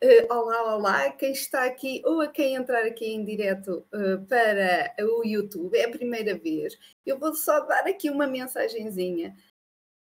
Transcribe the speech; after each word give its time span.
Uh, 0.00 0.32
olá, 0.32 0.76
olá, 0.76 1.10
quem 1.10 1.32
está 1.32 1.64
aqui 1.64 2.00
ou 2.04 2.20
a 2.20 2.28
quem 2.28 2.54
entrar 2.54 2.84
aqui 2.84 3.06
em 3.06 3.24
direto 3.24 3.84
uh, 3.92 4.24
para 4.28 4.94
o 5.00 5.24
YouTube, 5.24 5.76
é 5.76 5.86
a 5.86 5.90
primeira 5.90 6.38
vez. 6.38 6.78
Eu 7.04 7.18
vou 7.18 7.34
só 7.34 7.58
dar 7.66 7.84
aqui 7.84 8.08
uma 8.08 8.24
mensagenzinha 8.24 9.36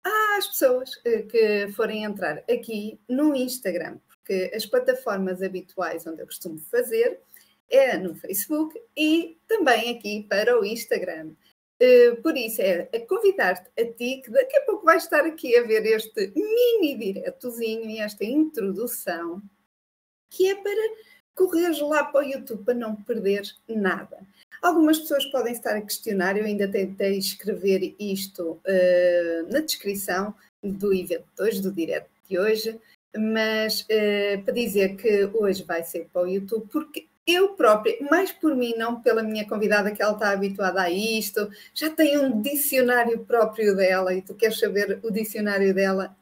às 0.03 0.47
pessoas 0.49 0.91
uh, 0.97 1.27
que 1.27 1.69
forem 1.69 2.03
entrar 2.03 2.43
aqui 2.47 2.99
no 3.09 3.35
Instagram, 3.35 3.97
porque 4.07 4.51
as 4.53 4.67
plataformas 4.67 5.41
habituais 5.41 6.05
onde 6.05 6.21
eu 6.21 6.27
costumo 6.27 6.59
fazer 6.59 7.19
é 7.67 7.97
no 7.97 8.13
Facebook 8.13 8.79
e 8.95 9.39
também 9.47 9.97
aqui 9.97 10.27
para 10.29 10.59
o 10.59 10.63
Instagram. 10.63 11.31
Uh, 11.81 12.21
por 12.21 12.37
isso, 12.37 12.61
é 12.61 12.87
a 12.93 12.99
convidar-te 13.07 13.71
a 13.81 13.85
ti, 13.93 14.21
que 14.23 14.29
daqui 14.29 14.57
a 14.57 14.61
pouco 14.61 14.85
vais 14.85 15.01
estar 15.01 15.25
aqui 15.25 15.57
a 15.57 15.63
ver 15.63 15.83
este 15.87 16.31
mini 16.35 16.95
diretozinho 16.99 17.89
e 17.89 17.97
esta 17.97 18.23
introdução, 18.23 19.41
que 20.29 20.49
é 20.49 20.55
para 20.55 20.95
correres 21.35 21.79
lá 21.79 22.03
para 22.03 22.25
o 22.25 22.29
YouTube 22.29 22.63
para 22.63 22.73
não 22.73 22.95
perderes 22.95 23.55
nada. 23.67 24.17
Algumas 24.61 24.97
pessoas 24.99 25.25
podem 25.27 25.53
estar 25.53 25.75
a 25.75 25.81
questionar, 25.81 26.35
eu 26.35 26.45
ainda 26.45 26.67
tentei 26.67 27.17
escrever 27.17 27.95
isto 27.99 28.53
uh, 28.53 29.51
na 29.51 29.59
descrição 29.59 30.33
do 30.63 30.93
evento 30.93 31.25
de 31.37 31.43
hoje, 31.43 31.61
do 31.61 31.71
direto 31.71 32.09
de 32.27 32.39
hoje, 32.39 32.79
mas 33.15 33.81
uh, 33.81 34.43
para 34.43 34.53
dizer 34.53 34.95
que 34.95 35.25
hoje 35.33 35.63
vai 35.63 35.83
ser 35.83 36.07
para 36.11 36.23
o 36.23 36.27
YouTube, 36.27 36.67
porque 36.71 37.05
eu 37.27 37.49
própria, 37.49 37.97
mais 38.09 38.31
por 38.31 38.55
mim, 38.55 38.73
não 38.77 39.01
pela 39.01 39.21
minha 39.21 39.45
convidada, 39.47 39.91
que 39.91 40.01
ela 40.01 40.13
está 40.13 40.31
habituada 40.31 40.81
a 40.81 40.89
isto, 40.89 41.49
já 41.73 41.89
tem 41.89 42.17
um 42.17 42.41
dicionário 42.41 43.19
próprio 43.25 43.75
dela 43.75 44.13
e 44.13 44.21
tu 44.21 44.33
queres 44.33 44.57
saber 44.57 44.99
o 45.03 45.11
dicionário 45.11 45.73
dela, 45.73 46.15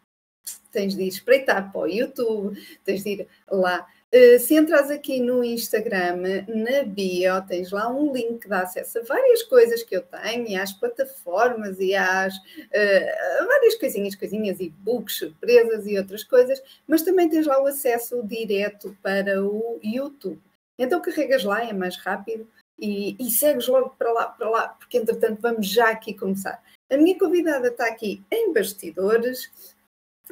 tens 0.72 0.96
de 0.96 1.04
ir 1.04 1.08
espreitar 1.08 1.72
para 1.72 1.82
o 1.82 1.88
YouTube, 1.88 2.58
tens 2.84 3.04
de 3.04 3.10
ir 3.12 3.28
lá. 3.50 3.88
Uh, 4.14 4.40
se 4.40 4.56
entras 4.56 4.90
aqui 4.92 5.20
no 5.20 5.44
Instagram, 5.44 6.46
na 6.48 6.84
bio, 6.84 7.42
tens 7.48 7.72
lá 7.72 7.90
um 7.92 8.14
link 8.14 8.42
que 8.42 8.48
dá 8.48 8.62
acesso 8.62 9.00
a 9.00 9.04
várias 9.04 9.44
coisas 9.44 9.84
que 9.84 9.96
eu 9.96 10.02
tenho, 10.02 10.48
e 10.48 10.56
às 10.56 10.72
plataformas 10.72 11.80
e 11.80 11.96
às 11.96 12.36
uh, 12.36 13.46
várias 13.48 13.76
coisinhas, 13.76 14.16
coisinhas, 14.16 14.60
e-books, 14.60 15.18
surpresas 15.18 15.88
e 15.88 15.98
outras 15.98 16.24
coisas, 16.24 16.62
mas 16.88 17.02
também 17.02 17.30
tens 17.30 17.48
lá 17.48 17.62
o 17.62 17.68
acesso 17.68 18.22
direto 18.24 18.96
para 19.02 19.44
o 19.44 19.80
YouTube. 19.84 20.40
Então 20.78 21.02
carregas 21.02 21.44
lá, 21.44 21.64
é 21.64 21.74
mais 21.74 21.98
rápido 21.98 22.48
e, 22.80 23.16
e 23.20 23.32
segues 23.32 23.68
logo 23.68 23.96
para 23.98 24.12
lá, 24.12 24.28
para 24.28 24.50
lá, 24.50 24.68
porque 24.68 24.98
entretanto 24.98 25.42
vamos 25.42 25.68
já 25.68 25.90
aqui 25.90 26.14
começar. 26.14 26.62
A 26.90 26.98
minha 26.98 27.18
convidada 27.18 27.70
está 27.70 27.88
aqui 27.88 28.24
em 28.32 28.54
bastidores, 28.54 29.50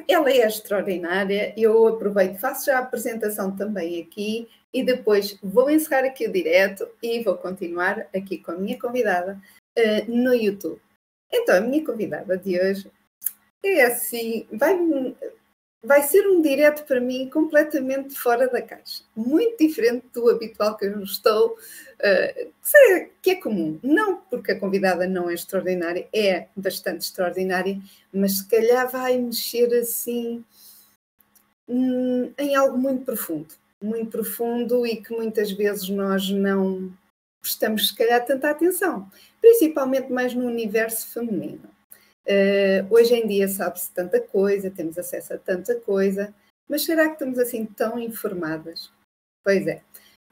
ela 0.08 0.30
é 0.30 0.46
extraordinária, 0.46 1.54
eu 1.56 1.86
aproveito, 1.86 2.38
faço 2.38 2.66
já 2.66 2.78
a 2.78 2.82
apresentação 2.82 3.54
também 3.54 4.02
aqui 4.02 4.48
e 4.72 4.82
depois 4.82 5.38
vou 5.42 5.70
encerrar 5.70 6.04
aqui 6.04 6.26
o 6.26 6.32
direto 6.32 6.88
e 7.02 7.22
vou 7.22 7.36
continuar 7.36 8.06
aqui 8.14 8.38
com 8.38 8.52
a 8.52 8.56
minha 8.56 8.78
convidada 8.78 9.40
uh, 9.78 10.10
no 10.10 10.34
YouTube. 10.34 10.80
Então, 11.32 11.56
a 11.56 11.60
minha 11.60 11.84
convidada 11.84 12.36
de 12.36 12.60
hoje 12.60 12.90
é 13.64 13.82
assim, 13.84 14.46
vai, 14.52 14.76
vai 15.84 16.02
ser 16.02 16.26
um 16.26 16.40
direto 16.40 16.84
para 16.84 17.00
mim 17.00 17.28
completamente 17.28 18.14
fora 18.14 18.48
da 18.48 18.62
caixa, 18.62 19.02
muito 19.14 19.58
diferente 19.58 20.06
do 20.12 20.30
habitual 20.30 20.76
que 20.76 20.86
eu 20.86 21.02
estou, 21.02 21.52
uh, 21.52 23.10
que 23.20 23.30
é 23.30 23.34
comum. 23.34 23.78
Não 23.82 24.16
porque 24.16 24.52
a 24.52 24.58
convidada 24.58 25.06
não 25.06 25.28
é 25.28 25.34
extraordinária, 25.34 26.08
é 26.12 26.46
bastante 26.56 27.02
extraordinária, 27.02 27.78
mas 28.12 28.38
se 28.38 28.48
calhar 28.48 28.90
vai 28.90 29.18
mexer 29.18 29.72
assim 29.74 30.42
hum, 31.68 32.32
em 32.38 32.56
algo 32.56 32.78
muito 32.78 33.04
profundo, 33.04 33.54
muito 33.80 34.10
profundo 34.10 34.86
e 34.86 34.96
que 34.96 35.12
muitas 35.12 35.52
vezes 35.52 35.88
nós 35.90 36.30
não 36.30 36.90
prestamos, 37.42 37.88
se 37.88 37.94
calhar, 37.94 38.24
tanta 38.24 38.48
atenção, 38.48 39.06
principalmente 39.38 40.10
mais 40.10 40.34
no 40.34 40.46
universo 40.46 41.08
feminino. 41.08 41.73
Uh, 42.26 42.86
hoje 42.90 43.14
em 43.14 43.26
dia 43.26 43.46
sabe-se 43.48 43.92
tanta 43.92 44.20
coisa, 44.20 44.70
temos 44.70 44.96
acesso 44.96 45.34
a 45.34 45.38
tanta 45.38 45.74
coisa, 45.80 46.34
mas 46.68 46.84
será 46.84 47.06
que 47.06 47.14
estamos 47.14 47.38
assim 47.38 47.66
tão 47.66 47.98
informadas? 47.98 48.90
Pois 49.42 49.66
é. 49.66 49.82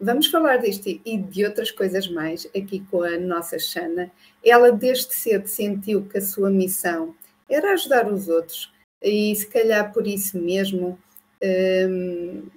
Vamos 0.01 0.27
falar 0.27 0.57
disto 0.57 0.89
e 0.89 1.19
de 1.19 1.45
outras 1.45 1.71
coisas 1.71 2.09
mais 2.09 2.47
aqui 2.47 2.81
com 2.91 3.03
a 3.03 3.19
nossa 3.19 3.59
Xana. 3.59 4.11
Ela 4.45 4.73
desde 4.73 5.15
cedo 5.15 5.47
sentiu 5.47 6.09
que 6.09 6.19
a 6.19 6.23
sua 6.23 6.51
missão 6.51 7.15
era 7.49 7.73
ajudar 7.73 8.11
os 8.11 8.29
outros 8.29 8.73
e 9.03 9.35
se 9.35 9.47
calhar 9.47 9.93
por 9.93 10.07
isso 10.07 10.39
mesmo 10.39 10.99
um, 11.43 12.49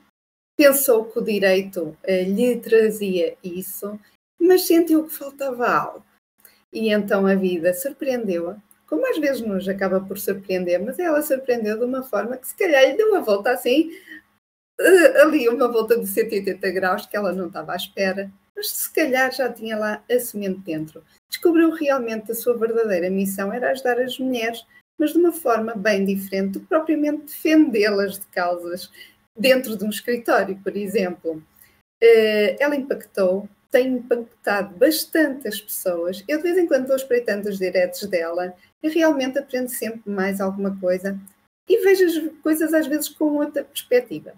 pensou 0.58 1.06
que 1.06 1.20
o 1.20 1.24
direito 1.24 1.98
uh, 2.04 2.24
lhe 2.28 2.58
trazia 2.58 3.36
isso, 3.44 4.00
mas 4.40 4.68
sentiu 4.68 5.06
que 5.06 5.14
faltava 5.14 5.68
algo. 5.68 6.06
E 6.72 6.90
então 6.90 7.26
a 7.26 7.36
vida 7.36 7.74
surpreendeu-a 7.74 8.58
como 8.88 9.10
às 9.10 9.18
vezes 9.18 9.42
nos 9.42 9.68
acaba 9.68 10.00
por 10.00 10.18
surpreender, 10.18 10.84
mas 10.84 11.00
ela 11.00 11.22
surpreendeu 11.22 11.78
de 11.78 11.86
uma 11.86 12.04
forma 12.04 12.38
que 12.38 12.48
se 12.48 12.56
calhar 12.56 12.84
lhe 12.84 12.98
deu 12.98 13.10
uma 13.10 13.22
volta 13.22 13.52
assim, 13.52 13.92
uh, 14.80 15.22
ali 15.22 15.48
uma 15.50 15.68
volta 15.68 16.00
de 16.00 16.08
180 16.08 16.72
graus 16.72 17.06
que 17.06 17.16
ela 17.16 17.34
não 17.34 17.48
estava 17.48 17.74
à 17.74 17.76
espera, 17.76 18.32
mas 18.56 18.72
se 18.72 18.92
calhar 18.94 19.32
já 19.32 19.52
tinha 19.52 19.78
lá 19.78 20.04
a 20.10 20.20
semente 20.20 20.60
dentro. 20.60 21.04
Descobriu 21.30 21.72
realmente 21.72 22.32
a 22.32 22.36
sua 22.36 22.58
verdadeira 22.58 23.10
missão 23.10 23.52
era 23.52 23.72
ajudar 23.72 24.00
as 24.00 24.18
mulheres, 24.18 24.66
mas 24.98 25.12
de 25.12 25.18
uma 25.18 25.32
forma 25.32 25.74
bem 25.76 26.06
diferente 26.06 26.54
do 26.54 26.60
que 26.62 26.68
propriamente 26.68 27.26
defendê-las 27.26 28.20
de 28.20 28.26
causas 28.28 28.90
dentro 29.38 29.76
de 29.76 29.84
um 29.84 29.90
escritório, 29.90 30.58
por 30.64 30.78
exemplo. 30.78 31.44
Uh, 32.02 32.56
ela 32.60 32.76
impactou 32.76 33.50
tem 33.76 33.88
impactado 33.88 34.74
bastante 34.78 35.50
as 35.50 35.60
pessoas. 35.60 36.24
Eu 36.30 36.38
de 36.38 36.44
vez 36.44 36.58
em 36.58 36.66
quando 36.66 36.84
estou 36.84 36.96
espreitando 36.96 37.50
os 37.50 37.58
diretos 37.58 38.08
dela 38.08 38.54
e 38.86 38.90
realmente 38.90 39.40
aprendo 39.40 39.70
sempre 39.70 40.08
mais 40.08 40.40
alguma 40.40 40.80
coisa 40.80 41.20
e 41.68 41.84
vejo 41.84 42.06
as 42.06 42.42
coisas 42.44 42.72
às 42.72 42.86
vezes 42.86 43.10
com 43.10 43.38
outra 43.38 43.64
perspectiva. 43.64 44.34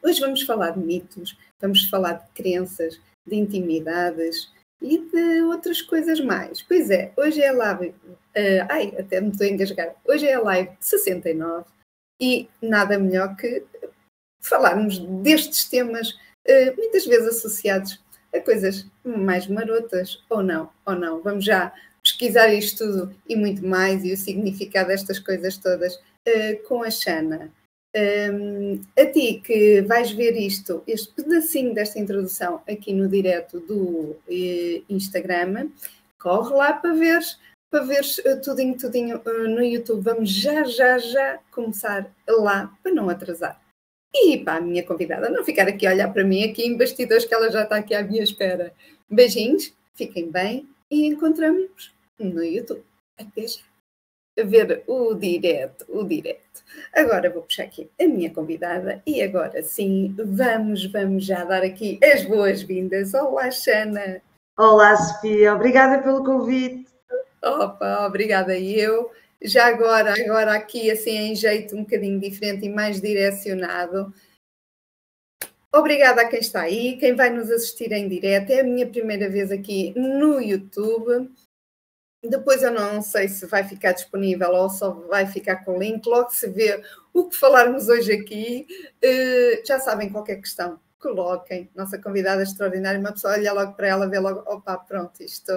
Hoje 0.00 0.20
vamos 0.20 0.42
falar 0.42 0.70
de 0.70 0.78
mitos, 0.78 1.36
vamos 1.60 1.90
falar 1.90 2.12
de 2.12 2.28
crenças, 2.34 3.00
de 3.26 3.34
intimidades 3.34 4.52
e 4.80 4.98
de 4.98 5.42
outras 5.42 5.82
coisas 5.82 6.20
mais. 6.20 6.62
Pois 6.62 6.88
é, 6.88 7.12
hoje 7.16 7.40
é 7.42 7.48
a 7.48 7.52
live. 7.52 7.88
Uh, 7.88 8.64
ai, 8.68 8.94
até 8.96 9.20
me 9.20 9.30
estou 9.30 9.44
a 9.44 9.50
engasgar. 9.50 9.96
Hoje 10.04 10.28
é 10.28 10.34
a 10.34 10.40
live 10.40 10.70
69 10.78 11.64
e 12.20 12.48
nada 12.62 12.96
melhor 12.96 13.34
que 13.34 13.64
falarmos 14.40 15.00
destes 15.00 15.64
temas, 15.64 16.10
uh, 16.12 16.76
muitas 16.76 17.04
vezes 17.04 17.38
associados 17.38 18.00
a 18.32 18.38
coisas 18.38 18.86
mais 19.04 19.48
marotas, 19.48 20.22
ou 20.30 20.44
não, 20.44 20.70
ou 20.86 20.94
não. 20.94 21.20
Vamos 21.22 21.44
já 21.44 21.72
pesquisar 22.08 22.52
isto 22.52 22.84
tudo 22.84 23.14
e 23.28 23.36
muito 23.36 23.66
mais, 23.66 24.04
e 24.04 24.12
o 24.12 24.16
significado 24.16 24.88
destas 24.88 25.18
coisas 25.18 25.56
todas 25.58 25.94
uh, 25.94 26.62
com 26.66 26.82
a 26.82 26.90
Xana. 26.90 27.52
Um, 27.96 28.80
a 28.98 29.06
ti 29.06 29.40
que 29.42 29.80
vais 29.82 30.10
ver 30.10 30.36
isto, 30.36 30.82
este 30.86 31.12
pedacinho 31.14 31.74
desta 31.74 31.98
introdução 31.98 32.62
aqui 32.68 32.92
no 32.92 33.08
direto 33.08 33.60
do 33.60 34.16
uh, 34.28 34.84
Instagram, 34.88 35.70
corre 36.18 36.54
lá 36.54 36.72
para 36.74 36.92
ver 36.92 37.22
para 37.70 37.84
ver 37.84 38.00
uh, 38.00 38.40
tudinho, 38.40 38.78
tudinho 38.78 39.18
uh, 39.18 39.48
no 39.48 39.62
YouTube. 39.62 40.02
Vamos 40.02 40.30
já, 40.30 40.64
já, 40.64 40.98
já 40.98 41.38
começar 41.50 42.10
lá 42.26 42.72
para 42.82 42.92
não 42.92 43.08
atrasar. 43.08 43.60
E 44.14 44.38
para 44.38 44.56
a 44.56 44.60
minha 44.60 44.82
convidada 44.82 45.28
não 45.28 45.44
ficar 45.44 45.68
aqui 45.68 45.86
a 45.86 45.90
olhar 45.90 46.12
para 46.12 46.24
mim 46.24 46.44
aqui 46.44 46.64
em 46.64 46.78
bastidores 46.78 47.26
que 47.26 47.34
ela 47.34 47.50
já 47.50 47.64
está 47.64 47.76
aqui 47.76 47.94
à 47.94 48.02
minha 48.02 48.22
espera. 48.22 48.72
Beijinhos, 49.10 49.72
fiquem 49.94 50.30
bem 50.30 50.66
e 50.90 51.06
encontramos 51.06 51.92
no 52.18 52.42
YouTube. 52.44 52.84
Até 53.18 53.46
já. 53.46 53.60
A 54.38 54.44
ver 54.44 54.84
o 54.86 55.14
direto, 55.14 55.84
o 55.88 56.04
direto. 56.04 56.62
Agora 56.94 57.28
vou 57.28 57.42
puxar 57.42 57.64
aqui 57.64 57.90
a 58.00 58.04
minha 58.04 58.32
convidada 58.32 59.02
e 59.04 59.20
agora 59.20 59.62
sim, 59.64 60.14
vamos, 60.16 60.84
vamos 60.86 61.24
já 61.24 61.44
dar 61.44 61.64
aqui 61.64 61.98
as 62.04 62.24
boas-vindas. 62.24 63.14
Olá, 63.14 63.50
Xana. 63.50 64.22
Olá, 64.56 64.96
Sofia. 64.96 65.54
Obrigada 65.54 66.00
pelo 66.02 66.24
convite. 66.24 66.86
Opa, 67.42 68.06
obrigada 68.06 68.56
eu. 68.56 69.10
Já 69.42 69.66
agora, 69.66 70.14
agora 70.20 70.54
aqui 70.54 70.90
assim 70.90 71.16
em 71.16 71.34
jeito 71.34 71.76
um 71.76 71.82
bocadinho 71.82 72.20
diferente 72.20 72.66
e 72.66 72.68
mais 72.68 73.00
direcionado. 73.00 74.12
Obrigada 75.72 76.22
a 76.22 76.28
quem 76.28 76.40
está 76.40 76.62
aí, 76.62 76.96
quem 76.96 77.14
vai 77.14 77.30
nos 77.30 77.50
assistir 77.50 77.92
em 77.92 78.08
direto. 78.08 78.50
É 78.50 78.60
a 78.60 78.64
minha 78.64 78.86
primeira 78.86 79.28
vez 79.28 79.52
aqui 79.52 79.92
no 79.96 80.40
YouTube. 80.40 81.30
Depois 82.22 82.62
eu 82.62 82.72
não 82.72 83.00
sei 83.00 83.28
se 83.28 83.46
vai 83.46 83.62
ficar 83.62 83.92
disponível 83.92 84.50
ou 84.50 84.68
só 84.68 84.90
vai 84.90 85.26
ficar 85.26 85.64
com 85.64 85.78
link. 85.78 86.04
Logo 86.06 86.30
se 86.30 86.48
vê 86.48 86.82
o 87.12 87.28
que 87.28 87.36
falarmos 87.36 87.88
hoje 87.88 88.12
aqui. 88.12 88.66
Uh, 89.04 89.66
já 89.66 89.78
sabem 89.78 90.10
qualquer 90.10 90.36
questão 90.36 90.80
coloquem. 90.98 91.70
Nossa 91.74 91.98
convidada 91.98 92.42
extraordinária, 92.42 92.98
uma 92.98 93.12
pessoa 93.12 93.34
olha 93.34 93.52
logo 93.52 93.72
para 93.74 93.88
ela, 93.88 94.08
vê 94.08 94.18
logo, 94.18 94.40
opa, 94.46 94.76
pronto, 94.76 95.22
isto, 95.22 95.52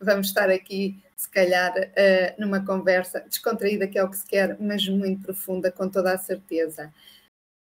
vamos 0.00 0.28
estar 0.28 0.50
aqui, 0.50 1.02
se 1.16 1.28
calhar, 1.30 1.72
uh, 1.72 2.40
numa 2.40 2.64
conversa 2.64 3.20
descontraída, 3.20 3.86
que 3.86 3.98
é 3.98 4.04
o 4.04 4.10
que 4.10 4.18
se 4.18 4.26
quer, 4.26 4.56
mas 4.60 4.86
muito 4.88 5.22
profunda, 5.22 5.72
com 5.72 5.88
toda 5.88 6.12
a 6.12 6.18
certeza. 6.18 6.92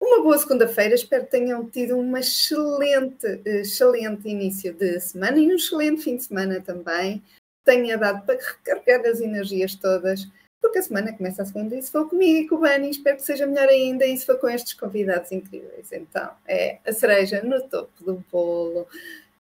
uma 0.00 0.22
boa 0.22 0.38
segunda-feira, 0.38 0.94
espero 0.94 1.24
que 1.24 1.30
tenham 1.30 1.68
tido 1.68 1.96
um 1.96 2.16
excelente, 2.16 3.26
excelente 3.44 4.28
início 4.28 4.72
de 4.74 4.98
semana 5.00 5.38
e 5.38 5.52
um 5.52 5.56
excelente 5.56 6.02
fim 6.02 6.16
de 6.16 6.24
semana 6.24 6.60
também. 6.60 7.22
Tenha 7.64 7.96
dado 7.96 8.24
para 8.24 8.38
recarregar 8.38 9.06
as 9.06 9.20
energias 9.20 9.74
todas, 9.74 10.26
porque 10.60 10.78
a 10.78 10.82
semana 10.82 11.12
começa 11.12 11.42
a 11.42 11.46
segunda 11.46 11.76
e 11.76 11.82
se 11.82 11.90
for 11.90 12.08
comigo 12.08 12.38
e 12.38 12.48
com 12.48 12.56
o 12.56 12.60
Bani, 12.60 12.90
espero 12.90 13.16
que 13.16 13.22
seja 13.22 13.46
melhor 13.46 13.68
ainda 13.68 14.06
e 14.06 14.16
se 14.16 14.26
for 14.26 14.38
com 14.38 14.48
estes 14.48 14.74
convidados 14.74 15.30
incríveis. 15.32 15.92
Então, 15.92 16.30
é 16.46 16.78
a 16.86 16.92
cereja 16.92 17.42
no 17.42 17.60
topo 17.68 18.04
do 18.04 18.24
bolo. 18.30 18.86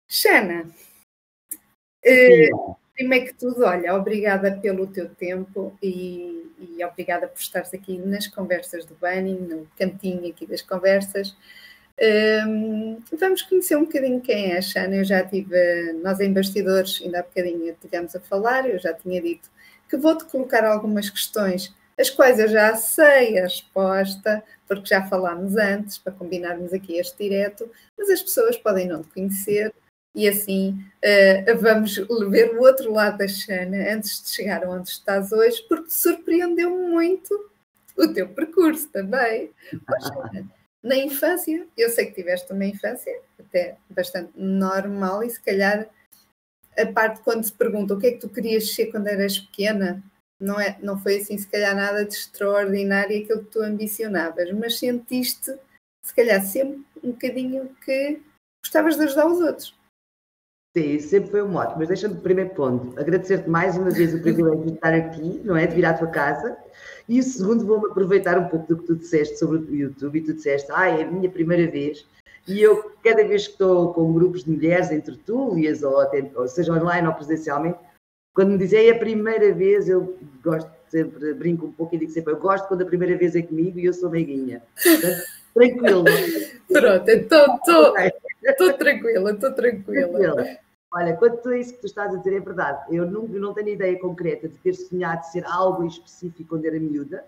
Xana, 0.08 0.68
uh, 2.04 2.76
primeiro 2.94 3.26
que 3.26 3.34
tudo, 3.34 3.64
olha, 3.64 3.94
obrigada 3.94 4.56
pelo 4.56 4.86
teu 4.86 5.08
tempo 5.08 5.76
e, 5.82 6.50
e 6.58 6.84
obrigada 6.84 7.28
por 7.28 7.38
estares 7.38 7.72
aqui 7.72 7.96
nas 7.96 8.26
conversas 8.26 8.84
do 8.84 8.94
Bunny, 8.96 9.34
no 9.34 9.66
cantinho 9.78 10.28
aqui 10.28 10.46
das 10.46 10.62
conversas. 10.62 11.36
Um, 12.02 12.98
vamos 13.18 13.42
conhecer 13.42 13.76
um 13.76 13.84
bocadinho 13.84 14.20
quem 14.20 14.52
é 14.52 14.58
a 14.58 14.62
Xana. 14.62 14.96
Eu 14.96 15.04
já 15.04 15.22
tive, 15.24 15.92
nós 16.02 16.18
em 16.20 16.32
bastidores, 16.32 17.00
ainda 17.02 17.20
há 17.20 17.22
bocadinho 17.22 17.70
estivemos 17.70 18.16
a 18.16 18.20
falar, 18.20 18.68
eu 18.68 18.78
já 18.78 18.94
tinha 18.94 19.20
dito 19.20 19.50
que 19.88 19.96
vou-te 19.96 20.24
colocar 20.24 20.64
algumas 20.64 21.10
questões, 21.10 21.74
as 21.98 22.08
quais 22.08 22.38
eu 22.38 22.48
já 22.48 22.74
sei 22.76 23.38
a 23.38 23.42
resposta, 23.42 24.42
porque 24.66 24.86
já 24.86 25.06
falámos 25.06 25.56
antes, 25.56 25.98
para 25.98 26.12
combinarmos 26.12 26.72
aqui 26.72 26.96
este 26.96 27.28
direto, 27.28 27.68
mas 27.98 28.08
as 28.08 28.22
pessoas 28.22 28.56
podem 28.56 28.86
não 28.86 29.02
te 29.02 29.08
conhecer 29.08 29.74
e 30.14 30.28
assim 30.28 30.82
uh, 31.04 31.58
vamos 31.58 31.96
ver 32.30 32.56
o 32.56 32.60
outro 32.62 32.92
lado 32.92 33.18
da 33.18 33.28
Xana 33.28 33.94
antes 33.94 34.22
de 34.22 34.30
chegar 34.30 34.64
onde 34.66 34.88
estás 34.88 35.32
hoje, 35.32 35.62
porque 35.68 35.90
surpreendeu 35.90 36.70
muito 36.70 37.50
o 37.96 38.08
teu 38.08 38.28
percurso 38.28 38.88
também. 38.88 39.50
Oh, 39.74 40.59
na 40.82 40.96
infância, 40.96 41.66
eu 41.76 41.90
sei 41.90 42.06
que 42.06 42.14
tiveste 42.14 42.52
uma 42.52 42.64
infância 42.64 43.20
até 43.38 43.76
bastante 43.88 44.32
normal 44.34 45.22
e 45.22 45.30
se 45.30 45.40
calhar 45.40 45.88
a 46.76 46.86
parte 46.86 47.20
quando 47.22 47.44
se 47.44 47.52
pergunta 47.52 47.94
o 47.94 47.98
que 47.98 48.06
é 48.06 48.12
que 48.12 48.20
tu 48.20 48.28
querias 48.28 48.74
ser 48.74 48.86
quando 48.86 49.08
eras 49.08 49.38
pequena, 49.38 50.02
não, 50.40 50.58
é, 50.58 50.78
não 50.80 50.98
foi 50.98 51.18
assim 51.18 51.36
se 51.36 51.46
calhar 51.46 51.74
nada 51.74 52.04
de 52.04 52.14
extraordinário 52.14 53.22
aquilo 53.22 53.44
que 53.44 53.50
tu 53.50 53.62
ambicionavas, 53.62 54.50
mas 54.52 54.78
sentiste 54.78 55.54
se 56.02 56.14
calhar 56.14 56.42
sempre 56.42 56.82
um 57.02 57.10
bocadinho 57.10 57.76
que 57.84 58.22
gostavas 58.64 58.96
de 58.96 59.04
ajudar 59.04 59.26
os 59.26 59.40
outros. 59.40 59.79
Sim, 60.80 60.98
sempre 60.98 61.30
foi 61.30 61.42
um 61.42 61.48
mote, 61.48 61.74
mas 61.76 61.88
deixa-me 61.88 62.14
primeiro 62.14 62.50
ponto, 62.50 62.98
agradecer-te 62.98 63.50
mais 63.50 63.76
uma 63.76 63.90
vez 63.90 64.14
o 64.14 64.22
privilégio 64.22 64.64
de 64.64 64.72
estar 64.72 64.94
aqui, 64.94 65.38
não 65.44 65.54
é? 65.54 65.66
De 65.66 65.74
vir 65.74 65.84
à 65.84 65.92
tua 65.92 66.06
casa. 66.06 66.56
E 67.06 67.20
o 67.20 67.22
segundo, 67.22 67.66
vou-me 67.66 67.90
aproveitar 67.90 68.38
um 68.38 68.48
pouco 68.48 68.66
do 68.66 68.78
que 68.78 68.86
tu 68.86 68.96
disseste 68.96 69.38
sobre 69.38 69.58
o 69.58 69.74
YouTube 69.74 70.18
e 70.18 70.22
tu 70.22 70.32
disseste, 70.32 70.72
ah, 70.72 70.88
é 70.88 71.02
a 71.02 71.06
minha 71.06 71.28
primeira 71.28 71.70
vez. 71.70 72.06
E 72.48 72.62
eu, 72.62 72.92
cada 73.04 73.22
vez 73.22 73.46
que 73.46 73.52
estou 73.52 73.92
com 73.92 74.10
grupos 74.14 74.44
de 74.44 74.52
mulheres, 74.52 74.90
em 74.90 75.02
tertúlias, 75.02 75.82
ou, 75.82 76.00
até, 76.00 76.30
ou 76.34 76.48
seja 76.48 76.72
online 76.72 77.08
ou 77.08 77.12
presencialmente, 77.12 77.78
quando 78.34 78.52
me 78.52 78.58
dizem 78.58 78.88
é 78.88 78.92
a 78.92 78.98
primeira 78.98 79.52
vez, 79.52 79.86
eu 79.86 80.16
gosto 80.42 80.70
sempre, 80.88 81.34
brinco 81.34 81.66
um 81.66 81.72
pouco 81.72 81.94
e 81.94 81.98
digo 81.98 82.10
sempre, 82.10 82.32
eu 82.32 82.38
gosto 82.38 82.66
quando 82.68 82.82
a 82.82 82.86
primeira 82.86 83.18
vez 83.18 83.36
é 83.36 83.42
comigo 83.42 83.78
e 83.78 83.84
eu 83.84 83.92
sou 83.92 84.08
meiguinha. 84.08 84.62
Portanto, 84.82 85.22
tranquilo. 85.52 86.04
Pronto, 86.72 87.10
então 87.10 87.56
estou 87.56 87.94
Estou 88.42 88.72
tranquila, 88.72 89.32
estou 89.32 89.52
tranquila. 89.52 90.08
tranquila. 90.08 90.69
Olha, 90.92 91.16
quanto 91.16 91.48
a 91.48 91.56
isso 91.56 91.74
que 91.74 91.80
tu 91.80 91.86
estás 91.86 92.12
a 92.12 92.18
dizer, 92.18 92.34
é 92.34 92.40
verdade. 92.40 92.94
Eu 92.94 93.08
não, 93.08 93.22
não 93.22 93.54
tenho 93.54 93.68
ideia 93.68 93.98
concreta 93.98 94.48
de 94.48 94.56
ter 94.58 94.74
sonhado 94.74 95.24
ser 95.26 95.44
algo 95.44 95.86
específico 95.86 96.48
quando 96.48 96.64
era 96.64 96.80
miúda, 96.80 97.24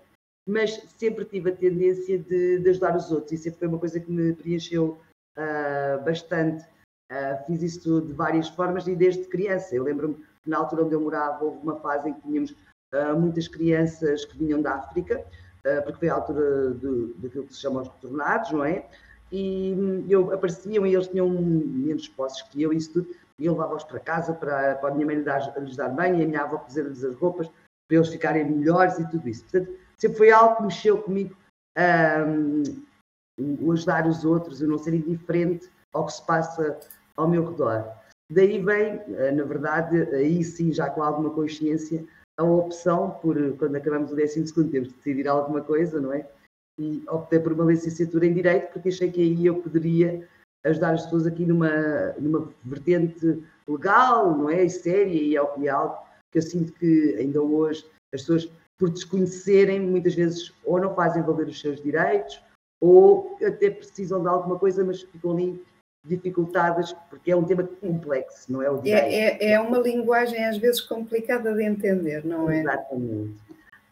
mas 0.46 0.82
sempre 0.98 1.24
tive 1.24 1.50
a 1.50 1.56
tendência 1.56 2.18
de, 2.18 2.58
de 2.58 2.70
ajudar 2.70 2.96
os 2.96 3.12
outros 3.12 3.32
e 3.32 3.38
sempre 3.38 3.60
foi 3.60 3.68
uma 3.68 3.78
coisa 3.78 4.00
que 4.00 4.10
me 4.10 4.32
preencheu 4.32 4.98
uh, 5.38 6.04
bastante. 6.04 6.64
Uh, 7.10 7.46
fiz 7.46 7.62
isso 7.62 8.00
de 8.00 8.12
várias 8.12 8.48
formas 8.48 8.88
e 8.88 8.96
desde 8.96 9.24
criança. 9.26 9.76
Eu 9.76 9.84
lembro-me 9.84 10.16
que 10.42 10.50
na 10.50 10.58
altura 10.58 10.84
onde 10.84 10.94
eu 10.94 11.00
morava 11.00 11.44
houve 11.44 11.58
uma 11.58 11.76
fase 11.76 12.08
em 12.08 12.14
que 12.14 12.22
tínhamos 12.22 12.50
uh, 12.50 13.16
muitas 13.16 13.46
crianças 13.46 14.24
que 14.24 14.36
vinham 14.38 14.60
da 14.60 14.74
África, 14.74 15.24
porque 15.84 16.00
foi 16.00 16.08
a 16.08 16.14
altura 16.14 16.70
do, 16.70 17.14
daquilo 17.14 17.46
que 17.46 17.54
se 17.54 17.60
chama 17.60 17.82
os 17.82 17.88
tornados, 18.00 18.50
não 18.50 18.64
é? 18.64 18.84
E 19.32 20.04
eu 20.08 20.32
apareciam 20.32 20.86
e 20.86 20.94
eles 20.94 21.08
tinham 21.08 21.28
menos 21.30 22.06
posses 22.08 22.42
que 22.42 22.62
eu, 22.62 22.72
isso 22.72 22.92
tudo, 22.92 23.08
e 23.38 23.46
eu 23.46 23.54
levava-os 23.54 23.82
para 23.84 23.98
casa 23.98 24.34
para, 24.34 24.74
para 24.74 24.90
a 24.90 24.94
minha 24.94 25.06
mãe 25.06 25.16
lhes 25.16 25.24
dar, 25.24 25.58
lhes 25.58 25.74
dar 25.74 25.88
banho 25.88 26.18
e 26.18 26.22
a 26.22 26.26
minha 26.26 26.42
avó 26.42 26.58
cozer-lhes 26.58 27.02
as 27.02 27.16
roupas 27.16 27.48
para 27.88 27.96
eles 27.96 28.08
ficarem 28.08 28.44
melhores 28.44 28.98
e 28.98 29.10
tudo 29.10 29.26
isso. 29.26 29.42
Portanto, 29.44 29.72
sempre 29.96 30.18
foi 30.18 30.30
algo 30.30 30.56
que 30.56 30.62
mexeu 30.64 31.02
comigo, 31.02 31.34
um, 31.78 32.62
o 33.60 33.72
ajudar 33.72 34.06
os 34.06 34.24
outros, 34.24 34.60
o 34.60 34.68
não 34.68 34.78
ser 34.78 34.92
indiferente 34.92 35.70
ao 35.94 36.06
que 36.06 36.12
se 36.12 36.26
passa 36.26 36.78
ao 37.16 37.26
meu 37.26 37.50
redor. 37.50 37.90
Daí 38.30 38.62
vem, 38.62 39.00
eh, 39.14 39.30
na 39.32 39.44
verdade, 39.44 40.02
aí 40.14 40.42
sim, 40.42 40.72
já 40.72 40.88
com 40.88 41.02
alguma 41.02 41.30
consciência, 41.30 42.04
a 42.38 42.44
opção 42.44 43.10
por, 43.10 43.36
quando 43.58 43.76
acabamos 43.76 44.10
o 44.10 44.16
décimo 44.16 44.46
segundo, 44.46 44.70
temos 44.70 44.88
de 44.88 44.94
decidir 44.94 45.28
alguma 45.28 45.60
coisa, 45.60 46.00
não 46.00 46.12
é? 46.12 46.26
E 46.78 47.02
optei 47.08 47.38
por 47.38 47.52
uma 47.52 47.70
licenciatura 47.70 48.26
em 48.26 48.34
Direito 48.34 48.72
porque 48.72 48.88
achei 48.88 49.10
que 49.10 49.20
aí 49.20 49.46
eu 49.46 49.56
poderia 49.56 50.26
ajudar 50.64 50.94
as 50.94 51.04
pessoas 51.04 51.26
aqui 51.26 51.44
numa, 51.44 52.12
numa 52.18 52.52
vertente 52.64 53.42
legal, 53.68 54.36
não 54.36 54.48
é? 54.48 54.64
E 54.64 54.70
séria, 54.70 55.12
e 55.12 55.36
é, 55.36 55.40
e 55.58 55.66
é 55.66 55.70
algo 55.70 55.96
que 56.30 56.38
eu 56.38 56.42
sinto 56.42 56.72
que 56.72 57.16
ainda 57.18 57.42
hoje 57.42 57.84
as 58.14 58.22
pessoas, 58.22 58.50
por 58.78 58.90
desconhecerem, 58.90 59.80
muitas 59.80 60.14
vezes 60.14 60.52
ou 60.64 60.80
não 60.80 60.94
fazem 60.94 61.22
valer 61.22 61.48
os 61.48 61.60
seus 61.60 61.80
direitos, 61.82 62.42
ou 62.80 63.36
até 63.44 63.70
precisam 63.70 64.22
de 64.22 64.28
alguma 64.28 64.58
coisa, 64.58 64.84
mas 64.84 65.02
ficam 65.02 65.32
ali 65.32 65.62
dificultadas, 66.04 66.92
porque 67.08 67.30
é 67.30 67.36
um 67.36 67.44
tema 67.44 67.62
complexo, 67.80 68.52
não 68.52 68.60
é? 68.60 68.70
O 68.70 68.80
é, 68.84 68.90
é, 68.90 69.52
é 69.52 69.60
uma 69.60 69.78
linguagem 69.78 70.44
às 70.44 70.58
vezes 70.58 70.80
complicada 70.80 71.54
de 71.54 71.62
entender, 71.62 72.24
não 72.24 72.50
é? 72.50 72.60
Exatamente. 72.60 73.36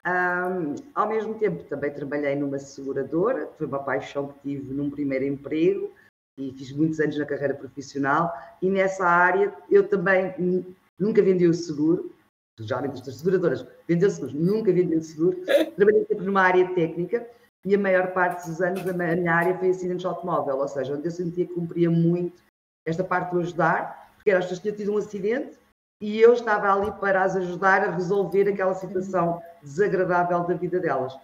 Um, 0.07 0.77
ao 0.95 1.09
mesmo 1.09 1.35
tempo, 1.35 1.63
também 1.65 1.93
trabalhei 1.93 2.35
numa 2.35 2.59
seguradora, 2.59 3.47
que 3.47 3.59
foi 3.59 3.67
uma 3.67 3.83
paixão 3.83 4.29
que 4.29 4.39
tive 4.41 4.73
num 4.73 4.91
primeiro 4.91 5.25
emprego 5.27 5.93
e 6.39 6.53
fiz 6.53 6.73
muitos 6.73 6.99
anos 7.01 7.19
na 7.19 7.27
carreira 7.27 7.55
profissional. 7.55 8.33
E 8.63 8.71
nessa 8.71 9.07
área 9.07 9.55
eu 9.71 9.87
também 9.87 10.75
nunca 10.99 11.23
vendi 11.23 11.47
o 11.47 11.55
seguro, 11.55 12.15
geralmente 12.59 13.09
as 13.09 13.17
seguradoras 13.17 13.67
vendem 13.87 14.09
seguros, 14.09 14.35
nunca 14.35 14.73
vendi 14.73 14.97
o 14.97 15.03
seguro. 15.03 15.37
Trabalhei 15.77 16.07
sempre 16.07 16.25
numa 16.25 16.43
área 16.43 16.75
técnica 16.75 17.27
e 17.65 17.75
a 17.75 17.79
maior 17.79 18.13
parte 18.13 18.49
dos 18.49 18.61
anos 18.63 18.87
a 18.89 18.93
minha 18.93 19.35
área 19.35 19.59
foi 19.59 19.69
acidentes 19.69 20.01
de 20.01 20.07
automóvel, 20.07 20.59
ou 20.59 20.69
seja, 20.69 20.95
onde 20.95 21.07
eu 21.07 21.13
sentia 21.13 21.47
que 21.47 21.53
cumpria 21.53 21.91
muito 21.91 22.43
esta 22.87 23.05
parte 23.05 23.33
de 23.33 23.39
ajudar, 23.41 24.15
porque 24.17 24.33
pessoas 24.33 24.61
tinham 24.61 24.77
tido 24.77 24.93
um 24.93 24.97
acidente 24.97 25.60
e 26.01 26.19
eu 26.19 26.33
estava 26.33 26.73
ali 26.73 26.91
para 26.99 27.23
as 27.23 27.37
ajudar 27.37 27.85
a 27.85 27.95
resolver 27.95 28.49
aquela 28.49 28.75
situação 28.75 29.41
desagradável 29.63 30.41
da 30.41 30.55
vida 30.55 30.81
delas. 30.81 31.15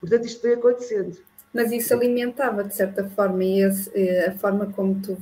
Portanto, 0.00 0.26
isto 0.26 0.40
foi 0.40 0.54
acontecendo. 0.54 1.16
Mas 1.52 1.70
isso 1.70 1.94
alimentava, 1.94 2.64
de 2.64 2.74
certa 2.74 3.08
forma, 3.10 3.44
a 4.26 4.32
forma 4.32 4.66
como 4.72 5.00
tu, 5.00 5.16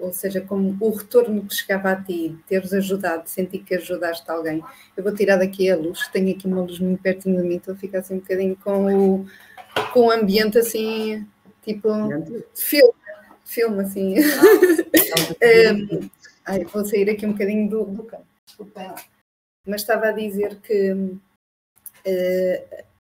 ou 0.00 0.12
seja, 0.14 0.40
como 0.40 0.74
o 0.80 0.90
retorno 0.90 1.44
que 1.44 1.54
chegava 1.54 1.90
a 1.90 2.02
ti, 2.02 2.38
teres 2.48 2.72
ajudado, 2.72 3.28
sentir 3.28 3.58
que 3.58 3.74
ajudaste 3.74 4.28
alguém. 4.30 4.64
Eu 4.96 5.04
vou 5.04 5.14
tirar 5.14 5.36
daqui 5.36 5.70
a 5.70 5.76
luz, 5.76 6.08
tenho 6.08 6.34
aqui 6.34 6.46
uma 6.46 6.62
luz 6.62 6.78
muito 6.78 7.02
pertinho 7.02 7.42
de 7.42 7.46
mim, 7.46 7.56
estou 7.56 7.74
a 7.74 7.76
ficar 7.76 7.98
assim 7.98 8.14
um 8.14 8.20
bocadinho 8.20 8.56
com 8.64 8.86
o, 8.86 9.26
com 9.92 10.06
o 10.06 10.10
ambiente 10.10 10.58
assim, 10.58 11.26
tipo, 11.62 11.88
filme, 12.54 12.94
filme 13.44 13.82
assim. 13.82 14.14
Ah, 14.18 15.74
um, 15.74 16.10
ai, 16.46 16.64
vou 16.64 16.82
sair 16.86 17.10
aqui 17.10 17.26
um 17.26 17.32
bocadinho 17.32 17.68
do, 17.68 17.84
do 17.84 18.04
campo 18.04 18.33
desculpem 18.54 18.94
Mas 19.66 19.80
estava 19.80 20.08
a 20.08 20.12
dizer 20.12 20.60
que 20.60 20.92
uh, 20.92 21.18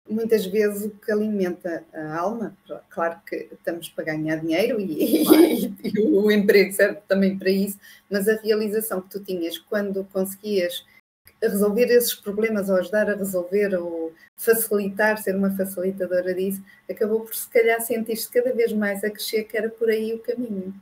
muitas 0.09 0.45
vezes 0.45 0.85
o 0.85 0.91
que 0.91 1.11
alimenta 1.11 1.83
a 1.93 2.17
alma, 2.17 2.55
claro 2.89 3.19
que 3.25 3.49
estamos 3.51 3.89
para 3.89 4.05
ganhar 4.05 4.37
dinheiro 4.37 4.79
e, 4.79 5.23
e, 5.23 5.75
e, 5.83 5.99
o 6.07 6.31
emprego 6.31 6.71
serve 6.71 6.99
também 7.07 7.37
para 7.37 7.49
isso, 7.49 7.79
mas 8.09 8.27
a 8.27 8.35
realização 8.35 9.01
que 9.01 9.09
tu 9.09 9.23
tinhas 9.23 9.57
quando 9.57 10.05
conseguias 10.05 10.85
resolver 11.41 11.85
esses 11.85 12.13
problemas 12.13 12.69
ou 12.69 12.77
ajudar 12.77 13.09
a 13.09 13.15
resolver 13.15 13.75
ou 13.75 14.13
facilitar, 14.37 15.17
ser 15.17 15.35
uma 15.35 15.55
facilitadora 15.55 16.33
disso, 16.33 16.63
acabou 16.89 17.21
por 17.21 17.35
se 17.35 17.49
calhar 17.49 17.81
sentir-se 17.81 18.29
cada 18.31 18.53
vez 18.53 18.71
mais 18.73 19.03
a 19.03 19.09
crescer 19.09 19.43
que 19.43 19.57
era 19.57 19.69
por 19.69 19.89
aí 19.89 20.13
o 20.13 20.19
caminho. 20.19 20.73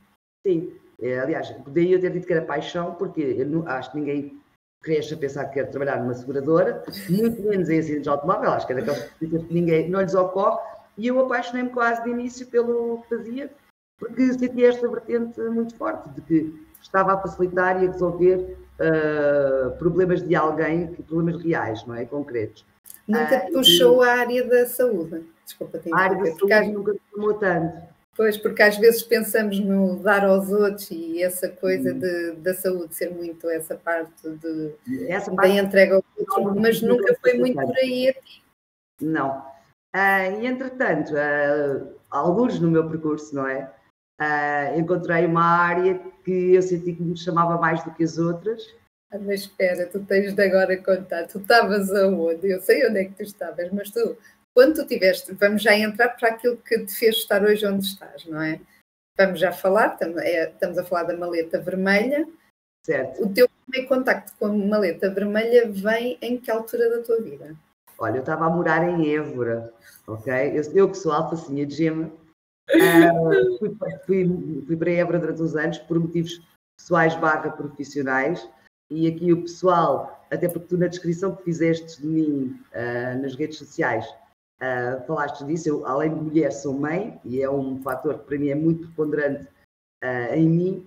Sim, 0.46 0.72
é, 1.00 1.18
aliás, 1.18 1.50
eu 1.50 2.00
ter 2.00 2.12
dito 2.12 2.26
que 2.26 2.32
era 2.32 2.44
paixão, 2.44 2.94
porque 2.94 3.20
eu 3.20 3.46
não, 3.46 3.66
acho 3.66 3.90
que 3.92 3.98
ninguém 3.98 4.40
cresce 4.84 5.14
a 5.14 5.16
pensar 5.16 5.46
que 5.46 5.54
quer 5.54 5.70
trabalhar 5.70 6.00
numa 6.00 6.14
seguradora, 6.14 6.84
muito 7.08 7.42
menos 7.42 7.68
em 7.68 7.78
acidentes 7.78 8.02
de 8.02 8.08
automóvel, 8.08 8.50
acho 8.50 8.66
que 8.66 8.74
é 8.74 8.76
daquelas 8.76 9.10
coisas 9.18 9.44
que 9.44 9.54
ninguém, 9.54 9.88
não 9.88 10.00
lhes 10.00 10.14
ocorre, 10.14 10.60
e 10.96 11.06
eu 11.08 11.18
apaixonei-me 11.18 11.70
quase 11.70 12.04
de 12.04 12.10
início 12.10 12.46
pelo 12.46 13.02
que 13.02 13.16
fazia, 13.16 13.50
porque 13.98 14.32
sentia 14.34 14.68
esta 14.68 14.86
vertente 14.86 15.40
muito 15.40 15.74
forte, 15.76 16.08
de 16.10 16.20
que 16.20 16.66
estava 16.82 17.14
a 17.14 17.18
facilitar 17.18 17.82
e 17.82 17.88
a 17.88 17.90
resolver 17.90 18.56
uh, 18.78 19.76
problemas 19.78 20.22
de 20.22 20.34
alguém, 20.36 20.86
problemas 21.08 21.42
reais, 21.42 21.84
não 21.86 21.94
é? 21.94 22.04
Concretos. 22.04 22.64
Nunca 23.08 23.40
te 23.40 23.46
ah, 23.46 23.52
puxou 23.52 24.04
e... 24.04 24.08
a 24.08 24.12
área 24.12 24.46
da 24.46 24.66
saúde? 24.66 25.24
Desculpa, 25.44 25.80
a 25.92 25.98
área 25.98 26.18
da 26.18 26.32
saúde 26.32 26.52
às... 26.52 26.68
nunca 26.68 26.94
tomou 27.12 27.34
tanto. 27.34 27.93
Pois, 28.16 28.38
porque 28.38 28.62
às 28.62 28.76
vezes 28.78 29.02
pensamos 29.02 29.58
no 29.58 29.96
dar 29.96 30.24
aos 30.24 30.50
outros 30.50 30.88
e 30.90 31.22
essa 31.22 31.48
coisa 31.48 31.92
hum. 31.92 31.98
de, 31.98 32.32
da 32.36 32.54
saúde 32.54 32.94
ser 32.94 33.10
muito 33.10 33.48
essa 33.50 33.76
parte, 33.76 34.30
de, 34.30 34.74
essa 35.08 35.34
parte 35.34 35.54
da 35.54 35.62
entrega 35.62 35.96
ao 35.96 36.04
outro, 36.16 36.60
mas 36.60 36.80
nunca 36.80 37.16
foi 37.20 37.34
muito 37.34 37.60
por 37.60 37.76
aí 37.76 38.08
a 38.08 38.12
ti. 38.12 38.44
Não. 39.00 39.40
Uh, 39.94 40.40
e 40.40 40.46
entretanto, 40.46 41.12
uh, 41.12 41.94
alguns 42.10 42.58
no 42.60 42.70
meu 42.70 42.88
percurso, 42.88 43.34
não 43.34 43.46
é? 43.48 43.72
Uh, 44.20 44.78
encontrei 44.78 45.26
uma 45.26 45.44
área 45.44 45.98
que 46.24 46.54
eu 46.54 46.62
senti 46.62 46.92
que 46.92 47.02
me 47.02 47.16
chamava 47.16 47.58
mais 47.58 47.82
do 47.84 47.92
que 47.92 48.04
as 48.04 48.16
outras. 48.16 48.62
Ah, 49.12 49.18
mas 49.18 49.40
espera, 49.40 49.86
tu 49.86 50.00
tens 50.04 50.32
de 50.32 50.42
agora 50.42 50.76
contar. 50.76 51.26
Tu 51.26 51.38
estavas 51.38 51.92
aonde? 51.92 52.48
Eu 52.48 52.60
sei 52.60 52.88
onde 52.88 53.00
é 53.00 53.04
que 53.04 53.14
tu 53.14 53.22
estavas, 53.22 53.70
mas 53.72 53.90
tu, 53.90 54.16
quando 54.54 54.76
tu 54.76 54.86
tiveste, 54.86 55.32
vamos 55.34 55.62
já 55.62 55.76
entrar 55.76 56.10
para 56.10 56.30
aquilo 56.30 56.56
que 56.56 56.78
te 56.84 56.94
fez 56.94 57.16
estar 57.16 57.42
hoje 57.42 57.66
onde 57.66 57.84
estás, 57.84 58.24
não 58.26 58.40
é? 58.40 58.60
Vamos 59.18 59.40
já 59.40 59.52
falar, 59.52 59.98
é, 60.18 60.50
estamos 60.50 60.78
a 60.78 60.84
falar 60.84 61.04
da 61.04 61.16
maleta 61.16 61.60
vermelha. 61.60 62.26
Certo. 62.84 63.24
O 63.24 63.32
teu 63.32 63.48
primeiro 63.66 63.88
contacto 63.88 64.32
com 64.38 64.46
a 64.46 64.52
maleta 64.52 65.10
vermelha 65.10 65.70
vem 65.70 66.18
em 66.20 66.38
que 66.38 66.50
altura 66.50 66.90
da 66.90 67.02
tua 67.02 67.20
vida? 67.20 67.56
Olha, 67.98 68.16
eu 68.16 68.20
estava 68.20 68.46
a 68.46 68.50
morar 68.50 68.88
em 68.88 69.14
Évora, 69.14 69.72
ok? 70.06 70.32
Eu, 70.32 70.62
eu 70.74 70.90
que 70.90 70.98
sou 70.98 71.12
alfacinha 71.12 71.64
de 71.64 71.74
gema, 71.74 72.10
Uh, 72.70 73.58
fui, 73.58 73.76
fui, 74.06 74.64
fui, 74.66 74.76
para 74.76 74.90
Évora 74.90 75.18
durante 75.18 75.42
uns 75.42 75.54
anos 75.54 75.78
por 75.78 76.00
motivos 76.00 76.40
pessoais 76.78 77.14
barra 77.16 77.50
profissionais 77.50 78.48
e 78.90 79.06
aqui 79.06 79.32
o 79.32 79.42
pessoal, 79.42 80.26
até 80.30 80.48
porque 80.48 80.68
tu 80.68 80.78
na 80.78 80.86
descrição 80.86 81.34
que 81.36 81.44
fizeste 81.44 82.00
de 82.00 82.06
mim 82.06 82.60
uh, 82.72 83.20
nas 83.20 83.34
redes 83.34 83.58
sociais 83.58 84.06
uh, 84.62 85.06
falaste 85.06 85.44
disso, 85.44 85.68
eu 85.68 85.86
além 85.86 86.14
de 86.14 86.20
mulher 86.20 86.52
sou 86.52 86.74
mãe 86.74 87.20
e 87.24 87.42
é 87.42 87.50
um 87.50 87.80
fator 87.82 88.18
que 88.18 88.26
para 88.26 88.38
mim 88.38 88.48
é 88.48 88.54
muito 88.54 88.86
preponderante 88.86 89.48
em 90.34 90.46
mim. 90.46 90.86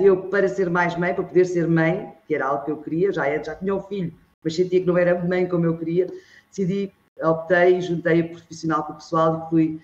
eu 0.00 0.28
para 0.28 0.48
ser 0.48 0.68
mais 0.68 0.96
mãe, 0.96 1.14
para 1.14 1.22
poder 1.22 1.44
ser 1.44 1.68
mãe, 1.68 2.12
que 2.26 2.34
era 2.34 2.46
algo 2.46 2.64
que 2.64 2.70
eu 2.72 2.82
queria, 2.82 3.12
já, 3.12 3.24
já 3.40 3.54
tinha 3.54 3.72
um 3.72 3.80
filho, 3.80 4.12
mas 4.42 4.56
sentia 4.56 4.80
que 4.80 4.86
não 4.86 4.98
era 4.98 5.24
mãe 5.24 5.48
como 5.48 5.66
eu 5.66 5.78
queria, 5.78 6.08
decidi, 6.48 6.92
optei, 7.22 7.80
juntei 7.80 8.22
a 8.22 8.28
profissional 8.28 8.82
com 8.82 8.94
o 8.94 8.96
pessoal 8.96 9.46
e 9.46 9.50
fui 9.50 9.82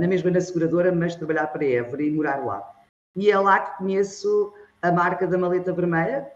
na 0.00 0.08
mesma 0.08 0.30
na 0.30 0.40
seguradora, 0.40 0.90
mas 0.90 1.14
trabalhar 1.16 1.48
para 1.48 1.62
a 1.62 1.68
Évora 1.68 2.02
e 2.02 2.10
morar 2.10 2.42
lá. 2.42 2.66
E 3.14 3.30
é 3.30 3.38
lá 3.38 3.60
que 3.60 3.78
conheço 3.78 4.54
a 4.80 4.90
marca 4.90 5.26
da 5.26 5.36
maleta 5.36 5.72
vermelha 5.72 6.30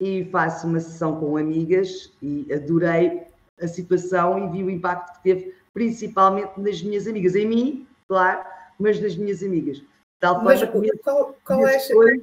e 0.00 0.24
faço 0.26 0.66
uma 0.66 0.80
sessão 0.80 1.18
com 1.20 1.36
amigas 1.36 2.12
e 2.22 2.50
adorei 2.52 3.26
a 3.60 3.68
situação 3.68 4.38
e 4.38 4.50
vi 4.50 4.64
o 4.64 4.70
impacto 4.70 5.16
que 5.16 5.22
teve, 5.22 5.54
principalmente 5.72 6.58
nas 6.58 6.82
minhas 6.82 7.06
amigas, 7.06 7.34
em 7.34 7.46
mim, 7.46 7.86
claro, 8.08 8.44
mas 8.78 9.00
nas 9.00 9.16
minhas 9.16 9.42
amigas. 9.42 9.82
Tal 10.18 10.42
mas 10.42 10.60
forma 10.60 10.86
qual, 11.02 11.36
qual 11.44 11.66
é 11.66 11.78
depois 11.78 12.20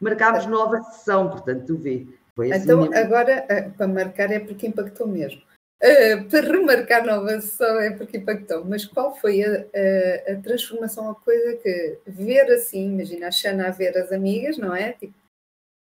marcámos 0.00 0.46
nova 0.46 0.82
sessão, 0.82 1.30
portanto, 1.30 1.66
tu 1.66 1.76
vê. 1.76 2.06
Assim 2.38 2.64
então, 2.64 2.82
minha... 2.82 2.98
agora, 2.98 3.46
eh, 3.48 3.70
para 3.70 3.88
marcar 3.88 4.30
é 4.30 4.38
porque 4.38 4.66
impactou 4.66 5.06
mesmo. 5.06 5.40
Uh, 5.82 6.24
para 6.30 6.40
remarcar 6.40 7.04
nova 7.04 7.38
sessão 7.38 7.78
é 7.78 7.90
porque 7.90 8.16
impactou, 8.16 8.64
mas 8.64 8.86
qual 8.86 9.14
foi 9.14 9.42
a, 9.42 9.50
a, 9.50 10.32
a, 10.32 10.36
transformação, 10.40 11.10
a 11.10 11.14
coisa 11.14 11.54
que 11.56 11.98
ver 12.06 12.50
assim, 12.50 12.92
imagina 12.94 13.28
a 13.28 13.30
Xana 13.30 13.68
a 13.68 13.70
ver 13.70 13.96
as 13.96 14.10
amigas, 14.10 14.56
não 14.56 14.74
é? 14.74 14.92
Tipo, 14.94 15.14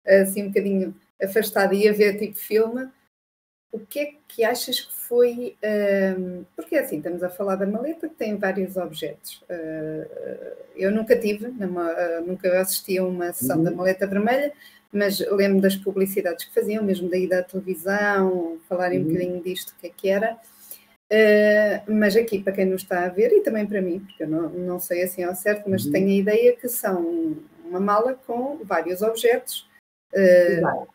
assim 0.07 0.45
um 0.45 0.49
bocadinho 0.49 0.95
afastada 1.21 1.75
e 1.75 1.89
a 1.89 1.93
ver 1.93 2.19
tipo 2.19 2.37
filme, 2.37 2.89
o 3.73 3.79
que 3.79 3.99
é 4.01 4.13
que 4.27 4.45
achas 4.45 4.81
que 4.81 4.93
foi? 4.93 5.57
Uh, 5.63 6.45
porque 6.57 6.77
assim, 6.77 6.99
estamos 6.99 7.23
a 7.23 7.29
falar 7.29 7.57
da 7.57 7.67
maleta 7.67 8.09
que 8.09 8.15
tem 8.15 8.37
vários 8.37 8.77
objetos. 8.77 9.43
Uh, 9.43 10.57
eu 10.77 10.91
nunca 10.91 11.17
tive, 11.17 11.49
numa, 11.49 11.93
nunca 12.27 12.61
assisti 12.61 12.99
a 12.99 13.05
uma 13.05 13.33
sessão 13.33 13.59
uhum. 13.59 13.65
da 13.65 13.71
maleta 13.71 14.07
vermelha, 14.07 14.53
mas 14.93 15.21
lembro 15.21 15.61
das 15.61 15.77
publicidades 15.77 16.45
que 16.45 16.55
faziam, 16.55 16.83
mesmo 16.83 17.09
daí 17.09 17.29
da 17.29 17.43
televisão, 17.43 18.59
falarem 18.69 18.99
uhum. 18.99 19.05
um 19.05 19.09
bocadinho 19.09 19.43
disto, 19.43 19.71
o 19.71 19.81
que 19.81 19.87
é 19.87 19.91
que 19.91 20.09
era. 20.09 20.37
Uh, 21.13 21.93
mas 21.93 22.17
aqui, 22.17 22.41
para 22.41 22.53
quem 22.53 22.67
não 22.67 22.77
está 22.77 23.05
a 23.05 23.09
ver, 23.09 23.33
e 23.33 23.43
também 23.43 23.67
para 23.67 23.83
mim, 23.83 24.01
porque 24.01 24.23
eu 24.23 24.29
não, 24.29 24.49
não 24.49 24.81
sei 24.81 25.03
assim 25.03 25.23
ao 25.23 25.35
certo, 25.35 25.69
mas 25.69 25.85
uhum. 25.85 25.93
tenho 25.93 26.09
a 26.09 26.13
ideia 26.13 26.57
que 26.57 26.69
são 26.69 27.37
uma 27.65 27.81
mala 27.81 28.15
com 28.27 28.59
vários 28.65 29.03
objetos. 29.03 29.69
Uh, 30.13 30.87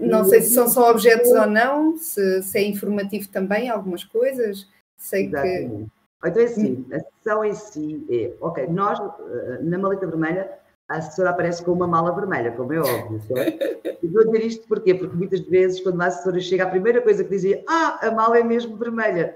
não 0.00 0.24
sei 0.24 0.42
se 0.42 0.54
são 0.54 0.68
só 0.68 0.90
objetos 0.90 1.30
ou 1.30 1.46
não, 1.46 1.96
se, 1.96 2.42
se, 2.42 2.58
é 2.58 2.64
informativo 2.64 3.28
também, 3.28 3.68
algumas 3.68 4.04
coisas. 4.04 4.68
Sei 4.96 5.26
Exatamente. 5.26 5.84
que. 5.84 5.96
Então 6.28 6.42
é 6.42 6.44
assim, 6.44 6.86
a 6.92 6.98
sessão 6.98 7.44
em 7.44 7.54
si 7.54 8.06
é, 8.10 8.32
ok, 8.40 8.66
nós 8.68 8.98
na 9.60 9.78
maleta 9.78 10.06
vermelha 10.06 10.50
a 10.88 10.96
assessora 10.98 11.30
aparece 11.30 11.64
com 11.64 11.72
uma 11.72 11.86
mala 11.86 12.14
vermelha, 12.14 12.52
como 12.52 12.72
é 12.72 12.78
óbvio. 12.78 13.20
Certo? 13.22 13.76
E 14.02 14.08
vou 14.08 14.24
dizer 14.26 14.44
isto 14.44 14.68
porquê? 14.68 14.94
Porque 14.94 15.16
muitas 15.16 15.40
vezes, 15.40 15.80
quando 15.80 16.00
a 16.02 16.06
assessora 16.06 16.38
chega, 16.38 16.64
a 16.64 16.70
primeira 16.70 17.00
coisa 17.00 17.24
que 17.24 17.30
dizia, 17.30 17.64
ah, 17.66 17.98
a 18.06 18.10
mala 18.10 18.38
é 18.38 18.44
mesmo 18.44 18.76
vermelha. 18.76 19.34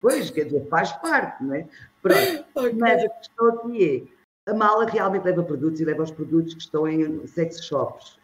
Pois, 0.00 0.30
quer 0.30 0.44
dizer, 0.44 0.66
faz 0.68 0.92
parte, 0.92 1.44
não 1.44 1.54
é? 1.54 1.68
Pronto. 2.02 2.44
Okay. 2.54 2.72
Mas 2.72 3.04
a 3.04 3.08
questão 3.10 3.48
aqui 3.48 4.08
é, 4.46 4.50
a 4.50 4.54
mala 4.54 4.86
realmente 4.86 5.24
leva 5.24 5.42
produtos 5.42 5.78
e 5.78 5.84
leva 5.84 6.02
os 6.02 6.10
produtos 6.10 6.54
que 6.54 6.62
estão 6.62 6.88
em 6.88 7.24
sex 7.26 7.62
shops. 7.64 8.18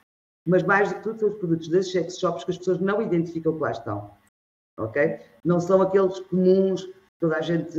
Mas 0.47 0.63
mais 0.63 0.91
do 0.91 0.97
que 0.97 1.03
tudo 1.03 1.19
são 1.19 1.29
os 1.31 1.37
produtos 1.37 1.69
das 1.69 1.91
sex 1.91 2.19
shops 2.19 2.45
que 2.45 2.51
as 2.51 2.59
pessoas 2.59 2.81
não 2.81 3.01
identificam 3.01 3.55
que 3.55 3.63
lá 3.63 3.71
estão. 3.71 4.11
Ok? 4.79 5.21
Não 5.45 5.61
são 5.61 5.81
aqueles 5.81 6.21
comuns 6.21 6.85
que 6.85 6.95
toda 7.21 7.37
a 7.37 7.41
gente 7.41 7.79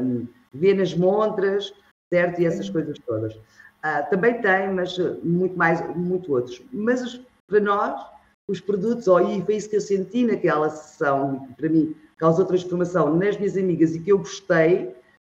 um, 0.00 0.26
vê 0.52 0.72
nas 0.72 0.94
montras, 0.94 1.74
certo? 2.12 2.40
E 2.40 2.46
essas 2.46 2.70
coisas 2.70 2.98
todas. 3.00 3.34
Uh, 3.34 4.08
também 4.08 4.40
tem, 4.40 4.72
mas 4.72 4.96
muito 5.22 5.56
mais, 5.58 5.80
muito 5.94 6.32
outros. 6.32 6.62
Mas 6.72 7.20
para 7.46 7.60
nós, 7.60 8.06
os 8.48 8.60
produtos, 8.60 9.06
oh, 9.08 9.20
e 9.20 9.42
foi 9.42 9.56
isso 9.56 9.68
que 9.68 9.76
eu 9.76 9.80
senti 9.80 10.24
naquela 10.24 10.70
sessão, 10.70 11.48
para 11.56 11.68
mim, 11.68 11.94
causou 12.16 12.46
transformação 12.46 13.14
nas 13.16 13.36
minhas 13.36 13.56
amigas 13.56 13.94
e 13.94 14.00
que 14.00 14.12
eu 14.12 14.18
gostei, 14.18 14.94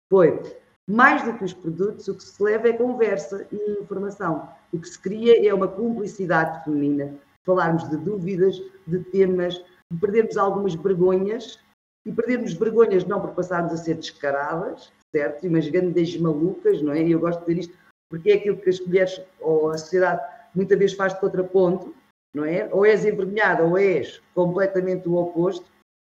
foi 0.09 0.41
mais 0.89 1.25
do 1.25 1.37
que 1.37 1.45
os 1.45 1.53
produtos, 1.53 2.07
o 2.09 2.15
que 2.15 2.23
se 2.23 2.43
leva 2.43 2.69
é 2.69 2.73
conversa 2.73 3.47
e 3.51 3.81
informação. 3.81 4.49
O 4.73 4.79
que 4.79 4.89
se 4.89 4.99
cria 4.99 5.49
é 5.49 5.53
uma 5.53 5.69
cumplicidade 5.69 6.65
feminina, 6.65 7.15
falarmos 7.45 7.89
de 7.89 7.97
dúvidas, 7.97 8.61
de 8.87 9.01
temas, 9.11 9.55
de 9.91 9.99
perdermos 10.01 10.37
algumas 10.37 10.75
vergonhas, 10.75 11.59
e 12.07 12.13
perdermos 12.13 12.55
vergonhas 12.55 13.05
não 13.05 13.21
por 13.21 13.33
passarmos 13.33 13.73
a 13.73 13.77
ser 13.77 13.95
descaradas, 13.95 14.93
certo? 15.11 15.45
E 15.45 15.49
umas 15.49 15.69
grandes 15.69 16.17
malucas, 16.19 16.81
não 16.81 16.93
é? 16.93 17.03
E 17.03 17.11
eu 17.11 17.19
gosto 17.19 17.41
de 17.41 17.47
dizer 17.47 17.61
isto 17.63 17.87
porque 18.09 18.31
é 18.31 18.35
aquilo 18.35 18.57
que 18.59 18.71
as 18.71 18.79
mulheres 18.79 19.21
ou 19.41 19.71
a 19.71 19.79
sociedade 19.79 20.23
muitas 20.55 20.79
vezes 20.79 20.97
faz 20.97 21.13
de 21.13 21.21
contraponto, 21.21 21.93
não 22.33 22.45
é? 22.45 22.69
Ou 22.73 22.87
és 22.87 23.05
envergonhada 23.05 23.65
ou 23.65 23.77
és 23.77 24.23
completamente 24.35 25.09
o 25.09 25.17
oposto, 25.17 25.67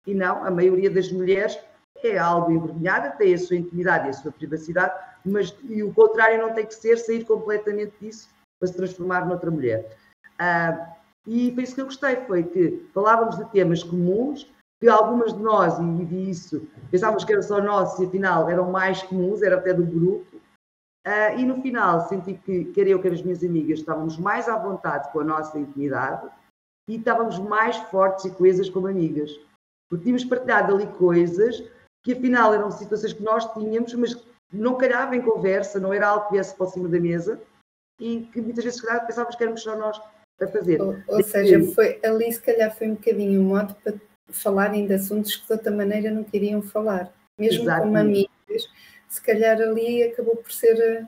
e 0.08 0.14
não, 0.14 0.44
a 0.46 0.50
maioria 0.50 0.90
das 0.90 1.12
mulheres 1.12 1.60
é 2.10 2.18
algo 2.18 2.52
envergonhada, 2.52 3.12
tem 3.12 3.34
a 3.34 3.38
sua 3.38 3.56
intimidade 3.56 4.08
e 4.08 4.10
a 4.10 4.14
sua 4.14 4.32
privacidade, 4.32 4.94
mas 5.26 5.56
e 5.64 5.84
o 5.84 5.94
contrário 5.94 6.42
não 6.42 6.54
tem 6.54 6.66
que 6.66 6.76
ser 6.76 6.98
sair 6.98 7.24
completamente 7.26 7.94
disso 8.00 8.30
para 8.60 8.68
se 8.68 8.76
transformar 8.76 9.26
noutra 9.26 9.52
mulher. 9.52 9.98
Ah, 10.38 10.96
e 11.28 11.52
foi 11.54 11.64
isso 11.64 11.76
que 11.76 11.82
eu 11.82 11.86
gostei, 11.86 12.16
foi 12.28 12.44
que 12.44 12.90
falávamos 12.94 13.38
de 13.38 13.46
temas 13.52 13.84
comuns, 13.84 14.52
que 14.80 14.90
algumas 14.90 15.34
de 15.34 15.40
nós, 15.40 15.78
e 15.78 16.06
vi 16.06 16.30
isso, 16.30 16.68
pensávamos 16.90 17.24
que 17.24 17.32
era 17.32 17.44
só 17.44 17.62
nós 17.62 18.00
e 18.00 18.06
afinal 18.06 18.50
eram 18.50 18.72
mais 18.72 19.04
comuns, 19.04 19.44
era 19.44 19.58
até 19.58 19.74
do 19.74 19.86
grupo, 19.86 20.42
Uh, 21.06 21.34
e 21.40 21.46
no 21.46 21.60
final 21.64 22.08
senti 22.08 22.36
que, 22.36 22.66
quer 22.66 22.88
eu, 22.88 23.02
quer 23.02 23.12
as 23.12 23.24
minhas 23.24 23.44
amigas, 23.44 23.80
estávamos 23.80 24.20
mais 24.20 24.48
à 24.48 24.56
vontade 24.56 25.12
com 25.12 25.22
a 25.22 25.24
nossa 25.24 25.58
intimidade 25.58 26.30
e 26.88 26.98
estávamos 26.98 27.40
mais 27.40 27.76
fortes 27.76 28.26
e 28.26 28.32
coesas 28.32 28.70
como 28.70 28.86
amigas. 28.86 29.32
Porque 29.90 30.04
tínhamos 30.04 30.24
partilhado 30.26 30.76
ali 30.76 30.86
coisas 30.86 31.64
que 32.04 32.14
afinal 32.14 32.54
eram 32.54 32.72
situações 32.72 33.14
que 33.14 33.24
nós 33.24 33.52
tínhamos, 33.54 33.94
mas 33.94 34.16
não 34.52 34.78
calhava 34.78 35.16
em 35.16 35.22
conversa, 35.22 35.80
não 35.80 35.94
era 35.94 36.08
algo 36.08 36.28
que 36.28 36.34
viesse 36.34 36.56
para 36.56 36.68
cima 36.68 36.90
da 36.90 37.00
mesa 37.00 37.40
e 38.00 38.22
que 38.34 38.42
muitas 38.42 38.64
vezes 38.64 38.82
calhar, 38.82 39.06
pensávamos 39.06 39.36
que 39.36 39.44
éramos 39.44 39.62
só 39.62 39.76
nós 39.76 40.02
a 40.42 40.48
fazer. 40.48 40.82
Ou, 40.82 40.98
ou 41.08 41.24
seja, 41.24 41.64
foi, 41.74 42.00
ali 42.04 42.32
se 42.32 42.42
calhar 42.42 42.76
foi 42.76 42.90
um 42.90 42.96
bocadinho 42.96 43.40
um 43.40 43.46
modo 43.46 43.76
para 43.76 43.94
falarem 44.30 44.88
de 44.88 44.94
assuntos 44.94 45.36
que 45.36 45.46
de 45.46 45.54
outra 45.54 45.72
maneira 45.72 46.10
não 46.10 46.24
queriam 46.24 46.62
falar, 46.62 47.14
mesmo 47.38 47.64
Exatamente. 47.64 47.86
como 47.86 47.98
amigas 47.98 48.32
se 49.12 49.22
calhar 49.22 49.62
ali 49.62 50.04
acabou 50.04 50.38
por 50.38 50.52
ser 50.52 50.80
eh, 50.80 51.06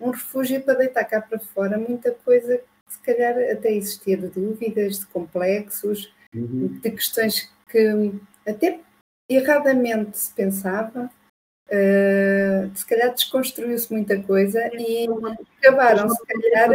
um 0.00 0.10
refúgio 0.10 0.62
para 0.62 0.74
deitar 0.74 1.04
cá 1.04 1.20
para 1.20 1.40
fora 1.40 1.76
muita 1.76 2.12
coisa 2.12 2.58
que 2.58 2.92
se 2.94 3.00
calhar 3.00 3.34
até 3.50 3.72
existia 3.72 4.16
de 4.16 4.28
dúvidas, 4.28 5.00
de 5.00 5.06
complexos, 5.06 6.14
uhum. 6.32 6.68
de 6.80 6.90
questões 6.92 7.52
que 7.68 8.12
até 8.46 8.80
erradamente 9.36 10.18
se 10.18 10.32
pensava, 10.32 11.10
uh, 11.68 12.70
se 12.76 12.86
calhar 12.86 13.12
desconstruiu-se 13.12 13.92
muita 13.92 14.20
coisa 14.22 14.70
e 14.74 15.06
acabaram, 15.58 16.08
se 16.08 16.22
calhar, 16.26 16.70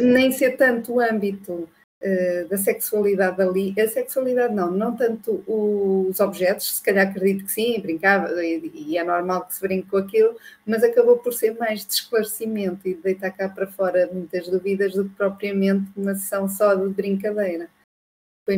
nem 0.00 0.32
ser 0.32 0.56
tanto 0.56 0.94
o 0.94 1.00
âmbito 1.00 1.52
uh, 1.52 2.48
da 2.48 2.56
sexualidade 2.56 3.40
ali. 3.40 3.74
A 3.80 3.88
sexualidade 3.88 4.54
não, 4.54 4.70
não 4.70 4.96
tanto 4.96 5.42
os 5.46 6.18
objetos, 6.20 6.76
se 6.76 6.82
calhar 6.82 7.08
acredito 7.08 7.44
que 7.44 7.52
sim, 7.52 7.80
brincava, 7.80 8.44
e, 8.44 8.70
e 8.74 8.98
é 8.98 9.04
normal 9.04 9.46
que 9.46 9.54
se 9.54 9.60
brinque 9.60 9.88
com 9.88 9.96
aquilo, 9.98 10.36
mas 10.66 10.82
acabou 10.82 11.18
por 11.18 11.32
ser 11.32 11.56
mais 11.58 11.86
de 11.86 11.92
esclarecimento 11.92 12.86
e 12.86 12.94
de 12.94 13.02
deitar 13.02 13.30
cá 13.30 13.48
para 13.48 13.66
fora 13.66 14.08
muitas 14.12 14.48
dúvidas 14.48 14.94
do 14.94 15.04
que 15.04 15.14
propriamente 15.14 15.90
uma 15.96 16.14
sessão 16.14 16.48
só 16.48 16.74
de 16.74 16.88
brincadeira. 16.88 17.68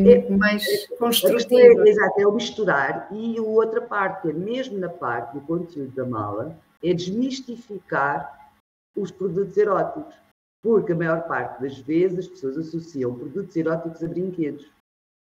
Foi 0.03 0.13
é, 0.13 0.31
mais 0.37 0.67
é, 0.67 0.97
construtiva. 0.97 1.87
É, 1.87 1.89
exato, 1.89 2.21
é 2.21 2.27
o 2.27 2.33
misturar. 2.33 3.09
E 3.13 3.39
a 3.39 3.43
outra 3.43 3.83
parte, 3.83 4.31
é 4.31 4.33
mesmo 4.33 4.79
na 4.79 4.89
parte 4.89 5.35
do 5.35 5.41
conteúdo 5.43 5.93
da 5.95 6.05
mala, 6.05 6.57
é 6.83 6.93
desmistificar 6.93 8.51
os 8.97 9.11
produtos 9.11 9.57
eróticos. 9.57 10.15
Porque 10.63 10.93
a 10.93 10.97
maior 10.97 11.27
parte 11.29 11.61
das 11.61 11.79
vezes 11.79 12.21
as 12.21 12.29
pessoas 12.29 12.57
associam 12.57 13.15
produtos 13.15 13.55
eróticos 13.55 14.03
a 14.03 14.09
brinquedos. 14.09 14.71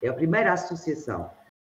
É 0.02 0.08
a 0.08 0.14
primeira 0.14 0.52
associação. 0.52 1.30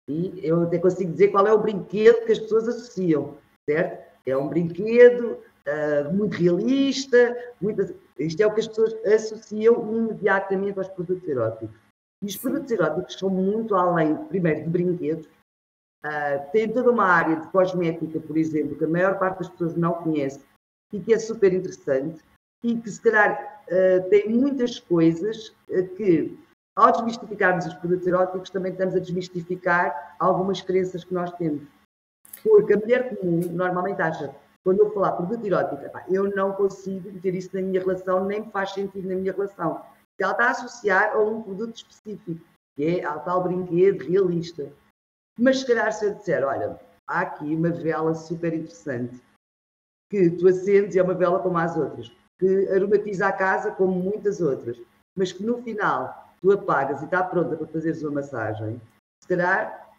E 0.09 0.39
eu 0.43 0.63
até 0.63 0.77
consigo 0.79 1.12
dizer 1.12 1.29
qual 1.29 1.47
é 1.47 1.53
o 1.53 1.62
brinquedo 1.62 2.25
que 2.25 2.33
as 2.33 2.39
pessoas 2.39 2.67
associam, 2.67 3.38
certo? 3.69 4.03
É 4.25 4.35
um 4.35 4.50
brinquedo 4.50 5.38
uh, 5.67 6.13
muito 6.13 6.35
realista, 6.35 7.38
muito... 7.62 7.95
isto 8.19 8.41
é 8.41 8.47
o 8.47 8.53
que 8.53 8.59
as 8.59 8.67
pessoas 8.67 8.93
associam 9.05 9.81
imediatamente 9.95 10.77
aos 10.77 10.89
produtos 10.89 11.27
eróticos. 11.27 11.82
E 12.24 12.25
os 12.25 12.38
produtos 12.38 12.72
eróticos 12.72 13.20
são 13.20 13.30
muito 13.30 13.75
além, 13.75 14.15
primeiro, 14.15 14.63
de 14.63 14.70
brinquedos, 14.70 15.25
uh, 16.06 16.51
tem 16.53 16.72
toda 16.72 16.89
uma 16.89 17.06
área 17.06 17.36
de 17.36 17.48
cosmética, 17.50 18.18
por 18.18 18.38
exemplo, 18.38 18.77
que 18.77 18.86
a 18.86 18.88
maior 18.88 19.20
parte 19.20 19.39
das 19.39 19.50
pessoas 19.50 19.75
não 19.75 19.96
conhece 19.96 20.39
e 20.94 21.01
que 21.01 21.13
é 21.13 21.20
super 21.20 21.51
interessante 21.51 22.24
e 22.63 22.77
que, 22.77 22.89
se 22.89 23.01
calhar, 23.01 23.62
uh, 23.68 24.10
tem 24.10 24.30
muitas 24.30 24.80
coisas 24.80 25.50
uh, 25.68 25.86
que, 25.98 26.39
ao 26.77 26.94
desmistificarmos 26.94 27.65
os 27.65 27.74
produtos 27.74 28.08
eróticos, 28.08 28.50
também 28.50 28.72
estamos 28.72 28.96
a 28.96 29.00
desmistificar 29.00 30.15
algumas 30.18 30.62
crenças 30.62 31.03
que 31.03 31.13
nós 31.13 31.30
temos. 31.34 31.68
Porque 32.42 32.74
a 32.74 32.77
mulher 32.77 33.18
comum 33.18 33.42
normalmente 33.51 34.01
acha, 34.01 34.34
quando 34.63 34.80
eu 34.80 34.94
falar 34.94 35.12
produto 35.12 35.46
erótico, 35.46 35.84
eu 36.08 36.34
não 36.34 36.53
consigo 36.53 37.12
meter 37.12 37.36
isso 37.36 37.50
na 37.53 37.62
minha 37.62 37.82
relação, 37.82 38.24
nem 38.24 38.50
faz 38.50 38.72
sentido 38.72 39.10
na 39.10 39.15
minha 39.15 39.34
relação 39.34 39.84
que 40.17 40.24
ela 40.24 40.34
está 40.34 40.46
a 40.46 40.51
associar 40.51 41.13
a 41.13 41.20
um 41.20 41.41
produto 41.41 41.75
específico, 41.75 42.46
que 42.75 43.00
é 43.00 43.03
ao 43.03 43.24
tal 43.24 43.43
brinquedo 43.43 44.03
realista. 44.03 44.72
Mas 45.39 45.60
se 45.60 45.67
calhar 45.67 45.91
se 45.91 46.05
eu 46.05 46.13
disser, 46.13 46.43
olha, 46.43 46.79
há 47.08 47.22
aqui 47.22 47.55
uma 47.55 47.70
vela 47.70 48.13
super 48.13 48.53
interessante, 48.53 49.22
que 50.10 50.29
tu 50.29 50.48
acendes 50.48 50.96
e 50.96 51.00
é 51.00 51.03
uma 51.03 51.15
vela 51.15 51.39
como 51.39 51.58
as 51.58 51.75
outras, 51.75 52.12
que 52.39 52.70
aromatiza 52.70 53.27
a 53.27 53.34
casa 53.34 53.72
como 53.72 53.93
muitas 53.93 54.41
outras, 54.41 54.79
mas 55.17 55.32
que 55.32 55.43
no 55.43 55.62
final 55.63 56.32
tu 56.41 56.51
apagas 56.51 57.01
e 57.01 57.05
está 57.05 57.24
pronta 57.24 57.55
para 57.55 57.67
fazeres 57.67 58.03
uma 58.03 58.22
massagem, 58.22 58.79
se 59.22 59.27
calhar, 59.27 59.91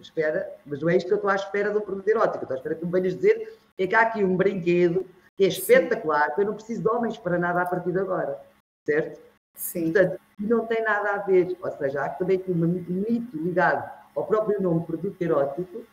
espera, 0.00 0.52
mas 0.66 0.80
não 0.80 0.88
é 0.88 0.96
isto 0.96 1.06
que 1.06 1.12
eu 1.12 1.16
estou 1.16 1.30
à 1.30 1.36
espera 1.36 1.70
de 1.70 1.78
um 1.78 1.80
produto 1.80 2.08
erótico, 2.08 2.44
estou 2.44 2.54
à 2.54 2.58
espera 2.58 2.74
que 2.74 2.84
me 2.84 2.92
venhas 2.92 3.14
dizer 3.14 3.58
é 3.78 3.86
que 3.86 3.94
há 3.94 4.02
aqui 4.02 4.24
um 4.24 4.36
brinquedo 4.36 5.06
que 5.36 5.44
é 5.44 5.48
espetacular, 5.48 6.34
que 6.34 6.42
eu 6.42 6.46
não 6.46 6.54
preciso 6.54 6.82
de 6.82 6.88
homens 6.88 7.16
para 7.16 7.38
nada 7.38 7.62
a 7.62 7.66
partir 7.66 7.92
de 7.92 7.98
agora, 7.98 8.38
certo? 8.84 9.29
Sim. 9.54 9.92
Portanto, 9.92 10.20
não 10.38 10.66
tem 10.66 10.82
nada 10.82 11.12
a 11.12 11.18
ver, 11.18 11.56
ou 11.60 11.70
seja, 11.72 12.04
há 12.04 12.08
também 12.08 12.38
aqui 12.38 12.50
um 12.50 12.56
mito 12.56 13.36
ligado 13.36 13.90
ao 14.14 14.26
próprio 14.26 14.60
nome 14.60 14.84
produto 14.86 15.20
erótico 15.20 15.84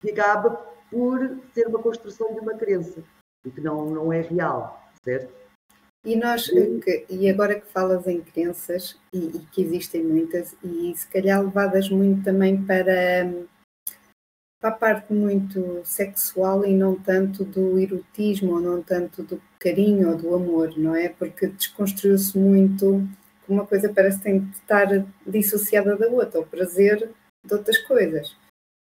que 0.00 0.10
acaba 0.10 0.50
por 0.90 1.38
ser 1.54 1.66
uma 1.68 1.78
construção 1.78 2.34
de 2.34 2.40
uma 2.40 2.54
crença 2.54 3.02
e 3.44 3.50
que 3.50 3.60
não, 3.60 3.86
não 3.86 4.12
é 4.12 4.20
real, 4.20 4.82
certo? 5.04 5.32
E 6.04 6.16
nós, 6.16 6.48
que, 6.48 7.06
e 7.08 7.30
agora 7.30 7.60
que 7.60 7.66
falas 7.66 8.08
em 8.08 8.20
crenças, 8.20 8.98
e, 9.12 9.36
e, 9.36 9.46
que 9.46 9.62
existem 9.62 10.02
muitas, 10.02 10.56
e 10.62 10.92
se 10.96 11.06
calhar 11.06 11.40
levadas 11.40 11.88
muito 11.88 12.24
também 12.24 12.60
para, 12.64 13.30
para 14.62 14.70
a 14.70 14.78
parte 14.78 15.12
muito 15.12 15.80
sexual 15.84 16.64
e 16.64 16.72
não 16.72 16.94
tanto 16.94 17.44
do 17.44 17.80
erotismo, 17.80 18.52
ou 18.52 18.60
não 18.60 18.80
tanto 18.80 19.24
do 19.24 19.42
carinho 19.58 20.10
ou 20.10 20.16
do 20.16 20.32
amor, 20.36 20.78
não 20.78 20.94
é? 20.94 21.08
Porque 21.08 21.48
desconstruiu-se 21.48 22.38
muito, 22.38 23.04
uma 23.48 23.66
coisa 23.66 23.92
parece 23.92 24.18
que 24.18 24.24
tem 24.24 24.38
de 24.38 24.54
estar 24.54 24.86
dissociada 25.26 25.96
da 25.96 26.06
outra, 26.06 26.40
o 26.40 26.46
prazer 26.46 27.10
de 27.44 27.52
outras 27.52 27.76
coisas. 27.78 28.36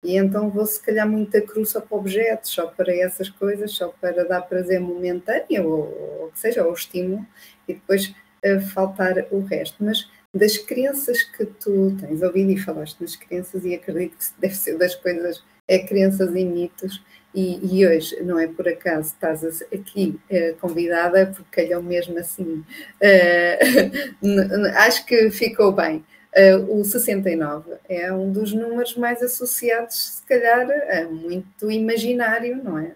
E 0.03 0.17
então 0.17 0.51
vou 0.51 0.67
se 0.67 0.83
calhar 0.83 1.09
muito 1.09 1.37
a 1.37 1.65
só 1.65 1.81
para 1.81 1.97
objetos, 1.97 2.51
só 2.51 2.67
para 2.67 2.93
essas 2.93 3.29
coisas, 3.29 3.71
só 3.71 3.89
para 4.01 4.25
dar 4.25 4.43
prazer 4.43 4.81
momentâneo, 4.81 5.69
ou, 5.69 6.23
ou 6.23 6.31
que 6.33 6.41
seja, 6.41 6.65
ou 6.65 6.73
estímulo, 6.73 7.25
e 7.69 7.75
depois 7.75 8.13
uh, 8.45 8.61
faltar 8.73 9.15
o 9.31 9.43
resto. 9.43 9.77
Mas 9.83 10.11
das 10.35 10.59
crenças 10.59 11.23
que 11.23 11.47
tu 11.47 11.97
tens 12.01 12.21
ouvido 12.21 12.51
e 12.51 12.59
falaste 12.59 13.01
nas 13.01 13.15
crenças, 13.15 13.65
e 13.65 13.77
acredito 13.77 14.19
que 14.19 14.41
deve 14.41 14.55
ser 14.57 14.77
das 14.77 14.97
coisas, 14.97 15.45
é 15.69 15.79
crenças 15.79 16.35
e 16.35 16.45
mitos, 16.45 17.01
e, 17.35 17.79
e, 17.79 17.87
hoje, 17.87 18.21
não 18.23 18.39
é 18.39 18.47
por 18.47 18.67
acaso, 18.67 19.09
estás 19.13 19.63
aqui 19.73 20.19
uh, 20.31 20.57
convidada, 20.61 21.27
porque 21.27 21.63
calhou 21.63 21.83
mesmo 21.83 22.19
assim. 22.19 22.65
Uh, 24.21 24.67
acho 24.79 25.07
que 25.07 25.31
ficou 25.31 25.71
bem. 25.71 26.05
Uh, 26.37 26.81
o 26.81 26.85
69 26.85 27.75
é 27.89 28.13
um 28.13 28.33
dos 28.33 28.53
números 28.53 28.97
mais 28.97 29.23
associados, 29.23 30.17
se 30.17 30.27
calhar, 30.27 30.67
a 30.91 31.05
muito 31.05 31.71
imaginário, 31.71 32.61
não 32.63 32.79
é? 32.79 32.93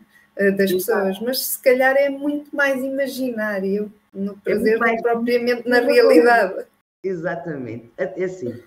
das 0.56 0.72
pessoas, 0.72 1.20
mas 1.20 1.44
se 1.44 1.62
calhar 1.62 1.94
é 1.94 2.08
muito 2.08 2.54
mais 2.56 2.82
imaginário 2.82 3.92
no 4.12 4.32
é 4.32 4.36
prazer 4.42 4.82
é 4.82 4.96
que 4.96 5.02
propriamente 5.02 5.68
na 5.68 5.80
realidade. 5.80 6.64
Exatamente. 7.04 7.92
É 7.96 8.24
assim, 8.24 8.60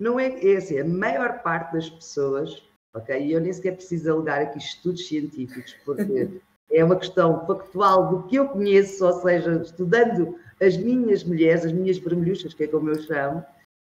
não 0.00 0.18
é, 0.18 0.28
é 0.28 0.56
assim, 0.56 0.78
a 0.78 0.84
maior 0.84 1.42
parte 1.42 1.72
das 1.74 1.90
pessoas 1.90 2.62
ok? 2.94 3.20
E 3.20 3.32
eu 3.32 3.40
nem 3.40 3.52
sequer 3.52 3.76
preciso 3.76 4.12
alegar 4.12 4.42
aqui 4.42 4.58
estudos 4.58 5.06
científicos, 5.06 5.74
porque 5.84 6.28
é 6.70 6.84
uma 6.84 6.96
questão 6.96 7.46
factual 7.46 8.08
do 8.08 8.22
que 8.28 8.36
eu 8.36 8.48
conheço, 8.48 9.04
ou 9.04 9.12
seja, 9.20 9.60
estudando 9.62 10.38
as 10.60 10.76
minhas 10.76 11.24
mulheres, 11.24 11.64
as 11.64 11.72
minhas 11.72 11.98
vermelhuchas, 11.98 12.54
que 12.54 12.64
é 12.64 12.68
como 12.68 12.90
eu 12.90 13.00
chamo, 13.02 13.44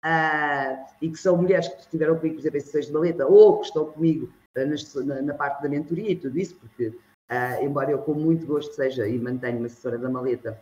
uh, 0.04 0.84
e 1.00 1.10
que 1.10 1.16
são 1.16 1.36
mulheres 1.36 1.68
que 1.68 1.80
estiveram 1.80 2.16
comigo, 2.16 2.36
por 2.36 2.40
exemplo, 2.40 2.58
em 2.58 2.60
sessões 2.60 2.86
de 2.86 2.92
maleta, 2.92 3.26
ou 3.26 3.60
que 3.60 3.66
estão 3.66 3.86
comigo 3.86 4.32
uh, 4.56 5.04
na, 5.04 5.22
na, 5.22 5.34
parte 5.34 5.62
da 5.62 5.68
mentoria 5.68 6.10
e 6.10 6.16
tudo 6.16 6.38
isso, 6.38 6.56
porque, 6.56 6.88
uh, 6.88 7.62
embora 7.62 7.90
eu 7.90 7.98
com 7.98 8.14
muito 8.14 8.46
gosto 8.46 8.74
seja 8.74 9.06
e 9.06 9.18
mantenho 9.18 9.58
uma 9.58 9.66
assessora 9.66 9.98
da 9.98 10.08
maleta, 10.08 10.60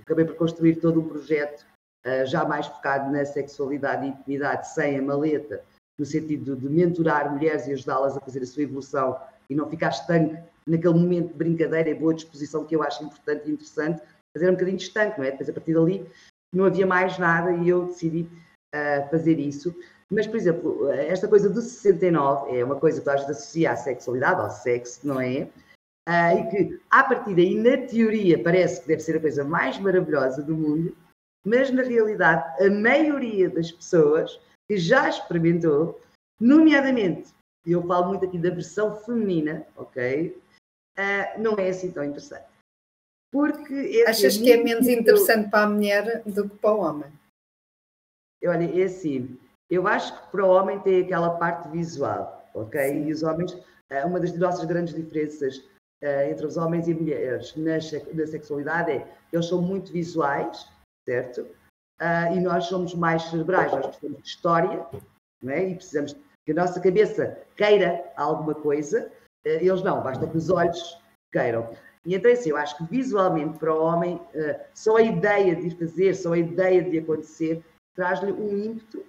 acabei 0.00 0.24
por 0.24 0.36
construir 0.36 0.76
todo 0.76 1.00
um 1.00 1.08
projeto 1.08 1.66
já 2.26 2.44
mais 2.44 2.66
focado 2.66 3.12
na 3.12 3.24
sexualidade 3.24 4.04
e 4.04 4.08
intimidade 4.08 4.68
sem 4.74 4.98
a 4.98 5.02
maleta, 5.02 5.62
no 6.02 6.06
sentido 6.06 6.56
de 6.56 6.68
mentorar 6.68 7.32
mulheres 7.32 7.68
e 7.68 7.72
ajudá-las 7.72 8.16
a 8.16 8.20
fazer 8.20 8.42
a 8.42 8.46
sua 8.46 8.64
evolução 8.64 9.16
e 9.48 9.54
não 9.54 9.70
ficar 9.70 9.90
estanque 9.90 10.36
naquele 10.66 10.94
momento 10.94 11.28
de 11.28 11.34
brincadeira 11.34 11.90
e 11.90 11.94
boa 11.94 12.12
disposição 12.12 12.64
que 12.64 12.74
eu 12.74 12.82
acho 12.82 13.04
importante 13.04 13.48
e 13.48 13.52
interessante, 13.52 14.02
fazer 14.36 14.48
um 14.48 14.54
bocadinho 14.54 14.78
estanque, 14.78 15.18
não 15.18 15.24
é? 15.24 15.30
Depois 15.30 15.48
a 15.48 15.52
partir 15.52 15.74
dali 15.74 16.04
não 16.52 16.64
havia 16.64 16.84
mais 16.84 17.16
nada 17.18 17.52
e 17.52 17.68
eu 17.68 17.86
decidi 17.86 18.28
uh, 18.74 19.08
fazer 19.10 19.38
isso. 19.38 19.72
Mas, 20.10 20.26
por 20.26 20.36
exemplo, 20.36 20.90
esta 20.90 21.28
coisa 21.28 21.48
do 21.48 21.62
69 21.62 22.58
é 22.58 22.64
uma 22.64 22.80
coisa 22.80 23.00
que 23.00 23.08
às 23.08 23.20
vezes 23.20 23.36
associa 23.36 23.70
à 23.70 23.76
sexualidade, 23.76 24.40
ao 24.40 24.50
sexo, 24.50 25.06
não 25.06 25.20
é? 25.20 25.48
Uh, 26.08 26.38
e 26.38 26.50
que, 26.50 26.80
à 26.90 27.04
partida 27.04 27.40
e 27.40 27.54
na 27.54 27.86
teoria, 27.86 28.42
parece 28.42 28.82
que 28.82 28.88
deve 28.88 29.02
ser 29.02 29.18
a 29.18 29.20
coisa 29.20 29.44
mais 29.44 29.78
maravilhosa 29.78 30.42
do 30.42 30.56
mundo, 30.56 30.96
mas 31.46 31.70
na 31.70 31.82
realidade, 31.82 32.42
a 32.60 32.68
maioria 32.68 33.48
das 33.48 33.70
pessoas 33.70 34.40
que 34.72 34.78
já 34.78 35.06
experimentou, 35.06 36.00
nomeadamente, 36.40 37.30
eu 37.66 37.86
falo 37.86 38.08
muito 38.08 38.24
aqui 38.24 38.38
da 38.38 38.48
versão 38.48 38.96
feminina, 38.96 39.66
ok? 39.76 40.34
Uh, 40.98 41.42
não 41.42 41.58
é 41.58 41.68
assim 41.68 41.92
tão 41.92 42.02
interessante. 42.02 42.46
Porque 43.30 44.02
Achas 44.06 44.38
que 44.38 44.50
é 44.50 44.62
menos 44.62 44.88
interessante 44.88 45.50
para 45.50 45.64
a 45.64 45.68
mulher 45.68 46.22
do 46.24 46.48
que 46.48 46.56
para 46.56 46.74
o 46.74 46.80
homem? 46.80 47.12
Olha, 48.46 48.80
é 48.80 48.84
assim, 48.84 49.38
eu 49.70 49.86
acho 49.86 50.18
que 50.18 50.30
para 50.30 50.46
o 50.46 50.48
homem 50.48 50.80
tem 50.80 51.02
aquela 51.02 51.36
parte 51.36 51.68
visual, 51.68 52.50
ok? 52.54 52.80
Sim. 52.80 53.06
E 53.08 53.12
os 53.12 53.22
homens, 53.22 53.52
ah, 53.90 54.06
uma 54.06 54.18
das 54.18 54.34
nossas 54.38 54.64
grandes 54.64 54.94
diferenças 54.94 55.58
uh, 56.02 56.30
entre 56.30 56.46
os 56.46 56.56
homens 56.56 56.88
e 56.88 56.94
mulheres 56.94 57.54
na, 57.56 57.74
na 57.74 58.26
sexualidade 58.26 58.90
é 58.90 59.18
eles 59.30 59.46
são 59.46 59.60
muito 59.60 59.92
visuais, 59.92 60.66
certo? 61.06 61.46
Uh, 62.02 62.36
e 62.36 62.40
nós 62.40 62.64
somos 62.66 62.94
mais 62.94 63.22
cerebrais, 63.22 63.72
nós 63.72 63.86
precisamos 63.86 64.22
de 64.22 64.28
história, 64.28 64.86
não 65.40 65.52
é? 65.52 65.68
e 65.68 65.74
precisamos 65.76 66.16
que 66.44 66.50
a 66.50 66.54
nossa 66.54 66.80
cabeça 66.80 67.38
queira 67.56 68.04
alguma 68.16 68.54
coisa, 68.54 69.10
uh, 69.46 69.48
eles 69.48 69.82
não, 69.82 70.02
basta 70.02 70.26
que 70.26 70.36
os 70.36 70.50
olhos 70.50 70.98
queiram. 71.32 71.70
E 72.04 72.16
então, 72.16 72.32
assim, 72.32 72.50
eu 72.50 72.56
acho 72.56 72.76
que 72.76 72.84
visualmente 72.84 73.58
para 73.58 73.72
o 73.72 73.80
homem, 73.80 74.16
uh, 74.16 74.60
só 74.74 74.96
a 74.96 75.02
ideia 75.02 75.54
de 75.54 75.70
fazer, 75.76 76.14
só 76.14 76.32
a 76.32 76.38
ideia 76.38 76.82
de 76.82 76.98
acontecer, 76.98 77.64
traz-lhe 77.94 78.32
um 78.32 78.56
ímpeto 78.56 79.04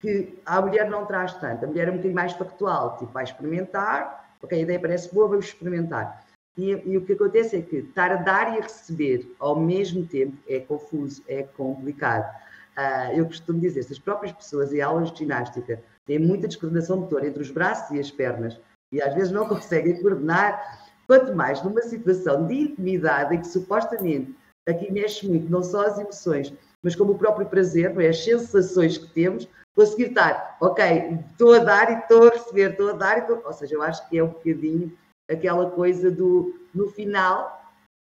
que 0.00 0.38
a 0.44 0.60
mulher 0.60 0.90
não 0.90 1.06
traz 1.06 1.32
tanto. 1.34 1.64
A 1.64 1.68
mulher 1.68 1.88
é 1.88 1.90
um 1.90 1.94
bocadinho 1.94 2.14
mais 2.14 2.32
factual, 2.32 2.98
tipo, 2.98 3.12
vai 3.12 3.24
experimentar, 3.24 4.36
ok, 4.42 4.58
a 4.58 4.62
ideia 4.62 4.78
parece 4.78 5.12
boa, 5.14 5.28
vamos 5.28 5.46
experimentar. 5.46 6.25
E, 6.56 6.70
e, 6.70 6.96
o 6.96 7.04
que 7.04 7.12
acontece 7.12 7.56
é 7.56 7.60
que 7.60 7.76
estar 7.76 8.10
a 8.10 8.16
dar 8.16 8.54
e 8.54 8.58
a 8.58 8.62
receber 8.62 9.30
ao 9.38 9.58
mesmo 9.58 10.06
tempo 10.06 10.36
é 10.48 10.58
confuso, 10.58 11.22
é 11.28 11.42
complicado. 11.42 12.34
Uh, 12.76 13.18
eu 13.18 13.26
costumo 13.26 13.60
dizer, 13.60 13.82
se 13.82 13.92
as 13.92 13.98
próprias 13.98 14.32
pessoas 14.32 14.72
em 14.72 14.80
aulas 14.80 15.12
de 15.12 15.18
ginástica 15.18 15.82
têm 16.06 16.18
muita 16.18 16.48
descoordenação 16.48 16.98
motora 16.98 17.26
entre 17.26 17.42
os 17.42 17.50
braços 17.50 17.94
e 17.94 18.00
as 18.00 18.10
pernas 18.10 18.58
e 18.92 19.02
às 19.02 19.14
vezes 19.14 19.30
não 19.30 19.48
conseguem 19.48 20.00
coordenar, 20.00 20.86
quanto 21.06 21.34
mais 21.34 21.62
numa 21.62 21.82
situação 21.82 22.46
de 22.46 22.54
intimidade 22.54 23.34
em 23.34 23.40
que 23.40 23.46
supostamente 23.46 24.34
aqui 24.68 24.90
mexe 24.90 25.28
muito 25.28 25.50
não 25.50 25.62
só 25.62 25.86
as 25.86 25.98
emoções, 25.98 26.52
mas 26.82 26.96
como 26.96 27.12
o 27.12 27.18
próprio 27.18 27.46
prazer, 27.46 27.94
não 27.94 28.00
é? 28.00 28.08
as 28.08 28.22
sensações 28.22 28.98
que 28.98 29.08
temos, 29.08 29.48
conseguir 29.74 30.08
estar, 30.08 30.56
ok, 30.60 31.18
estou 31.30 31.54
a 31.54 31.58
dar 31.58 31.90
e 31.90 31.98
estou 32.00 32.28
a 32.28 32.30
receber, 32.30 32.70
estou 32.70 32.90
a 32.90 32.92
dar 32.92 33.18
e 33.18 33.20
estou... 33.20 33.42
Ou 33.44 33.52
seja, 33.52 33.74
eu 33.74 33.82
acho 33.82 34.08
que 34.08 34.18
é 34.18 34.24
um 34.24 34.28
bocadinho 34.28 34.92
aquela 35.30 35.70
coisa 35.70 36.10
do, 36.10 36.54
no 36.74 36.88
final, 36.88 37.62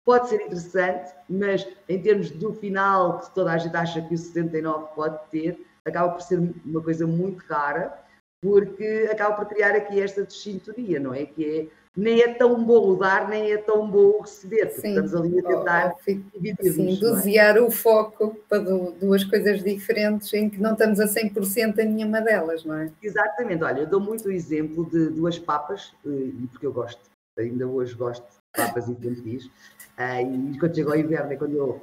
pode 0.05 0.29
ser 0.29 0.37
interessante, 0.37 1.15
mas 1.29 1.69
em 1.89 2.01
termos 2.01 2.31
do 2.31 2.53
final, 2.55 3.21
que 3.21 3.35
toda 3.35 3.53
a 3.53 3.59
gente 3.59 3.77
acha 3.77 4.01
que 4.01 4.15
o 4.15 4.19
69 4.19 4.95
pode 4.95 5.19
ter, 5.31 5.67
acaba 5.85 6.13
por 6.13 6.23
ser 6.23 6.39
uma 6.65 6.83
coisa 6.83 7.07
muito 7.07 7.45
rara, 7.47 7.99
porque 8.43 9.09
acaba 9.13 9.37
por 9.37 9.47
criar 9.47 9.75
aqui 9.75 10.01
esta 10.01 10.25
desintonia, 10.25 11.01
não 11.01 11.13
é? 11.13 11.27
Que 11.27 11.61
é 11.61 11.78
nem 11.99 12.23
é 12.23 12.33
tão 12.33 12.65
bom 12.65 12.93
o 12.93 12.97
dar, 12.97 13.29
nem 13.29 13.51
é 13.51 13.59
tão 13.59 13.91
bom 13.91 14.19
o 14.19 14.21
receber. 14.21 14.71
Sim. 14.71 14.91
Estamos 14.91 15.15
ali 15.17 15.41
a 15.41 15.43
tentar 15.43 15.95
oh, 15.97 16.13
dividir 16.39 16.73
Sim, 16.73 17.01
dosear 17.01 17.57
é? 17.57 17.61
o 17.61 17.73
foco 17.73 18.37
para 18.49 18.61
duas 18.61 19.25
coisas 19.25 19.65
diferentes 19.65 20.33
em 20.33 20.49
que 20.49 20.61
não 20.61 20.73
estamos 20.75 21.01
a 21.01 21.07
100% 21.07 21.79
em 21.79 21.89
nenhuma 21.89 22.21
delas, 22.21 22.65
não 22.65 22.77
é? 22.77 22.93
Exatamente. 23.03 23.65
Olha, 23.65 23.81
eu 23.81 23.87
dou 23.89 24.01
muito 24.01 24.29
o 24.29 24.33
exemplo 24.33 24.89
de 24.89 25.11
duas 25.11 25.41
papas, 25.41 25.93
eh, 26.07 26.31
porque 26.53 26.67
eu 26.67 26.73
gosto, 26.73 27.01
ainda 27.37 27.67
hoje 27.67 27.97
gosto 27.97 28.25
de 28.25 28.63
papas 28.65 28.89
infantis, 28.89 29.51
eh, 29.97 30.23
e 30.23 30.59
quando 30.61 30.77
chega 30.77 30.91
ao 30.91 30.97
inverno 30.97 31.33
é 31.33 31.37
quando 31.37 31.57
eu 31.57 31.83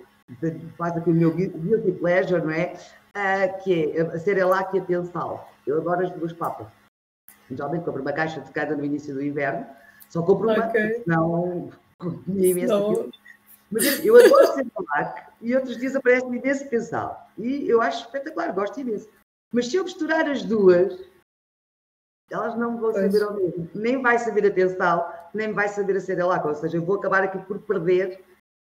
faço 0.78 1.00
aqui 1.00 1.10
o 1.10 1.14
meu 1.14 1.32
guilty 1.32 1.92
pleasure, 1.92 2.42
não 2.42 2.52
é? 2.52 2.74
Eh, 3.14 3.48
que 3.50 3.92
é 3.92 4.02
a 4.02 4.18
Cerelac 4.18 4.74
e 4.74 4.80
a 4.80 4.82
Pensal. 4.82 5.52
Eu 5.68 5.82
adoro 5.82 6.06
as 6.06 6.12
duas 6.12 6.32
papas. 6.32 6.68
Geralmente 7.52 7.84
compro 7.84 8.02
uma 8.02 8.14
caixa 8.14 8.40
de 8.40 8.50
cada 8.52 8.78
no 8.78 8.86
início 8.86 9.14
do 9.14 9.22
inverno, 9.22 9.68
só 10.16 10.24
compro 10.24 10.48
uma, 10.50 10.68
okay. 10.68 11.04
não 11.06 11.70
comia 11.98 12.52
imenso 12.56 13.10
Mas 13.70 14.06
eu 14.06 14.16
adoro 14.16 14.48
Cerelac 14.54 15.32
e 15.42 15.54
outros 15.54 15.78
dias 15.78 15.94
aparece-me 15.94 16.38
imenso 16.38 16.70
Pensal. 16.70 17.30
E 17.38 17.70
eu 17.70 17.82
acho 17.82 18.06
espetacular, 18.06 18.54
gosto 18.54 18.80
imenso. 18.80 19.10
Mas 19.52 19.68
se 19.68 19.76
eu 19.76 19.84
misturar 19.84 20.26
as 20.30 20.42
duas, 20.44 20.98
elas 22.32 22.56
não 22.56 22.80
vão 22.80 22.94
pois. 22.94 23.12
saber 23.12 23.24
ao 23.26 23.34
mesmo. 23.36 23.70
Nem 23.76 24.02
vai 24.02 24.18
saber 24.18 24.48
a 24.48 24.52
Pensal, 24.52 25.30
nem 25.34 25.52
vai 25.52 25.68
saber 25.68 25.98
a 25.98 26.00
Cerelac. 26.00 26.48
Ou 26.48 26.56
seja, 26.56 26.78
eu 26.78 26.86
vou 26.86 26.96
acabar 26.96 27.22
aqui 27.22 27.38
por 27.40 27.60
perder. 27.60 28.24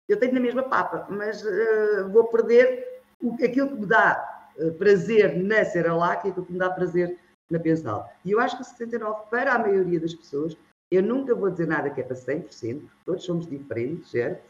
Eu 0.10 0.20
tenho 0.20 0.34
na 0.34 0.42
mesma 0.42 0.64
papa, 0.64 1.08
mas 1.10 1.42
uh, 1.46 2.10
vou 2.12 2.26
perder 2.26 3.02
aquilo 3.42 3.70
que 3.70 3.76
me 3.76 3.86
dá 3.86 4.52
prazer 4.78 5.38
na 5.42 5.64
Cerelac 5.64 6.28
e 6.28 6.32
aquilo 6.32 6.46
que 6.46 6.52
me 6.52 6.60
dá 6.60 6.70
prazer 6.70 7.18
na 7.50 7.58
Pensal. 7.58 8.12
E 8.26 8.32
eu 8.32 8.40
acho 8.42 8.58
que 8.58 8.64
o 8.64 8.66
69, 8.66 9.30
para 9.30 9.54
a 9.54 9.60
maioria 9.60 10.00
das 10.00 10.14
pessoas, 10.14 10.58
eu 10.92 11.04
nunca 11.04 11.36
vou 11.36 11.50
dizer 11.50 11.68
nada 11.68 11.90
que 11.90 12.02
é 12.02 12.04
para 12.04 12.16
100%, 12.16 12.82
todos 13.06 13.24
somos 13.24 13.48
diferentes, 13.48 14.12
certo? 14.12 14.42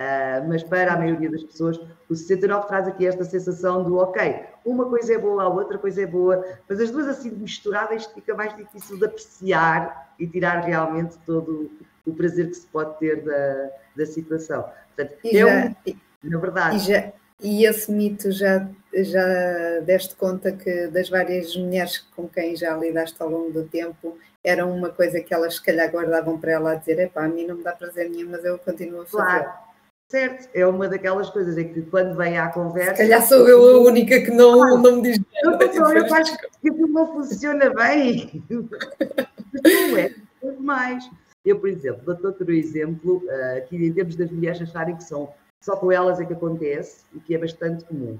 Uh, 0.00 0.48
mas 0.48 0.64
para 0.64 0.92
a 0.92 0.96
maioria 0.96 1.30
das 1.30 1.44
pessoas, 1.44 1.78
o 2.08 2.16
69 2.16 2.66
traz 2.66 2.88
aqui 2.88 3.06
esta 3.06 3.22
sensação 3.24 3.84
do 3.84 3.96
ok, 3.98 4.44
uma 4.64 4.88
coisa 4.88 5.14
é 5.14 5.18
boa, 5.18 5.44
a 5.44 5.48
outra 5.48 5.78
coisa 5.78 6.02
é 6.02 6.06
boa, 6.06 6.44
mas 6.68 6.80
as 6.80 6.90
duas 6.90 7.06
assim 7.06 7.30
misturadas 7.30 8.04
fica 8.06 8.34
mais 8.34 8.56
difícil 8.56 8.98
de 8.98 9.04
apreciar 9.04 10.12
e 10.18 10.26
tirar 10.26 10.64
realmente 10.64 11.16
todo 11.24 11.70
o 12.04 12.12
prazer 12.12 12.48
que 12.48 12.54
se 12.54 12.66
pode 12.66 12.98
ter 12.98 13.22
da, 13.22 13.70
da 13.96 14.06
situação. 14.06 14.68
Portanto, 14.96 15.16
e 15.22 15.36
é 15.36 15.40
já, 15.40 15.94
na 16.24 16.38
verdade. 16.38 16.76
E, 16.76 16.78
já, 16.80 17.12
e 17.40 17.64
esse 17.64 17.92
mito 17.92 18.32
já, 18.32 18.68
já 18.92 19.80
deste 19.84 20.16
conta 20.16 20.50
que 20.50 20.88
das 20.88 21.08
várias 21.08 21.56
mulheres 21.56 21.98
com 22.16 22.28
quem 22.28 22.56
já 22.56 22.76
lidaste 22.76 23.22
ao 23.22 23.28
longo 23.28 23.52
do 23.52 23.64
tempo, 23.64 24.18
era 24.44 24.66
uma 24.66 24.90
coisa 24.90 25.20
que 25.20 25.32
elas 25.32 25.54
se 25.54 25.62
calhar 25.62 25.90
guardavam 25.90 26.38
para 26.38 26.52
ela 26.52 26.72
a 26.72 26.74
dizer, 26.74 26.98
epá, 26.98 27.24
a 27.24 27.28
mim 27.28 27.46
não 27.46 27.56
me 27.56 27.64
dá 27.64 27.72
prazer 27.72 28.10
nenhum, 28.10 28.30
mas 28.30 28.44
eu 28.44 28.58
continuo 28.58 29.02
a 29.02 29.06
fazer. 29.06 29.24
Claro. 29.24 29.64
Certo, 30.10 30.48
é 30.54 30.66
uma 30.66 30.86
daquelas 30.86 31.30
coisas 31.30 31.56
em 31.56 31.72
que 31.72 31.82
quando 31.82 32.14
vem 32.14 32.36
à 32.36 32.48
conversa. 32.48 32.96
Se 32.96 33.02
calhar 33.02 33.22
sou 33.22 33.48
eu 33.48 33.76
a 33.76 33.80
única 33.80 34.20
que 34.20 34.30
não, 34.30 34.62
ah, 34.62 34.78
não 34.78 34.96
me 34.96 35.02
diz 35.02 35.18
nada. 35.18 35.64
Eu, 35.64 35.72
eu, 35.72 36.06
eu 36.06 36.14
acho 36.14 36.36
que 36.60 36.68
aquilo 36.68 36.88
não 36.88 37.12
funciona 37.14 37.70
bem. 37.70 38.44
não 38.50 39.98
é, 39.98 40.14
é 40.42 40.52
mais. 40.60 41.10
Eu, 41.44 41.58
por 41.58 41.68
exemplo, 41.68 42.02
dou-te 42.04 42.26
outro 42.26 42.52
exemplo, 42.52 43.24
uh, 43.24 43.58
aqui 43.58 43.76
em 43.76 43.92
termos 43.92 44.14
das 44.16 44.30
mulheres 44.30 44.60
acharem 44.62 44.96
que 44.96 45.04
são 45.04 45.32
só 45.62 45.76
com 45.76 45.90
elas 45.90 46.20
é 46.20 46.26
que 46.26 46.34
acontece 46.34 47.04
e 47.14 47.20
que 47.20 47.34
é 47.34 47.38
bastante 47.38 47.84
comum, 47.86 48.18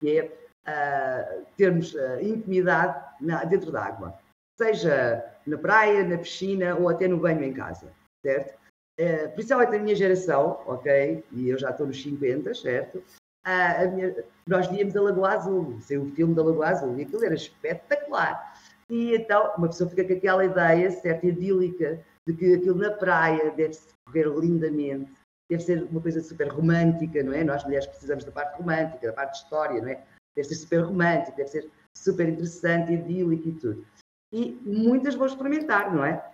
que 0.00 0.18
é 0.18 0.24
uh, 0.68 1.44
termos 1.56 1.94
uh, 1.94 2.20
intimidade 2.20 3.02
na, 3.20 3.44
dentro 3.44 3.72
da 3.72 3.84
água, 3.84 4.14
seja 4.58 5.24
na 5.46 5.58
praia, 5.58 6.04
na 6.04 6.18
piscina 6.18 6.76
ou 6.76 6.88
até 6.88 7.08
no 7.08 7.18
banho 7.18 7.42
em 7.42 7.52
casa, 7.52 7.92
certo? 8.24 8.56
Uh, 9.00 9.30
principalmente 9.34 9.72
na 9.72 9.78
minha 9.78 9.96
geração, 9.96 10.60
ok? 10.66 11.24
E 11.32 11.48
eu 11.48 11.58
já 11.58 11.70
estou 11.70 11.86
nos 11.86 12.00
50, 12.02 12.54
certo? 12.54 13.02
Uh, 13.46 13.94
minha, 13.94 14.24
nós 14.46 14.68
víamos 14.68 14.96
a 14.96 15.00
Lagoa 15.00 15.30
Azul, 15.30 15.76
o 15.76 15.80
filme 15.80 16.34
da 16.34 16.44
Lagoa 16.44 16.68
Azul 16.68 16.98
e 16.98 17.02
aquilo 17.02 17.24
era 17.24 17.34
espetacular. 17.34 18.54
E 18.88 19.14
então 19.16 19.52
uma 19.56 19.68
pessoa 19.68 19.88
fica 19.88 20.04
com 20.04 20.12
aquela 20.12 20.44
ideia, 20.44 20.90
certa, 20.90 21.26
idílica, 21.26 22.04
de 22.26 22.34
que 22.34 22.54
aquilo 22.54 22.76
na 22.76 22.90
praia 22.90 23.50
deve-se 23.50 23.88
correr 24.06 24.28
lindamente, 24.28 25.10
deve 25.50 25.62
ser 25.62 25.82
uma 25.84 26.00
coisa 26.00 26.22
super 26.22 26.48
romântica, 26.48 27.22
não 27.22 27.32
é? 27.32 27.42
Nós 27.42 27.64
mulheres 27.64 27.86
precisamos 27.86 28.24
da 28.24 28.30
parte 28.30 28.58
romântica, 28.58 29.08
da 29.08 29.12
parte 29.12 29.32
de 29.32 29.38
história, 29.38 29.80
não 29.80 29.88
é? 29.88 30.04
Deve 30.36 30.48
ser 30.48 30.54
super 30.54 30.80
romântico, 30.80 31.36
deve 31.36 31.48
ser 31.48 31.70
super 31.96 32.28
interessante, 32.28 32.92
idílico 32.92 33.48
e 33.48 33.52
tudo. 33.52 33.86
E 34.32 34.52
muitas 34.64 35.14
vão 35.14 35.26
experimentar, 35.26 35.94
não 35.94 36.04
é? 36.04 36.24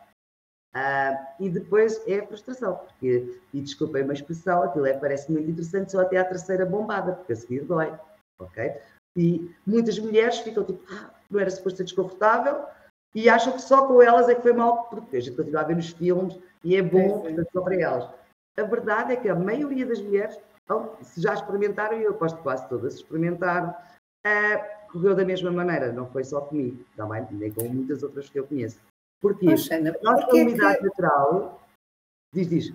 Ah, 0.74 1.34
e 1.40 1.48
depois 1.48 2.00
é 2.06 2.20
a 2.20 2.26
frustração, 2.26 2.76
porque, 2.76 3.40
e 3.52 3.60
desculpem 3.60 4.04
uma 4.04 4.12
expressão, 4.12 4.62
aquilo 4.62 4.86
é, 4.86 4.92
parece 4.92 5.32
muito 5.32 5.50
interessante 5.50 5.90
só 5.90 6.00
até 6.00 6.18
à 6.18 6.24
terceira 6.24 6.66
bombada, 6.66 7.14
porque 7.14 7.32
a 7.32 7.36
seguir 7.36 7.64
dói, 7.64 7.92
ok? 8.38 8.74
E 9.16 9.50
muitas 9.66 9.98
mulheres 9.98 10.38
ficam 10.38 10.64
tipo, 10.64 10.80
ah, 10.92 11.10
não 11.30 11.40
era 11.40 11.50
suposto 11.50 11.78
ser 11.78 11.84
desconfortável, 11.84 12.64
e 13.14 13.28
acham 13.28 13.54
que 13.54 13.62
só 13.62 13.86
com 13.86 14.02
elas 14.02 14.28
é 14.28 14.34
que 14.34 14.42
foi 14.42 14.52
mal, 14.52 14.84
porque 14.84 15.16
a 15.16 15.20
gente 15.20 15.36
continua 15.36 15.62
a 15.62 15.64
ver 15.64 15.76
nos 15.76 15.90
filmes 15.90 16.38
e 16.62 16.76
é 16.76 16.82
bom, 16.82 17.20
portanto, 17.20 17.48
só 17.52 17.62
para 17.62 17.80
elas. 17.80 18.10
A 18.58 18.62
verdade 18.62 19.12
é 19.12 19.16
que 19.16 19.28
a 19.28 19.34
maioria 19.34 19.86
das 19.86 20.00
mulheres, 20.00 20.38
se 21.02 21.20
já 21.20 21.32
experimentaram, 21.32 21.98
e 21.98 22.04
eu 22.04 22.10
aposto 22.10 22.42
quase 22.42 22.68
todas 22.68 22.94
experimentaram, 22.96 23.70
uh, 23.70 24.77
correu 24.88 25.14
da 25.14 25.24
mesma 25.24 25.50
maneira. 25.50 25.92
Não 25.92 26.10
foi 26.10 26.24
só 26.24 26.40
comigo, 26.40 26.84
também, 26.96 27.26
nem 27.30 27.52
com 27.52 27.68
muitas 27.68 28.02
outras 28.02 28.28
que 28.28 28.38
eu 28.38 28.46
conheço. 28.46 28.80
Porquê? 29.20 29.46
Poxa, 29.46 29.76
Ana, 29.76 29.90
a 29.90 30.02
nossa 30.02 30.34
umidade 30.34 30.78
que... 30.78 30.84
natural. 30.84 31.62
Diz, 32.34 32.48
diz. 32.48 32.74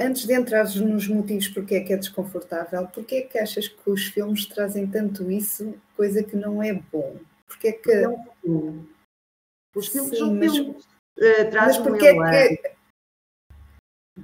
Antes 0.00 0.26
de 0.26 0.32
entrar 0.32 0.64
nos 0.64 1.08
motivos 1.08 1.48
porque 1.48 1.74
é 1.74 1.80
que 1.80 1.92
é 1.92 1.96
desconfortável, 1.96 2.86
porque 2.88 3.16
é 3.16 3.22
que 3.22 3.38
achas 3.38 3.66
que 3.66 3.90
os 3.90 4.06
filmes 4.06 4.46
trazem 4.46 4.88
tanto 4.88 5.28
isso, 5.28 5.74
coisa 5.96 6.22
que 6.22 6.36
não 6.36 6.62
é 6.62 6.72
bom? 6.72 7.18
Porque 7.46 7.68
é 7.68 7.72
que. 7.72 7.94
Não, 8.02 8.86
os 9.74 9.88
filmes 9.88 10.10
Sim, 10.10 10.16
são 10.16 10.34
mas, 10.34 10.52
filmes. 10.52 10.84
Uh, 11.18 11.50
trazem 11.50 11.80
mas 11.80 11.88
porque 11.88 12.12
um 12.12 12.24
é 12.24 12.56
que 12.56 12.80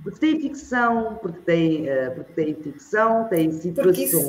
porque 0.02 0.18
tem 0.18 0.40
ficção, 0.40 1.16
porque 1.16 1.40
tem, 1.40 1.88
uh, 1.88 2.14
porque 2.14 2.32
tem 2.32 2.54
ficção, 2.54 3.28
tem 3.28 3.50
situações. 3.52 3.96
Porque 3.96 4.04
isso 4.04 4.26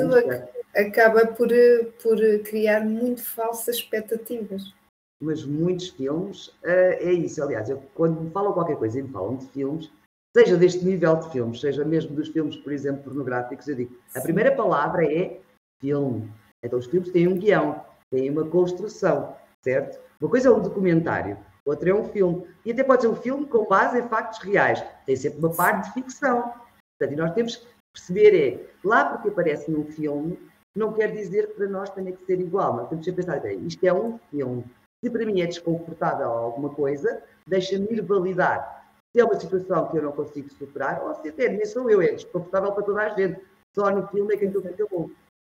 acaba 0.75 1.27
por, 1.27 1.51
eh, 1.51 1.85
por 2.01 2.17
criar 2.43 2.85
muito 2.85 3.23
falsas 3.23 3.75
expectativas. 3.75 4.73
Mas 5.21 5.43
muitos 5.43 5.89
filmes, 5.89 6.47
uh, 6.47 6.93
é 6.99 7.11
isso. 7.11 7.41
Aliás, 7.41 7.69
eu, 7.69 7.81
quando 7.95 8.21
me 8.21 8.29
falam 8.29 8.53
qualquer 8.53 8.77
coisa 8.77 8.99
e 8.99 9.03
me 9.03 9.09
falam 9.09 9.35
de 9.35 9.47
filmes, 9.47 9.91
seja 10.35 10.55
deste 10.55 10.85
nível 10.85 11.15
de 11.15 11.31
filmes, 11.31 11.59
seja 11.59 11.83
mesmo 11.83 12.15
dos 12.15 12.29
filmes, 12.29 12.55
por 12.57 12.71
exemplo, 12.71 13.03
pornográficos, 13.03 13.67
eu 13.67 13.75
digo, 13.75 13.95
Sim. 14.09 14.19
a 14.19 14.21
primeira 14.21 14.55
palavra 14.55 15.11
é 15.11 15.39
filme. 15.81 16.31
Então 16.63 16.77
os 16.77 16.85
filmes 16.85 17.09
têm 17.09 17.27
um 17.27 17.37
guião, 17.37 17.83
têm 18.11 18.29
uma 18.29 18.45
construção, 18.45 19.35
certo? 19.63 19.99
Uma 20.21 20.29
coisa 20.29 20.49
é 20.49 20.51
um 20.51 20.61
documentário, 20.61 21.37
outro 21.65 21.89
é 21.89 21.93
um 21.93 22.05
filme. 22.05 22.47
E 22.63 22.71
até 22.71 22.83
pode 22.83 23.01
ser 23.01 23.07
um 23.07 23.15
filme 23.15 23.47
com 23.47 23.65
base 23.65 23.99
em 23.99 24.07
factos 24.07 24.39
reais. 24.39 24.83
Tem 25.05 25.15
sempre 25.15 25.39
uma 25.39 25.53
parte 25.53 25.87
de 25.87 25.93
ficção. 25.93 26.41
Portanto, 26.43 27.13
e 27.13 27.15
nós 27.15 27.33
temos 27.33 27.55
que 27.55 27.67
perceber 27.93 28.35
é, 28.35 28.69
lá 28.83 29.05
porque 29.05 29.29
aparece 29.29 29.69
num 29.71 29.85
filme, 29.85 30.37
não 30.77 30.93
quer 30.93 31.11
dizer 31.11 31.47
que 31.47 31.53
para 31.55 31.67
nós 31.67 31.89
tenha 31.89 32.11
que 32.11 32.23
ser 32.25 32.39
igual. 32.39 32.75
Nós 32.75 32.89
temos 32.89 33.05
que 33.05 33.11
pensar, 33.11 33.39
bem, 33.39 33.65
isto 33.65 33.83
é 33.83 33.93
um 33.93 34.17
filme. 34.29 34.63
Se 35.03 35.09
para 35.09 35.25
mim 35.25 35.41
é 35.41 35.45
desconfortável 35.45 36.27
alguma 36.27 36.73
coisa, 36.73 37.21
deixa-me 37.45 37.87
ir 37.91 38.01
validar. 38.01 38.87
Se 39.11 39.21
é 39.21 39.25
uma 39.25 39.39
situação 39.39 39.89
que 39.89 39.97
eu 39.97 40.03
não 40.03 40.11
consigo 40.11 40.49
superar, 40.49 41.01
ou 41.03 41.13
se 41.15 41.29
até 41.29 41.49
nem 41.49 41.65
sou 41.65 41.89
eu, 41.89 42.01
é 42.01 42.11
desconfortável 42.11 42.71
para 42.71 42.83
toda 42.83 43.01
a 43.01 43.09
gente. 43.09 43.41
Só 43.75 43.91
no 43.91 44.07
filme 44.07 44.33
é 44.33 44.37
que 44.37 44.45
aquilo 44.45 44.89
bom. 44.89 45.09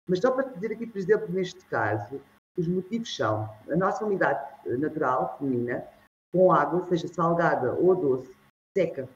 Mas 0.09 0.21
só 0.21 0.31
para 0.31 0.49
dizer 0.49 0.73
aqui, 0.73 0.87
por 0.87 0.99
exemplo, 0.99 1.29
neste 1.31 1.65
caso, 1.67 2.21
os 2.57 2.67
motivos 2.67 3.15
são 3.15 3.49
a 3.71 3.77
nossa 3.77 4.05
umidade 4.05 4.41
natural, 4.79 5.37
feminina, 5.39 5.87
com 6.33 6.53
água, 6.53 6.85
seja 6.87 7.09
salgada 7.09 7.75
ou 7.75 7.95
doce, 7.95 8.35
seca. 8.77 9.09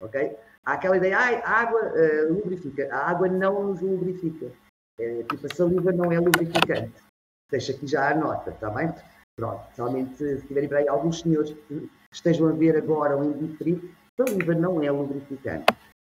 Ok? 0.00 0.36
Há 0.64 0.74
aquela 0.74 0.96
ideia, 0.96 1.16
a 1.18 1.50
água 1.50 1.80
uh, 1.80 2.32
lubrifica. 2.32 2.88
A 2.92 3.10
água 3.10 3.28
não 3.28 3.68
nos 3.68 3.80
lubrifica. 3.80 4.52
É, 4.98 5.22
tipo, 5.24 5.46
a 5.46 5.54
saliva 5.54 5.92
não 5.92 6.10
é 6.10 6.18
lubrificante. 6.18 7.02
Deixa 7.50 7.72
aqui 7.72 7.86
já 7.86 8.10
a 8.10 8.14
nota, 8.14 8.50
está 8.50 8.70
bem? 8.70 8.92
Pronto, 9.38 9.62
realmente, 9.76 10.16
se 10.16 10.46
tiverem 10.46 10.68
para 10.68 10.78
aí 10.78 10.88
alguns 10.88 11.20
senhores 11.20 11.52
que 11.68 11.90
estejam 12.10 12.48
a 12.48 12.52
ver 12.52 12.76
agora 12.76 13.16
ou 13.16 13.24
em 13.24 13.32
diferido, 13.32 13.88
saliva 14.16 14.54
não 14.54 14.82
é 14.82 14.90
lubrificante, 14.90 15.66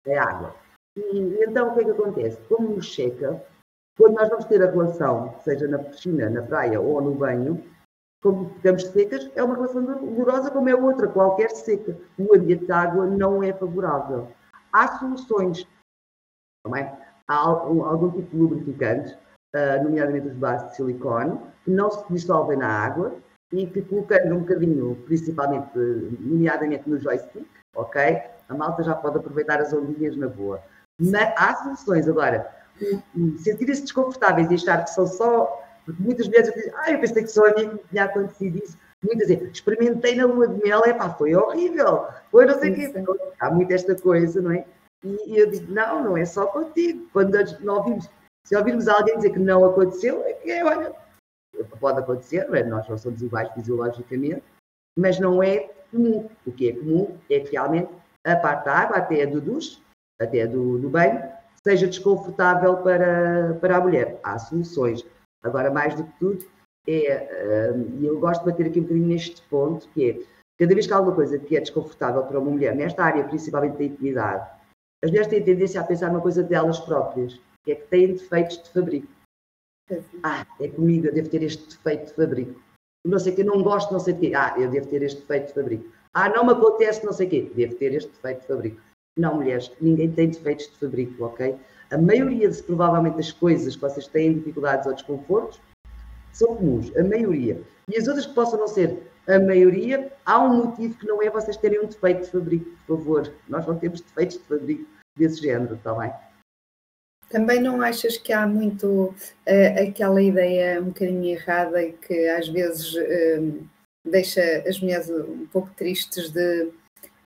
é 0.06 0.18
água. 0.18 0.56
E 0.98 1.44
então 1.44 1.70
o 1.70 1.74
que 1.74 1.80
é 1.80 1.84
que 1.86 1.92
acontece? 1.92 2.38
Como 2.50 2.76
nos 2.76 2.86
checa, 2.86 3.42
quando 3.98 4.16
nós 4.16 4.30
vamos 4.30 4.46
ter 4.46 4.62
a 4.62 4.70
relação, 4.70 5.40
seja 5.42 5.68
na 5.68 5.80
piscina, 5.80 6.30
na 6.30 6.44
praia 6.44 6.80
ou 6.82 7.02
no 7.02 7.16
banho, 7.16 7.64
como 8.22 8.50
ficamos 8.56 8.84
secas, 8.88 9.30
é 9.36 9.44
uma 9.44 9.56
relação 9.56 9.84
dolorosa 9.84 10.50
como 10.52 10.70
é 10.70 10.76
outra, 10.76 11.08
qualquer 11.08 11.52
seca. 11.52 11.98
O 12.18 12.36
ambiente 12.36 12.66
de 12.66 12.72
água 12.72 13.06
não 13.06 13.44
é 13.44 13.54
favorável. 13.54 14.32
Há 14.72 14.98
soluções, 14.98 15.68
também. 16.64 16.90
Há 17.28 17.38
algum 17.38 18.12
tipo 18.12 18.30
de 18.32 18.38
lubrificante, 18.38 19.14
uh, 19.56 19.84
nomeadamente 19.84 20.28
os 20.28 20.36
bases 20.36 20.70
de 20.70 20.76
silicone, 20.76 21.40
que 21.64 21.72
não 21.72 21.90
se 21.90 22.04
dissolvem 22.12 22.58
na 22.58 22.68
água 22.68 23.16
e 23.52 23.68
que 23.68 23.82
colocando 23.84 24.36
um 24.36 24.40
bocadinho, 24.40 24.96
principalmente, 25.06 25.70
nomeadamente 26.20 26.90
no 26.90 27.00
joystick, 27.00 27.48
ok? 27.76 28.22
A 28.50 28.54
malta 28.54 28.84
já 28.84 28.96
pode 28.96 29.18
aproveitar 29.18 29.62
as 29.62 29.72
ondinhas 29.72 30.18
na 30.18 30.28
boa. 30.28 30.62
Mas 31.00 31.34
há 31.38 31.56
soluções. 31.56 32.08
Agora, 32.08 32.52
sentirem-se 33.38 33.84
desconfortáveis 33.84 34.50
e 34.52 34.56
achar 34.56 34.84
que 34.84 34.90
são 34.90 35.08
só. 35.08 35.62
Porque 35.86 36.02
muitas 36.02 36.28
vezes 36.28 36.54
dizem, 36.54 36.72
ah, 36.76 36.92
eu 36.92 37.00
pensei 37.00 37.24
que 37.24 37.30
só 37.30 37.46
a 37.46 37.54
mim 37.54 37.78
que 37.78 37.88
tinha 37.90 38.06
acontecido 38.06 38.58
isso. 38.64 38.78
Muitas 39.04 39.28
vezes, 39.28 39.52
experimentei 39.52 40.16
na 40.16 40.26
lua 40.26 40.48
de 40.48 40.64
mel, 40.64 40.82
é 40.86 40.94
pá, 40.94 41.10
foi 41.10 41.36
horrível. 41.36 42.08
Foi 42.32 42.46
não 42.46 42.58
sei 42.58 42.72
o 42.72 42.76
quê. 42.76 42.94
Há 43.40 43.52
muito 43.52 43.72
esta 43.72 43.96
coisa, 43.96 44.42
não 44.42 44.52
é? 44.52 44.66
E, 45.04 45.38
eu 45.38 45.50
digo, 45.50 45.72
não, 45.72 46.04
não 46.04 46.18
é 46.18 46.26
só 46.26 46.46
contigo. 46.48 47.08
Quando 47.12 47.36
não 47.62 47.78
ouvimos, 47.78 48.10
se 48.46 48.56
ouvirmos 48.56 48.88
alguém 48.88 49.18
dizer 49.18 49.32
que 49.32 49.40
não 49.40 49.66
aconteceu, 49.66 50.24
é 50.24 50.34
que 50.34 50.52
é, 50.52 50.64
olha, 50.64 50.94
pode 51.80 52.00
acontecer, 52.00 52.48
não 52.48 52.56
é? 52.56 52.64
nós 52.64 52.88
não 52.88 52.98
somos 52.98 53.22
iguais 53.22 53.52
fisiologicamente, 53.54 54.44
mas 54.98 55.20
não 55.20 55.42
é 55.42 55.70
comum. 55.92 56.30
O 56.46 56.52
que 56.52 56.70
é 56.70 56.74
comum 56.74 57.18
é 57.30 57.40
que 57.40 57.52
realmente 57.52 57.90
a 58.26 58.36
parte 58.36 58.66
da 58.66 58.74
água, 58.74 58.98
até 58.98 59.24
a 59.24 59.26
do 59.26 59.42
duche, 59.42 59.82
até 60.20 60.44
a 60.44 60.48
do, 60.48 60.80
do 60.80 60.90
banho, 60.90 61.22
seja 61.64 61.88
desconfortável 61.88 62.78
para, 62.78 63.58
para 63.60 63.78
a 63.78 63.82
mulher. 63.82 64.20
Há 64.24 64.38
soluções. 64.40 65.06
Agora, 65.44 65.72
mais 65.72 65.96
do 65.96 66.04
que 66.04 66.20
tudo, 66.20 66.46
é, 66.88 67.72
hum, 67.76 68.00
e 68.00 68.06
eu 68.06 68.20
gosto 68.20 68.44
de 68.44 68.52
bater 68.52 68.68
aqui 68.68 68.80
um 68.80 68.84
bocadinho 68.84 69.08
neste 69.08 69.42
ponto, 69.44 69.88
que 69.90 70.10
é, 70.10 70.20
cada 70.58 70.74
vez 70.74 70.88
que 70.88 70.94
há 70.94 70.98
alguma 70.98 71.16
coisa 71.16 71.40
que 71.40 71.56
é 71.56 71.60
desconfortável 71.60 72.24
para 72.24 72.40
uma 72.40 72.52
mulher, 72.52 72.76
nesta 72.76 73.04
área 73.04 73.24
principalmente 73.24 73.78
da 73.78 73.84
intimidade, 73.84 74.50
as 75.04 75.10
mulheres 75.10 75.28
têm 75.28 75.44
tendência 75.44 75.82
a 75.82 75.84
pensar 75.84 76.10
uma 76.10 76.22
coisa 76.22 76.42
delas 76.42 76.80
próprias, 76.80 77.40
que 77.66 77.74
é 77.74 77.76
que 77.76 77.88
têm 77.88 78.14
defeitos 78.14 78.64
de 78.64 78.70
fabrico. 78.70 79.08
Ah, 80.24 80.48
é 80.62 80.70
comigo, 80.70 81.08
eu 81.08 81.14
devo 81.14 81.30
ter 81.30 81.44
este 81.44 81.68
defeito 81.68 82.08
de 82.08 82.14
fabrico. 82.14 82.62
Não 83.06 83.20
sei 83.20 83.34
o 83.34 83.36
que, 83.36 83.44
não 83.44 83.62
gosto, 83.62 83.92
não 83.92 84.00
sei 84.00 84.14
o 84.14 84.20
quê. 84.20 84.32
Ah, 84.34 84.56
eu 84.58 84.72
devo 84.72 84.88
ter 84.88 85.04
este 85.04 85.20
defeito 85.20 85.48
de 85.48 85.54
fabrico. 85.54 85.90
Ah, 86.14 86.30
não 86.30 86.46
me 86.46 86.54
acontece, 86.54 87.06
não 87.06 87.12
sei 87.12 87.28
o 87.28 87.30
quê. 87.30 87.52
Devo 87.54 87.76
ter 87.76 87.94
este 87.94 88.10
defeito 88.12 88.42
de 88.42 88.48
fabrico. 88.48 88.82
Não, 89.18 89.36
mulheres, 89.36 89.72
ninguém 89.82 90.10
tem 90.10 90.30
defeitos 90.30 90.68
de 90.68 90.78
fabrico, 90.78 91.26
ok? 91.26 91.60
A 91.92 91.98
maioria, 91.98 92.50
de, 92.50 92.64
provavelmente, 92.64 93.18
das 93.18 93.32
coisas 93.32 93.76
que 93.76 93.82
vocês 93.82 94.08
têm 94.08 94.36
dificuldades 94.36 94.88
ou 94.88 94.94
desconfortos 94.94 95.60
são 96.32 96.56
comuns, 96.56 96.96
a 96.96 97.04
maioria. 97.04 97.62
E 97.90 97.98
as 97.98 98.08
outras 98.08 98.26
que 98.26 98.34
possam 98.34 98.58
não 98.58 98.68
ser 98.68 99.04
a 99.28 99.40
maioria, 99.40 100.12
há 100.26 100.44
um 100.44 100.66
motivo 100.66 100.98
que 100.98 101.08
não 101.08 101.22
é 101.22 101.30
vocês 101.30 101.58
terem 101.58 101.80
um 101.80 101.88
defeito 101.88 102.24
de 102.24 102.32
fabrico, 102.32 102.70
por 102.86 102.98
favor. 102.98 103.34
Nós 103.48 103.66
não 103.66 103.78
temos 103.78 104.02
defeitos 104.02 104.38
de 104.38 104.44
fabrico 104.44 104.86
desse 105.18 105.42
género, 105.42 105.76
está 105.76 105.94
bem? 105.94 106.12
Também 107.30 107.62
não 107.62 107.82
achas 107.82 108.18
que 108.18 108.32
há 108.34 108.46
muito 108.46 109.06
uh, 109.06 109.88
aquela 109.90 110.22
ideia 110.22 110.82
um 110.82 110.86
bocadinho 110.86 111.26
errada 111.26 111.82
e 111.82 111.94
que 111.94 112.28
às 112.30 112.48
vezes 112.48 112.94
uh, 112.94 113.68
deixa 114.06 114.64
as 114.68 114.80
mulheres 114.80 115.10
um 115.10 115.48
pouco 115.48 115.72
tristes 115.76 116.30
de 116.30 116.72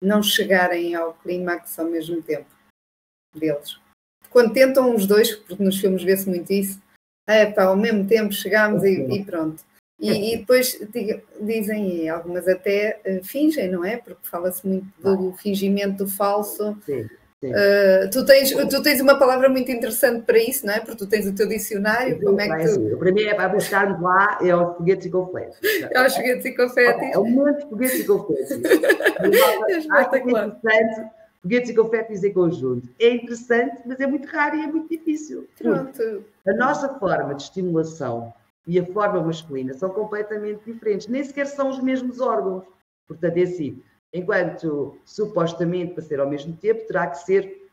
não 0.02 0.22
chegarem 0.22 0.96
ao 0.96 1.14
clímax 1.16 1.78
ao 1.80 1.88
mesmo 1.88 2.22
tempo 2.22 2.48
deles? 3.36 3.80
Quando 4.30 4.54
tentam 4.54 4.96
os 4.96 5.08
dois, 5.08 5.36
porque 5.36 5.64
nos 5.64 5.80
filmes 5.80 6.04
vê-se 6.04 6.30
muito 6.30 6.52
isso, 6.54 6.80
é 7.28 7.46
pá, 7.46 7.64
ao 7.64 7.76
mesmo 7.76 8.08
tempo 8.08 8.32
chegámos 8.32 8.84
e, 8.84 9.02
e 9.02 9.26
pronto. 9.26 9.64
E, 10.00 10.34
e, 10.34 10.38
depois 10.38 10.80
dizem, 11.42 12.04
e 12.04 12.10
algumas 12.10 12.48
até 12.48 13.02
uh, 13.06 13.24
fingem, 13.26 13.70
não 13.70 13.84
é? 13.84 13.98
Porque 13.98 14.28
fala-se 14.28 14.68
muito 14.68 14.88
do 15.02 15.34
fingimento 15.34 16.04
do 16.04 16.08
falso. 16.08 16.78
Sim. 16.86 17.08
Uh, 17.44 18.10
tu, 18.12 18.26
tens, 18.26 18.52
tu 18.52 18.82
tens 18.82 19.00
uma 19.00 19.18
palavra 19.18 19.48
muito 19.48 19.72
interessante 19.72 20.24
para 20.24 20.38
isso, 20.38 20.66
não 20.66 20.74
é? 20.74 20.80
Porque 20.80 20.98
tu 20.98 21.08
tens 21.08 21.26
o 21.28 21.34
teu 21.34 21.48
dicionário. 21.48 22.20
como 22.20 22.40
é 22.40 22.48
que 22.48 22.74
tu... 22.74 22.98
Para 22.98 23.12
mim 23.12 23.24
é 23.24 23.34
para 23.34 23.50
buscar-me 23.50 24.02
lá 24.04 24.40
é 24.42 24.52
aos 24.52 24.78
foguetes 24.78 25.06
e 25.06 25.10
confetes. 25.10 25.58
É 25.92 25.98
aos 25.98 26.16
foguetes 26.16 26.46
e 26.46 26.56
confetes. 26.56 27.16
É 27.16 27.20
um 27.20 27.30
monte 27.30 27.64
de 27.64 27.70
foguetes 27.70 28.00
e 28.00 28.04
confetes. 28.06 28.52
é 29.70 29.78
espetacular. 29.78 30.48
interessante 30.48 31.12
foguetes 31.42 31.70
e 31.70 31.74
confetes 31.74 32.24
em 32.24 32.34
conjunto. 32.34 32.90
É 33.00 33.10
interessante, 33.10 33.82
mas 33.86 34.00
é 34.00 34.08
muito 34.08 34.28
raro 34.28 34.58
e 34.58 34.64
é 34.64 34.68
muito 34.68 34.90
difícil. 34.90 35.48
Pronto. 35.58 36.26
A 36.46 36.54
nossa 36.54 36.90
forma 37.00 37.34
de 37.36 37.44
estimulação 37.44 38.34
e 38.68 38.78
a 38.78 38.86
forma 38.86 39.22
masculina 39.22 39.74
são 39.74 39.90
completamente 39.90 40.66
diferentes. 40.66 41.08
Nem 41.08 41.24
sequer 41.24 41.48
são 41.48 41.70
os 41.70 41.82
mesmos 41.82 42.20
órgãos. 42.20 42.66
Portanto, 43.08 43.38
é 43.38 43.44
assim, 43.44 43.82
enquanto 44.14 44.98
supostamente 45.06 45.94
para 45.94 46.04
ser 46.04 46.20
ao 46.20 46.30
mesmo 46.30 46.56
tempo 46.58 46.86
terá 46.86 47.08
que 47.08 47.18
ser 47.20 47.70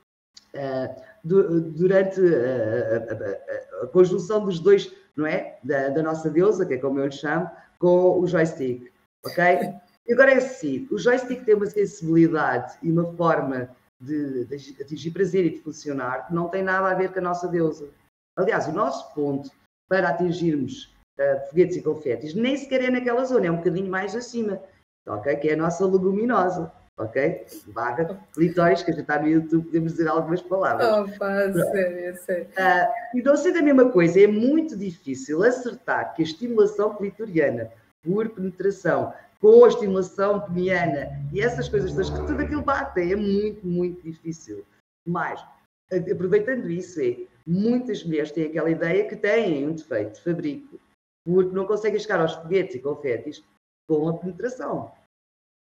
uh, 0.55 1.03
du 1.25 1.61
durante 1.73 2.21
a, 2.21 3.83
a, 3.83 3.85
a, 3.85 3.87
conjunção 3.89 4.45
dos 4.45 4.61
dois, 4.61 4.95
não 5.17 5.27
é? 5.27 5.59
Da, 5.65 5.89
da, 5.89 6.03
nossa 6.03 6.31
deusa, 6.31 6.65
que 6.65 6.75
é 6.75 6.79
como 6.79 7.01
eu 7.01 7.07
lhe 7.07 7.13
chamo, 7.13 7.51
com 7.79 8.21
o 8.21 8.27
joystick, 8.27 8.93
ok? 9.27 9.75
E 10.07 10.13
agora 10.13 10.33
é 10.33 10.37
assim, 10.37 10.87
o 10.93 10.99
joystick 10.99 11.45
tem 11.45 11.55
uma 11.55 11.67
sensibilidade 11.67 12.79
e 12.83 12.93
uma 12.93 13.13
forma 13.15 13.69
de, 14.01 14.45
de 14.45 14.83
atingir 14.83 15.11
prazer 15.11 15.47
e 15.47 15.51
de 15.51 15.61
funcionar 15.61 16.27
que 16.27 16.35
não 16.35 16.49
tem 16.49 16.63
nada 16.63 16.89
a 16.89 16.95
ver 16.95 17.13
com 17.13 17.19
a 17.19 17.23
nossa 17.23 17.49
deusa. 17.49 17.89
Aliás, 18.37 18.69
o 18.69 18.73
nosso 18.73 19.13
ponto 19.15 19.51
para 19.89 20.09
atingirmos 20.09 20.95
uh, 21.19 21.49
foguetes 21.49 21.77
e 21.77 21.83
confetes 21.83 22.35
nem 22.35 22.57
sequer 22.57 22.85
é 22.85 22.91
naquela 22.91 23.25
zona, 23.25 23.47
é 23.47 23.51
um 23.51 23.57
bocadinho 23.57 23.91
mais 23.91 24.15
acima 24.15 24.61
ok? 25.07 25.37
Que 25.37 25.51
é 25.51 25.55
a 25.55 25.57
nossa 25.57 25.87
leguminosa, 25.87 26.73
ok? 26.99 27.47
Vaga 27.69 28.19
clitóris, 28.33 28.83
que 28.83 28.91
a 28.91 28.95
gente 28.95 29.03
está 29.03 29.21
no 29.21 29.29
YouTube, 29.29 29.67
podemos 29.67 29.93
dizer 29.93 30.09
algumas 30.09 30.43
palavras. 30.43 30.87
Oh, 30.87 31.19
pá, 31.19 31.53
sério, 31.53 32.17
sério. 32.19 32.47
Uh, 32.47 33.19
e 33.19 33.23
não 33.23 33.37
sendo 33.37 33.59
a 33.59 33.63
mesma 33.63 33.91
coisa, 33.91 34.21
é 34.21 34.27
muito 34.27 34.77
difícil 34.77 35.43
acertar 35.43 36.15
que 36.15 36.23
a 36.23 36.25
estimulação 36.25 36.95
clitoriana 36.95 37.71
por 38.03 38.29
penetração 38.31 39.13
com 39.41 39.65
a 39.65 39.69
estimulação 39.69 40.41
peniana 40.41 41.21
e 41.31 41.41
essas 41.41 41.69
coisas 41.69 41.93
todas, 41.93 42.09
que 42.09 42.27
tudo 42.27 42.41
aquilo 42.41 42.63
bate, 42.63 43.13
é 43.13 43.15
muito, 43.15 43.67
muito 43.67 44.03
difícil. 44.03 44.65
Mas, 45.07 45.45
aproveitando 45.93 46.71
isso, 46.71 46.99
é, 46.99 47.19
muitas 47.47 48.05
mulheres 48.05 48.33
têm 48.33 48.47
aquela 48.47 48.71
ideia 48.71 49.09
que 49.09 49.17
têm 49.17 49.67
um 49.67 49.75
defeito 49.75 50.15
de 50.15 50.21
fabrico, 50.21 50.81
porque 51.25 51.55
não 51.55 51.67
conseguem 51.67 51.99
chegar 51.99 52.21
aos 52.21 52.35
foguetes 52.35 52.77
e 52.77 52.81
confetes 52.81 53.45
com 53.89 54.09
a 54.09 54.17
penetração. 54.17 54.93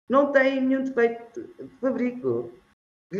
Não 0.09 0.31
tem 0.31 0.61
nenhum 0.61 0.83
defeito 0.83 1.41
de 1.41 1.75
fabrico. 1.79 2.51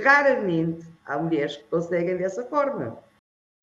Raramente 0.02 0.86
há 1.06 1.18
mulheres 1.18 1.58
que 1.58 1.64
conseguem 1.66 2.18
dessa 2.18 2.44
forma. 2.46 3.02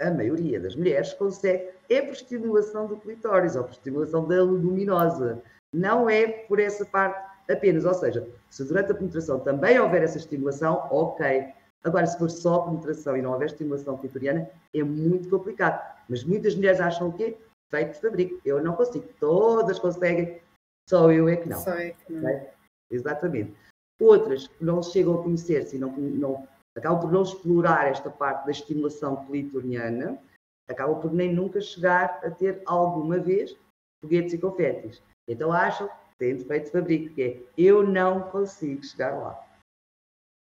A 0.00 0.10
maioria 0.10 0.58
das 0.58 0.74
mulheres 0.74 1.12
consegue, 1.14 1.74
é 1.90 2.00
por 2.00 2.12
estimulação 2.12 2.86
do 2.86 2.96
clitóris 2.96 3.56
ou 3.56 3.64
por 3.64 3.72
estimulação 3.72 4.26
da 4.26 4.42
luminosa. 4.42 5.42
Não 5.74 6.08
é 6.08 6.26
por 6.26 6.58
essa 6.58 6.86
parte 6.86 7.30
apenas. 7.50 7.84
Ou 7.84 7.94
seja, 7.94 8.26
se 8.48 8.64
durante 8.64 8.92
a 8.92 8.94
penetração 8.94 9.40
também 9.40 9.78
houver 9.78 10.02
essa 10.02 10.18
estimulação, 10.18 10.88
ok. 10.90 11.52
Agora, 11.82 12.06
se 12.06 12.18
for 12.18 12.30
só 12.30 12.60
penetração 12.60 13.16
e 13.16 13.22
não 13.22 13.32
houver 13.32 13.46
estimulação 13.46 13.96
clitoriana, 13.96 14.50
é 14.74 14.82
muito 14.82 15.30
complicado. 15.30 15.80
Mas 16.08 16.24
muitas 16.24 16.54
mulheres 16.54 16.80
acham 16.80 17.08
o 17.08 17.12
quê? 17.12 17.38
Feito 17.70 17.94
de 17.94 18.00
fabrico. 18.00 18.40
Eu 18.44 18.62
não 18.62 18.76
consigo. 18.76 19.08
Todas 19.18 19.78
conseguem 19.78 20.42
só 20.90 21.12
eu 21.12 21.28
é 21.28 21.36
que 21.36 21.48
não. 21.48 21.58
Só 21.58 21.72
é 21.74 21.90
que 21.90 22.12
não. 22.12 22.28
É? 22.28 22.52
Exatamente. 22.90 23.54
Outras 24.00 24.48
que 24.48 24.64
não 24.64 24.82
chegam 24.82 25.20
a 25.20 25.22
conhecer-se 25.22 25.76
e 25.76 25.78
não, 25.78 25.92
não, 25.92 26.48
acabam 26.76 27.00
por 27.00 27.12
não 27.12 27.22
explorar 27.22 27.88
esta 27.88 28.10
parte 28.10 28.44
da 28.44 28.50
estimulação 28.50 29.24
clitoriana, 29.26 30.20
acabam 30.68 31.00
por 31.00 31.12
nem 31.12 31.32
nunca 31.32 31.60
chegar 31.60 32.18
a 32.24 32.30
ter 32.30 32.62
alguma 32.66 33.18
vez 33.18 33.56
foguetes 34.02 34.34
e 34.34 34.38
confetes. 34.38 35.02
Então 35.28 35.52
acham 35.52 35.86
que 35.86 36.18
têm 36.18 36.36
defeito 36.36 36.64
de 36.66 36.72
fabrico, 36.72 37.14
que 37.14 37.22
é 37.22 37.42
eu 37.56 37.86
não 37.86 38.22
consigo 38.30 38.82
chegar 38.82 39.16
lá. 39.16 39.46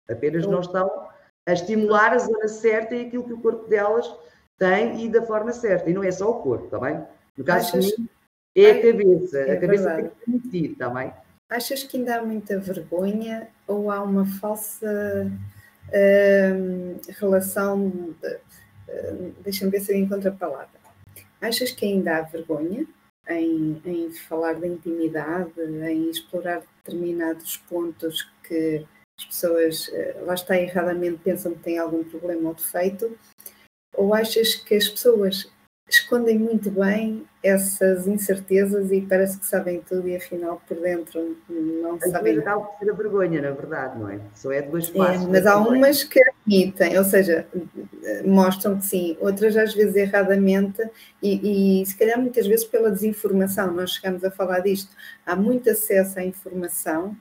Apenas 0.10 0.42
então, 0.42 0.52
não 0.52 0.60
estão 0.60 1.05
a 1.46 1.54
estimular 1.54 2.14
a 2.14 2.18
zona 2.18 2.48
certa 2.48 2.96
e 2.96 3.06
aquilo 3.06 3.24
que 3.24 3.34
o 3.34 3.42
corpo 3.42 3.68
delas 3.68 4.12
tem 4.58 5.06
e 5.06 5.10
da 5.10 5.22
forma 5.22 5.52
certa. 5.52 5.90
E 5.90 5.94
não 5.94 6.04
é 6.04 6.12
só 6.12 6.30
o 6.30 6.42
corpo, 6.42 6.66
está 6.66 6.80
bem? 6.80 7.04
No 7.38 7.44
caso 7.44 7.70
achas, 7.70 7.86
de 7.86 8.02
mim, 8.02 8.10
é 8.56 8.72
a 8.72 8.82
cabeça. 8.82 9.40
É 9.40 9.52
a 9.52 9.60
cabeça 9.60 9.84
verdade. 9.84 10.02
tem 10.02 10.10
que 10.10 10.26
permitir 10.26 10.76
também. 10.76 11.14
Achas 11.50 11.84
que 11.84 11.98
ainda 11.98 12.18
há 12.18 12.24
muita 12.24 12.60
vergonha 12.60 13.48
ou 13.68 13.92
há 13.92 14.02
uma 14.02 14.26
falsa 14.26 15.32
hum, 15.94 16.98
relação 17.20 17.90
de, 17.90 18.36
uh, 18.36 19.36
deixa-me 19.44 19.72
ver 19.72 19.82
se 19.82 19.94
eu 19.94 19.98
encontro 19.98 20.30
a 20.30 20.34
palavra. 20.34 20.70
Achas 21.42 21.72
que 21.72 21.86
ainda 21.86 22.18
há 22.18 22.22
vergonha 22.22 22.88
em, 23.30 23.82
em 23.86 24.12
falar 24.12 24.54
da 24.54 24.68
intimidade, 24.68 25.52
em 25.62 26.10
explorar 26.10 26.64
determinados 26.84 27.58
pontos 27.58 28.28
que 28.44 28.86
as 29.20 29.26
pessoas, 29.26 29.88
uh, 29.88 30.26
lá 30.26 30.34
está 30.34 30.60
erradamente, 30.60 31.22
pensam 31.24 31.54
que 31.54 31.64
têm 31.64 31.78
algum 31.78 32.04
problema 32.04 32.50
ou 32.50 32.56
defeito? 32.56 33.18
Ou 33.94 34.14
achas 34.14 34.56
que 34.56 34.76
as 34.76 34.88
pessoas 34.90 35.50
escondem 35.88 36.40
muito 36.40 36.72
bem 36.72 37.28
essas 37.44 38.08
incertezas 38.08 38.92
e 38.92 39.02
parece 39.02 39.38
que 39.38 39.46
sabem 39.46 39.82
tudo 39.82 40.08
e 40.08 40.16
afinal 40.16 40.60
por 40.68 40.78
dentro 40.78 41.38
não 41.48 41.96
Às 41.96 42.10
sabem. 42.10 42.40
Acaba 42.40 42.62
por 42.62 42.80
ser 42.80 42.90
a 42.90 42.94
vergonha, 42.94 43.42
na 43.42 43.52
verdade, 43.52 44.00
não 44.00 44.10
é? 44.10 44.20
Só 44.34 44.52
é 44.52 44.64
duas 44.64 44.90
faces. 44.90 45.24
É, 45.24 45.28
mas 45.28 45.46
há 45.46 45.58
umas 45.58 46.04
que 46.04 46.20
admitem, 46.20 46.98
ou 46.98 47.04
seja, 47.04 47.48
mostram 48.26 48.78
que 48.80 48.86
sim, 48.86 49.16
outras 49.22 49.56
às 49.56 49.76
vezes 49.76 49.96
erradamente 49.96 50.82
e, 51.22 51.82
e 51.82 51.86
se 51.86 51.96
calhar 51.96 52.20
muitas 52.20 52.48
vezes 52.48 52.66
pela 52.66 52.90
desinformação, 52.90 53.72
nós 53.72 53.92
chegamos 53.92 54.24
a 54.24 54.32
falar 54.32 54.62
disto, 54.62 54.92
há 55.24 55.36
muito 55.36 55.70
acesso 55.70 56.18
à 56.18 56.24
informação, 56.24 57.16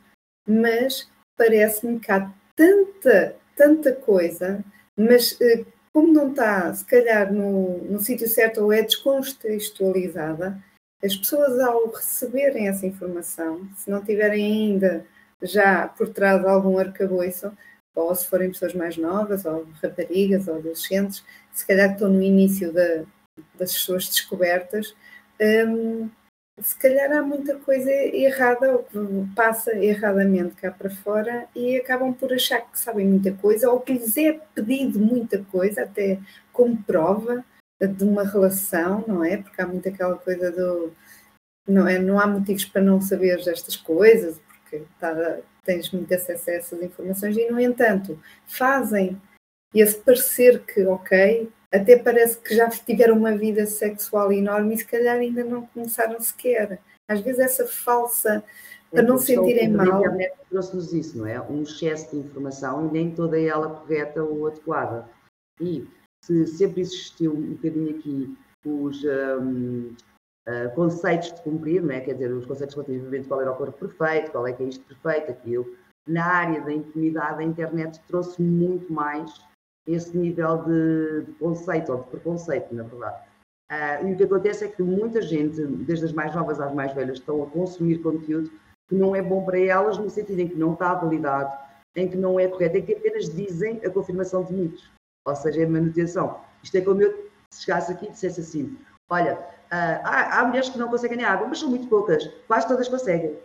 mas 0.48 1.06
parece-me 1.36 2.00
que 2.00 2.10
há 2.10 2.30
tanta, 2.56 3.36
tanta 3.56 3.92
coisa, 3.92 4.64
mas 4.96 5.36
eh, 5.40 5.64
como 5.92 6.12
não 6.12 6.30
está, 6.30 6.72
se 6.74 6.84
calhar, 6.84 7.32
no, 7.32 7.78
no 7.84 8.00
sítio 8.00 8.28
certo 8.28 8.60
ou 8.62 8.72
é 8.72 8.82
descontextualizada, 8.82 10.62
as 11.02 11.16
pessoas, 11.16 11.60
ao 11.60 11.88
receberem 11.90 12.68
essa 12.68 12.86
informação, 12.86 13.68
se 13.76 13.90
não 13.90 14.02
tiverem 14.02 14.44
ainda 14.44 15.06
já 15.42 15.86
por 15.86 16.08
trás 16.08 16.44
algum 16.44 16.78
arcabouço, 16.78 17.52
ou 17.94 18.14
se 18.14 18.26
forem 18.26 18.50
pessoas 18.50 18.74
mais 18.74 18.96
novas, 18.96 19.44
ou 19.44 19.66
raparigas, 19.82 20.48
ou 20.48 20.56
adolescentes, 20.56 21.24
se 21.52 21.66
calhar 21.66 21.92
estão 21.92 22.08
no 22.08 22.22
início 22.22 22.72
da, 22.72 23.04
das 23.58 23.72
suas 23.72 24.06
descobertas, 24.06 24.94
hum, 25.40 26.08
se 26.60 26.78
calhar 26.78 27.10
há 27.12 27.22
muita 27.22 27.58
coisa 27.58 27.90
errada 27.90 28.72
ou 28.72 28.84
que 28.84 28.98
passa 29.34 29.76
erradamente 29.76 30.54
cá 30.54 30.70
para 30.70 30.88
fora 30.88 31.48
e 31.54 31.76
acabam 31.76 32.14
por 32.14 32.32
achar 32.32 32.60
que 32.60 32.78
sabem 32.78 33.06
muita 33.06 33.32
coisa 33.32 33.70
ou 33.70 33.80
que 33.80 33.94
lhes 33.94 34.16
é 34.16 34.32
pedido 34.54 34.98
muita 34.98 35.42
coisa, 35.44 35.82
até 35.82 36.20
como 36.52 36.80
prova 36.84 37.44
de 37.80 38.04
uma 38.04 38.24
relação, 38.24 39.04
não 39.06 39.24
é? 39.24 39.36
Porque 39.36 39.60
há 39.60 39.66
muito 39.66 39.88
aquela 39.88 40.16
coisa 40.16 40.50
do 40.52 40.92
não, 41.66 41.88
é, 41.88 41.98
não 41.98 42.20
há 42.20 42.26
motivos 42.26 42.64
para 42.64 42.82
não 42.82 43.00
saber 43.00 43.38
estas 43.40 43.76
coisas, 43.76 44.38
porque 44.38 44.84
tá, 45.00 45.38
tens 45.64 45.90
muito 45.90 46.12
acesso 46.14 46.50
a 46.50 46.54
essas 46.54 46.82
informações, 46.82 47.36
e 47.36 47.50
no 47.50 47.60
entanto 47.60 48.20
fazem 48.46 49.20
esse 49.74 49.98
parecer 49.98 50.60
que, 50.64 50.84
ok, 50.86 51.50
até 51.74 51.98
parece 51.98 52.38
que 52.38 52.54
já 52.54 52.70
tiveram 52.70 53.16
uma 53.16 53.36
vida 53.36 53.66
sexual 53.66 54.32
enorme 54.32 54.74
e 54.74 54.78
se 54.78 54.86
calhar 54.86 55.16
ainda 55.16 55.42
não 55.42 55.66
começaram 55.66 56.20
sequer. 56.20 56.80
Às 57.10 57.20
vezes 57.20 57.40
essa 57.40 57.66
falsa, 57.66 58.44
para 58.90 59.02
é 59.02 59.06
não 59.06 59.18
sentirem 59.18 59.72
mal. 59.72 59.96
A 59.96 59.98
internet 59.98 60.34
trouxe-nos 60.48 60.92
isso, 60.92 61.18
não 61.18 61.26
é? 61.26 61.40
Um 61.40 61.62
excesso 61.62 62.10
de 62.12 62.18
informação 62.18 62.86
e 62.86 62.92
nem 62.92 63.10
toda 63.10 63.40
ela 63.40 63.68
correta 63.68 64.22
ou 64.22 64.46
adequada. 64.46 65.08
E 65.60 65.86
se 66.24 66.46
sempre 66.46 66.80
existiu 66.80 67.34
um 67.34 67.54
bocadinho 67.54 67.98
aqui 67.98 68.38
os 68.64 69.04
um, 69.04 69.88
uh, 69.90 69.94
ah, 70.46 70.68
conceitos 70.74 71.32
de 71.32 71.42
cumprir, 71.42 71.82
não 71.82 71.92
é? 71.92 72.00
quer 72.00 72.14
dizer, 72.14 72.32
os 72.32 72.46
conceitos 72.46 72.74
relativamente 72.74 73.28
qual 73.28 73.40
era 73.40 73.52
o 73.52 73.56
corpo 73.56 73.86
perfeito, 73.86 74.30
qual 74.30 74.46
é 74.46 74.52
que 74.52 74.62
é 74.62 74.66
isto 74.66 74.84
perfeito, 74.84 75.32
aquilo. 75.32 75.76
Na 76.08 76.24
área 76.24 76.60
da 76.62 76.72
intimidade, 76.72 77.42
a 77.42 77.44
internet 77.44 78.00
trouxe 78.06 78.40
muito 78.40 78.90
mais 78.92 79.30
esse 79.86 80.16
nível 80.16 80.58
de, 80.64 81.22
de 81.26 81.32
conceito 81.32 81.92
ou 81.92 81.98
de 81.98 82.08
preconceito, 82.08 82.74
na 82.74 82.82
verdade. 82.82 83.22
Uh, 83.70 84.06
e 84.06 84.12
o 84.12 84.16
que 84.16 84.24
acontece 84.24 84.64
é 84.64 84.68
que 84.68 84.82
muita 84.82 85.20
gente, 85.22 85.64
desde 85.66 86.04
as 86.04 86.12
mais 86.12 86.34
novas 86.34 86.60
às 86.60 86.72
mais 86.74 86.92
velhas, 86.92 87.18
estão 87.18 87.42
a 87.42 87.46
consumir 87.46 87.98
conteúdo 87.98 88.50
que 88.88 88.94
não 88.94 89.16
é 89.16 89.22
bom 89.22 89.44
para 89.44 89.58
elas, 89.58 89.98
no 89.98 90.10
sentido 90.10 90.40
em 90.40 90.48
que 90.48 90.54
não 90.54 90.74
está 90.74 90.94
validado, 90.94 91.52
em 91.96 92.08
que 92.08 92.16
não 92.16 92.38
é 92.38 92.46
correto, 92.48 92.76
em 92.76 92.82
que 92.82 92.94
apenas 92.94 93.34
dizem 93.34 93.80
a 93.84 93.90
confirmação 93.90 94.44
de 94.44 94.52
mitos, 94.52 94.90
ou 95.26 95.34
seja, 95.34 95.62
é 95.62 95.66
manutenção. 95.66 96.40
Isto 96.62 96.76
é 96.76 96.80
como 96.82 97.02
eu 97.02 97.30
chegasse 97.52 97.92
aqui 97.92 98.06
e 98.06 98.10
dissesse 98.10 98.40
assim: 98.40 98.78
olha, 99.08 99.38
uh, 99.38 100.00
há, 100.04 100.40
há, 100.40 100.44
mulheres 100.44 100.68
que 100.68 100.78
não 100.78 100.88
conseguem 100.88 101.24
água, 101.24 101.46
mas 101.46 101.58
são 101.58 101.70
muito 101.70 101.88
poucas, 101.88 102.26
quase 102.46 102.68
todas 102.68 102.88
conseguem. 102.88 103.38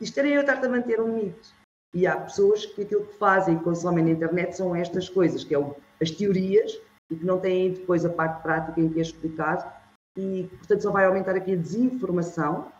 Isto 0.00 0.18
era 0.18 0.28
eu 0.28 0.40
estar 0.42 0.62
a 0.62 0.68
manter 0.68 1.00
um 1.00 1.14
mito. 1.14 1.57
E 1.94 2.06
há 2.06 2.16
pessoas 2.20 2.66
que 2.66 2.82
aquilo 2.82 3.06
que 3.06 3.14
fazem 3.14 3.56
e 3.56 3.60
consomem 3.60 4.04
na 4.04 4.10
internet 4.10 4.56
são 4.56 4.74
estas 4.74 5.08
coisas, 5.08 5.42
que 5.44 5.54
é 5.54 5.58
o, 5.58 5.74
as 6.00 6.10
teorias, 6.10 6.78
e 7.10 7.16
que 7.16 7.24
não 7.24 7.40
têm 7.40 7.72
depois 7.72 8.04
a 8.04 8.10
parte 8.10 8.42
prática 8.42 8.80
em 8.80 8.88
que 8.88 8.98
é 8.98 9.02
explicado, 9.02 9.64
e 10.16 10.48
portanto 10.58 10.82
só 10.82 10.90
vai 10.90 11.06
aumentar 11.06 11.34
aqui 11.34 11.52
a 11.52 11.56
desinformação 11.56 12.70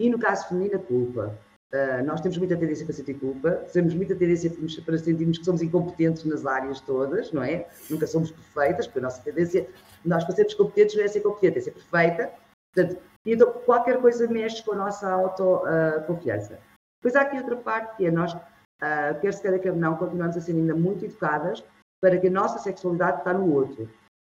e 0.00 0.10
no 0.10 0.18
caso 0.18 0.48
feminino 0.48 0.76
a 0.76 0.78
culpa. 0.78 1.38
Uh, 1.72 2.04
nós 2.04 2.20
temos 2.20 2.38
muita 2.38 2.56
tendência 2.56 2.86
para 2.86 2.94
sentir 2.94 3.14
culpa, 3.14 3.50
temos 3.72 3.92
muita 3.92 4.14
tendência 4.14 4.50
para 4.84 4.96
sentirmos 4.98 5.38
que 5.38 5.44
somos 5.44 5.62
incompetentes 5.62 6.24
nas 6.24 6.46
áreas 6.46 6.80
todas, 6.80 7.32
não 7.32 7.42
é? 7.42 7.66
Nunca 7.90 8.06
somos 8.06 8.30
perfeitas, 8.30 8.86
porque 8.86 9.00
a 9.00 9.02
nossa 9.02 9.22
tendência, 9.22 9.68
nós 10.04 10.24
para 10.24 10.34
sermos 10.36 10.54
competentes 10.54 10.96
não 10.96 11.04
é 11.04 11.08
ser 11.08 11.20
competente, 11.20 11.58
é 11.58 11.60
ser 11.60 11.72
perfeita. 11.72 12.32
Portanto, 12.72 13.00
então 13.24 13.52
qualquer 13.64 14.00
coisa 14.00 14.28
mexe 14.28 14.62
com 14.64 14.72
a 14.72 14.76
nossa 14.76 15.10
autoconfiança. 15.10 16.54
Uh, 16.54 16.76
Depois 17.02 17.16
há 17.16 17.22
aqui 17.22 17.36
outra 17.36 17.56
parte 17.56 17.96
que 17.96 18.06
é 18.06 18.10
nós 18.10 18.36
uh, 18.82 19.20
quer 19.20 19.32
se 19.32 19.42
queira, 19.42 19.58
quer 19.58 19.74
não, 19.74 19.96
continuamos 19.96 20.36
a 20.36 20.40
ser 20.40 20.52
ainda 20.52 20.74
muito 20.74 21.04
educadas 21.04 21.64
para 22.00 22.18
que 22.18 22.28
a 22.28 22.30
nossa 22.30 22.58
sexualidade 22.58 23.18
está 23.18 23.32
no 23.32 23.52
outro. 23.52 23.88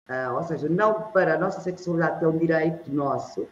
Uh, 0.09 0.35
ou 0.35 0.43
seja, 0.45 0.69
não 0.69 1.11
para 1.11 1.35
a 1.35 1.39
nossa 1.39 1.61
sexualidade, 1.61 2.19
que 2.19 2.25
é 2.25 2.29
um 2.29 2.39
direito 2.39 2.93
nosso 2.93 3.49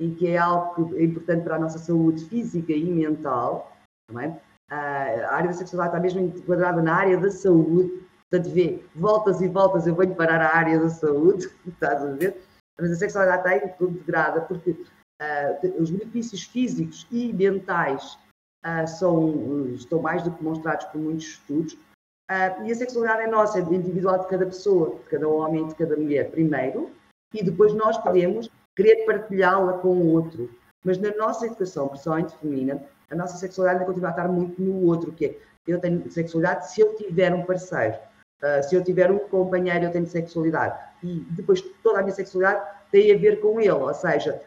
e 0.00 0.10
que 0.10 0.28
é 0.28 0.38
algo 0.38 0.88
que 0.88 0.96
é 0.96 1.04
importante 1.04 1.44
para 1.44 1.56
a 1.56 1.58
nossa 1.58 1.78
saúde 1.78 2.24
física 2.26 2.72
e 2.72 2.84
mental. 2.84 3.76
Uh, 4.10 4.40
a 4.70 5.34
área 5.34 5.48
da 5.48 5.52
sexualidade 5.52 5.88
está 5.88 6.00
mesmo 6.00 6.20
enquadrada 6.20 6.80
na 6.80 6.94
área 6.94 7.18
da 7.18 7.30
saúde, 7.30 8.06
portanto, 8.30 8.52
vê, 8.52 8.82
voltas 8.94 9.40
e 9.40 9.48
voltas, 9.48 9.86
eu 9.86 9.94
venho 9.94 10.14
parar 10.14 10.40
a 10.40 10.56
área 10.56 10.78
da 10.78 10.88
saúde, 10.88 11.50
estás 11.66 12.02
a 12.02 12.12
ver? 12.12 12.40
Mas 12.80 12.92
a 12.92 12.96
sexualidade 12.96 13.48
está 13.48 13.84
integrada 13.84 14.40
porque 14.42 14.70
uh, 14.70 15.82
os 15.82 15.90
benefícios 15.90 16.44
físicos 16.44 17.06
e 17.10 17.32
mentais 17.32 18.18
uh, 18.64 18.86
são, 18.86 19.66
estão 19.74 20.00
mais 20.00 20.22
do 20.22 20.30
que 20.30 20.38
demonstrados 20.42 20.86
por 20.86 21.00
muitos 21.00 21.26
estudos. 21.26 21.72
Uh, 22.30 22.64
e 22.64 22.72
a 22.72 22.74
sexualidade 22.74 23.22
é 23.22 23.26
nossa, 23.26 23.58
é 23.58 23.62
individual 23.62 24.18
de 24.18 24.28
cada 24.28 24.44
pessoa, 24.44 24.96
de 24.96 25.10
cada 25.10 25.28
homem 25.28 25.66
de 25.66 25.74
cada 25.74 25.96
mulher, 25.96 26.30
primeiro, 26.30 26.90
e 27.32 27.42
depois 27.42 27.72
nós 27.72 27.96
podemos 27.98 28.50
querer 28.76 29.04
partilhá-la 29.06 29.74
com 29.78 29.88
o 29.88 30.12
outro. 30.12 30.50
Mas 30.84 30.98
na 30.98 31.14
nossa 31.16 31.46
educação, 31.46 31.88
principalmente 31.88 32.36
feminina, 32.36 32.82
a 33.10 33.14
nossa 33.14 33.36
sexualidade 33.36 33.84
continua 33.84 34.08
a 34.08 34.12
estar 34.12 34.28
muito 34.28 34.60
no 34.60 34.84
outro, 34.86 35.12
que 35.12 35.26
é, 35.26 35.38
eu 35.66 35.80
tenho 35.80 36.10
sexualidade 36.10 36.70
se 36.70 36.80
eu 36.80 36.94
tiver 36.96 37.34
um 37.34 37.44
parceiro, 37.44 37.96
uh, 38.42 38.62
se 38.62 38.74
eu 38.74 38.84
tiver 38.84 39.10
um 39.10 39.18
companheiro, 39.18 39.86
eu 39.86 39.90
tenho 39.90 40.06
sexualidade. 40.06 40.78
E 41.02 41.20
depois 41.30 41.62
toda 41.82 42.00
a 42.00 42.02
minha 42.02 42.14
sexualidade 42.14 42.64
tem 42.90 43.12
a 43.12 43.18
ver 43.18 43.40
com 43.40 43.58
ele, 43.60 43.70
ou 43.70 43.92
seja, 43.94 44.40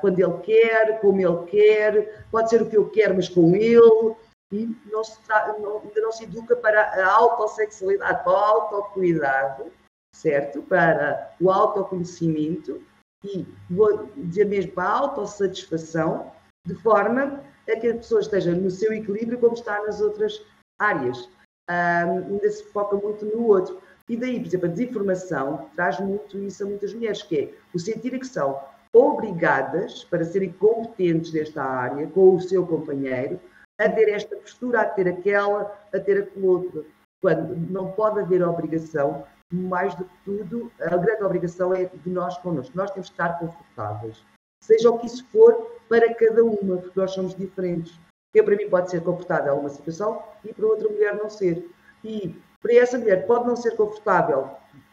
quando 0.00 0.18
ele 0.18 0.38
quer, 0.38 1.00
como 1.00 1.20
ele 1.20 1.46
quer, 1.46 2.24
pode 2.30 2.50
ser 2.50 2.62
o 2.62 2.68
que 2.68 2.76
eu 2.76 2.90
quero, 2.90 3.14
mas 3.14 3.28
com 3.28 3.54
ele, 3.54 4.16
e 4.52 4.76
não 4.90 5.04
se 5.04 5.16
não, 5.60 5.78
ainda 5.78 6.00
não 6.00 6.12
se 6.12 6.24
educa 6.24 6.56
para 6.56 6.82
a 6.82 7.12
autossexualidade, 7.12 8.24
para 8.24 8.32
o 8.32 8.36
autocuidado, 8.36 9.72
certo? 10.14 10.62
Para 10.62 11.34
o 11.40 11.50
autoconhecimento 11.50 12.82
e, 13.24 13.46
vou 13.68 14.10
dizer 14.16 14.46
mesmo, 14.46 14.72
para 14.72 14.84
a 14.84 14.98
autossatisfação, 14.98 16.32
de 16.66 16.74
forma 16.74 17.44
a 17.68 17.76
que 17.76 17.88
a 17.88 17.94
pessoa 17.94 18.20
esteja 18.20 18.52
no 18.52 18.70
seu 18.70 18.92
equilíbrio 18.92 19.38
como 19.38 19.54
está 19.54 19.80
nas 19.82 20.00
outras 20.00 20.44
áreas. 20.78 21.28
Um, 21.70 22.34
ainda 22.34 22.50
se 22.50 22.64
foca 22.64 22.96
muito 22.96 23.24
no 23.24 23.46
outro. 23.46 23.80
E 24.08 24.16
daí, 24.16 24.40
por 24.40 24.46
exemplo, 24.48 24.66
a 24.66 24.72
desinformação 24.72 25.70
traz 25.76 26.00
muito 26.00 26.36
isso 26.38 26.64
a 26.64 26.66
muitas 26.66 26.92
mulheres, 26.92 27.22
que 27.22 27.38
é 27.38 27.54
o 27.72 27.78
sentir 27.78 28.18
que 28.18 28.26
são 28.26 28.60
obrigadas, 28.94 30.04
para 30.04 30.24
serem 30.24 30.52
competentes 30.52 31.32
nesta 31.32 31.62
área, 31.62 32.06
com 32.08 32.34
o 32.34 32.40
seu 32.40 32.66
companheiro, 32.66 33.40
a 33.78 33.88
ter 33.88 34.08
esta 34.10 34.36
postura, 34.36 34.82
a 34.82 34.84
ter 34.84 35.08
aquela, 35.08 35.78
a 35.92 36.00
ter 36.00 36.22
aquele 36.22 36.46
outro. 36.46 36.86
Quando 37.22 37.56
não 37.70 37.92
pode 37.92 38.20
haver 38.20 38.42
obrigação, 38.42 39.24
mais 39.52 39.94
do 39.94 40.04
que 40.04 40.16
tudo, 40.24 40.72
a 40.80 40.96
grande 40.96 41.24
obrigação 41.24 41.74
é 41.74 41.84
de 41.84 42.10
nós 42.10 42.36
connosco. 42.38 42.76
Nós 42.76 42.90
temos 42.90 43.08
que 43.08 43.14
estar 43.14 43.38
confortáveis. 43.38 44.24
Seja 44.62 44.90
o 44.90 44.98
que 44.98 45.06
isso 45.06 45.26
for 45.28 45.78
para 45.88 46.14
cada 46.14 46.44
uma, 46.44 46.76
porque 46.78 46.98
nós 46.98 47.12
somos 47.12 47.34
diferentes. 47.34 47.98
Eu, 48.34 48.44
para 48.44 48.56
mim, 48.56 48.68
pode 48.68 48.90
ser 48.90 49.02
confortável 49.02 49.54
uma 49.56 49.68
situação 49.68 50.22
e 50.44 50.52
para 50.52 50.66
outra 50.66 50.88
mulher 50.88 51.16
não 51.16 51.28
ser. 51.28 51.68
E 52.04 52.36
para 52.62 52.74
essa 52.74 52.98
mulher 52.98 53.26
pode 53.26 53.46
não 53.46 53.56
ser 53.56 53.76
confortável 53.76 54.50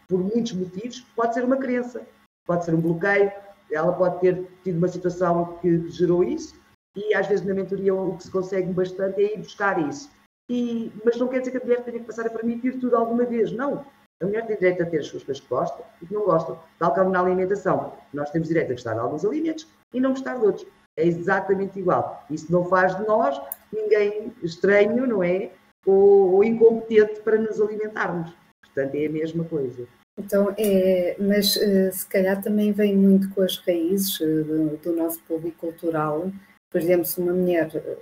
por 0.08 0.20
muitos 0.20 0.54
motivos, 0.54 1.02
pode 1.16 1.34
ser 1.34 1.44
uma 1.44 1.58
crença, 1.58 2.02
pode 2.46 2.66
ser 2.66 2.74
um 2.74 2.82
bloqueio, 2.82 3.32
ela 3.72 3.94
pode 3.94 4.20
ter 4.20 4.48
tido 4.64 4.78
uma 4.78 4.88
situação 4.88 5.58
que 5.62 5.90
gerou 5.90 6.24
isso 6.24 6.60
e 6.96 7.14
às 7.14 7.28
vezes 7.28 7.46
na 7.46 7.54
mentoria 7.54 7.94
o 7.94 8.18
que 8.18 8.24
se 8.24 8.32
consegue 8.32 8.74
bastante 8.74 9.22
é 9.24 9.36
ir 9.36 9.38
buscar 9.38 9.88
isso. 9.88 10.10
E, 10.50 10.92
mas 11.04 11.18
não 11.18 11.28
quer 11.28 11.40
dizer 11.40 11.52
que 11.52 11.58
a 11.58 11.62
mulher 11.62 11.84
tenha 11.84 12.00
que 12.00 12.06
passar 12.06 12.26
a 12.26 12.30
permitir 12.30 12.80
tudo 12.80 12.96
alguma 12.96 13.26
vez, 13.26 13.52
não. 13.52 13.86
A 14.20 14.26
mulher 14.26 14.48
tem 14.48 14.56
direito 14.56 14.82
a 14.82 14.86
ter 14.86 15.00
as 15.00 15.08
suas 15.08 15.24
coisas 15.24 15.44
que 15.44 15.50
gostam 15.50 15.86
e 16.02 16.06
que 16.08 16.14
não 16.14 16.26
gostam. 16.26 16.60
Tal 16.80 16.94
como 16.94 17.12
na 17.12 17.20
alimentação. 17.20 17.94
Nós 18.14 18.32
temos 18.32 18.48
direito 18.48 18.72
a 18.72 18.74
gostar 18.74 18.94
de 18.94 19.00
alguns 19.00 19.24
alimentos 19.24 19.68
e 19.94 20.00
não 20.00 20.12
gostar 20.12 20.40
de 20.40 20.46
outros. 20.46 20.68
É 20.96 21.06
exatamente 21.06 21.78
igual. 21.78 22.26
Isso 22.30 22.52
não 22.52 22.66
faz 22.66 22.98
de 22.98 23.06
nós 23.06 23.40
ninguém 23.72 24.34
estranho, 24.42 25.06
não 25.06 25.22
é? 25.22 25.52
Ou, 25.86 26.34
ou 26.34 26.44
incompetente 26.44 27.22
para 27.22 27.38
nos 27.38 27.62
alimentarmos. 27.62 28.34
Portanto, 28.64 28.96
é 28.96 29.06
a 29.06 29.10
mesma 29.10 29.44
coisa. 29.44 29.88
Então, 30.18 30.54
é, 30.58 31.16
mas 31.20 31.56
uh, 31.56 31.92
se 31.92 32.06
calhar 32.08 32.42
também 32.42 32.72
vem 32.72 32.96
muito 32.96 33.30
com 33.30 33.42
as 33.44 33.58
raízes 33.58 34.20
uh, 34.20 34.44
do, 34.44 34.78
do, 34.78 34.96
nosso 34.96 35.22
público 35.24 35.60
cultural. 35.60 36.32
Por 36.72 36.82
exemplo, 36.82 37.06
se 37.06 37.22
uma 37.22 37.34
mulher, 37.34 37.68
uh, 37.68 37.98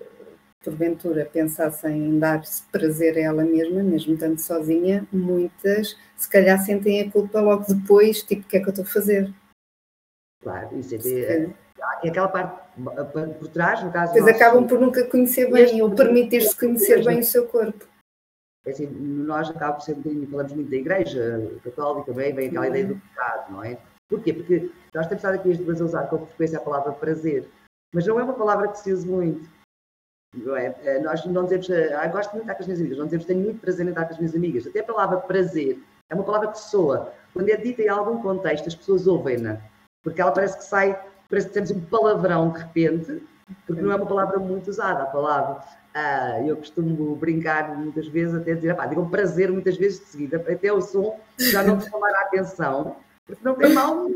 porventura, 0.64 1.26
pensasse 1.26 1.86
em 1.90 2.18
dar-se 2.18 2.64
prazer 2.72 3.18
a 3.18 3.22
ela 3.22 3.44
mesma, 3.44 3.84
mesmo 3.84 4.14
estando 4.14 4.40
sozinha, 4.40 5.06
muitas, 5.12 5.98
se 6.16 6.30
calhar, 6.30 6.58
sentem 6.58 7.02
a 7.02 7.12
culpa 7.12 7.42
logo 7.42 7.66
depois, 7.68 8.24
tipo, 8.24 8.44
o 8.44 8.46
que 8.46 8.58
é 8.58 8.60
que 8.62 8.68
eu 8.68 8.70
estou 8.70 8.86
a 8.86 8.88
fazer? 8.88 9.34
Claro, 10.42 10.80
isso 10.80 10.96
é, 10.96 11.50
é 12.04 12.10
aquela 12.10 12.30
parte 12.30 12.62
por 13.40 13.48
trás, 13.50 13.84
no 13.84 13.92
caso. 13.92 14.14
Pois 14.14 14.28
acabam 14.28 14.66
por 14.66 14.80
nunca 14.80 15.04
conhecer 15.06 15.52
bem 15.52 15.82
ou 15.82 15.92
permitir-se 15.92 16.58
conhecer 16.58 17.04
bem 17.04 17.20
o 17.20 17.24
seu 17.24 17.46
corpo. 17.46 17.86
É 18.66 18.72
assim, 18.72 18.88
nós 18.88 19.50
acabamos 19.50 19.84
sempre, 19.84 20.26
falamos 20.26 20.54
muito 20.54 20.72
da 20.72 20.78
igreja 20.78 21.52
católica, 21.64 22.12
bem, 22.14 22.34
vem 22.34 22.48
aquela 22.48 22.68
ideia 22.68 22.88
do 22.88 22.96
pecado, 22.96 23.52
não 23.52 23.64
é? 23.64 23.78
Porquê? 24.10 24.34
Porque 24.34 24.72
nós 24.94 25.08
temos 25.08 25.24
estado 25.24 25.36
aqui 25.36 25.52
a 25.52 25.84
usar 25.84 26.08
com 26.08 26.26
frequência 26.26 26.58
a 26.58 26.62
palavra 26.62 26.94
prazer, 26.94 27.48
mas 27.94 28.06
não 28.08 28.20
é 28.20 28.24
uma 28.24 28.34
palavra 28.34 28.68
que 28.68 28.80
se 28.80 28.92
usa 28.92 29.08
muito. 29.08 29.50
Não 30.36 30.56
é? 30.56 30.76
Eh, 30.84 31.00
nós 31.00 31.26
não 31.26 31.44
dizemos, 31.44 31.70
ah, 31.70 32.08
gosto 32.08 32.34
muito 32.34 32.46
de 32.46 32.52
estar 32.52 32.56
com 32.56 32.62
as 32.62 32.68
minhas 32.68 32.80
amigas, 32.80 32.98
não 32.98 33.06
dizemos, 33.06 33.26
tenho 33.26 33.40
muito 33.40 33.62
prazer 33.62 33.86
em 33.86 33.90
estar 33.90 34.06
com 34.06 34.14
as 34.14 34.18
minhas 34.18 34.36
amigas. 34.36 34.68
Até 34.68 34.80
a 34.80 34.84
palavra 34.84 35.18
prazer 35.20 35.80
é 36.10 36.16
uma 36.16 36.24
palavra 36.24 36.52
que 36.52 36.60
soa. 36.60 37.14
Quando 37.34 37.50
é 37.50 37.58
dita 37.58 37.82
em 37.82 37.88
algum 37.88 38.22
contexto, 38.22 38.68
as 38.68 38.76
pessoas 38.76 39.08
ouvem-na, 39.08 39.60
porque 40.04 40.22
ela 40.22 40.32
parece 40.32 40.58
que 40.58 40.64
sai, 40.66 41.00
parece 41.30 41.48
que 41.48 41.54
temos 41.54 41.72
um 41.72 41.82
palavrão 41.82 42.52
de 42.52 42.60
repente, 42.60 43.24
porque 43.66 43.82
não 43.82 43.92
é 43.92 43.96
uma 43.96 44.06
palavra 44.06 44.40
muito 44.40 44.70
usada. 44.70 45.04
A 45.04 45.08
palavra 45.08 45.64
Uh, 45.96 46.46
eu 46.46 46.58
costumo 46.58 47.16
brincar 47.16 47.78
muitas 47.78 48.08
vezes, 48.10 48.36
até 48.36 48.54
dizer, 48.54 48.76
pá, 48.76 48.86
digam 48.86 49.10
prazer 49.10 49.50
muitas 49.50 49.78
vezes 49.78 50.00
de 50.00 50.06
seguida, 50.08 50.38
até 50.38 50.74
o 50.74 50.82
som 50.82 51.18
já 51.38 51.64
não 51.64 51.78
te 51.78 51.90
chamar 51.90 52.12
a 52.12 52.22
atenção, 52.22 52.98
porque 53.26 53.42
não 53.46 53.56
tem 53.56 53.74
mal 53.74 54.10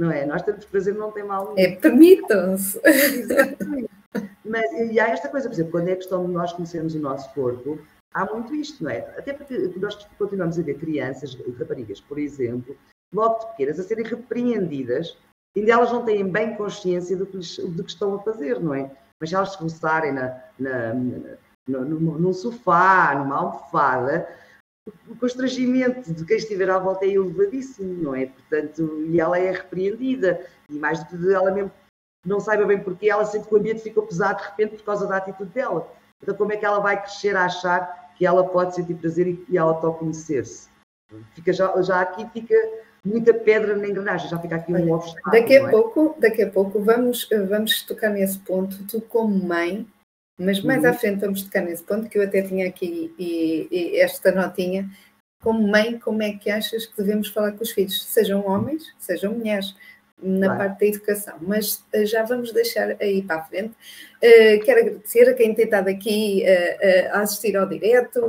não 0.00 0.10
é? 0.10 0.24
Nós 0.24 0.40
temos 0.40 0.64
prazer, 0.64 0.94
não 0.94 1.12
tem 1.12 1.22
mal 1.22 1.52
É, 1.58 1.76
permitam-se. 1.76 2.80
Exatamente. 2.84 3.90
Mas, 4.42 4.72
e 4.90 4.98
há 4.98 5.08
esta 5.08 5.28
coisa, 5.28 5.46
por 5.46 5.54
exemplo, 5.54 5.72
quando 5.72 5.88
é 5.88 5.96
questão 5.96 6.26
de 6.26 6.32
nós 6.32 6.52
conhecermos 6.54 6.94
o 6.94 6.98
nosso 6.98 7.32
corpo, 7.34 7.78
há 8.14 8.24
muito 8.24 8.54
isto, 8.54 8.82
não 8.82 8.90
é? 8.90 9.00
Até 9.16 9.34
porque 9.34 9.70
nós 9.76 9.94
continuamos 10.18 10.58
a 10.58 10.62
ver 10.62 10.78
crianças, 10.78 11.36
raparigas, 11.58 12.00
por 12.00 12.18
exemplo, 12.18 12.74
logo 13.14 13.40
de 13.40 13.46
pequenas, 13.50 13.78
a 13.78 13.82
serem 13.82 14.04
repreendidas, 14.04 15.16
ainda 15.54 15.72
elas 15.72 15.92
não 15.92 16.04
têm 16.04 16.26
bem 16.26 16.56
consciência 16.56 17.16
do 17.16 17.26
que, 17.26 17.36
do 17.36 17.84
que 17.84 17.90
estão 17.90 18.14
a 18.14 18.22
fazer, 18.22 18.58
não 18.58 18.74
é? 18.74 18.90
Mas 19.20 19.28
se 19.28 19.34
elas 19.34 19.52
se 19.52 19.58
roçarem 19.58 20.12
na, 20.12 20.42
na, 20.58 20.94
no, 20.94 21.84
no, 21.84 22.18
num 22.18 22.32
sofá, 22.32 23.14
numa 23.14 23.36
almofada, 23.36 24.28
o 25.08 25.14
constrangimento 25.16 26.12
de 26.12 26.24
quem 26.24 26.36
estiver 26.36 26.70
à 26.70 26.78
volta 26.78 27.04
é 27.04 27.10
elevadíssimo, 27.10 28.02
não 28.02 28.14
é? 28.14 28.26
Portanto, 28.26 29.04
e 29.06 29.20
ela 29.20 29.38
é 29.38 29.50
repreendida, 29.52 30.44
e 30.68 30.78
mais 30.78 31.04
do 31.04 31.18
que 31.18 31.32
ela 31.32 31.50
mesmo 31.50 31.70
não 32.24 32.40
saiba 32.40 32.66
bem 32.66 32.82
porque 32.82 33.08
ela 33.08 33.24
sente 33.24 33.48
que 33.48 33.54
o 33.54 33.58
ambiente 33.58 33.82
ficou 33.82 34.06
pesado 34.06 34.40
de 34.40 34.48
repente 34.48 34.76
por 34.76 34.84
causa 34.84 35.06
da 35.06 35.16
atitude 35.16 35.50
dela. 35.50 35.90
Então, 36.22 36.34
como 36.34 36.52
é 36.52 36.56
que 36.56 36.66
ela 36.66 36.80
vai 36.80 37.00
crescer 37.00 37.36
a 37.36 37.44
achar 37.44 38.12
que 38.14 38.26
ela 38.26 38.44
pode 38.44 38.74
sentir 38.74 38.94
prazer 38.94 39.26
e, 39.26 39.44
e 39.48 39.56
autoconhecer-se? 39.56 40.68
Fica 41.34 41.52
já, 41.52 41.80
já 41.82 42.00
aqui 42.00 42.28
fica 42.28 42.54
muita 43.04 43.32
pedra 43.32 43.76
na 43.76 43.88
engrenagem, 43.88 44.28
já 44.28 44.38
fica 44.38 44.56
aqui 44.56 44.72
um 44.72 44.92
obstáculo. 44.92 45.32
Daqui 45.32 45.56
a, 45.56 45.66
é? 45.66 45.70
pouco, 45.70 46.16
daqui 46.18 46.42
a 46.42 46.50
pouco 46.50 46.80
vamos, 46.80 47.28
vamos 47.48 47.82
tocar 47.82 48.10
nesse 48.10 48.38
ponto, 48.38 48.84
tu 48.86 49.00
como 49.00 49.34
mãe, 49.44 49.86
mas 50.38 50.62
mais 50.62 50.82
uhum. 50.82 50.90
à 50.90 50.92
frente 50.94 51.20
vamos 51.20 51.42
tocar 51.42 51.62
nesse 51.62 51.82
ponto, 51.82 52.08
que 52.08 52.18
eu 52.18 52.22
até 52.22 52.42
tinha 52.42 52.66
aqui 52.66 53.12
e, 53.18 53.68
e 53.70 54.00
esta 54.00 54.32
notinha. 54.32 54.88
Como 55.42 55.66
mãe, 55.66 55.98
como 55.98 56.22
é 56.22 56.32
que 56.32 56.50
achas 56.50 56.84
que 56.84 56.96
devemos 56.96 57.28
falar 57.28 57.52
com 57.52 57.62
os 57.62 57.70
filhos? 57.70 58.04
Sejam 58.04 58.46
homens, 58.46 58.94
sejam 58.98 59.32
mulheres 59.32 59.74
na 60.22 60.46
claro. 60.46 60.58
parte 60.58 60.80
da 60.80 60.86
educação, 60.86 61.36
mas 61.40 61.84
uh, 61.94 62.04
já 62.04 62.22
vamos 62.24 62.52
deixar 62.52 62.96
aí 63.00 63.22
para 63.22 63.36
a 63.36 63.44
frente. 63.44 63.74
Uh, 64.22 64.62
quero 64.64 64.80
agradecer 64.80 65.28
a 65.28 65.34
quem 65.34 65.54
tem 65.54 65.64
estado 65.64 65.88
aqui 65.88 66.44
uh, 66.44 67.16
a 67.16 67.20
assistir 67.20 67.56
ao 67.56 67.66
direto. 67.66 68.20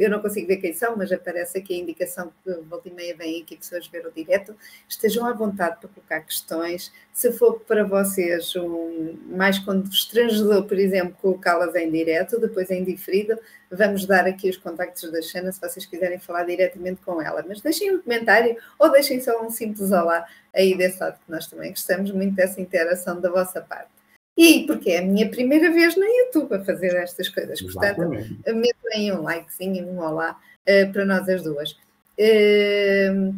eu 0.00 0.08
não 0.08 0.20
consigo 0.20 0.46
ver 0.46 0.56
quem 0.56 0.72
são, 0.72 0.96
mas 0.96 1.12
aparece 1.12 1.58
aqui 1.58 1.74
a 1.74 1.78
indicação 1.78 2.32
que 2.42 2.52
volta 2.68 2.88
e 2.88 2.92
meia 2.92 3.14
vem 3.16 3.42
aqui 3.42 3.56
pessoas 3.56 3.86
ver 3.86 4.06
o 4.06 4.12
direto. 4.12 4.54
Estejam 4.88 5.26
à 5.26 5.32
vontade 5.32 5.78
para 5.80 5.88
colocar 5.88 6.20
questões. 6.20 6.92
Se 7.12 7.32
for 7.32 7.60
para 7.60 7.84
vocês 7.84 8.54
um, 8.56 9.16
mais 9.28 9.58
constrangedor, 9.58 10.64
por 10.64 10.78
exemplo, 10.78 11.16
colocá-las 11.20 11.74
em 11.74 11.90
direto, 11.90 12.40
depois 12.40 12.70
em 12.70 12.84
diferido, 12.84 13.38
vamos 13.76 14.06
dar 14.06 14.26
aqui 14.26 14.48
os 14.48 14.56
contactos 14.56 15.10
da 15.10 15.20
Xana 15.22 15.52
se 15.52 15.60
vocês 15.60 15.86
quiserem 15.86 16.18
falar 16.18 16.44
diretamente 16.44 17.00
com 17.02 17.20
ela. 17.20 17.44
Mas 17.46 17.60
deixem 17.60 17.94
um 17.94 18.00
comentário 18.00 18.56
ou 18.78 18.90
deixem 18.90 19.20
só 19.20 19.44
um 19.44 19.50
simples 19.50 19.92
olá 19.92 20.26
aí 20.54 20.76
desse 20.76 21.00
lado, 21.00 21.18
que 21.24 21.30
nós 21.30 21.46
também 21.46 21.70
gostamos 21.70 22.10
muito 22.10 22.34
dessa 22.34 22.60
interação 22.60 23.20
da 23.20 23.30
vossa 23.30 23.60
parte. 23.60 23.90
E 24.36 24.66
porque 24.66 24.90
é 24.90 24.98
a 24.98 25.02
minha 25.02 25.30
primeira 25.30 25.72
vez 25.72 25.96
no 25.96 26.04
YouTube 26.04 26.54
a 26.54 26.64
fazer 26.64 26.94
estas 26.94 27.28
coisas. 27.28 27.60
Portanto, 27.62 28.10
metam 28.54 28.90
aí 28.94 29.10
um 29.10 29.22
likezinho, 29.22 29.86
um 29.86 29.98
olá 29.98 30.38
uh, 30.68 30.92
para 30.92 31.04
nós 31.06 31.26
as 31.28 31.42
duas. 31.42 31.72
Uh, 32.18 33.34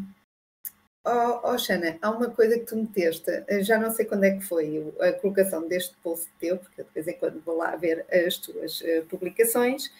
oh, 1.07 1.53
oh, 1.53 1.59
Xana, 1.59 1.97
há 2.03 2.11
uma 2.11 2.30
coisa 2.30 2.59
que 2.59 2.66
tu 2.66 2.76
meteste, 2.76 3.30
eh, 3.47 3.62
já 3.62 3.78
não 3.78 3.91
sei 3.91 4.07
quando 4.07 4.24
é 4.24 4.32
que 4.32 4.45
foi 4.45 4.93
a 5.01 5.12
colocação 5.12 5.66
deste 5.68 5.97
post 6.03 6.28
teu, 6.39 6.59
porque 6.59 6.82
de 6.82 6.89
vez 6.93 7.09
em 7.09 7.14
quando 7.18 7.43
vou 7.45 7.57
lá 7.57 7.74
ver 7.76 8.05
as 8.12 8.36
tuas 8.36 8.80
uh, 8.80 9.05
publicações 9.09 9.91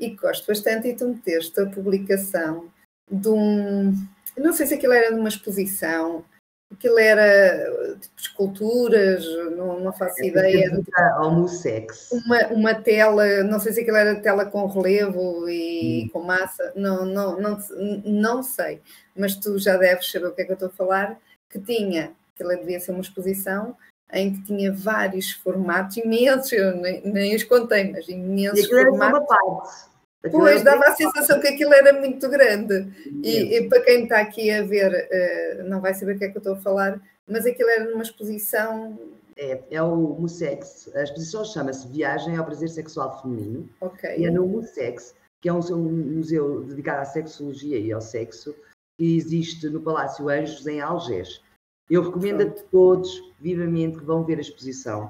e 0.00 0.10
gosto 0.16 0.46
bastante, 0.46 0.88
e 0.88 0.96
tu 0.96 1.08
meteste 1.08 1.60
a 1.60 1.66
publicação 1.66 2.70
de 3.10 3.28
um. 3.28 3.92
Não 4.36 4.52
sei 4.52 4.66
se 4.66 4.74
aquilo 4.74 4.94
era 4.94 5.12
de 5.12 5.20
uma 5.20 5.28
exposição 5.28 6.24
Aquilo 6.72 7.00
era 7.00 7.96
tipo 8.00 8.14
esculturas, 8.16 9.24
não, 9.56 9.80
não 9.80 9.92
faço 9.92 10.22
é, 10.22 10.28
ideia. 10.28 10.80
Homosex. 11.18 12.12
Uma, 12.12 12.46
uma 12.48 12.74
tela, 12.74 13.42
não 13.42 13.58
sei 13.58 13.72
se 13.72 13.80
aquilo 13.80 13.96
era 13.96 14.14
tela 14.20 14.46
com 14.46 14.66
relevo 14.66 15.48
e 15.48 16.04
hum. 16.04 16.08
com 16.12 16.20
massa, 16.22 16.72
não, 16.76 17.04
não, 17.04 17.40
não, 17.40 17.58
não 18.04 18.42
sei, 18.42 18.80
mas 19.16 19.34
tu 19.34 19.58
já 19.58 19.76
deves 19.76 20.10
saber 20.10 20.26
o 20.26 20.32
que 20.32 20.42
é 20.42 20.44
que 20.44 20.52
eu 20.52 20.54
estou 20.54 20.68
a 20.68 20.72
falar, 20.72 21.18
que 21.50 21.58
tinha, 21.58 22.12
aquilo 22.34 22.56
devia 22.56 22.78
ser 22.78 22.92
uma 22.92 23.00
exposição, 23.00 23.76
em 24.12 24.32
que 24.32 24.46
tinha 24.46 24.72
vários 24.72 25.32
formatos 25.32 25.96
imensos, 25.96 26.52
eu 26.52 26.76
nem, 26.76 27.02
nem 27.04 27.34
os 27.34 27.42
contei, 27.42 27.90
mas 27.90 28.08
imensos 28.08 28.60
e 28.60 28.68
formatos. 28.68 29.00
Era 29.00 29.10
uma 29.10 29.26
parte. 29.26 29.89
Pois, 30.28 30.62
dava 30.62 30.84
a 30.84 30.94
sensação 30.94 31.40
que 31.40 31.48
aquilo 31.48 31.72
era 31.72 31.98
muito 31.98 32.28
grande. 32.28 32.92
E, 33.22 33.56
e 33.56 33.68
para 33.68 33.80
quem 33.80 34.02
está 34.02 34.20
aqui 34.20 34.50
a 34.50 34.62
ver, 34.62 34.92
uh, 34.92 35.64
não 35.64 35.80
vai 35.80 35.94
saber 35.94 36.16
o 36.16 36.18
que 36.18 36.24
é 36.26 36.28
que 36.28 36.36
eu 36.36 36.40
estou 36.40 36.54
a 36.54 36.60
falar, 36.60 37.00
mas 37.26 37.46
aquilo 37.46 37.70
era 37.70 37.84
numa 37.84 38.02
exposição. 38.02 38.98
É, 39.36 39.62
é 39.70 39.82
o 39.82 39.96
Musex. 39.96 40.90
A 40.94 41.02
exposição 41.02 41.44
chama-se 41.44 41.88
Viagem 41.88 42.36
ao 42.36 42.44
Prazer 42.44 42.68
Sexual 42.68 43.22
Feminino. 43.22 43.66
Ok. 43.80 44.14
E 44.18 44.26
é 44.26 44.30
no 44.30 44.46
Musex, 44.46 45.14
que 45.40 45.48
é 45.48 45.52
um, 45.52 45.60
um 45.72 46.16
museu 46.16 46.64
dedicado 46.64 47.00
à 47.00 47.04
sexologia 47.06 47.78
e 47.78 47.90
ao 47.90 48.02
sexo, 48.02 48.54
que 48.98 49.16
existe 49.16 49.70
no 49.70 49.80
Palácio 49.80 50.28
Anjos, 50.28 50.66
em 50.66 50.82
Algés. 50.82 51.40
Eu 51.88 52.02
recomendo 52.02 52.44
Pronto. 52.44 52.60
a 52.60 52.64
todos, 52.70 53.32
vivamente, 53.40 53.98
que 53.98 54.04
vão 54.04 54.22
ver 54.22 54.36
a 54.36 54.42
exposição. 54.42 55.06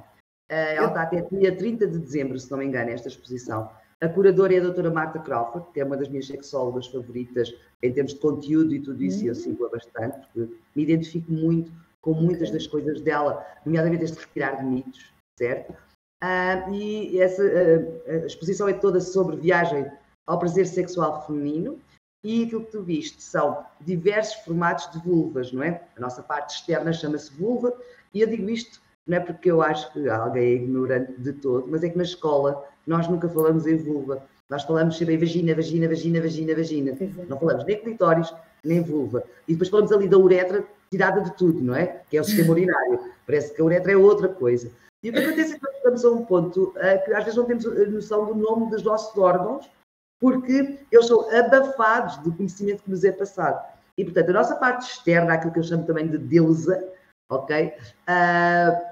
Uh, 0.49 0.77
ela 0.77 0.89
está 0.89 1.03
até 1.03 1.21
dia 1.23 1.57
30 1.57 1.89
de 1.89 1.99
dezembro, 1.99 2.39
se 2.39 2.49
não 2.49 2.59
me 2.59 2.67
engano, 2.67 2.91
esta 2.91 3.09
exposição. 3.09 3.69
A 4.03 4.09
curadora 4.09 4.55
é 4.55 4.59
a 4.59 4.63
doutora 4.63 4.91
Marta 4.91 5.19
Crawford, 5.19 5.67
que 5.73 5.81
é 5.81 5.85
uma 5.85 5.97
das 5.97 6.09
minhas 6.09 6.27
sexólogas 6.27 6.87
favoritas 6.87 7.55
em 7.83 7.93
termos 7.93 8.15
de 8.15 8.21
conteúdo 8.21 8.75
e 8.75 8.81
tudo 8.81 9.03
isso, 9.03 9.23
e 9.23 9.27
eu 9.27 9.35
uhum. 9.35 9.41
sigo-a 9.41 9.69
bastante, 9.69 10.27
porque 10.33 10.55
me 10.75 10.83
identifico 10.83 11.31
muito 11.31 11.71
com 12.01 12.15
muitas 12.15 12.51
das 12.51 12.67
coisas 12.67 13.03
dela, 13.03 13.47
nomeadamente 13.65 14.05
este 14.05 14.19
retirar 14.19 14.57
de 14.57 14.65
mitos, 14.65 15.13
certo? 15.39 15.73
Uh, 16.23 16.73
e 16.73 17.21
essa 17.21 17.43
uh, 17.43 18.11
a 18.25 18.27
exposição 18.27 18.69
é 18.69 18.73
toda 18.73 19.01
sobre 19.01 19.37
viagem 19.37 19.91
ao 20.27 20.39
prazer 20.39 20.67
sexual 20.67 21.27
feminino, 21.27 21.79
e 22.25 22.45
aquilo 22.45 22.65
que 22.65 22.73
tu 22.73 22.83
viste 22.83 23.23
são 23.23 23.65
diversos 23.81 24.43
formatos 24.45 24.91
de 24.93 24.99
vulvas, 24.99 25.53
não 25.53 25.63
é? 25.63 25.83
A 25.97 26.01
nossa 26.01 26.23
parte 26.23 26.55
externa 26.55 26.93
chama-se 26.93 27.33
vulva, 27.35 27.75
e 28.15 28.23
eu 28.23 28.27
digo 28.27 28.49
isto 28.49 28.81
não 29.11 29.17
é 29.17 29.21
porque 29.21 29.51
eu 29.51 29.61
acho 29.61 29.93
que 29.93 30.09
alguém 30.09 30.43
é 30.43 30.53
ignorante 30.55 31.21
de 31.21 31.33
todo, 31.33 31.67
mas 31.69 31.83
é 31.83 31.89
que 31.89 31.97
na 31.97 32.05
escola 32.05 32.65
nós 32.87 33.09
nunca 33.09 33.29
falamos 33.29 33.67
em 33.67 33.77
vulva. 33.77 34.23
Nós 34.49 34.63
falamos 34.63 34.97
sempre 34.97 35.15
em 35.15 35.19
vagina, 35.19 35.53
vagina, 35.53 35.89
vagina, 35.89 36.21
vagina, 36.21 36.55
vagina. 36.55 36.97
Não 37.29 37.37
falamos 37.37 37.65
nem 37.65 37.81
clitóris, 37.81 38.33
nem 38.65 38.81
vulva. 38.81 39.25
E 39.49 39.53
depois 39.53 39.69
falamos 39.69 39.91
ali 39.91 40.09
da 40.09 40.17
uretra 40.17 40.65
tirada 40.91 41.21
de 41.23 41.37
tudo, 41.37 41.61
não 41.61 41.75
é? 41.75 42.03
Que 42.09 42.19
é 42.19 42.21
o 42.21 42.25
sistema 42.25 42.53
urinário. 42.53 43.01
Parece 43.27 43.53
que 43.53 43.61
a 43.61 43.65
uretra 43.65 43.93
é 43.93 43.97
outra 43.97 44.29
coisa. 44.29 44.71
E 45.03 45.11
o 45.11 45.13
que 45.13 45.19
acontece 45.19 45.55
é 45.55 45.59
que 45.59 45.65
nós 45.65 45.77
chegamos 45.77 46.05
a 46.05 46.11
um 46.11 46.25
ponto 46.25 46.63
uh, 46.69 47.05
que 47.05 47.13
às 47.13 47.25
vezes 47.25 47.37
não 47.37 47.47
temos 47.47 47.65
noção 47.93 48.27
do 48.27 48.35
nome 48.35 48.71
dos 48.71 48.85
nossos 48.85 49.17
órgãos 49.19 49.69
porque 50.21 50.79
eles 50.93 51.07
são 51.07 51.29
abafados 51.37 52.19
do 52.19 52.33
conhecimento 52.33 52.85
que 52.85 52.91
nos 52.91 53.03
é 53.03 53.11
passado. 53.11 53.61
E, 53.97 54.05
portanto, 54.05 54.31
a 54.31 54.35
nossa 54.35 54.55
parte 54.55 54.83
externa, 54.89 55.35
aquilo 55.35 55.53
que 55.53 55.59
eu 55.59 55.65
chamo 55.65 55.87
também 55.87 56.07
de 56.07 56.19
deusa, 56.19 56.93
ok? 57.31 57.73
Uh, 58.09 58.90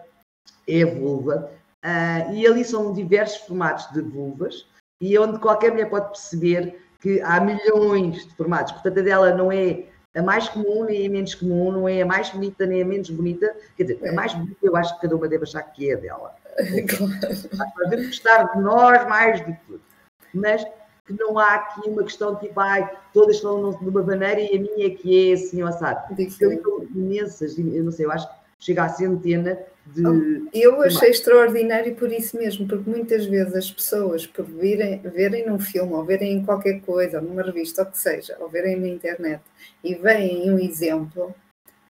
é 0.69 0.83
a 0.83 0.95
vulva. 0.95 1.51
Uh, 1.85 2.33
e 2.35 2.47
ali 2.47 2.65
são 2.65 2.93
diversos 2.93 3.39
formatos 3.47 3.91
de 3.93 4.01
vulvas, 4.01 4.67
e 5.01 5.17
é 5.17 5.21
onde 5.21 5.39
qualquer 5.39 5.71
mulher 5.71 5.89
pode 5.89 6.09
perceber 6.09 6.81
que 7.01 7.21
há 7.23 7.41
milhões 7.41 8.27
de 8.27 8.35
formatos. 8.35 8.73
Portanto, 8.73 8.99
a 8.99 9.03
dela 9.03 9.35
não 9.35 9.51
é 9.51 9.85
a 10.15 10.23
mais 10.23 10.49
comum 10.49 10.85
nem 10.85 11.07
a 11.07 11.11
menos 11.11 11.35
comum, 11.35 11.71
não 11.71 11.89
é 11.89 12.03
a 12.03 12.07
mais 12.07 12.31
bonita 12.31 12.67
nem 12.67 12.83
a 12.83 12.85
menos 12.85 13.09
bonita. 13.11 13.55
Quer 13.77 13.85
dizer, 13.85 14.09
a 14.09 14.13
mais 14.13 14.35
bonita 14.35 14.59
eu 14.63 14.77
acho 14.77 14.95
que 14.97 15.03
cada 15.03 15.15
uma 15.15 15.29
deve 15.29 15.45
achar 15.45 15.63
que 15.63 15.91
é 15.91 15.97
dela. 15.97 16.35
Claro. 16.89 17.91
Deve 17.91 18.07
gostar 18.07 18.53
de 18.53 18.61
nós 18.61 19.07
mais 19.07 19.41
do 19.41 19.47
que 19.47 19.61
tudo. 19.67 19.81
Mas 20.35 20.65
que 21.07 21.13
não 21.13 21.39
há 21.39 21.55
aqui 21.55 21.89
uma 21.89 22.03
questão 22.03 22.35
tipo, 22.35 22.59
ai, 22.59 22.91
todas 23.15 23.39
falam 23.39 23.71
de 23.71 23.89
uma 23.89 24.03
maneira 24.03 24.41
e 24.41 24.57
a 24.57 24.61
minha 24.61 24.89
é 24.89 24.91
que 24.91 25.31
é 25.31 25.35
assim, 25.35 25.63
ou 25.63 25.73
sabe? 25.73 26.31
São 26.31 26.51
imensas, 26.95 27.57
eu 27.57 27.85
não 27.85 27.93
sei, 27.93 28.07
eu 28.07 28.11
acho 28.11 28.29
que 28.29 28.38
chega 28.59 28.85
à 28.85 28.89
centena 28.89 29.59
de. 29.87 30.07
Oh, 30.07 30.49
eu 30.53 30.83
achei 30.83 31.11
extraordinário 31.11 31.95
por 31.95 32.13
isso 32.13 32.37
mesmo, 32.37 32.67
porque 32.67 32.89
muitas 32.89 33.27
vezes 33.27 33.55
as 33.55 33.71
pessoas, 33.71 34.27
por 34.27 34.45
virem, 34.45 35.01
verem 35.01 35.47
num 35.47 35.59
filme, 35.59 35.93
ou 35.93 36.05
verem 36.05 36.33
em 36.33 36.45
qualquer 36.45 36.81
coisa, 36.81 37.21
numa 37.21 37.43
revista, 37.43 37.83
ou 37.83 37.91
que 37.91 37.99
seja, 37.99 38.37
ou 38.41 38.49
verem 38.49 38.77
na 38.77 38.89
internet, 38.89 39.43
e 39.83 39.95
veem 39.95 40.51
um 40.51 40.59
exemplo, 40.59 41.35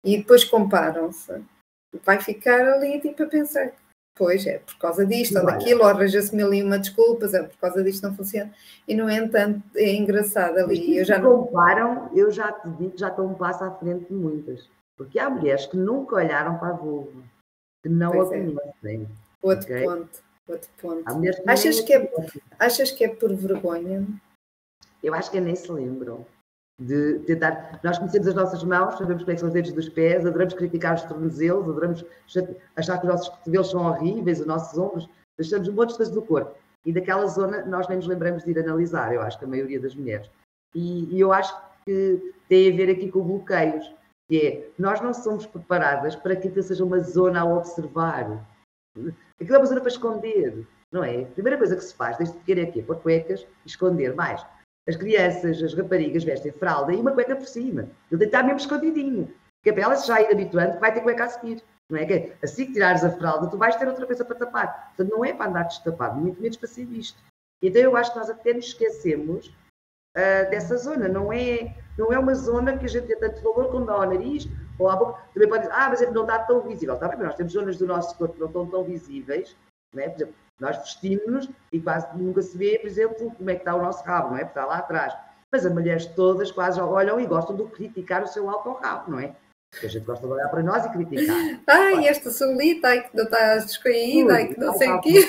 e 0.04 0.18
depois 0.18 0.44
comparam-se, 0.44 1.32
vai 2.04 2.20
ficar 2.20 2.60
ali 2.60 3.00
tipo 3.00 3.22
a 3.22 3.26
pensar 3.26 3.72
Pois 4.14 4.46
é, 4.46 4.58
por 4.58 4.76
causa 4.76 5.06
disto 5.06 5.38
ou 5.38 5.46
daquilo, 5.46 5.80
ou 5.80 5.86
arranja-se 5.88 6.36
mil 6.36 6.52
e 6.52 6.62
uma 6.62 6.78
desculpas, 6.78 7.32
é 7.32 7.42
por 7.42 7.56
causa 7.56 7.82
disto 7.82 8.02
não 8.02 8.14
funciona. 8.14 8.52
E, 8.86 8.94
no 8.94 9.08
entanto, 9.08 9.62
é 9.74 9.94
engraçado 9.94 10.58
ali. 10.58 10.98
Eu 10.98 11.04
já 11.04 11.18
não... 11.18 11.46
comparam, 11.46 12.10
eu 12.14 12.30
já 12.30 12.52
te 12.52 12.68
digo, 12.72 12.92
já 12.96 13.08
estou 13.08 13.26
um 13.26 13.34
passo 13.34 13.64
à 13.64 13.70
frente 13.70 14.04
de 14.04 14.14
muitas. 14.14 14.68
Porque 14.96 15.18
há 15.18 15.28
mulheres 15.28 15.66
que 15.66 15.76
nunca 15.76 16.16
olharam 16.16 16.58
para 16.58 16.68
a 16.68 16.76
vulva, 16.76 17.22
que 17.82 17.88
não 17.88 18.12
pois 18.12 18.30
a 18.30 18.36
é. 18.36 18.40
conhecem. 18.40 19.08
Outro 19.42 19.64
okay? 19.64 19.84
ponto. 19.84 20.22
Outro 20.48 20.70
ponto. 20.80 21.04
Achas, 21.46 21.80
que 21.80 21.94
é, 21.94 22.12
achas 22.58 22.90
que 22.90 23.04
é 23.04 23.08
por 23.08 23.34
vergonha? 23.34 24.06
Eu 25.02 25.14
acho 25.14 25.30
que 25.30 25.40
nem 25.40 25.56
se 25.56 25.70
lembram 25.70 26.26
de 26.78 27.20
tentar. 27.20 27.80
Nós 27.82 27.98
conhecemos 27.98 28.28
as 28.28 28.34
nossas 28.34 28.64
mãos, 28.64 28.96
sabemos 28.98 29.22
como 29.22 29.32
é 29.32 29.34
que 29.34 29.40
são 29.40 29.48
os 29.48 29.54
dedos 29.54 29.72
dos 29.72 29.88
pés, 29.88 30.26
adoramos 30.26 30.54
criticar 30.54 30.94
os 30.94 31.02
tornozelos, 31.02 31.68
adoramos 31.68 32.04
achar 32.76 32.98
que 32.98 33.06
os 33.06 33.12
nossos 33.12 33.28
cotovelos 33.28 33.70
são 33.70 33.86
horríveis, 33.86 34.40
os 34.40 34.46
nossos 34.46 34.78
ombros, 34.78 35.08
deixamos 35.38 35.68
um 35.68 35.72
monte 35.72 35.90
de 35.90 35.96
coisas 35.96 36.14
do 36.14 36.22
corpo. 36.22 36.54
E 36.84 36.92
daquela 36.92 37.26
zona 37.26 37.64
nós 37.64 37.88
nem 37.88 37.96
nos 37.96 38.06
lembramos 38.06 38.44
de 38.44 38.50
ir 38.50 38.58
analisar, 38.58 39.14
eu 39.14 39.22
acho 39.22 39.38
que 39.38 39.44
a 39.44 39.48
maioria 39.48 39.80
das 39.80 39.94
mulheres. 39.94 40.28
E, 40.74 41.14
e 41.14 41.20
eu 41.20 41.32
acho 41.32 41.56
que 41.84 42.34
tem 42.48 42.72
a 42.72 42.76
ver 42.76 42.90
aqui 42.90 43.10
com 43.10 43.22
bloqueios, 43.22 43.94
que 44.28 44.46
é, 44.46 44.70
nós 44.78 45.00
não 45.00 45.12
somos 45.12 45.46
preparadas 45.46 46.16
para 46.16 46.36
que 46.36 46.48
aquilo 46.48 46.62
seja 46.62 46.84
uma 46.84 47.00
zona 47.00 47.40
a 47.40 47.44
observar. 47.44 48.46
Aquilo 49.40 49.56
é 49.56 49.58
uma 49.58 49.66
zona 49.66 49.80
para 49.80 49.90
esconder, 49.90 50.66
não 50.90 51.02
é? 51.02 51.22
A 51.22 51.26
primeira 51.26 51.58
coisa 51.58 51.76
que 51.76 51.82
se 51.82 51.94
faz 51.94 52.16
desde 52.18 52.36
pequeno 52.38 52.60
é 52.60 52.64
aqui, 52.64 52.82
pôr 52.82 52.96
cuecas 52.96 53.46
e 53.64 53.68
esconder 53.68 54.14
mais. 54.14 54.44
As 54.88 54.96
crianças, 54.96 55.62
as 55.62 55.74
raparigas 55.74 56.24
vestem 56.24 56.52
fralda 56.52 56.92
e 56.92 57.00
uma 57.00 57.12
cueca 57.12 57.36
por 57.36 57.46
cima. 57.46 57.88
Ele 58.10 58.24
estar 58.24 58.42
mesmo 58.42 58.58
escondidinho. 58.58 59.32
Que 59.62 59.70
é 59.70 59.72
para 59.72 59.84
elas 59.84 60.06
já 60.06 60.20
ir 60.20 60.32
habituando 60.32 60.74
que 60.74 60.80
vai 60.80 60.92
ter 60.92 61.02
cueca 61.02 61.24
a 61.24 61.28
seguir. 61.28 61.62
Não 61.88 61.98
é 61.98 62.06
que 62.06 62.32
assim 62.42 62.66
que 62.66 62.72
tirares 62.72 63.04
a 63.04 63.10
fralda, 63.10 63.48
tu 63.48 63.56
vais 63.56 63.76
ter 63.76 63.86
outra 63.86 64.06
coisa 64.06 64.24
para 64.24 64.34
tapar. 64.34 64.88
Portanto, 64.88 65.10
não 65.10 65.24
é 65.24 65.32
para 65.32 65.50
andar 65.50 65.64
destapado, 65.64 66.18
muito 66.18 66.40
menos 66.40 66.56
para 66.56 66.68
ser 66.68 66.86
visto. 66.86 67.22
Então 67.62 67.80
eu 67.80 67.96
acho 67.96 68.12
que 68.12 68.18
nós 68.18 68.28
até 68.28 68.52
nos 68.54 68.66
esquecemos 68.66 69.54
uh, 70.16 70.50
dessa 70.50 70.76
zona. 70.76 71.08
Não 71.08 71.32
é, 71.32 71.74
não 71.98 72.12
é 72.12 72.18
uma 72.18 72.34
zona 72.34 72.76
que 72.76 72.86
a 72.86 72.88
gente 72.88 73.06
tem 73.06 73.18
tanto 73.18 73.42
valor 73.42 73.70
como 73.70 73.86
dá 73.86 73.94
ao 73.94 74.06
nariz 74.06 74.48
ou 74.78 74.88
à 74.88 74.96
boca. 74.96 75.20
Também 75.34 75.48
pode 75.48 75.62
dizer, 75.62 75.74
ah, 75.74 75.88
mas 75.88 76.02
é 76.02 76.10
não 76.10 76.22
está 76.22 76.38
tão 76.40 76.60
visível. 76.60 76.94
Está 76.94 77.08
bem, 77.08 77.18
mas 77.18 77.26
nós 77.28 77.36
temos 77.36 77.52
zonas 77.52 77.76
do 77.76 77.86
nosso 77.86 78.16
corpo 78.16 78.34
que 78.34 78.40
não 78.40 78.48
estão 78.48 78.66
tão 78.66 78.84
visíveis. 78.84 79.56
Não 79.94 80.02
é? 80.02 80.08
Por 80.08 80.16
exemplo, 80.16 80.34
nós 80.60 80.76
vestimos-nos 80.78 81.50
e 81.72 81.80
quase 81.80 82.06
nunca 82.16 82.40
se 82.40 82.56
vê, 82.56 82.78
por 82.78 82.86
exemplo, 82.86 83.30
como 83.32 83.50
é 83.50 83.54
que 83.54 83.60
está 83.60 83.74
o 83.74 83.82
nosso 83.82 84.04
rabo, 84.04 84.30
não 84.30 84.36
é? 84.36 84.44
Porque 84.44 84.58
está 84.58 84.64
lá 84.64 84.78
atrás. 84.78 85.14
Mas 85.50 85.66
as 85.66 85.72
mulheres 85.72 86.06
todas 86.06 86.50
quase 86.50 86.80
olham 86.80 87.20
e 87.20 87.26
gostam 87.26 87.54
de 87.56 87.64
criticar 87.64 88.22
o 88.22 88.26
seu 88.26 88.48
alto 88.48 88.72
rabo, 88.72 89.10
não 89.10 89.18
é? 89.18 89.34
Porque 89.70 89.86
a 89.86 89.88
gente 89.88 90.04
gosta 90.04 90.26
de 90.26 90.32
olhar 90.32 90.48
para 90.48 90.62
nós 90.62 90.84
e 90.84 90.90
criticar. 90.90 91.36
Ai, 91.66 92.06
esta 92.06 92.30
solita, 92.30 92.88
ai 92.88 93.08
que 93.08 93.16
não 93.16 93.24
está 93.24 93.56
descaída, 93.56 94.34
ai 94.34 94.48
que 94.48 94.60
não 94.60 94.74
sei 94.74 94.90
o 94.90 95.00
quê. 95.00 95.28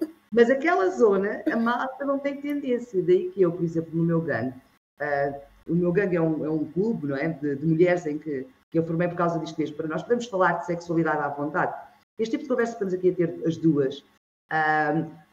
Mas 0.32 0.48
aquela 0.48 0.88
zona, 0.90 1.42
a 1.50 1.56
malta 1.56 2.04
não 2.04 2.18
tem 2.18 2.40
tendência. 2.40 3.02
Daí 3.02 3.30
que 3.30 3.42
eu, 3.42 3.50
por 3.50 3.64
exemplo, 3.64 3.90
no 3.94 4.04
meu 4.04 4.20
gangue, 4.20 4.56
uh, 5.00 5.40
o 5.66 5.74
meu 5.74 5.92
gangue 5.92 6.16
é 6.16 6.20
um, 6.20 6.44
é 6.44 6.50
um 6.50 6.64
clube, 6.70 7.08
não 7.08 7.16
é? 7.16 7.28
De, 7.28 7.56
de, 7.56 7.66
mulheres 7.66 8.06
em 8.06 8.18
que, 8.18 8.46
que 8.70 8.78
eu 8.78 8.86
formei 8.86 9.08
por 9.08 9.16
causa 9.16 9.38
disto 9.40 9.58
mesmo, 9.58 9.76
para 9.76 9.88
nós 9.88 10.02
podemos 10.02 10.26
falar 10.26 10.52
de 10.54 10.66
sexualidade 10.66 11.18
à 11.18 11.28
vontade. 11.28 11.74
Este 12.18 12.32
tipo 12.32 12.44
de 12.44 12.48
conversa 12.48 12.72
que 12.76 12.84
estamos 12.84 12.94
aqui 12.94 13.10
a 13.10 13.14
ter 13.14 13.46
as 13.46 13.56
duas, 13.56 14.04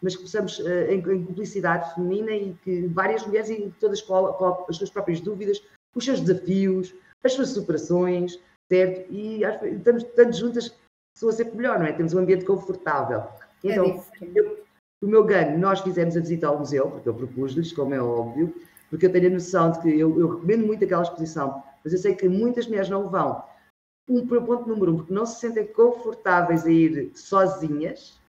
mas 0.01 0.15
começamos 0.15 0.59
uh, 0.59 0.89
em, 0.89 0.99
em, 0.99 1.25
publicidade 1.25 1.93
feminina 1.93 2.31
e 2.31 2.53
que 2.63 2.87
várias 2.87 3.25
mulheres 3.25 3.49
e 3.49 3.73
todas 3.79 4.01
com, 4.01 4.65
as 4.67 4.77
suas 4.77 4.89
próprias 4.89 5.19
dúvidas, 5.21 5.61
os 5.95 6.05
seus 6.05 6.21
desafios, 6.21 6.93
as 7.23 7.33
suas 7.33 7.49
superações, 7.49 8.39
certo? 8.71 9.11
E 9.11 9.43
estamos 9.43 10.03
tanto 10.15 10.35
juntas, 10.35 10.75
a 11.21 11.31
ser 11.31 11.53
melhor, 11.55 11.79
não 11.79 11.85
é? 11.85 11.93
Temos 11.93 12.13
um 12.13 12.19
ambiente 12.19 12.45
confortável. 12.45 13.19
É 13.63 13.71
então, 13.71 13.85
é 13.85 14.27
eu, 14.35 14.66
o 15.01 15.07
meu 15.07 15.23
ganho, 15.23 15.57
nós 15.59 15.81
fizemos 15.81 16.17
a 16.17 16.19
visita 16.19 16.47
ao 16.47 16.59
museu, 16.59 16.89
porque 16.89 17.07
eu 17.07 17.13
propus-lhes, 17.13 17.71
como 17.71 17.93
é 17.93 18.01
óbvio, 18.01 18.53
porque 18.89 19.05
eu 19.05 19.11
tenho 19.11 19.27
a 19.27 19.31
noção 19.31 19.71
de 19.71 19.79
que 19.79 19.89
eu, 19.89 20.19
eu, 20.19 20.29
recomendo 20.35 20.65
muito 20.65 20.83
aquela 20.83 21.03
exposição, 21.03 21.63
mas 21.83 21.93
eu 21.93 21.99
sei 21.99 22.15
que 22.15 22.27
muitas 22.27 22.67
mulheres 22.67 22.89
não 22.89 23.09
vão. 23.09 23.43
Um, 24.09 24.25
ponto 24.25 24.67
número 24.67 24.93
um, 24.93 24.97
porque 24.97 25.13
não 25.13 25.25
se 25.25 25.39
sentem 25.39 25.67
confortáveis 25.67 26.65
a 26.65 26.71
ir 26.71 27.11
sozinhas, 27.13 28.19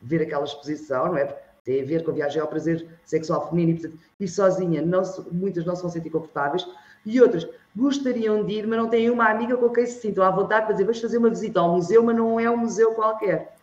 ver 0.00 0.22
aquela 0.22 0.44
exposição, 0.44 1.08
não 1.08 1.16
é? 1.16 1.26
Tem 1.64 1.82
a 1.82 1.84
ver 1.84 2.02
com 2.02 2.10
a 2.10 2.14
viagem 2.14 2.40
ao 2.40 2.48
prazer 2.48 2.86
sexual 3.04 3.48
feminino 3.48 3.78
e, 3.78 3.80
portanto, 3.80 4.02
ir 4.18 4.28
sozinha, 4.28 4.82
não, 4.82 5.02
muitas 5.30 5.66
não 5.66 5.76
se 5.76 5.82
vão 5.82 5.90
sentir 5.90 6.10
confortáveis, 6.10 6.66
e 7.04 7.20
outras 7.20 7.46
gostariam 7.76 8.44
de 8.44 8.54
ir, 8.54 8.66
mas 8.66 8.78
não 8.78 8.88
têm 8.88 9.10
uma 9.10 9.28
amiga 9.28 9.56
com 9.56 9.68
quem 9.70 9.86
se 9.86 10.00
sintam 10.00 10.24
à 10.24 10.30
vontade 10.30 10.64
para 10.64 10.72
dizer, 10.72 10.84
vamos 10.84 11.00
fazer 11.00 11.18
uma 11.18 11.30
visita 11.30 11.60
ao 11.60 11.74
museu, 11.74 12.02
mas 12.02 12.16
não 12.16 12.40
é 12.40 12.50
um 12.50 12.56
museu 12.56 12.94
qualquer. 12.94 13.54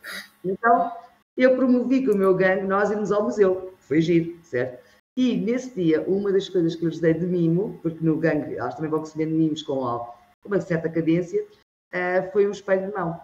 Então, 0.43 0.91
eu 1.37 1.55
promovi 1.55 2.05
com 2.05 2.13
o 2.13 2.17
meu 2.17 2.35
gangue 2.35 2.65
nós 2.65 2.91
irmos 2.91 3.11
ao 3.11 3.23
museu. 3.23 3.73
Foi 3.79 4.01
giro, 4.01 4.37
certo? 4.43 4.83
E 5.17 5.37
nesse 5.37 5.73
dia, 5.73 6.01
uma 6.01 6.31
das 6.31 6.49
coisas 6.49 6.75
que 6.75 6.83
eu 6.83 6.89
lhes 6.89 6.99
dei 6.99 7.13
de 7.13 7.25
mimo, 7.25 7.79
porque 7.81 8.03
no 8.03 8.17
gangue 8.17 8.55
elas 8.55 8.75
também 8.75 8.89
vão 8.89 8.99
recebendo 8.99 9.31
mimos 9.31 9.63
com 9.63 9.79
uma 10.43 10.61
certa 10.61 10.89
cadência, 10.89 11.41
uh, 11.93 12.31
foi 12.31 12.47
um 12.47 12.51
espelho 12.51 12.87
de 12.87 12.93
mão 12.93 13.19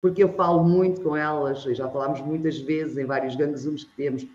porque 0.00 0.22
eu 0.22 0.32
falo 0.34 0.64
muito 0.64 1.02
com 1.02 1.16
elas, 1.16 1.62
já 1.62 1.88
falámos 1.88 2.20
muitas 2.20 2.58
vezes 2.58 2.96
em 2.96 3.04
vários 3.04 3.34
gangzooms 3.34 3.84
que 3.84 3.96
temos, 3.96 4.26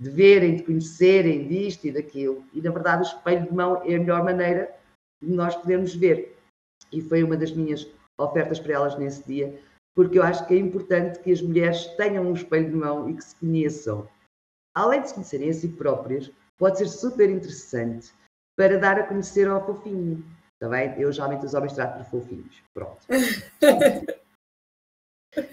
de 0.00 0.10
verem, 0.10 0.56
de 0.56 0.64
conhecerem 0.64 1.46
disto 1.46 1.86
e 1.86 1.92
daquilo. 1.92 2.44
E, 2.52 2.60
na 2.60 2.70
verdade, 2.70 3.02
o 3.02 3.06
espelho 3.06 3.46
de 3.46 3.54
mão 3.54 3.82
é 3.84 3.94
a 3.94 4.00
melhor 4.00 4.24
maneira 4.24 4.74
de 5.22 5.30
nós 5.30 5.54
podermos 5.54 5.94
ver. 5.94 6.36
E 6.90 7.00
foi 7.00 7.22
uma 7.22 7.36
das 7.36 7.52
minhas 7.52 7.88
ofertas 8.18 8.58
para 8.58 8.74
elas 8.74 8.98
nesse 8.98 9.24
dia, 9.26 9.60
porque 9.94 10.18
eu 10.18 10.22
acho 10.22 10.46
que 10.46 10.54
é 10.54 10.58
importante 10.58 11.20
que 11.20 11.32
as 11.32 11.42
mulheres 11.42 11.86
tenham 11.96 12.24
um 12.24 12.34
espelho 12.34 12.70
de 12.70 12.76
mão 12.76 13.08
e 13.08 13.14
que 13.14 13.24
se 13.24 13.36
conheçam. 13.36 14.08
Além 14.74 15.02
de 15.02 15.08
se 15.08 15.14
conhecerem 15.14 15.50
a 15.50 15.52
si 15.52 15.68
próprias, 15.68 16.30
pode 16.58 16.78
ser 16.78 16.88
super 16.88 17.28
interessante 17.28 18.12
para 18.56 18.78
dar 18.78 18.98
a 18.98 19.06
conhecer 19.06 19.48
ao 19.48 19.64
fofinho. 19.64 20.24
Está 20.54 20.68
bem? 20.68 20.94
Eu 20.98 21.12
geralmente 21.12 21.44
os 21.44 21.54
homens 21.54 21.72
trato 21.72 22.02
de 22.02 22.10
fofinhos. 22.10 22.62
Pronto. 22.74 23.06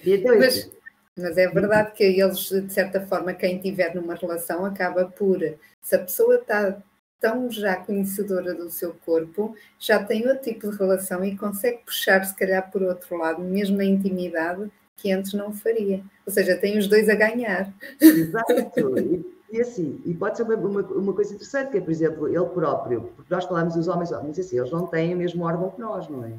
Então, 0.06 0.38
mas, 0.38 0.70
mas 1.18 1.38
é 1.38 1.48
verdade 1.48 1.94
que 1.94 2.04
eles, 2.04 2.50
de 2.50 2.74
certa 2.74 3.00
forma, 3.08 3.34
quem 3.34 3.56
estiver 3.56 3.96
numa 3.96 4.16
relação 4.16 4.66
acaba 4.66 5.06
por, 5.06 5.40
se 5.82 5.96
a 5.96 6.00
pessoa 6.00 6.36
está 6.36 6.84
tão 7.20 7.52
já 7.52 7.76
conhecedora 7.76 8.54
do 8.54 8.70
seu 8.70 8.94
corpo, 9.06 9.56
já 9.78 10.04
tem 10.04 10.28
outro 10.28 10.44
tipo 10.44 10.70
de 10.70 10.78
relação 10.78 11.24
e 11.24 11.38
consegue 11.38 11.80
puxar, 11.86 12.24
se 12.24 12.36
calhar, 12.36 12.72
por 12.72 12.82
outro 12.82 13.18
lado, 13.18 13.42
mesmo 13.42 13.78
na 13.78 13.86
intimidade, 13.86 14.72
que 14.98 15.12
antes 15.12 15.34
não 15.34 15.54
faria. 15.54 16.04
Ou 16.26 16.32
seja, 16.32 16.58
tem 16.58 16.78
os 16.78 16.88
dois 16.88 17.10
a 17.10 17.16
ganhar. 17.16 17.74
Exato. 18.00 18.54
E, 19.00 19.40
e 19.52 19.62
assim, 19.62 20.02
e 20.06 20.14
pode 20.14 20.38
ser 20.38 20.44
uma, 20.44 20.56
uma, 20.56 20.82
uma, 20.82 21.14
coisa 21.14 21.34
interessante, 21.34 21.72
que 21.72 21.78
é, 21.78 21.82
por 21.82 21.92
exemplo, 21.92 22.28
ele 22.28 22.46
próprio, 22.46 23.12
porque 23.16 23.34
nós 23.34 23.46
falamos 23.46 23.76
dos 23.76 23.88
homens, 23.88 24.12
homens 24.12 24.38
assim, 24.38 24.58
eles 24.58 24.72
não 24.72 24.86
têm 24.88 25.14
o 25.14 25.18
mesmo 25.18 25.44
órgão 25.44 25.72
que 25.72 25.80
nós, 25.80 26.08
não 26.08 26.24
é? 26.24 26.34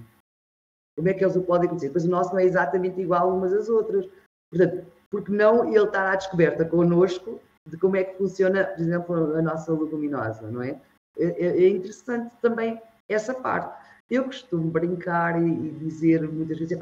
Como 0.96 1.08
é 1.08 1.14
que 1.14 1.24
eles 1.24 1.36
o 1.36 1.42
podem 1.42 1.68
conhecer? 1.68 1.90
Pois 1.90 2.04
o 2.04 2.10
nosso 2.10 2.32
não 2.32 2.38
é 2.38 2.44
exatamente 2.44 3.00
igual 3.00 3.34
umas 3.34 3.52
às 3.52 3.68
outras. 3.68 4.06
Portanto, 4.50 4.86
porque 5.10 5.32
não 5.32 5.68
ele 5.68 5.84
estar 5.84 6.12
à 6.12 6.16
descoberta 6.16 6.64
connosco 6.64 7.40
de 7.70 7.76
como 7.76 7.96
é 7.96 8.04
que 8.04 8.18
funciona, 8.18 8.64
por 8.64 8.80
exemplo, 8.80 9.36
a 9.36 9.42
nossa 9.42 9.72
leguminosa, 9.72 10.50
não 10.50 10.62
é? 10.62 10.80
É, 11.18 11.24
é, 11.24 11.64
é 11.64 11.68
interessante 11.68 12.32
também 12.42 12.80
essa 13.08 13.32
parte. 13.32 13.78
Eu 14.10 14.24
costumo 14.24 14.70
brincar 14.70 15.40
e, 15.40 15.70
dizer 15.72 16.28
muitas 16.28 16.58
vezes, 16.58 16.78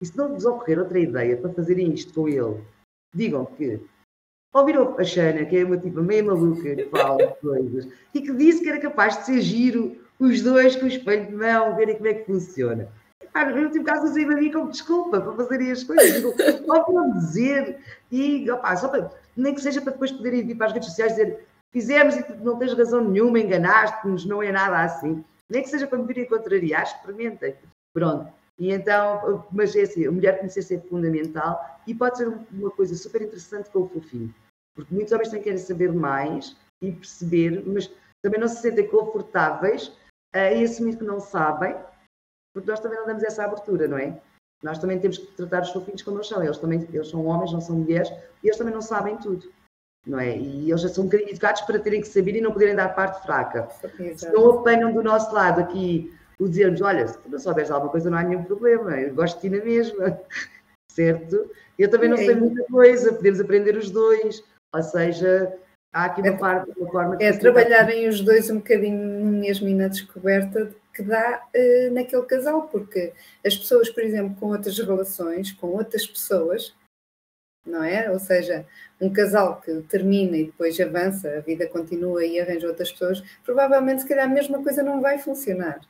e 0.00 0.06
se 0.06 0.16
não 0.16 0.34
vos 0.34 0.44
ocorrer 0.44 0.78
outra 0.78 0.98
ideia 0.98 1.36
para 1.36 1.52
fazerem 1.52 1.92
isto 1.92 2.12
com 2.12 2.28
ele, 2.28 2.60
digam 3.14 3.44
que 3.44 3.80
ouviram 4.52 4.98
a 4.98 5.04
Xana, 5.04 5.44
que 5.44 5.56
é 5.56 5.64
uma 5.64 5.78
tipo 5.78 6.02
meio 6.02 6.26
maluca, 6.26 6.74
que 6.74 6.84
fala 6.86 7.28
coisas, 7.40 7.88
e 8.12 8.20
que 8.20 8.32
disse 8.32 8.62
que 8.62 8.68
era 8.68 8.80
capaz 8.80 9.18
de 9.18 9.26
ser 9.26 9.40
giro 9.40 9.96
os 10.18 10.42
dois 10.42 10.76
com 10.76 10.84
o 10.84 10.88
espelho 10.88 11.26
de 11.26 11.34
mão, 11.34 11.76
verem 11.76 11.96
como 11.96 12.08
é 12.08 12.14
que 12.14 12.26
funciona. 12.26 12.88
Ah, 13.34 13.46
no 13.46 13.62
último 13.62 13.84
caso 13.84 14.04
usei 14.04 14.24
a 14.24 14.28
mim 14.28 14.52
como 14.52 14.70
desculpa 14.70 15.20
para 15.20 15.32
fazerem 15.32 15.72
as 15.72 15.82
coisas. 15.82 16.22
Ouviram 16.22 17.12
dizer, 17.18 17.78
e 18.10 18.50
opa, 18.50 18.76
só 18.76 18.88
para, 18.88 19.10
nem 19.36 19.54
que 19.54 19.60
seja 19.60 19.80
para 19.80 19.92
depois 19.92 20.12
poderem 20.12 20.46
vir 20.46 20.56
para 20.56 20.66
as 20.66 20.72
redes 20.72 20.88
sociais 20.88 21.12
dizer 21.12 21.46
fizemos 21.72 22.16
e 22.16 22.32
não 22.36 22.58
tens 22.58 22.74
razão 22.74 23.02
nenhuma, 23.02 23.40
enganaste-nos, 23.40 24.26
não 24.26 24.42
é 24.42 24.52
nada 24.52 24.80
assim. 24.80 25.24
Nem 25.50 25.62
que 25.62 25.70
seja 25.70 25.86
para 25.86 25.98
me 25.98 26.06
virem 26.06 26.26
contrariar, 26.26 26.82
experimentem. 26.82 27.56
Pronto. 27.94 28.32
E 28.58 28.70
então, 28.70 29.46
mas 29.50 29.74
é 29.74 29.82
assim, 29.82 30.06
a 30.06 30.12
mulher 30.12 30.38
conhecer 30.38 30.74
é 30.74 30.80
fundamental 30.80 31.60
e 31.86 31.94
pode 31.94 32.18
ser 32.18 32.28
uma 32.28 32.70
coisa 32.70 32.94
super 32.94 33.22
interessante 33.22 33.70
com 33.70 33.80
o 33.80 33.88
fofinho. 33.88 34.34
Porque 34.74 34.94
muitos 34.94 35.12
homens 35.12 35.28
também 35.28 35.42
querem 35.42 35.58
saber 35.58 35.92
mais 35.92 36.56
e 36.82 36.92
perceber, 36.92 37.62
mas 37.66 37.90
também 38.22 38.40
não 38.40 38.48
se 38.48 38.60
sentem 38.60 38.88
confortáveis 38.88 39.92
a 40.34 40.48
assumir 40.48 40.96
que 40.96 41.04
não 41.04 41.20
sabem, 41.20 41.76
porque 42.54 42.70
nós 42.70 42.80
também 42.80 42.98
não 42.98 43.06
damos 43.06 43.22
essa 43.22 43.44
abertura, 43.44 43.88
não 43.88 43.98
é? 43.98 44.20
Nós 44.62 44.78
também 44.78 44.98
temos 44.98 45.18
que 45.18 45.26
tratar 45.32 45.62
os 45.62 45.70
fofinhos 45.70 46.02
como 46.02 46.18
eles 46.18 46.28
são. 46.28 46.42
Eles, 46.42 46.58
também, 46.58 46.86
eles 46.92 47.08
são 47.08 47.24
homens, 47.26 47.52
não 47.52 47.60
são 47.60 47.76
mulheres, 47.76 48.08
e 48.42 48.46
eles 48.46 48.56
também 48.56 48.72
não 48.72 48.82
sabem 48.82 49.16
tudo. 49.16 49.50
Não 50.06 50.18
é? 50.18 50.36
E 50.36 50.70
eles 50.70 50.80
já 50.80 50.88
são 50.88 51.04
um 51.04 51.06
bocadinho 51.06 51.30
educados 51.30 51.62
para 51.62 51.78
terem 51.78 52.00
que 52.00 52.08
saber 52.08 52.36
e 52.36 52.40
não 52.40 52.52
poderem 52.52 52.74
dar 52.74 52.94
parte 52.94 53.22
fraca. 53.22 53.68
Se 54.16 54.30
não 54.32 54.60
apanham 54.60 54.92
do 54.92 55.02
nosso 55.02 55.32
lado 55.32 55.60
aqui 55.60 56.12
o 56.38 56.48
dizermos, 56.48 56.80
olha, 56.80 57.06
se 57.06 57.18
tu 57.18 57.30
não 57.30 57.38
souberes 57.38 57.70
alguma 57.70 57.90
coisa 57.90 58.10
não 58.10 58.18
há 58.18 58.22
nenhum 58.22 58.42
problema, 58.42 58.98
eu 59.00 59.14
gosto 59.14 59.36
de 59.36 59.42
ti 59.42 59.56
na 59.56 59.64
mesma, 59.64 60.18
certo? 60.90 61.50
Eu 61.78 61.88
também 61.88 62.08
não 62.08 62.16
é. 62.16 62.24
sei 62.24 62.34
muita 62.34 62.64
coisa, 62.64 63.12
podemos 63.12 63.40
aprender 63.40 63.76
os 63.76 63.90
dois, 63.90 64.42
ou 64.74 64.82
seja, 64.82 65.56
há 65.92 66.06
aqui 66.06 66.20
uma, 66.20 66.30
é, 66.30 66.36
parte, 66.36 66.72
uma 66.76 66.90
forma. 66.90 67.16
É 67.20 67.32
trabalharem 67.32 68.08
os 68.08 68.20
dois 68.20 68.50
um 68.50 68.56
bocadinho 68.56 69.24
mesmo 69.24 69.68
e 69.68 69.74
na 69.74 69.86
descoberta 69.86 70.74
que 70.92 71.02
dá 71.02 71.42
uh, 71.54 71.94
naquele 71.94 72.22
casal, 72.22 72.68
porque 72.68 73.12
as 73.44 73.56
pessoas, 73.56 73.88
por 73.88 74.02
exemplo, 74.02 74.36
com 74.38 74.46
outras 74.48 74.78
relações, 74.78 75.52
com 75.52 75.68
outras 75.68 76.06
pessoas, 76.06 76.74
não 77.66 77.82
é? 77.82 78.10
Ou 78.10 78.18
seja, 78.18 78.66
um 79.00 79.12
casal 79.12 79.60
que 79.60 79.82
termina 79.82 80.36
e 80.36 80.46
depois 80.46 80.78
avança, 80.80 81.36
a 81.36 81.40
vida 81.40 81.66
continua 81.66 82.24
e 82.24 82.40
arranja 82.40 82.68
outras 82.68 82.92
pessoas, 82.92 83.22
provavelmente, 83.44 84.02
se 84.02 84.08
calhar, 84.08 84.26
a 84.26 84.32
mesma 84.32 84.62
coisa 84.62 84.82
não 84.82 85.00
vai 85.00 85.18
funcionar. 85.18 85.80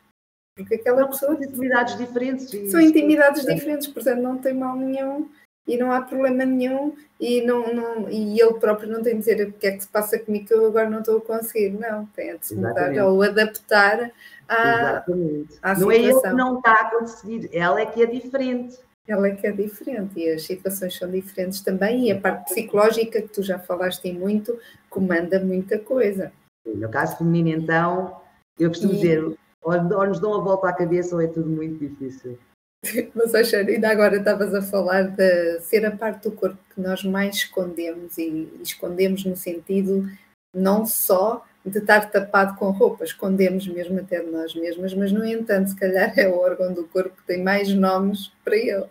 Porque 0.56 0.74
aquela 0.74 1.00
não, 1.00 1.08
pessoa. 1.08 1.34
São 1.34 1.42
intimidades 1.42 1.96
diferentes. 1.96 2.70
São 2.70 2.80
intimidades 2.80 3.44
diferentes, 3.44 3.88
portanto, 3.88 4.20
não 4.20 4.38
tem 4.38 4.52
mal 4.52 4.76
nenhum 4.76 5.30
e 5.66 5.76
não 5.76 5.92
há 5.92 6.02
problema 6.02 6.44
nenhum 6.44 6.94
e, 7.20 7.40
não, 7.46 7.72
não, 7.72 8.10
e 8.10 8.40
ele 8.40 8.54
próprio 8.54 8.90
não 8.90 9.02
tem 9.02 9.14
de 9.14 9.20
dizer 9.20 9.48
o 9.48 9.52
que 9.52 9.66
é 9.66 9.72
que 9.72 9.82
se 9.82 9.88
passa 9.88 10.18
comigo 10.18 10.46
que 10.46 10.54
eu 10.54 10.66
agora 10.66 10.90
não 10.90 10.98
estou 10.98 11.18
a 11.18 11.20
conseguir. 11.20 11.70
Não, 11.70 12.06
tem 12.06 12.36
de 12.36 12.46
se 12.46 12.54
mudar 12.56 12.92
ou 13.04 13.22
adaptar 13.22 14.10
à, 14.48 14.80
Exatamente. 14.80 15.58
à 15.62 15.68
não 15.68 15.74
situação. 15.74 15.92
é 15.92 15.96
ele 15.96 16.20
que 16.20 16.28
não 16.32 16.56
está 16.58 16.72
a 16.72 16.90
conseguir, 16.90 17.50
ela 17.52 17.80
é 17.80 17.86
que 17.86 18.02
é 18.02 18.06
diferente. 18.06 18.78
Ela 19.06 19.28
é 19.28 19.30
que 19.32 19.46
é 19.46 19.50
diferente 19.50 20.18
e 20.18 20.30
as 20.30 20.44
situações 20.44 20.96
são 20.96 21.10
diferentes 21.10 21.60
também 21.60 22.06
e 22.06 22.12
a 22.12 22.20
parte 22.20 22.44
psicológica 22.44 23.20
que 23.20 23.28
tu 23.28 23.42
já 23.42 23.58
falaste 23.58 24.04
em 24.04 24.16
muito 24.16 24.56
comanda 24.88 25.40
muita 25.40 25.76
coisa. 25.76 26.32
No 26.64 26.88
caso 26.88 27.18
feminino 27.18 27.62
então, 27.62 28.20
eu 28.58 28.68
costumo 28.68 28.92
e... 28.92 28.96
dizer, 28.96 29.24
ou, 29.24 29.72
ou 29.72 30.06
nos 30.06 30.20
dão 30.20 30.34
a 30.34 30.38
volta 30.38 30.68
à 30.68 30.72
cabeça 30.72 31.16
ou 31.16 31.20
é 31.20 31.26
tudo 31.26 31.50
muito 31.50 31.78
difícil. 31.78 32.38
Mas, 33.14 33.32
Oxana, 33.32 33.70
ainda 33.70 33.90
agora 33.90 34.16
estavas 34.16 34.54
a 34.54 34.62
falar 34.62 35.02
de 35.02 35.60
ser 35.60 35.86
a 35.86 35.96
parte 35.96 36.28
do 36.28 36.32
corpo 36.32 36.58
que 36.74 36.80
nós 36.80 37.04
mais 37.04 37.36
escondemos 37.36 38.18
e 38.18 38.48
escondemos 38.62 39.24
no 39.24 39.36
sentido 39.36 40.08
não 40.54 40.84
só 40.84 41.44
de 41.64 41.78
estar 41.78 42.10
tapado 42.10 42.58
com 42.58 42.70
roupa, 42.70 43.04
escondemos 43.04 43.66
mesmo 43.68 44.00
até 44.00 44.20
de 44.20 44.30
nós 44.30 44.54
mesmas, 44.54 44.92
mas 44.94 45.12
no 45.12 45.24
entanto, 45.24 45.70
se 45.70 45.76
calhar 45.76 46.12
é 46.18 46.28
o 46.28 46.36
órgão 46.36 46.72
do 46.72 46.84
corpo 46.88 47.16
que 47.16 47.26
tem 47.26 47.42
mais 47.42 47.72
nomes 47.72 48.32
para 48.44 48.56
ele. 48.56 48.86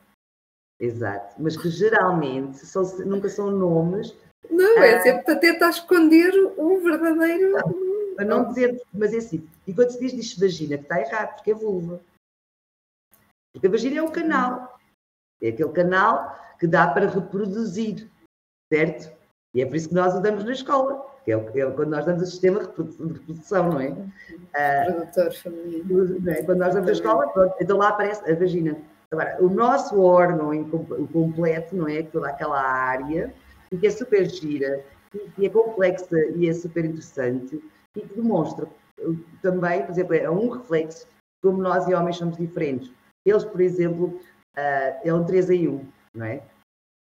Exato, 0.80 1.36
mas 1.38 1.58
que 1.58 1.70
geralmente 1.70 2.66
são, 2.66 2.84
nunca 3.06 3.30
são 3.30 3.52
nomes. 3.52 4.16
Não, 4.50 4.82
é 4.82 4.96
ah, 4.96 5.02
sempre 5.02 5.24
para 5.26 5.36
tentar 5.36 5.70
esconder 5.70 6.34
o 6.58 6.80
verdadeiro. 6.80 7.54
Para 8.16 8.26
não 8.26 8.48
dizer, 8.48 8.82
mas 8.94 9.14
é 9.14 9.18
assim, 9.18 9.48
e 9.68 9.74
quando 9.74 9.92
se 9.92 10.00
diz 10.00 10.14
diz 10.14 10.38
vagina, 10.38 10.78
que 10.78 10.84
está 10.84 11.00
errado, 11.00 11.36
porque 11.36 11.52
é 11.52 11.54
vulva. 11.56 12.02
Porque 13.54 13.68
a 13.68 13.70
vagina 13.70 14.00
é 14.00 14.04
um 14.04 14.12
canal. 14.12 14.80
É 15.42 15.50
aquele 15.50 15.72
canal 15.72 16.38
que 16.60 16.68
dá 16.68 16.88
para 16.88 17.08
reproduzir, 17.08 18.10
certo? 18.72 19.12
E 19.54 19.62
é 19.62 19.66
por 19.66 19.76
isso 19.76 19.90
que 19.90 19.96
nós 19.96 20.16
o 20.16 20.22
damos 20.22 20.44
na 20.44 20.52
escola, 20.52 21.06
que 21.26 21.32
é, 21.32 21.36
é 21.36 21.72
quando 21.72 21.90
nós 21.90 22.06
damos 22.06 22.24
o 22.24 22.26
sistema 22.26 22.60
de 22.60 22.68
reprodução, 22.68 23.70
não 23.72 23.80
é? 23.80 24.86
Produtor 24.86 25.28
ah, 25.28 25.32
feminino. 25.32 26.30
É? 26.30 26.44
Quando 26.44 26.60
nós 26.60 26.74
damos 26.74 26.88
na 26.88 26.94
escola, 26.94 27.28
pronto, 27.30 27.56
então 27.60 27.78
lá 27.78 27.90
aparece 27.90 28.32
a 28.32 28.36
vagina. 28.36 28.78
Agora, 29.12 29.38
o 29.42 29.50
nosso 29.50 30.00
órgão 30.00 30.52
o 30.52 31.08
completo, 31.08 31.76
não 31.76 31.88
é? 31.88 32.04
Toda 32.04 32.30
aquela 32.30 32.62
área, 32.62 33.34
que 33.78 33.86
é 33.86 33.90
super 33.90 34.30
gira, 34.30 34.86
que 35.36 35.46
é 35.46 35.50
complexa 35.50 36.18
e 36.36 36.48
é 36.48 36.54
super 36.54 36.86
interessante, 36.86 37.62
e 37.96 38.02
que 38.02 38.16
demonstra 38.16 38.68
também, 39.42 39.84
por 39.84 39.92
exemplo, 39.92 40.16
é 40.16 40.30
um 40.30 40.50
reflexo 40.50 41.08
como 41.42 41.62
nós 41.62 41.88
e 41.88 41.94
homens 41.94 42.18
somos 42.18 42.38
diferentes. 42.38 42.92
Eles, 43.26 43.44
por 43.44 43.62
exemplo, 43.62 44.20
uh, 44.58 45.00
é 45.04 45.14
um 45.14 45.24
3 45.24 45.50
em 45.52 45.68
1, 45.68 45.86
não 46.16 46.26
é? 46.26 46.42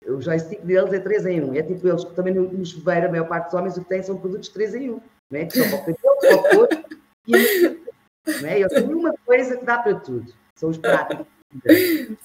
O 0.05 0.21
joystick 0.21 0.61
deles 0.61 0.91
é 0.91 0.99
3 0.99 1.25
em 1.27 1.43
1. 1.43 1.53
É 1.55 1.63
tipo 1.63 1.87
eles 1.87 2.03
que 2.03 2.13
também 2.13 2.33
no, 2.33 2.51
no 2.51 2.65
chuveiro, 2.65 3.07
a 3.07 3.09
maior 3.09 3.27
parte 3.27 3.45
dos 3.45 3.53
homens 3.53 3.77
o 3.77 3.83
que 3.83 3.89
têm 3.89 4.03
são 4.03 4.17
produtos 4.17 4.49
3 4.49 4.75
em 4.75 4.89
1, 4.91 5.01
não 5.31 5.39
é? 5.39 5.45
Que 5.45 5.57
são 5.57 5.69
para 5.69 5.77
o 5.77 5.95
cabelo, 5.95 6.19
para 6.19 6.35
o 6.35 6.57
corpo 6.57 6.95
e 7.27 7.31
não 8.41 8.49
é? 8.49 8.59
Eles 8.59 8.73
têm 8.73 8.93
uma 8.93 9.13
coisa 9.25 9.57
que 9.57 9.65
dá 9.65 9.77
para 9.77 9.95
tudo. 9.95 10.33
São 10.57 10.69
os 10.69 10.77
práticos. 10.77 11.25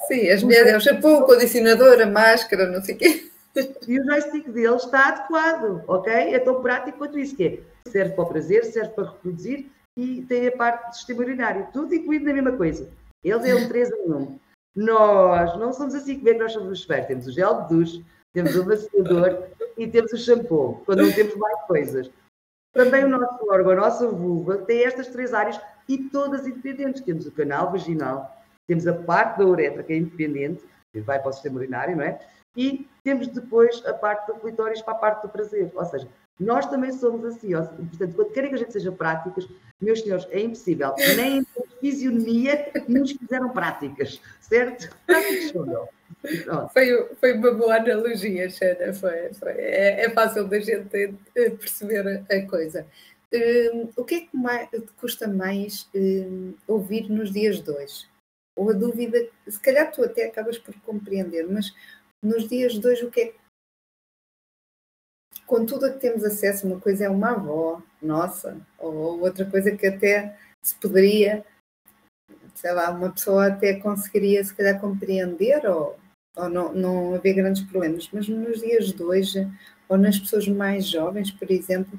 Sim, 0.07 0.31
as 0.31 0.43
mulheres 0.43 0.73
é 0.73 0.77
o 0.77 0.81
shampoo, 0.81 1.21
o 1.21 1.27
condicionador, 1.27 2.01
a 2.01 2.07
máscara, 2.07 2.71
não 2.71 2.83
sei 2.83 2.95
o 2.95 2.99
quê. 2.99 3.31
E 3.87 4.01
o 4.01 4.05
joystick 4.05 4.49
deles 4.51 4.85
está 4.85 5.09
adequado, 5.09 5.83
ok? 5.87 6.13
É 6.13 6.39
tão 6.39 6.63
prático 6.63 6.99
quanto 6.99 7.19
isso, 7.19 7.37
que 7.37 7.45
é, 7.45 7.91
serve 7.91 8.15
para 8.15 8.25
o 8.25 8.29
prazer, 8.29 8.65
serve 8.65 8.91
para 8.91 9.11
reproduzir 9.11 9.67
e 9.97 10.23
tem 10.23 10.47
a 10.47 10.53
parte 10.53 10.89
do 10.89 10.95
sistema 10.95 11.23
urinário, 11.23 11.67
tudo 11.73 11.95
incluído 11.95 12.25
na 12.25 12.33
mesma 12.33 12.53
coisa. 12.53 12.89
Eles 13.23 13.45
é 13.45 13.55
um 13.55 13.69
3 13.69 13.91
em 13.91 14.13
1. 14.13 14.39
Nós 14.77 15.59
não 15.59 15.73
somos 15.73 15.95
assim 15.95 16.21
é 16.27 16.35
que 16.35 16.39
nós 16.39 16.53
somos 16.53 16.71
os 16.71 16.83
chuveiro. 16.83 17.07
Temos 17.07 17.27
o 17.27 17.33
gel 17.33 17.63
de 17.63 17.69
duche, 17.75 18.05
temos 18.33 18.55
o 18.55 18.65
vacilador 18.65 19.49
e 19.77 19.87
temos 19.89 20.13
o 20.13 20.17
shampoo, 20.17 20.83
quando 20.85 21.03
não 21.03 21.13
temos 21.13 21.35
mais 21.37 21.61
coisas. 21.67 22.11
Também 22.73 23.05
o 23.05 23.09
nosso 23.09 23.51
órgão, 23.51 23.73
a 23.73 23.77
nossa 23.77 24.09
vulva, 24.09 24.59
tem 24.59 24.85
estas 24.85 25.09
três 25.09 25.35
áreas 25.35 25.61
e 25.89 25.99
todas 26.11 26.47
independentes. 26.47 27.03
Temos 27.03 27.27
o 27.27 27.33
canal 27.33 27.73
vaginal, 27.73 28.37
temos 28.69 28.87
a 28.87 28.93
parte 28.93 29.39
da 29.39 29.47
uretra, 29.47 29.83
que 29.83 29.93
é 29.93 29.97
independente, 29.97 30.65
que 30.93 31.01
vai 31.01 31.19
para 31.19 31.31
o 31.31 31.33
sistema 31.33 31.57
urinário, 31.57 31.97
não 31.97 32.05
é? 32.05 32.21
E 32.57 32.89
temos 33.03 33.29
depois 33.29 33.83
a 33.87 33.95
parte 33.95 34.27
do 34.27 34.39
clitóris 34.39 34.83
para 34.83 34.95
a 34.95 34.99
parte 34.99 35.23
do 35.23 35.29
prazer. 35.29 35.71
Ou 35.75 35.85
seja, 35.85 36.09
nós 36.39 36.67
também 36.67 36.93
somos 36.93 37.25
assim. 37.25 37.53
Portanto, 37.53 38.15
quando 38.15 38.33
querem 38.33 38.51
que 38.51 38.57
a 38.57 38.59
gente 38.59 38.73
seja 38.73 38.93
práticas, 38.93 39.49
meus 39.81 40.01
senhores, 40.01 40.27
é 40.31 40.41
impossível. 40.41 40.95
Nem 41.17 41.45
fisionomia 41.81 42.71
nos 42.89 43.13
fizeram 43.13 43.51
práticas, 43.51 44.21
certo? 44.41 44.95
Foi, 46.73 47.15
foi 47.17 47.33
uma 47.35 47.53
boa 47.53 47.77
analogia, 47.77 48.49
Xana. 48.51 48.93
Foi, 48.95 49.33
foi. 49.35 49.53
É, 49.53 50.05
é 50.07 50.11
fácil 50.11 50.49
da 50.49 50.59
gente 50.59 51.15
perceber 51.33 52.25
a 52.31 52.47
coisa. 52.47 52.87
Um, 53.33 53.91
o 53.95 54.05
que 54.05 54.15
é 54.15 54.21
que 54.23 54.37
mais, 54.37 54.71
te 54.71 54.81
custa 54.99 55.29
mais 55.29 55.89
um, 55.95 56.55
ouvir 56.67 57.11
nos 57.11 57.31
dias 57.31 57.61
de 57.61 57.71
hoje? 57.71 58.09
Ou 58.57 58.71
a 58.71 58.73
dúvida, 58.73 59.29
se 59.47 59.61
calhar 59.61 59.91
tu 59.93 60.03
até 60.03 60.25
acabas 60.25 60.59
por 60.59 60.75
compreender, 60.81 61.47
mas 61.49 61.73
nos 62.23 62.49
dias 62.49 62.73
de 62.73 62.87
hoje 62.87 63.05
o 63.05 63.11
que 63.11 63.21
é 63.21 63.27
que 63.27 63.39
com 65.47 65.65
tudo 65.65 65.87
a 65.87 65.93
que 65.93 65.99
temos 65.99 66.25
acesso, 66.25 66.67
uma 66.67 66.79
coisa 66.81 67.05
é 67.05 67.09
uma 67.09 67.31
avó 67.31 67.83
nossa, 68.03 68.61
ou 68.79 69.21
outra 69.21 69.47
coisa 69.47 69.75
que 69.75 69.87
até 69.87 70.37
se 70.63 70.75
poderia, 70.75 71.45
sei 72.59 72.73
lá, 72.73 72.91
uma 72.91 73.11
pessoa 73.11 73.47
até 73.47 73.75
conseguiria 73.75 74.43
se 74.43 74.53
calhar 74.53 74.81
compreender 74.81 75.65
ou, 75.65 75.97
ou 76.37 76.49
não, 76.49 76.75
não 76.75 77.15
haver 77.15 77.35
grandes 77.35 77.63
problemas, 77.63 78.09
mas 78.13 78.29
nos 78.29 78.61
dias 78.61 78.93
de 78.93 79.01
hoje, 79.01 79.49
ou 79.89 79.97
nas 79.97 80.19
pessoas 80.19 80.49
mais 80.49 80.85
jovens, 80.85 81.31
por 81.31 81.49
exemplo, 81.53 81.99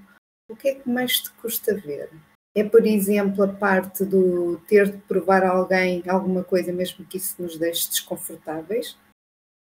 o 0.49 0.55
que 0.57 0.67
é 0.67 0.75
que 0.75 0.89
mais 0.89 1.19
te 1.19 1.31
custa 1.35 1.73
ver? 1.75 2.09
É, 2.53 2.63
por 2.63 2.85
exemplo, 2.85 3.41
a 3.43 3.47
parte 3.47 4.03
do 4.03 4.57
ter 4.67 4.91
de 4.91 4.97
provar 4.97 5.43
a 5.43 5.51
alguém 5.51 6.03
alguma 6.05 6.43
coisa, 6.43 6.73
mesmo 6.73 7.05
que 7.05 7.17
isso 7.17 7.41
nos 7.41 7.57
deixe 7.57 7.87
desconfortáveis? 7.87 8.97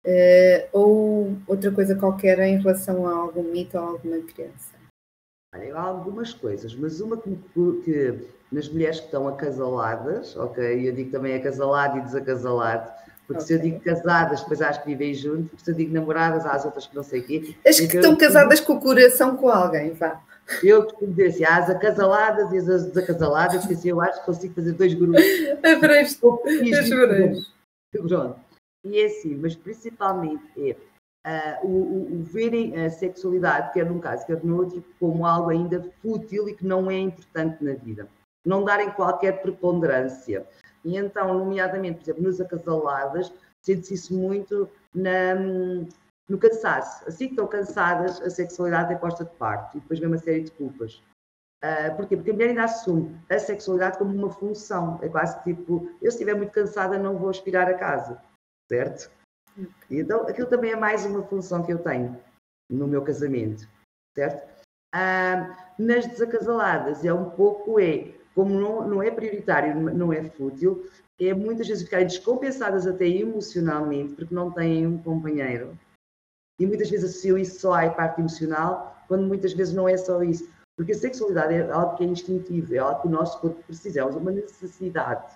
Uh, 0.06 0.68
ou 0.72 1.36
outra 1.46 1.70
coisa 1.70 1.96
qualquer 1.96 2.38
em 2.38 2.56
relação 2.56 3.06
a 3.06 3.12
algum 3.14 3.42
mito 3.42 3.76
ou 3.76 3.84
alguma 3.84 4.22
crença? 4.22 4.74
Olha, 5.54 5.76
há 5.76 5.82
algumas 5.82 6.32
coisas, 6.32 6.74
mas 6.74 7.00
uma 7.00 7.20
que, 7.20 7.36
que, 7.84 8.28
nas 8.50 8.68
mulheres 8.68 8.98
que 9.00 9.06
estão 9.06 9.28
acasaladas, 9.28 10.36
ok, 10.36 10.88
eu 10.88 10.92
digo 10.94 11.10
também 11.10 11.34
acasalado 11.34 11.98
e 11.98 12.00
desacasalado, 12.02 12.90
Porque 13.26 13.42
okay. 13.42 13.46
se 13.46 13.52
eu 13.52 13.58
digo 13.58 13.80
casadas, 13.80 14.40
depois 14.40 14.62
há 14.62 14.70
as 14.70 14.78
que 14.78 14.86
vivem 14.86 15.14
juntos, 15.14 15.62
se 15.62 15.70
eu 15.70 15.74
digo 15.74 15.92
namoradas, 15.92 16.46
há 16.46 16.52
as 16.52 16.64
outras 16.64 16.86
que 16.86 16.96
não 16.96 17.02
sei 17.02 17.20
o 17.20 17.26
quê. 17.26 17.54
As 17.66 17.78
que 17.78 17.84
então, 17.84 18.00
estão 18.00 18.16
casadas 18.16 18.60
com 18.60 18.74
o 18.74 18.80
coração 18.80 19.36
com 19.36 19.48
alguém, 19.48 19.92
vá. 19.92 20.20
Eu 20.62 20.84
costumo 20.84 21.12
dizer 21.12 21.26
assim, 21.26 21.44
há 21.44 21.56
as 21.58 21.70
acasaladas 21.70 22.50
e 22.52 22.56
as 22.56 22.86
desacasaladas, 22.86 23.66
que 23.66 23.74
assim 23.74 23.90
eu 23.90 24.00
acho 24.00 24.20
que 24.20 24.26
consigo 24.26 24.54
fazer 24.54 24.72
dois 24.72 24.94
grupos. 24.94 25.22
Adoraste, 25.62 26.20
Pronto. 27.92 28.40
E 28.84 29.00
é 29.00 29.06
assim, 29.06 29.34
mas 29.34 29.54
principalmente 29.54 30.42
é 30.56 30.76
uh, 31.26 31.66
o, 31.66 31.70
o, 31.70 32.14
o, 32.14 32.22
verem 32.22 32.80
a 32.80 32.88
sexualidade, 32.88 33.72
quer 33.74 33.84
num 33.84 33.98
caso, 33.98 34.24
quer 34.24 34.42
no 34.42 34.56
outro, 34.56 34.82
como 34.98 35.26
algo 35.26 35.50
ainda 35.50 35.84
fútil 36.00 36.48
e 36.48 36.54
que 36.54 36.64
não 36.64 36.90
é 36.90 36.98
importante 36.98 37.62
na 37.62 37.74
vida. 37.74 38.08
Não 38.44 38.64
darem 38.64 38.90
qualquer 38.92 39.42
preponderância. 39.42 40.46
E 40.84 40.96
então, 40.96 41.38
nomeadamente, 41.38 41.98
por 41.98 42.02
exemplo, 42.04 42.22
nos 42.22 42.40
acasaladas, 42.40 43.32
sente-se 43.62 43.94
isso 43.94 44.14
muito 44.14 44.68
na, 44.94 45.34
no 46.28 46.38
cansaço. 46.38 47.06
Assim 47.06 47.26
que 47.26 47.32
estão 47.32 47.46
cansadas, 47.46 48.20
a 48.20 48.30
sexualidade 48.30 48.92
é 48.92 48.96
posta 48.96 49.24
de 49.24 49.34
parte 49.36 49.76
e 49.76 49.80
depois 49.80 49.98
vem 49.98 50.08
uma 50.08 50.18
série 50.18 50.42
de 50.42 50.50
culpas. 50.52 51.02
Uh, 51.62 51.96
porquê? 51.96 52.16
Porque 52.16 52.30
a 52.30 52.34
mulher 52.34 52.50
ainda 52.50 52.64
assume 52.64 53.20
a 53.28 53.38
sexualidade 53.38 53.98
como 53.98 54.14
uma 54.14 54.30
função. 54.30 54.98
É 55.02 55.08
quase 55.08 55.42
tipo, 55.42 55.90
eu 56.00 56.10
se 56.10 56.16
estiver 56.16 56.34
muito 56.34 56.52
cansada 56.52 56.98
não 56.98 57.18
vou 57.18 57.30
aspirar 57.30 57.68
a 57.68 57.74
casa, 57.74 58.22
certo? 58.70 59.10
Então, 59.90 60.22
aquilo 60.22 60.46
também 60.46 60.70
é 60.70 60.76
mais 60.76 61.04
uma 61.04 61.22
função 61.24 61.64
que 61.64 61.72
eu 61.72 61.80
tenho 61.80 62.16
no 62.70 62.86
meu 62.86 63.02
casamento, 63.02 63.68
certo? 64.14 64.46
Uh, 64.94 65.56
nas 65.78 66.06
desacasaladas 66.06 67.04
é 67.04 67.12
um 67.12 67.30
pouco, 67.30 67.80
é, 67.80 68.14
como 68.38 68.54
não, 68.54 68.86
não 68.86 69.02
é 69.02 69.10
prioritário, 69.10 69.74
não 69.74 70.12
é 70.12 70.22
fútil, 70.22 70.88
é 71.20 71.34
muitas 71.34 71.66
vezes 71.66 71.82
ficarem 71.82 72.06
descompensadas 72.06 72.86
até 72.86 73.04
emocionalmente 73.04 74.14
porque 74.14 74.32
não 74.32 74.52
têm 74.52 74.86
um 74.86 74.96
companheiro. 74.96 75.76
E 76.60 76.64
muitas 76.64 76.88
vezes 76.88 77.10
associam 77.10 77.36
isso 77.36 77.58
só 77.58 77.74
à 77.74 77.90
parte 77.90 78.20
emocional, 78.20 78.96
quando 79.08 79.26
muitas 79.26 79.52
vezes 79.54 79.74
não 79.74 79.88
é 79.88 79.96
só 79.96 80.22
isso. 80.22 80.48
Porque 80.76 80.92
a 80.92 80.94
sexualidade 80.96 81.52
é 81.52 81.68
algo 81.68 81.96
que 81.96 82.04
é 82.04 82.06
instintivo, 82.06 82.72
é 82.72 82.78
algo 82.78 83.02
que 83.02 83.08
o 83.08 83.10
nosso 83.10 83.40
corpo 83.40 83.60
precisa, 83.64 83.98
é 83.98 84.04
uma 84.04 84.30
necessidade, 84.30 85.34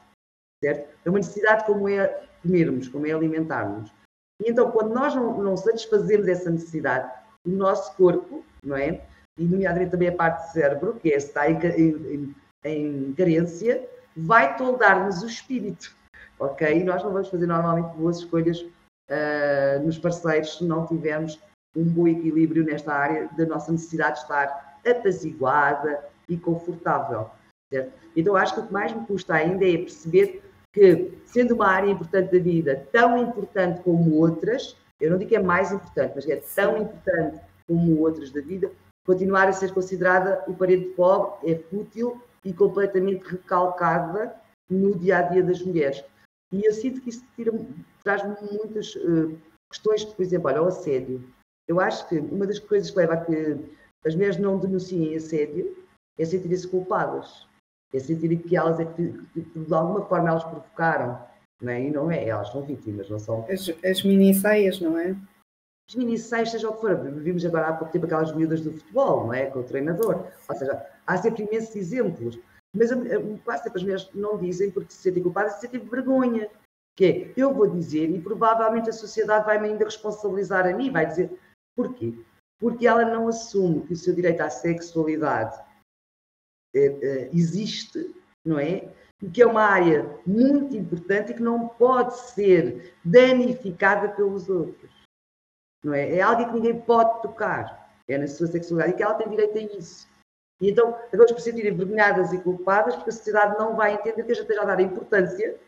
certo? 0.63 0.89
É 1.05 1.11
uma 1.11 1.19
necessidade 1.19 1.67
como 1.67 1.89
é 1.89 2.07
comermos, 2.41 2.87
como 2.87 3.05
é 3.05 3.11
alimentarmos. 3.11 3.93
E 4.41 4.49
então, 4.49 4.71
quando 4.71 4.95
nós 4.95 5.13
não, 5.13 5.43
não 5.43 5.57
satisfazemos 5.57 6.29
essa 6.29 6.49
necessidade, 6.49 7.13
o 7.45 7.51
nosso 7.51 7.97
corpo, 7.97 8.45
não 8.63 8.77
é? 8.77 9.05
E, 9.37 9.45
nomeadamente, 9.45 9.91
também 9.91 10.07
a 10.07 10.15
parte 10.15 10.47
do 10.47 10.53
cérebro, 10.53 10.95
que 11.01 11.13
é, 11.13 11.17
está 11.17 11.51
em, 11.51 11.59
em, 11.67 12.35
em 12.65 13.13
carência, 13.15 13.89
vai 14.17 14.57
toldar-nos 14.57 15.23
o 15.23 15.27
espírito, 15.27 15.95
ok? 16.39 16.81
E 16.81 16.85
nós 16.85 17.03
não 17.03 17.13
vamos 17.13 17.29
fazer 17.29 17.47
normalmente 17.47 17.97
boas 17.97 18.19
escolhas 18.19 18.61
uh, 18.61 19.85
nos 19.85 19.99
parceiros 19.99 20.59
se 20.59 20.65
não 20.65 20.87
tivermos 20.87 21.41
um 21.77 21.85
bom 21.85 22.07
equilíbrio 22.07 22.65
nesta 22.65 22.93
área 22.93 23.29
da 23.37 23.47
nossa 23.47 23.73
necessidade 23.73 24.17
de 24.17 24.23
estar 24.23 24.79
apaziguada 24.87 26.05
e 26.29 26.37
confortável. 26.37 27.31
Certo? 27.73 27.93
Então, 28.15 28.37
acho 28.37 28.55
que 28.55 28.61
o 28.61 28.67
que 28.67 28.73
mais 28.73 28.93
me 28.93 29.07
custa 29.07 29.35
ainda 29.35 29.67
é 29.67 29.79
perceber 29.79 30.43
que, 30.73 31.19
sendo 31.25 31.55
uma 31.55 31.69
área 31.69 31.91
importante 31.91 32.33
da 32.33 32.43
vida, 32.43 32.87
tão 32.93 33.19
importante 33.19 33.81
como 33.83 34.15
outras, 34.17 34.77
eu 35.01 35.11
não 35.11 35.19
digo 35.19 35.31
que 35.31 35.37
é 35.37 35.43
mais 35.43 35.73
importante, 35.73 36.13
mas 36.15 36.29
é 36.29 36.37
tão 36.55 36.79
importante 36.79 37.41
como 37.67 38.01
outras 38.01 38.31
da 38.31 38.41
vida, 38.41 38.71
continuar 39.07 39.49
a 39.49 39.53
ser 39.53 39.73
considerada 39.73 40.45
o 40.47 40.55
parente 40.55 40.91
pobre 40.91 41.53
é 41.53 41.59
fútil 41.59 42.21
e 42.45 42.53
completamente 42.53 43.25
recalcada 43.25 44.35
no 44.69 44.99
dia 44.99 45.19
a 45.19 45.23
dia 45.23 45.43
das 45.43 45.63
mulheres. 45.63 46.05
E 46.53 46.67
eu 46.67 46.73
sinto 46.73 47.01
que 47.01 47.11
isso 47.11 47.25
traz-me 48.03 48.37
muitas 48.53 48.95
uh, 48.97 49.39
questões, 49.71 50.05
por 50.05 50.23
exemplo, 50.23 50.49
olha, 50.49 50.63
o 50.63 50.67
assédio. 50.67 51.25
Eu 51.67 51.81
acho 51.81 52.09
que 52.09 52.19
uma 52.19 52.47
das 52.47 52.59
coisas 52.59 52.91
que 52.91 52.99
leva 52.99 53.15
a 53.15 53.25
que 53.25 53.59
as 54.05 54.15
mulheres 54.15 54.37
não 54.37 54.59
denunciem 54.59 55.17
assédio 55.17 55.77
é 56.19 56.25
sentirem-se 56.25 56.69
culpadas. 56.69 57.47
É 57.93 57.99
sentirem 57.99 58.39
que 58.39 58.57
elas, 58.57 58.81
é 58.81 58.85
que, 58.85 59.13
de 59.13 59.75
alguma 59.75 60.05
forma, 60.07 60.31
elas 60.31 60.45
provocaram. 60.45 61.19
Não 61.61 61.73
é? 61.73 61.81
E 61.81 61.91
não 61.91 62.11
é, 62.11 62.27
elas 62.27 62.51
são 62.51 62.63
vítimas, 62.63 63.09
não 63.09 63.19
são. 63.19 63.47
As, 63.49 63.71
as 63.85 64.03
mini-saias, 64.03 64.81
não 64.81 64.99
é? 64.99 65.17
As 65.89 65.95
mini-saias, 65.95 66.51
seja 66.51 66.69
o 66.69 66.75
que 66.75 66.81
for. 66.81 66.97
Vimos 67.21 67.45
agora 67.45 67.69
há 67.69 67.73
pouco 67.73 67.93
tempo 67.93 68.07
aquelas 68.07 68.35
miúdas 68.35 68.61
do 68.61 68.73
futebol, 68.73 69.27
não 69.27 69.35
é? 69.35 69.47
Com 69.47 69.61
o 69.61 69.65
treinador. 69.65 70.27
Ou 70.49 70.57
seja, 70.57 70.87
há 71.07 71.17
sempre 71.17 71.45
imensos 71.45 71.75
exemplos. 71.77 72.39
Mas 72.75 72.91
quase 73.45 73.65
sempre 73.65 73.79
as 73.79 73.83
mulheres 73.83 74.11
não 74.15 74.39
dizem 74.39 74.71
porque 74.71 74.93
se 74.93 75.03
sentem 75.03 75.23
culpadas 75.23 75.57
e 75.57 75.61
sentem 75.61 75.81
vergonha. 75.81 76.49
Que 76.97 77.05
é, 77.05 77.33
eu 77.37 77.55
vou 77.55 77.67
dizer 77.67 78.11
e 78.11 78.21
provavelmente 78.21 78.91
a 78.91 78.93
sociedade 78.93 79.47
vai-me 79.47 79.69
ainda 79.69 79.85
responsabilizar 79.85 80.67
a 80.67 80.77
mim, 80.77 80.91
vai 80.91 81.07
dizer, 81.07 81.39
porquê? 81.75 82.15
porque 82.63 82.87
ela 82.87 83.05
não 83.05 83.27
assume 83.27 83.85
que 83.85 83.93
o 83.93 83.97
seu 83.97 84.15
direito 84.15 84.41
à 84.41 84.49
sexualidade 84.49 85.61
é, 86.73 86.87
é, 86.87 87.31
existe, 87.35 88.15
não 88.47 88.57
é? 88.57 88.89
Que 89.35 89.43
é 89.43 89.47
uma 89.47 89.63
área 89.63 90.21
muito 90.25 90.77
importante 90.77 91.33
e 91.33 91.35
que 91.35 91.43
não 91.43 91.67
pode 91.67 92.17
ser 92.31 92.95
danificada 93.05 94.09
pelos 94.11 94.49
outros, 94.49 94.93
não 95.85 95.95
é? 95.95 96.17
É 96.17 96.21
algo 96.21 96.45
que 96.47 96.55
ninguém 96.55 96.81
pode 96.81 97.23
tocar, 97.23 97.91
é 98.09 98.19
na 98.19 98.27
sua 98.27 98.47
sexualidade 98.47 98.93
e 98.93 98.97
que 98.97 99.03
ela 99.03 99.15
tem 99.15 99.29
direito 99.29 99.59
a 99.59 99.79
isso. 99.79 100.09
E 100.61 100.71
então, 100.71 100.97
agora 101.13 101.35
por 101.35 101.41
sentirem 101.41 101.73
envergonhadas 101.73 102.33
e 102.33 102.41
culpadas, 102.41 102.95
porque 102.95 103.11
a 103.11 103.13
sociedade 103.13 103.59
não 103.59 103.75
vai 103.75 103.95
entender 103.95 104.23
que 104.25 104.33
a 104.33 104.35
gente 104.35 104.43
esteja 104.43 104.63
a 104.63 104.67
dar 104.67 104.81
importância 104.81 105.59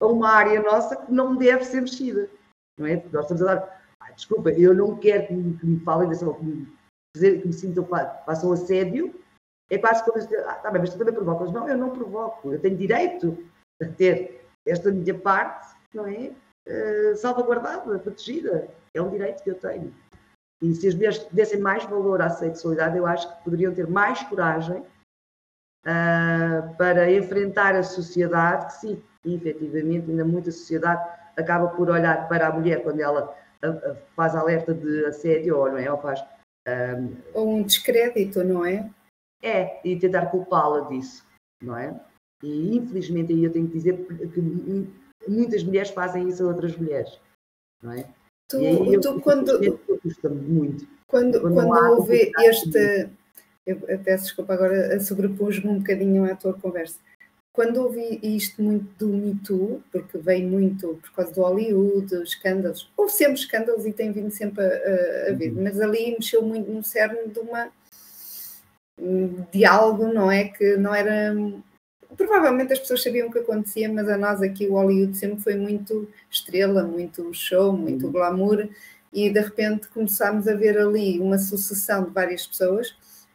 a 0.00 0.06
uma 0.06 0.30
área 0.30 0.62
nossa 0.62 0.96
que 0.96 1.12
não 1.12 1.36
deve 1.36 1.64
ser 1.64 1.82
mexida, 1.82 2.28
não 2.78 2.86
é? 2.86 3.04
Nós 3.12 3.24
estamos 3.24 3.42
a 3.42 3.54
dar 3.54 3.80
desculpa, 4.14 4.50
eu 4.50 4.74
não 4.74 4.96
quero 4.96 5.26
que 5.26 5.32
me, 5.34 5.56
que 5.58 5.66
me 5.66 5.80
falem 5.80 6.10
que 6.10 6.44
me, 6.44 6.66
que 7.14 7.46
me 7.46 7.52
sintam, 7.52 7.86
façam 7.86 8.52
assédio, 8.52 9.14
é 9.70 9.78
quase 9.78 10.04
como 10.04 10.18
dizer, 10.18 10.44
ah, 10.48 10.54
tá 10.54 10.70
bem, 10.70 10.80
mas 10.80 10.90
tu 10.90 10.98
também 10.98 11.14
provocas. 11.14 11.52
Não, 11.52 11.68
eu 11.68 11.78
não 11.78 11.90
provoco, 11.90 12.52
eu 12.52 12.60
tenho 12.60 12.76
direito 12.76 13.38
a 13.80 13.86
ter 13.86 14.44
esta 14.66 14.90
minha 14.90 15.16
parte, 15.18 15.76
não 15.94 16.06
é? 16.06 16.32
Uh, 16.68 17.16
salvaguardada, 17.16 17.98
protegida. 17.98 18.68
É 18.94 19.02
um 19.02 19.10
direito 19.10 19.42
que 19.42 19.50
eu 19.50 19.58
tenho. 19.58 19.94
E 20.62 20.74
se 20.74 20.88
as 20.88 20.94
mulheres 20.94 21.24
dessem 21.32 21.60
mais 21.60 21.84
valor 21.84 22.20
à 22.20 22.28
sexualidade, 22.28 22.96
eu 22.96 23.06
acho 23.06 23.28
que 23.28 23.44
poderiam 23.44 23.74
ter 23.74 23.88
mais 23.88 24.22
coragem 24.24 24.84
uh, 25.86 26.76
para 26.76 27.10
enfrentar 27.10 27.74
a 27.74 27.82
sociedade, 27.82 28.66
que 28.66 28.72
sim, 28.74 29.02
efetivamente, 29.24 30.10
ainda 30.10 30.24
muita 30.24 30.50
sociedade 30.50 31.02
acaba 31.36 31.68
por 31.68 31.88
olhar 31.88 32.28
para 32.28 32.48
a 32.48 32.52
mulher 32.52 32.82
quando 32.82 33.00
ela 33.00 33.34
faz 34.14 34.34
alerta 34.34 34.74
de 34.74 35.04
assédio 35.06 35.58
ou 35.58 35.70
não 35.70 35.78
é? 35.78 35.90
Ou 35.90 35.98
faz. 35.98 36.22
Um, 36.68 37.16
ou 37.32 37.48
um 37.56 37.62
descrédito, 37.62 38.44
não 38.44 38.64
é? 38.64 38.90
É, 39.42 39.80
e 39.86 39.98
tentar 39.98 40.26
culpá-la 40.26 40.86
disso, 40.88 41.26
não 41.62 41.76
é? 41.76 41.98
E 42.42 42.76
infelizmente 42.76 43.32
aí 43.32 43.44
eu 43.44 43.52
tenho 43.52 43.66
que 43.66 43.74
dizer 43.74 43.96
que 44.06 44.40
muitas 45.28 45.64
mulheres 45.64 45.90
fazem 45.90 46.28
isso 46.28 46.44
a 46.44 46.48
outras 46.48 46.76
mulheres, 46.76 47.18
não 47.82 47.92
é? 47.92 48.06
Tu, 48.50 48.56
aí, 48.58 48.94
eu, 48.94 49.00
tu 49.00 49.20
quando. 49.20 49.58
Muito. 50.46 50.86
Quando, 51.06 51.40
quando, 51.40 51.54
quando 51.54 51.90
houve 51.92 52.32
este. 52.40 53.08
Eu 53.66 53.76
peço 54.02 54.24
desculpa 54.24 54.54
agora, 54.54 54.98
sobrepus-me 55.00 55.70
um 55.70 55.78
bocadinho 55.78 56.24
à 56.24 56.34
tua 56.34 56.54
conversa 56.54 56.98
quando 57.52 57.82
ouvi 57.82 58.20
isto 58.22 58.62
muito 58.62 58.86
do 58.98 59.08
Me 59.08 59.34
Too, 59.34 59.82
porque 59.90 60.16
veio 60.18 60.48
muito 60.48 60.98
por 61.02 61.12
causa 61.12 61.32
do 61.32 61.42
Hollywood, 61.42 62.22
escândalos, 62.22 62.90
houve 62.96 63.12
sempre 63.12 63.34
escândalos 63.34 63.84
e 63.84 63.92
tem 63.92 64.12
vindo 64.12 64.30
sempre 64.30 64.64
a, 64.64 65.30
a 65.30 65.32
vir, 65.32 65.52
uhum. 65.52 65.64
mas 65.64 65.80
ali 65.80 66.12
mexeu 66.12 66.42
muito 66.42 66.70
no 66.70 66.82
cerne 66.82 67.28
de 67.28 67.38
uma 67.38 67.70
de 69.52 69.64
algo, 69.64 70.06
não 70.06 70.30
é? 70.30 70.44
Que 70.44 70.76
não 70.76 70.94
era. 70.94 71.34
Provavelmente 72.20 72.74
as 72.74 72.78
pessoas 72.78 73.02
sabiam 73.02 73.28
o 73.28 73.32
que 73.32 73.38
acontecia, 73.38 73.90
mas 73.90 74.06
a 74.06 74.18
nós 74.18 74.42
aqui 74.42 74.66
o 74.66 74.74
Hollywood 74.74 75.16
sempre 75.16 75.42
foi 75.42 75.56
muito 75.56 76.06
estrela, 76.30 76.82
muito 76.82 77.32
show, 77.32 77.72
muito 77.72 78.04
uhum. 78.04 78.12
glamour, 78.12 78.68
e 79.10 79.30
de 79.30 79.40
repente 79.40 79.88
começámos 79.88 80.46
a 80.46 80.54
ver 80.54 80.78
ali 80.78 81.18
uma 81.18 81.38
sucessão 81.38 82.04
de 82.04 82.10
várias 82.10 82.46
pessoas, 82.46 82.94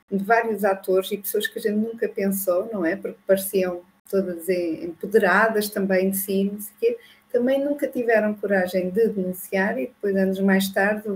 de 0.09 0.23
vários 0.23 0.63
atores 0.63 1.11
e 1.11 1.17
pessoas 1.17 1.47
que 1.47 1.57
a 1.57 1.61
gente 1.63 1.77
nunca 1.77 2.07
pensou, 2.07 2.69
não 2.71 2.85
é? 2.85 2.95
Porque 2.95 3.17
pareciam 3.25 3.81
todas 4.07 4.47
empoderadas 4.47 5.67
também 5.67 6.11
de 6.11 6.17
si, 6.17 6.43
não 6.43 6.61
sei 6.61 6.73
quê, 6.79 6.97
também 7.31 7.65
nunca 7.65 7.87
tiveram 7.87 8.35
coragem 8.35 8.91
de 8.91 9.07
denunciar 9.07 9.79
e 9.79 9.87
depois, 9.87 10.15
anos 10.15 10.39
mais 10.39 10.69
tarde, 10.69 11.09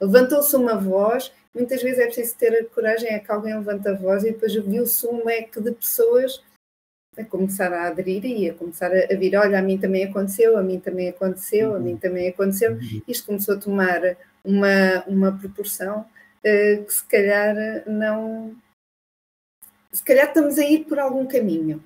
levantou-se 0.00 0.54
uma 0.54 0.76
voz. 0.76 1.32
Muitas 1.52 1.82
vezes 1.82 1.98
é 1.98 2.06
preciso 2.06 2.36
ter 2.36 2.54
a 2.54 2.64
coragem, 2.66 3.08
é 3.08 3.18
que 3.18 3.32
alguém 3.32 3.56
levanta 3.56 3.90
a 3.90 3.94
voz 3.94 4.22
e 4.22 4.30
depois 4.30 4.54
viu-se 4.54 5.04
um 5.08 5.24
leque 5.24 5.60
de 5.60 5.72
pessoas 5.72 6.40
a 7.20 7.24
começar 7.24 7.72
a 7.72 7.86
aderir 7.88 8.24
e 8.24 8.50
a 8.50 8.54
começar 8.54 8.90
a 8.90 9.14
vir: 9.14 9.36
olha, 9.36 9.58
a 9.58 9.62
mim 9.62 9.78
também 9.78 10.04
aconteceu, 10.04 10.56
a 10.56 10.62
mim 10.62 10.80
também 10.80 11.08
aconteceu, 11.08 11.74
a 11.74 11.78
mim 11.78 11.92
uhum. 11.92 11.98
também 11.98 12.28
aconteceu. 12.28 12.72
Uhum. 12.72 13.02
Isto 13.06 13.26
começou 13.26 13.54
a 13.54 13.58
tomar 13.58 14.00
uma, 14.44 15.04
uma 15.06 15.32
proporção 15.32 16.00
uh, 16.00 16.84
que 16.84 16.92
se 16.92 17.04
calhar 17.04 17.54
não. 17.86 18.54
Se 19.92 20.04
calhar 20.04 20.28
estamos 20.28 20.58
a 20.58 20.64
ir 20.64 20.84
por 20.84 20.98
algum 20.98 21.26
caminho 21.26 21.82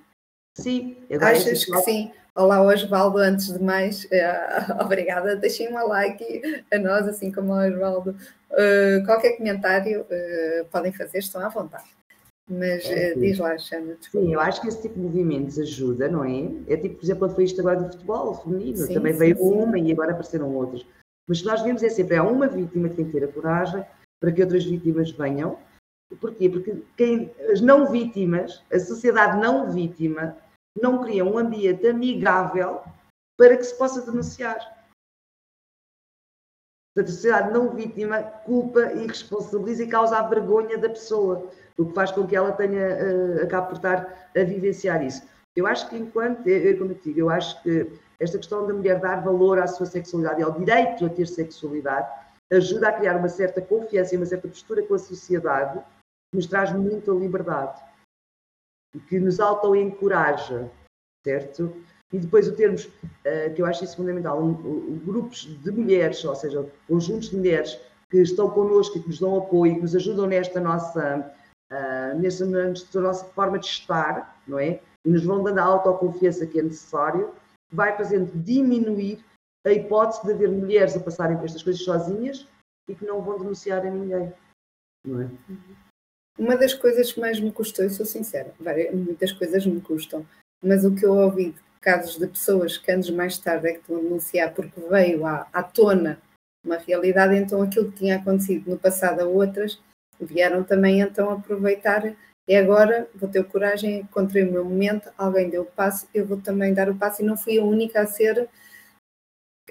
Sim. 0.56 0.96
Achas 1.20 1.64
que 1.64 1.76
sim? 1.82 2.12
Olá, 2.34 2.62
Osvaldo, 2.62 3.18
antes 3.18 3.52
de 3.52 3.62
mais, 3.62 4.04
uh, 4.04 4.80
obrigada. 4.82 5.36
Deixem 5.36 5.72
um 5.72 5.86
like 5.86 6.64
a 6.72 6.78
nós, 6.78 7.08
assim 7.08 7.30
como 7.30 7.52
ao 7.52 7.68
Osvaldo. 7.68 8.16
Uh, 8.50 9.04
qualquer 9.04 9.36
comentário 9.36 10.02
uh, 10.02 10.64
podem 10.66 10.92
fazer, 10.92 11.18
estão 11.18 11.44
à 11.44 11.48
vontade. 11.48 11.84
Mas 12.48 12.84
é, 12.84 13.14
diz 13.14 13.38
lá, 13.38 13.56
Xana. 13.56 13.96
Sim, 14.00 14.32
eu 14.32 14.38
acho 14.38 14.60
que 14.60 14.68
esse 14.68 14.82
tipo 14.82 14.94
de 14.96 15.00
movimentos 15.00 15.58
ajuda, 15.58 16.08
não 16.08 16.24
é? 16.24 16.42
É 16.68 16.76
tipo, 16.76 16.96
por 16.96 17.04
exemplo, 17.04 17.20
quando 17.20 17.34
foi 17.34 17.44
isto 17.44 17.60
agora 17.60 17.80
do 17.80 17.90
futebol 17.90 18.34
feminino, 18.34 18.76
sim, 18.76 18.94
também 18.94 19.12
sim, 19.14 19.18
veio 19.18 19.36
sim. 19.36 19.42
uma 19.44 19.78
e 19.78 19.90
agora 19.90 20.12
apareceram 20.12 20.54
outras. 20.54 20.84
Mas 21.26 21.38
o 21.38 21.42
que 21.42 21.48
nós 21.48 21.62
vemos 21.62 21.82
é 21.82 21.88
sempre, 21.88 22.16
há 22.16 22.22
uma 22.22 22.46
vítima 22.46 22.88
que 22.90 22.96
tem 22.96 23.06
que 23.06 23.12
ter 23.12 23.24
a 23.24 23.32
coragem 23.32 23.84
para 24.20 24.30
que 24.30 24.42
outras 24.42 24.64
vítimas 24.64 25.10
venham. 25.10 25.58
Porquê? 26.20 26.50
Porque 26.50 26.82
quem, 26.96 27.34
as 27.50 27.62
não 27.62 27.90
vítimas, 27.90 28.62
a 28.70 28.78
sociedade 28.78 29.40
não 29.40 29.70
vítima, 29.70 30.36
não 30.80 31.02
cria 31.02 31.24
um 31.24 31.38
ambiente 31.38 31.86
amigável 31.86 32.82
para 33.38 33.56
que 33.56 33.64
se 33.64 33.76
possa 33.76 34.02
denunciar. 34.02 34.58
Portanto, 36.94 37.10
a 37.10 37.16
sociedade 37.16 37.52
não 37.52 37.74
vítima 37.74 38.22
culpa 38.22 38.92
e 38.92 39.06
responsabiliza 39.06 39.82
e 39.82 39.88
causa 39.88 40.18
a 40.18 40.28
vergonha 40.28 40.78
da 40.78 40.88
pessoa, 40.88 41.50
o 41.78 41.86
que 41.86 41.94
faz 41.94 42.10
com 42.12 42.26
que 42.26 42.36
ela 42.36 42.52
tenha, 42.52 42.88
uh, 42.88 43.42
acabe 43.42 43.68
por 43.68 43.76
estar 43.76 44.30
a 44.34 44.44
vivenciar 44.44 45.04
isso. 45.04 45.22
Eu 45.56 45.66
acho 45.66 45.88
que 45.88 45.96
enquanto, 45.96 46.46
eu, 46.46 46.76
como 46.78 46.92
eu 46.92 46.98
digo, 47.02 47.20
eu 47.20 47.30
acho 47.30 47.62
que 47.62 47.90
esta 48.18 48.38
questão 48.38 48.66
da 48.66 48.74
mulher 48.74 49.00
dar 49.00 49.22
valor 49.22 49.58
à 49.58 49.66
sua 49.66 49.86
sexualidade 49.86 50.40
e 50.40 50.44
ao 50.44 50.52
direito 50.52 51.04
a 51.04 51.08
ter 51.08 51.26
sexualidade 51.26 52.08
ajuda 52.52 52.88
a 52.88 52.92
criar 52.92 53.16
uma 53.16 53.28
certa 53.28 53.60
confiança 53.60 54.14
e 54.14 54.16
uma 54.16 54.26
certa 54.26 54.48
postura 54.48 54.82
com 54.82 54.94
a 54.94 54.98
sociedade 54.98 55.78
que 55.78 56.36
nos 56.36 56.46
traz 56.46 56.72
muita 56.72 57.10
liberdade 57.12 57.80
e 58.94 59.00
que 59.00 59.18
nos 59.18 59.40
auto-encoraja, 59.40 60.70
certo? 61.24 61.74
E 62.12 62.18
depois 62.18 62.46
o 62.46 62.54
termos, 62.54 62.84
uh, 62.84 63.54
que 63.54 63.62
eu 63.62 63.66
acho 63.66 63.84
isso 63.84 63.96
fundamental, 63.96 64.40
grupos 65.04 65.44
de 65.62 65.70
mulheres, 65.70 66.24
ou 66.24 66.34
seja, 66.34 66.68
conjuntos 66.86 67.30
de 67.30 67.36
mulheres 67.36 67.80
que 68.10 68.18
estão 68.18 68.50
connosco 68.50 68.98
e 68.98 69.02
que 69.02 69.08
nos 69.08 69.18
dão 69.18 69.36
apoio, 69.36 69.74
que 69.74 69.82
nos 69.82 69.96
ajudam 69.96 70.26
nesta 70.26 70.60
nossa, 70.60 71.32
uh, 71.74 73.00
nossa 73.00 73.24
forma 73.26 73.58
de 73.58 73.66
estar, 73.66 74.40
não 74.46 74.58
é? 74.58 74.80
E 75.04 75.10
nos 75.10 75.24
vão 75.24 75.42
dando 75.42 75.58
a 75.58 75.64
autoconfiança 75.64 76.46
que 76.46 76.58
é 76.58 76.62
necessário, 76.62 77.34
vai 77.72 77.96
fazendo 77.96 78.30
diminuir 78.42 79.24
a 79.66 79.72
hipótese 79.72 80.24
de 80.24 80.32
haver 80.32 80.50
mulheres 80.50 80.96
a 80.96 81.00
passarem 81.00 81.36
por 81.36 81.46
estas 81.46 81.62
coisas 81.62 81.82
sozinhas 81.82 82.46
e 82.88 82.94
que 82.94 83.04
não 83.04 83.20
vão 83.22 83.38
denunciar 83.38 83.84
a 83.84 83.90
ninguém, 83.90 84.32
não 85.04 85.22
é? 85.22 85.24
Uhum. 85.48 85.76
Uma 86.38 86.56
das 86.56 86.74
coisas 86.74 87.12
que 87.12 87.20
mais 87.20 87.40
me 87.40 87.52
custou, 87.52 87.84
eu 87.84 87.90
sou 87.90 88.04
sincera, 88.04 88.52
muitas 88.92 89.32
coisas 89.32 89.64
me 89.66 89.80
custam, 89.80 90.26
mas 90.62 90.84
o 90.84 90.94
que 90.94 91.06
eu 91.06 91.12
ouvi 91.12 91.52
de 91.52 91.80
casos 91.80 92.18
de 92.18 92.26
pessoas 92.26 92.76
que 92.76 92.90
anos 92.90 93.08
mais 93.10 93.38
tarde 93.38 93.68
é 93.68 93.72
que 93.72 93.80
estão 93.80 93.96
a 93.96 94.00
denunciar 94.00 94.52
porque 94.52 94.80
veio 94.80 95.24
à, 95.24 95.46
à 95.52 95.62
tona 95.62 96.20
uma 96.64 96.76
realidade, 96.76 97.36
então 97.36 97.62
aquilo 97.62 97.92
que 97.92 97.98
tinha 97.98 98.16
acontecido 98.16 98.70
no 98.70 98.78
passado 98.78 99.20
a 99.20 99.26
outras 99.26 99.78
vieram 100.20 100.62
também 100.62 101.00
então 101.00 101.30
aproveitar. 101.30 102.14
E 102.46 102.54
agora 102.54 103.08
vou 103.14 103.28
ter 103.28 103.42
coragem, 103.44 104.00
encontrei 104.00 104.44
o 104.44 104.52
meu 104.52 104.64
momento, 104.64 105.10
alguém 105.16 105.48
deu 105.48 105.62
o 105.62 105.66
passo, 105.66 106.06
eu 106.14 106.26
vou 106.26 106.40
também 106.40 106.74
dar 106.74 106.90
o 106.90 106.94
passo. 106.94 107.22
E 107.22 107.24
não 107.24 107.36
fui 107.36 107.58
a 107.58 107.64
única 107.64 108.02
a 108.02 108.06
ser 108.06 108.48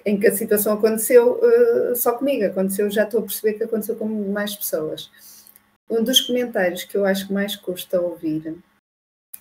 em 0.06 0.20
que 0.20 0.28
a 0.28 0.36
situação 0.36 0.74
aconteceu 0.74 1.40
uh, 1.40 1.96
só 1.96 2.14
comigo, 2.18 2.46
aconteceu, 2.46 2.90
já 2.90 3.04
estou 3.04 3.20
a 3.20 3.24
perceber 3.24 3.54
que 3.54 3.64
aconteceu 3.64 3.96
com 3.96 4.08
mais 4.08 4.56
pessoas. 4.56 5.12
Um 5.90 6.04
dos 6.04 6.22
comentários 6.22 6.84
que 6.84 6.98
eu 6.98 7.06
acho 7.06 7.28
que 7.28 7.34
mais 7.34 7.56
custa 7.56 8.02
ouvir 8.02 8.58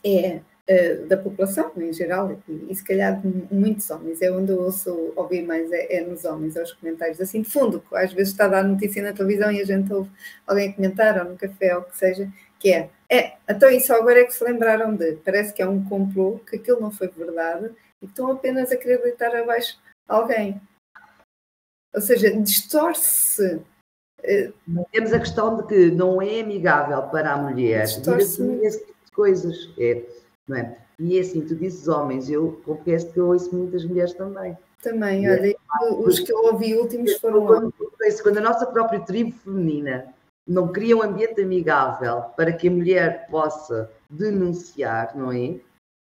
é 0.05 0.40
uh, 0.68 1.06
da 1.06 1.16
população 1.16 1.72
em 1.76 1.92
geral, 1.92 2.32
e, 2.48 2.66
e, 2.70 2.74
se 2.74 2.84
calhar 2.84 3.20
de 3.20 3.54
muitos 3.54 3.90
homens, 3.90 4.20
é 4.22 4.30
onde 4.30 4.52
eu 4.52 4.60
ouço 4.60 5.12
ouvir 5.16 5.42
mais, 5.42 5.70
é, 5.72 5.96
é 5.96 6.00
nos 6.02 6.24
homens, 6.24 6.56
é 6.56 6.62
os 6.62 6.72
comentários. 6.72 7.20
Assim 7.20 7.42
de 7.42 7.50
fundo, 7.50 7.80
que 7.80 7.96
às 7.96 8.12
vezes 8.12 8.32
está 8.32 8.46
a 8.46 8.48
dar 8.48 8.64
notícia 8.64 9.02
na 9.02 9.12
televisão 9.12 9.50
e 9.50 9.60
a 9.60 9.64
gente 9.64 9.92
ouve 9.92 10.10
alguém 10.46 10.72
comentar, 10.72 11.18
ou 11.24 11.32
no 11.32 11.38
café, 11.38 11.76
ou 11.76 11.82
o 11.82 11.84
que 11.84 11.96
seja, 11.96 12.30
que 12.58 12.72
é, 12.72 12.90
é, 13.10 13.36
então 13.48 13.70
isso 13.70 13.92
agora 13.92 14.20
é 14.20 14.24
que 14.24 14.34
se 14.34 14.44
lembraram 14.44 14.94
de, 14.94 15.16
parece 15.16 15.52
que 15.52 15.62
é 15.62 15.68
um 15.68 15.84
complô, 15.84 16.38
que 16.38 16.56
aquilo 16.56 16.80
não 16.80 16.90
foi 16.90 17.08
verdade, 17.08 17.70
e 18.00 18.06
estão 18.06 18.30
apenas 18.30 18.70
a 18.70 18.76
querer 18.76 19.02
deitar 19.02 19.34
abaixo 19.34 19.78
alguém. 20.08 20.60
Ou 21.94 22.00
seja, 22.00 22.30
distorce 22.40 23.62
temos 24.92 25.12
a 25.12 25.18
questão 25.18 25.56
de 25.56 25.66
que 25.66 25.90
não 25.90 26.22
é 26.22 26.40
amigável 26.40 27.02
para 27.08 27.32
a 27.32 27.36
mulher. 27.36 27.84
Esse 27.84 28.00
tipo 28.00 29.04
de 29.04 29.12
coisas. 29.12 29.74
É, 29.78 30.02
não 30.53 30.59
é? 30.59 30.78
E 30.98 31.16
é 31.16 31.20
assim, 31.20 31.40
tu 31.40 31.57
dizes 31.57 31.88
homens, 31.88 32.30
eu 32.30 32.61
confesso 32.64 33.11
que 33.12 33.18
eu 33.18 33.28
ouço 33.28 33.55
muitas 33.55 33.84
mulheres 33.84 34.12
também. 34.14 34.57
Também, 34.82 35.28
olha, 35.30 35.50
é, 35.50 35.57
os 35.94 36.20
que 36.20 36.32
eu 36.32 36.44
ouvi 36.44 36.76
últimos 36.76 37.14
foram 37.18 37.46
quando, 37.46 37.74
quando 38.22 38.38
a 38.38 38.42
nossa 38.42 38.66
própria 38.66 39.00
tribo 39.00 39.32
feminina 39.38 40.12
não 40.46 40.72
cria 40.72 40.96
um 40.96 41.03
ambiente 41.03 41.40
amigável 41.40 42.22
para 42.36 42.53
que 42.53 42.68
a 42.68 42.70
mulher 42.70 43.28
possa 43.28 43.90
denunciar, 44.11 45.16
não 45.16 45.32
é? 45.32 45.59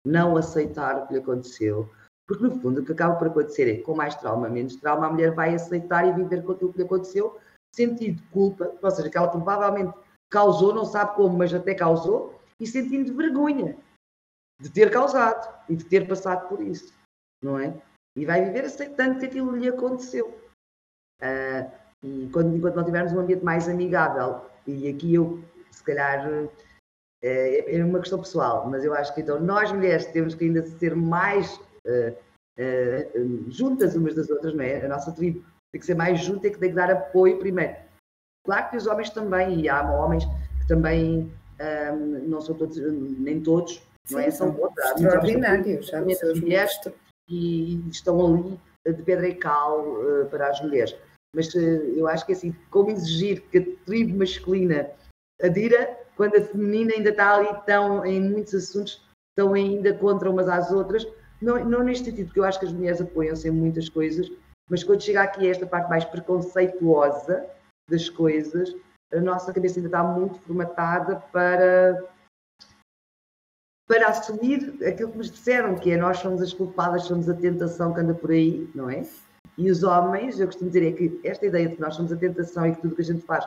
Não 0.04 0.36
aceitar 0.36 0.96
o 0.96 1.06
que 1.06 1.14
lhe 1.14 1.20
aconteceu. 1.20 1.88
Porque, 2.26 2.42
no 2.42 2.60
fundo, 2.60 2.80
o 2.80 2.84
que 2.84 2.92
acaba 2.92 3.14
por 3.14 3.28
acontecer 3.28 3.70
é 3.70 3.76
que, 3.76 3.82
com 3.82 3.94
mais 3.94 4.16
trauma, 4.16 4.48
menos 4.48 4.76
trauma, 4.76 5.06
a 5.06 5.10
mulher 5.10 5.32
vai 5.32 5.54
aceitar 5.54 6.06
e 6.08 6.12
viver 6.12 6.42
com 6.42 6.52
aquilo 6.52 6.72
que 6.72 6.78
lhe 6.78 6.84
aconteceu 6.84 7.38
sentindo 7.72 8.20
culpa, 8.32 8.72
ou 8.82 8.90
seja, 8.90 9.10
que 9.10 9.18
ela 9.18 9.28
provavelmente 9.28 9.92
causou, 10.30 10.74
não 10.74 10.84
sabe 10.84 11.14
como, 11.14 11.38
mas 11.38 11.52
até 11.54 11.74
causou, 11.74 12.34
e 12.58 12.66
sentindo 12.66 13.14
vergonha 13.14 13.76
de 14.60 14.70
ter 14.70 14.90
causado 14.90 15.54
e 15.68 15.76
de 15.76 15.84
ter 15.84 16.08
passado 16.08 16.48
por 16.48 16.60
isso, 16.60 16.94
não 17.42 17.58
é? 17.58 17.74
E 18.16 18.24
vai 18.24 18.44
viver 18.44 18.64
aceitando 18.64 19.18
que 19.18 19.26
aquilo 19.26 19.56
lhe 19.56 19.68
aconteceu. 19.68 20.28
Uh, 21.22 21.70
e 22.02 22.28
quando, 22.32 22.56
enquanto 22.56 22.76
não 22.76 22.84
tivermos 22.84 23.12
um 23.12 23.20
ambiente 23.20 23.44
mais 23.44 23.68
amigável, 23.68 24.46
e 24.66 24.88
aqui 24.88 25.14
eu, 25.14 25.42
se 25.70 25.82
calhar, 25.82 26.26
é, 27.22 27.76
é 27.76 27.84
uma 27.84 28.00
questão 28.00 28.18
pessoal, 28.18 28.68
mas 28.68 28.84
eu 28.84 28.94
acho 28.94 29.14
que 29.14 29.20
então 29.20 29.40
nós 29.40 29.72
mulheres 29.72 30.06
temos 30.06 30.34
que 30.34 30.44
ainda 30.44 30.64
ser 30.66 30.94
mais 30.94 31.56
uh, 31.86 32.16
uh, 32.58 33.50
juntas 33.50 33.94
umas 33.94 34.14
das 34.14 34.30
outras, 34.30 34.54
não 34.54 34.62
é? 34.62 34.84
A 34.84 34.88
nossa 34.88 35.12
tribo 35.12 35.44
tem 35.72 35.80
que 35.80 35.86
ser 35.86 35.94
mais 35.94 36.20
junto, 36.20 36.40
tem 36.40 36.52
que, 36.52 36.58
tem 36.58 36.70
que 36.70 36.76
dar 36.76 36.90
apoio 36.90 37.38
primeiro. 37.38 37.76
Claro 38.46 38.70
que 38.70 38.76
os 38.76 38.86
homens 38.86 39.10
também, 39.10 39.60
e 39.60 39.68
há 39.68 39.82
homens 39.92 40.24
que 40.60 40.68
também 40.68 41.32
um, 41.92 42.28
não 42.28 42.40
são 42.40 42.54
todos, 42.54 42.76
nem 42.78 43.42
todos, 43.42 43.82
não 44.10 44.20
é? 44.20 44.30
São 44.30 44.56
outros. 44.58 44.84
Extraordinários, 44.92 45.86
já 45.86 46.00
mulheres 46.00 46.78
e 47.28 47.82
estão 47.90 48.24
ali 48.24 48.60
de 48.86 49.02
pedra 49.02 49.28
e 49.28 49.34
cal 49.34 49.80
uh, 49.80 50.26
para 50.30 50.48
as 50.48 50.60
mulheres. 50.60 50.96
Mas 51.34 51.52
uh, 51.54 51.58
eu 51.58 52.06
acho 52.06 52.24
que 52.24 52.32
assim, 52.32 52.54
como 52.70 52.90
exigir 52.90 53.42
que 53.50 53.58
a 53.58 53.84
tribo 53.84 54.18
masculina 54.18 54.90
adira, 55.42 55.98
quando 56.16 56.36
a 56.36 56.42
feminina 56.42 56.94
ainda 56.94 57.10
está 57.10 57.34
ali 57.34 57.48
tão, 57.66 58.04
em 58.06 58.20
muitos 58.20 58.54
assuntos, 58.54 59.04
estão 59.36 59.52
ainda 59.54 59.92
contra 59.94 60.30
umas 60.30 60.48
às 60.48 60.70
outras, 60.70 61.06
não, 61.42 61.62
não 61.64 61.82
neste 61.82 62.06
sentido, 62.06 62.26
porque 62.26 62.40
eu 62.40 62.44
acho 62.44 62.58
que 62.58 62.66
as 62.66 62.72
mulheres 62.72 63.00
apoiam-se 63.00 63.48
em 63.48 63.50
muitas 63.50 63.88
coisas, 63.88 64.30
mas 64.70 64.82
quando 64.82 65.02
chega 65.02 65.22
aqui 65.22 65.46
a 65.46 65.50
esta 65.50 65.66
parte 65.66 65.90
mais 65.90 66.04
preconceituosa 66.04 67.46
das 67.90 68.08
coisas, 68.08 68.74
a 69.12 69.20
nossa 69.20 69.52
cabeça 69.52 69.78
ainda 69.78 69.88
está 69.88 70.02
muito 70.02 70.38
formatada 70.40 71.16
para 71.30 72.02
para 73.86 74.08
assumir 74.08 74.76
aquilo 74.86 75.12
que 75.12 75.18
nos 75.18 75.30
disseram, 75.30 75.76
que 75.76 75.92
é 75.92 75.96
nós 75.96 76.18
somos 76.18 76.42
as 76.42 76.52
culpadas, 76.52 77.04
somos 77.04 77.28
a 77.28 77.34
tentação 77.34 77.94
que 77.94 78.00
anda 78.00 78.14
por 78.14 78.30
aí, 78.30 78.68
não 78.74 78.90
é? 78.90 79.04
E 79.56 79.70
os 79.70 79.82
homens, 79.82 80.38
eu 80.38 80.46
costumo 80.46 80.70
dizer 80.70 80.86
é 80.86 80.92
que 80.92 81.20
esta 81.24 81.46
ideia 81.46 81.68
de 81.68 81.76
que 81.76 81.80
nós 81.80 81.94
somos 81.94 82.12
a 82.12 82.16
tentação 82.16 82.66
e 82.66 82.74
que 82.74 82.82
tudo 82.82 82.96
que 82.96 83.02
a 83.02 83.04
gente 83.04 83.22
faz 83.22 83.46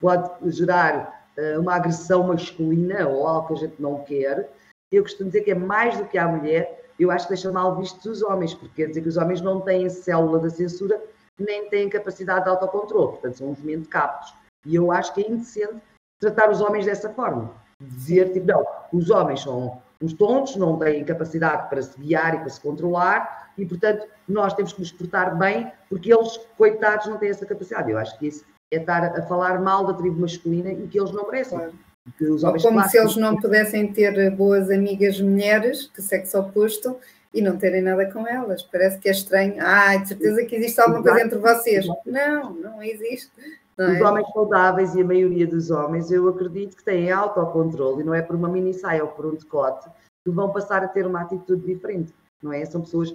pode 0.00 0.50
gerar 0.50 1.28
uh, 1.38 1.60
uma 1.60 1.74
agressão 1.74 2.26
masculina 2.26 3.06
ou 3.06 3.26
algo 3.26 3.48
que 3.48 3.54
a 3.54 3.68
gente 3.68 3.80
não 3.80 4.02
quer, 4.04 4.50
eu 4.90 5.02
costumo 5.02 5.30
dizer 5.30 5.42
que 5.42 5.50
é 5.50 5.54
mais 5.54 5.96
do 5.96 6.06
que 6.06 6.18
a 6.18 6.26
mulher, 6.26 6.90
eu 6.98 7.10
acho 7.10 7.26
que 7.26 7.34
deixa 7.34 7.52
mal 7.52 7.76
vistos 7.76 8.04
os 8.04 8.22
homens, 8.22 8.54
porque 8.54 8.82
quer 8.82 8.88
dizer 8.88 9.02
que 9.02 9.08
os 9.08 9.16
homens 9.16 9.40
não 9.40 9.60
têm 9.60 9.88
célula 9.88 10.38
da 10.38 10.50
censura, 10.50 11.00
nem 11.38 11.68
têm 11.68 11.88
capacidade 11.88 12.44
de 12.44 12.50
autocontrole, 12.50 13.12
portanto 13.12 13.38
são 13.38 13.50
uns 13.50 13.60
mentecaptos. 13.60 14.34
E 14.66 14.74
eu 14.74 14.90
acho 14.90 15.12
que 15.12 15.22
é 15.22 15.30
indecente 15.30 15.80
tratar 16.20 16.50
os 16.50 16.60
homens 16.60 16.86
dessa 16.86 17.10
forma. 17.10 17.52
Dizer, 17.84 18.32
tipo, 18.32 18.46
não, 18.46 18.64
os 18.92 19.10
homens 19.10 19.42
são 19.42 19.80
uns 20.00 20.12
tontos, 20.12 20.56
não 20.56 20.78
têm 20.78 21.04
capacidade 21.04 21.68
para 21.68 21.82
se 21.82 21.98
guiar 21.98 22.34
e 22.34 22.38
para 22.38 22.50
se 22.50 22.60
controlar, 22.60 23.52
e 23.56 23.64
portanto 23.64 24.06
nós 24.28 24.52
temos 24.54 24.72
que 24.72 24.80
nos 24.80 24.92
portar 24.92 25.36
bem, 25.38 25.70
porque 25.88 26.12
eles, 26.12 26.38
coitados, 26.56 27.06
não 27.06 27.16
têm 27.16 27.30
essa 27.30 27.46
capacidade. 27.46 27.90
Eu 27.90 27.98
acho 27.98 28.18
que 28.18 28.26
isso 28.26 28.44
é 28.70 28.76
estar 28.76 29.04
a 29.04 29.22
falar 29.22 29.60
mal 29.60 29.86
da 29.86 29.94
tribo 29.94 30.20
masculina 30.20 30.70
e 30.70 30.88
que 30.88 30.98
eles 30.98 31.12
não 31.12 31.26
merecem. 31.26 31.58
Claro. 31.58 31.74
Como 32.60 32.88
se 32.88 32.98
eles 32.98 33.16
não 33.16 33.36
pudessem 33.36 33.90
ter 33.90 34.30
boas 34.30 34.70
amigas 34.70 35.18
mulheres 35.20 35.90
de 35.96 36.02
sexo 36.02 36.38
oposto 36.38 36.98
e 37.32 37.40
não 37.40 37.56
terem 37.56 37.80
nada 37.80 38.10
com 38.12 38.28
elas. 38.28 38.62
Parece 38.62 38.98
que 38.98 39.08
é 39.08 39.12
estranho. 39.12 39.54
Ah, 39.58 39.96
de 39.96 40.08
certeza 40.08 40.44
que 40.44 40.54
existe 40.54 40.78
alguma 40.80 41.02
coisa 41.02 41.22
entre 41.22 41.38
vocês. 41.38 41.86
Não, 42.04 42.52
não 42.52 42.82
existe. 42.82 43.30
Não 43.76 43.92
Os 43.92 43.98
é? 43.98 44.04
homens 44.04 44.28
saudáveis 44.32 44.94
e 44.94 45.00
a 45.00 45.04
maioria 45.04 45.46
dos 45.46 45.70
homens, 45.70 46.10
eu 46.10 46.28
acredito 46.28 46.76
que 46.76 46.84
têm 46.84 47.10
autocontrole 47.10 48.02
e 48.02 48.04
não 48.04 48.14
é 48.14 48.22
por 48.22 48.36
uma 48.36 48.48
mini 48.48 48.72
saia 48.72 49.02
ou 49.02 49.10
por 49.10 49.26
um 49.26 49.34
decote 49.34 49.88
que 50.24 50.30
vão 50.30 50.52
passar 50.52 50.84
a 50.84 50.88
ter 50.88 51.06
uma 51.06 51.22
atitude 51.22 51.66
diferente, 51.66 52.14
não 52.42 52.52
é? 52.52 52.64
São 52.64 52.80
pessoas, 52.80 53.14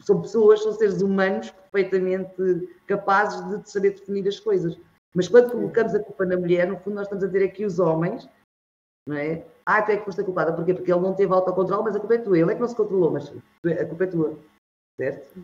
são 0.00 0.20
pessoas, 0.20 0.62
são 0.62 0.72
seres 0.72 1.02
humanos 1.02 1.50
perfeitamente 1.50 2.68
capazes 2.86 3.46
de 3.48 3.70
saber 3.70 3.90
definir 3.90 4.26
as 4.26 4.40
coisas. 4.40 4.78
Mas 5.14 5.28
quando 5.28 5.50
colocamos 5.50 5.94
a 5.94 6.02
culpa 6.02 6.24
na 6.24 6.36
mulher, 6.36 6.66
no 6.66 6.78
fundo 6.78 6.94
nós 6.94 7.06
estamos 7.06 7.24
a 7.24 7.26
dizer 7.26 7.44
aqui 7.44 7.64
os 7.64 7.78
homens, 7.78 8.28
não 9.06 9.16
é? 9.16 9.44
Ah, 9.66 9.82
tu 9.82 9.92
é 9.92 9.96
que 9.96 10.04
foste 10.04 10.24
culpada. 10.24 10.52
Porquê? 10.52 10.74
Porque 10.74 10.90
ele 10.90 11.00
não 11.00 11.14
teve 11.14 11.32
autocontrole, 11.32 11.84
mas 11.84 11.96
a 11.96 12.00
culpa 12.00 12.14
é 12.14 12.18
tua. 12.18 12.38
Ele 12.38 12.50
é 12.50 12.54
que 12.54 12.60
não 12.60 12.68
se 12.68 12.76
controlou, 12.76 13.10
mas 13.10 13.28
a 13.28 13.84
culpa 13.84 14.04
é 14.04 14.06
tua. 14.06 14.38
Certo? 14.98 15.38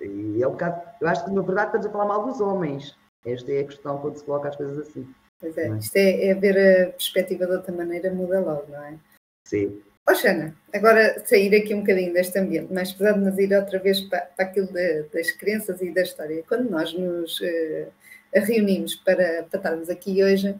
E 0.00 0.42
é 0.42 0.48
um 0.48 0.52
bocado. 0.52 0.82
Eu 1.00 1.08
acho 1.08 1.24
que, 1.24 1.30
na 1.30 1.42
verdade, 1.42 1.68
estamos 1.68 1.86
a 1.86 1.90
falar 1.90 2.06
mal 2.06 2.24
dos 2.26 2.40
homens. 2.40 2.96
Esta 3.24 3.52
é 3.52 3.60
a 3.60 3.64
questão 3.64 3.98
quando 3.98 4.16
se 4.16 4.24
coloca 4.24 4.48
as 4.48 4.56
coisas 4.56 4.78
assim. 4.78 5.06
Pois 5.40 5.56
é, 5.58 5.68
é? 5.68 5.78
isto 5.78 5.96
é, 5.96 6.26
é, 6.26 6.34
ver 6.34 6.58
a 6.58 6.90
perspectiva 6.92 7.46
de 7.46 7.52
outra 7.52 7.72
maneira, 7.72 8.12
muda 8.12 8.40
logo, 8.40 8.70
não 8.70 8.84
é? 8.84 8.98
Sim. 9.46 9.80
Oxana, 10.08 10.54
agora 10.72 11.22
sair 11.24 11.54
aqui 11.54 11.74
um 11.74 11.80
bocadinho 11.80 12.12
deste 12.12 12.38
ambiente, 12.38 12.72
mas 12.72 12.92
precisamos 12.92 13.38
ir 13.38 13.54
outra 13.54 13.78
vez 13.78 14.02
para, 14.02 14.20
para 14.20 14.44
aquilo 14.44 14.66
de, 14.66 15.04
das 15.04 15.30
crenças 15.30 15.80
e 15.80 15.90
da 15.90 16.02
história. 16.02 16.44
Quando 16.46 16.68
nós 16.70 16.92
nos 16.92 17.40
uh, 17.40 17.86
reunimos 18.32 18.96
para, 18.96 19.44
para 19.44 19.58
estarmos 19.58 19.88
aqui 19.88 20.22
hoje, 20.22 20.54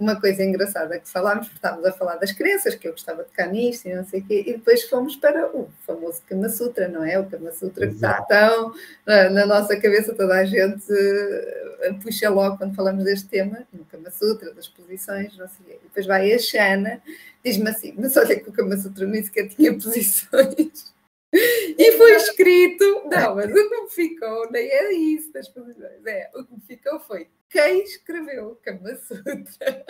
uma 0.00 0.20
coisa 0.20 0.42
engraçada 0.42 0.98
que 0.98 1.08
falámos, 1.08 1.46
porque 1.46 1.58
estávamos 1.58 1.86
a 1.86 1.92
falar 1.92 2.16
das 2.16 2.32
crenças, 2.32 2.74
que 2.74 2.86
eu 2.86 2.92
gostava 2.92 3.22
de 3.22 3.30
tocar 3.30 3.48
nisto 3.48 3.86
e 3.86 3.94
não 3.94 4.04
sei 4.04 4.20
o 4.20 4.24
quê, 4.24 4.44
e 4.46 4.52
depois 4.52 4.84
fomos 4.84 5.16
para 5.16 5.46
o 5.56 5.68
famoso 5.86 6.22
Kama 6.28 6.48
Sutra, 6.48 6.88
não 6.88 7.04
é? 7.04 7.18
O 7.18 7.26
Kama 7.26 7.50
Sutra 7.52 7.86
que 7.86 7.94
está 7.94 8.22
tão 8.22 8.72
na, 9.06 9.30
na, 9.30 9.46
nossa 9.46 9.76
cabeça, 9.76 10.14
toda 10.14 10.34
a 10.34 10.44
gente 10.44 10.92
uh, 10.92 11.94
puxa 12.02 12.28
logo 12.28 12.58
quando 12.58 12.74
falamos 12.74 13.04
deste 13.04 13.28
tema, 13.28 13.66
no 13.72 13.84
Kama 13.84 14.10
Sutra, 14.10 14.52
das 14.52 14.68
posições, 14.68 15.36
não 15.36 15.48
sei 15.48 15.58
o 15.60 15.64
quê. 15.64 15.78
E 15.82 15.84
depois 15.84 16.06
vai 16.06 16.32
a 16.32 16.38
Shana, 16.38 17.02
diz-me 17.44 17.68
assim, 17.70 17.94
mas 17.96 18.16
olha 18.16 18.38
que 18.38 18.48
o 18.48 18.52
Kama 18.52 18.76
Sutra 18.76 19.06
nem 19.06 19.22
sequer 19.22 19.48
tinha 19.48 19.72
posições. 19.78 20.97
E 21.32 21.92
foi 21.92 22.12
escrito, 22.16 22.84
não, 23.10 23.34
mas 23.36 23.50
o 23.50 23.68
que 23.68 23.82
me 23.82 23.90
ficou 23.90 24.50
nem 24.50 24.66
é 24.66 24.92
isso 24.92 25.32
das 25.32 25.48
posições, 25.48 26.04
é, 26.06 26.30
o 26.34 26.44
que 26.44 26.54
me 26.54 26.60
ficou 26.60 26.98
foi 27.00 27.28
quem 27.50 27.82
escreveu 27.82 28.52
o 28.52 28.56
Kama 28.56 28.94
Sutra. 28.96 29.84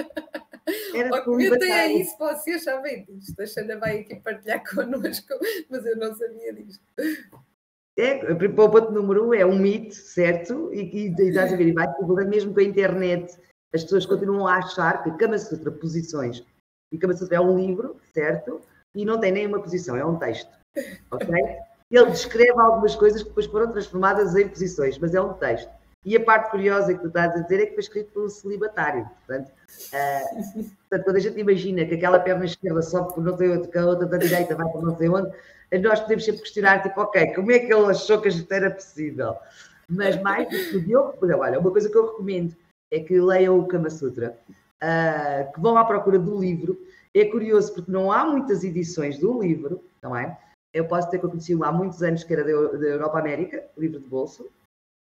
Comentem 1.24 1.72
aí 1.72 2.04
se 2.04 2.18
vocês 2.18 2.62
sabem 2.62 3.04
disto. 3.04 3.40
A 3.40 3.46
Xana 3.46 3.78
vai 3.78 4.00
aqui 4.00 4.16
partilhar 4.16 4.62
connosco, 4.68 5.34
mas 5.70 5.84
eu 5.86 5.96
não 5.96 6.14
sabia 6.14 6.52
disto. 6.52 6.84
É, 7.96 8.32
o 8.32 8.70
ponto 8.70 8.92
número 8.92 9.28
um 9.28 9.34
é 9.34 9.44
um 9.44 9.58
mito, 9.58 9.94
certo? 9.94 10.72
E, 10.72 10.82
e, 10.82 11.08
e 11.08 11.28
estás 11.28 11.52
a 11.52 11.56
ver, 11.56 11.68
e 11.68 11.72
vai 11.72 11.86
mesmo 12.26 12.54
com 12.54 12.60
a 12.60 12.64
internet, 12.64 13.36
as 13.74 13.82
pessoas 13.82 14.06
continuam 14.06 14.46
a 14.46 14.58
achar 14.58 15.02
que 15.02 15.16
Kama 15.16 15.38
Sutra, 15.38 15.70
posições, 15.72 16.44
e 16.92 16.98
Kama 16.98 17.14
Sutra 17.14 17.36
é 17.36 17.40
um 17.40 17.58
livro, 17.58 17.96
certo? 18.12 18.60
E 18.94 19.04
não 19.04 19.18
tem 19.18 19.32
nenhuma 19.32 19.60
posição, 19.60 19.96
é 19.96 20.04
um 20.04 20.18
texto, 20.18 20.50
Ele 21.90 22.10
descreve 22.10 22.58
algumas 22.58 22.94
coisas 22.94 23.22
que 23.22 23.28
depois 23.28 23.46
foram 23.46 23.72
transformadas 23.72 24.36
em 24.36 24.46
posições, 24.46 24.98
mas 24.98 25.14
é 25.14 25.20
um 25.20 25.32
texto. 25.32 25.70
E 26.04 26.16
a 26.16 26.24
parte 26.24 26.50
curiosa 26.50 26.94
que 26.94 27.00
tu 27.00 27.08
estás 27.08 27.34
a 27.34 27.42
dizer 27.42 27.60
é 27.60 27.66
que 27.66 27.72
foi 27.72 27.80
escrito 27.80 28.12
por 28.12 28.24
um 28.24 28.28
celibatário. 28.28 29.08
Portanto, 29.26 29.50
uh, 29.50 30.44
portanto, 30.54 31.04
quando 31.04 31.16
a 31.16 31.20
gente 31.20 31.40
imagina 31.40 31.84
que 31.84 31.94
aquela 31.94 32.20
perna 32.20 32.44
esquerda 32.44 32.80
sobe 32.82 33.14
por 33.14 33.24
não 33.24 33.36
sei 33.36 33.50
onde, 33.50 33.68
que 33.68 33.78
a 33.78 33.86
outra 33.86 34.06
da 34.06 34.16
direita 34.16 34.54
vai 34.54 34.70
por 34.70 34.82
não 34.82 34.96
sei 34.96 35.08
onde, 35.08 35.30
nós 35.82 36.00
podemos 36.00 36.24
sempre 36.24 36.42
questionar, 36.42 36.82
tipo, 36.82 37.00
ok, 37.00 37.34
como 37.34 37.50
é 37.52 37.58
que 37.58 37.72
ele 37.72 37.90
achou 37.90 38.20
que 38.20 38.28
a 38.28 38.30
gente 38.30 38.52
era 38.52 38.70
possível? 38.70 39.36
Mas 39.88 40.20
mais 40.22 40.48
do 40.48 40.56
que 40.56 40.76
o 40.76 40.80
Diogo, 40.82 41.18
olha, 41.22 41.58
uma 41.58 41.70
coisa 41.70 41.90
que 41.90 41.96
eu 41.96 42.06
recomendo 42.06 42.54
é 42.90 43.00
que 43.00 43.20
leiam 43.20 43.58
o 43.58 43.66
Kama 43.66 43.90
Sutra, 43.90 44.38
uh, 44.82 45.52
que 45.52 45.60
vão 45.60 45.76
à 45.76 45.84
procura 45.84 46.18
do 46.18 46.38
livro. 46.38 46.78
É 47.14 47.24
curioso 47.24 47.74
porque 47.74 47.90
não 47.90 48.12
há 48.12 48.24
muitas 48.24 48.62
edições 48.62 49.18
do 49.18 49.42
livro, 49.42 49.82
não 50.02 50.16
é? 50.16 50.38
Eu 50.72 50.86
posso 50.86 51.10
ter 51.10 51.18
conhecido 51.18 51.64
há 51.64 51.72
muitos 51.72 52.02
anos 52.02 52.24
que 52.24 52.32
era 52.32 52.44
da 52.44 52.86
Europa 52.86 53.18
América, 53.18 53.64
livro 53.76 54.00
de 54.00 54.08
bolso, 54.08 54.50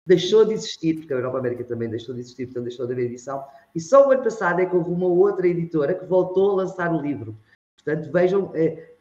deixou 0.07 0.45
de 0.45 0.55
existir, 0.55 0.99
porque 0.99 1.12
a 1.12 1.17
Europa 1.17 1.39
América 1.39 1.64
também 1.64 1.89
deixou 1.89 2.14
de 2.14 2.21
existir, 2.21 2.47
portanto 2.47 2.64
deixou 2.64 2.87
de 2.87 2.93
haver 2.93 3.07
edição, 3.07 3.45
e 3.75 3.81
só 3.81 4.07
o 4.07 4.12
ano 4.12 4.23
passado 4.23 4.61
é 4.61 4.67
que 4.67 4.77
houve 4.77 4.91
uma 4.91 5.09
outra 5.09 5.49
editora 5.49 5.95
que 5.95 6.07
voltou 6.07 6.53
a 6.53 6.62
lançar 6.62 6.95
o 6.95 7.01
livro. 7.01 7.37
Portanto, 7.85 8.11
vejam, 8.12 8.53
é, 8.55 8.95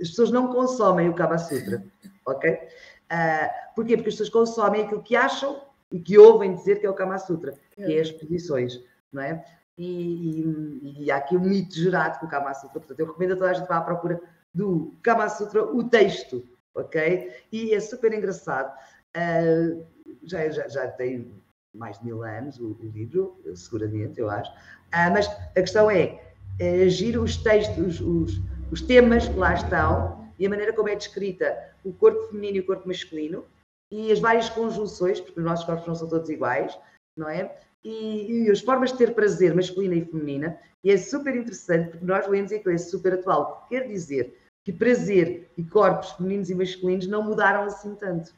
as 0.00 0.08
pessoas 0.08 0.30
não 0.30 0.52
consomem 0.52 1.08
o 1.08 1.14
Kama 1.14 1.38
Sutra, 1.38 1.84
ok? 2.26 2.52
Uh, 2.52 3.74
porquê? 3.74 3.96
Porque 3.96 4.08
as 4.08 4.14
pessoas 4.14 4.28
consomem 4.28 4.82
aquilo 4.82 5.02
que 5.02 5.16
acham 5.16 5.60
e 5.92 6.00
que 6.00 6.18
ouvem 6.18 6.54
dizer 6.54 6.80
que 6.80 6.86
é 6.86 6.90
o 6.90 6.94
Kama 6.94 7.18
Sutra, 7.18 7.54
que 7.72 7.96
é 7.96 8.00
as 8.00 8.10
posições, 8.10 8.80
não 9.12 9.22
é? 9.22 9.44
E, 9.76 9.86
e, 9.86 11.04
e 11.04 11.10
há 11.10 11.16
aqui 11.16 11.36
um 11.36 11.40
mito 11.40 11.74
gerado 11.74 12.20
com 12.20 12.26
o 12.26 12.28
Kama 12.28 12.54
Sutra, 12.54 12.78
portanto, 12.78 13.00
eu 13.00 13.06
recomendo 13.06 13.32
a 13.32 13.36
toda 13.36 13.50
a 13.50 13.54
gente 13.54 13.68
vá 13.68 13.78
à 13.78 13.80
procura 13.80 14.20
do 14.54 14.94
Kama 15.02 15.28
Sutra, 15.28 15.64
o 15.64 15.84
texto, 15.84 16.46
ok? 16.74 17.32
E 17.50 17.74
é 17.74 17.80
super 17.80 18.12
engraçado. 18.12 18.72
Uh, 19.16 19.84
já, 20.22 20.48
já, 20.50 20.68
já 20.68 20.88
tem 20.88 21.30
mais 21.74 21.98
de 21.98 22.04
mil 22.04 22.22
anos 22.22 22.58
o, 22.58 22.76
o 22.80 22.90
livro, 22.94 23.36
seguramente, 23.54 24.20
eu 24.20 24.30
acho. 24.30 24.50
Uh, 24.52 25.10
mas 25.12 25.26
a 25.28 25.60
questão 25.60 25.90
é, 25.90 26.20
é 26.58 26.84
agir 26.84 27.18
os 27.18 27.36
textos, 27.36 28.00
os, 28.00 28.40
os 28.70 28.80
temas 28.80 29.28
que 29.28 29.36
lá 29.36 29.54
estão 29.54 30.24
e 30.38 30.46
a 30.46 30.50
maneira 30.50 30.72
como 30.72 30.88
é 30.88 30.94
descrita 30.94 31.74
o 31.84 31.92
corpo 31.92 32.28
feminino 32.28 32.58
e 32.58 32.60
o 32.60 32.66
corpo 32.66 32.88
masculino 32.88 33.44
e 33.90 34.10
as 34.10 34.18
várias 34.18 34.48
conjunções, 34.48 35.20
porque 35.20 35.38
os 35.38 35.46
nossos 35.46 35.64
corpos 35.64 35.86
não 35.86 35.94
são 35.94 36.08
todos 36.08 36.28
iguais, 36.28 36.78
não 37.16 37.28
é? 37.28 37.56
E, 37.84 38.46
e, 38.46 38.50
as 38.50 38.60
formas 38.60 38.92
de 38.92 38.98
ter 38.98 39.14
prazer 39.14 39.54
masculina 39.54 39.94
e 39.94 40.04
feminina, 40.04 40.58
e 40.82 40.90
é 40.90 40.96
super 40.96 41.36
interessante 41.36 41.90
porque 41.90 42.04
nós 42.04 42.26
lemos 42.26 42.50
e 42.50 42.62
é 42.66 42.78
super 42.78 43.14
atual. 43.14 43.66
Quer 43.68 43.86
dizer 43.86 44.36
que 44.64 44.72
prazer 44.72 45.50
e 45.56 45.62
corpos 45.62 46.12
femininos 46.12 46.50
e 46.50 46.54
masculinos 46.54 47.06
não 47.06 47.22
mudaram 47.22 47.64
assim 47.64 47.94
tanto 47.94 48.34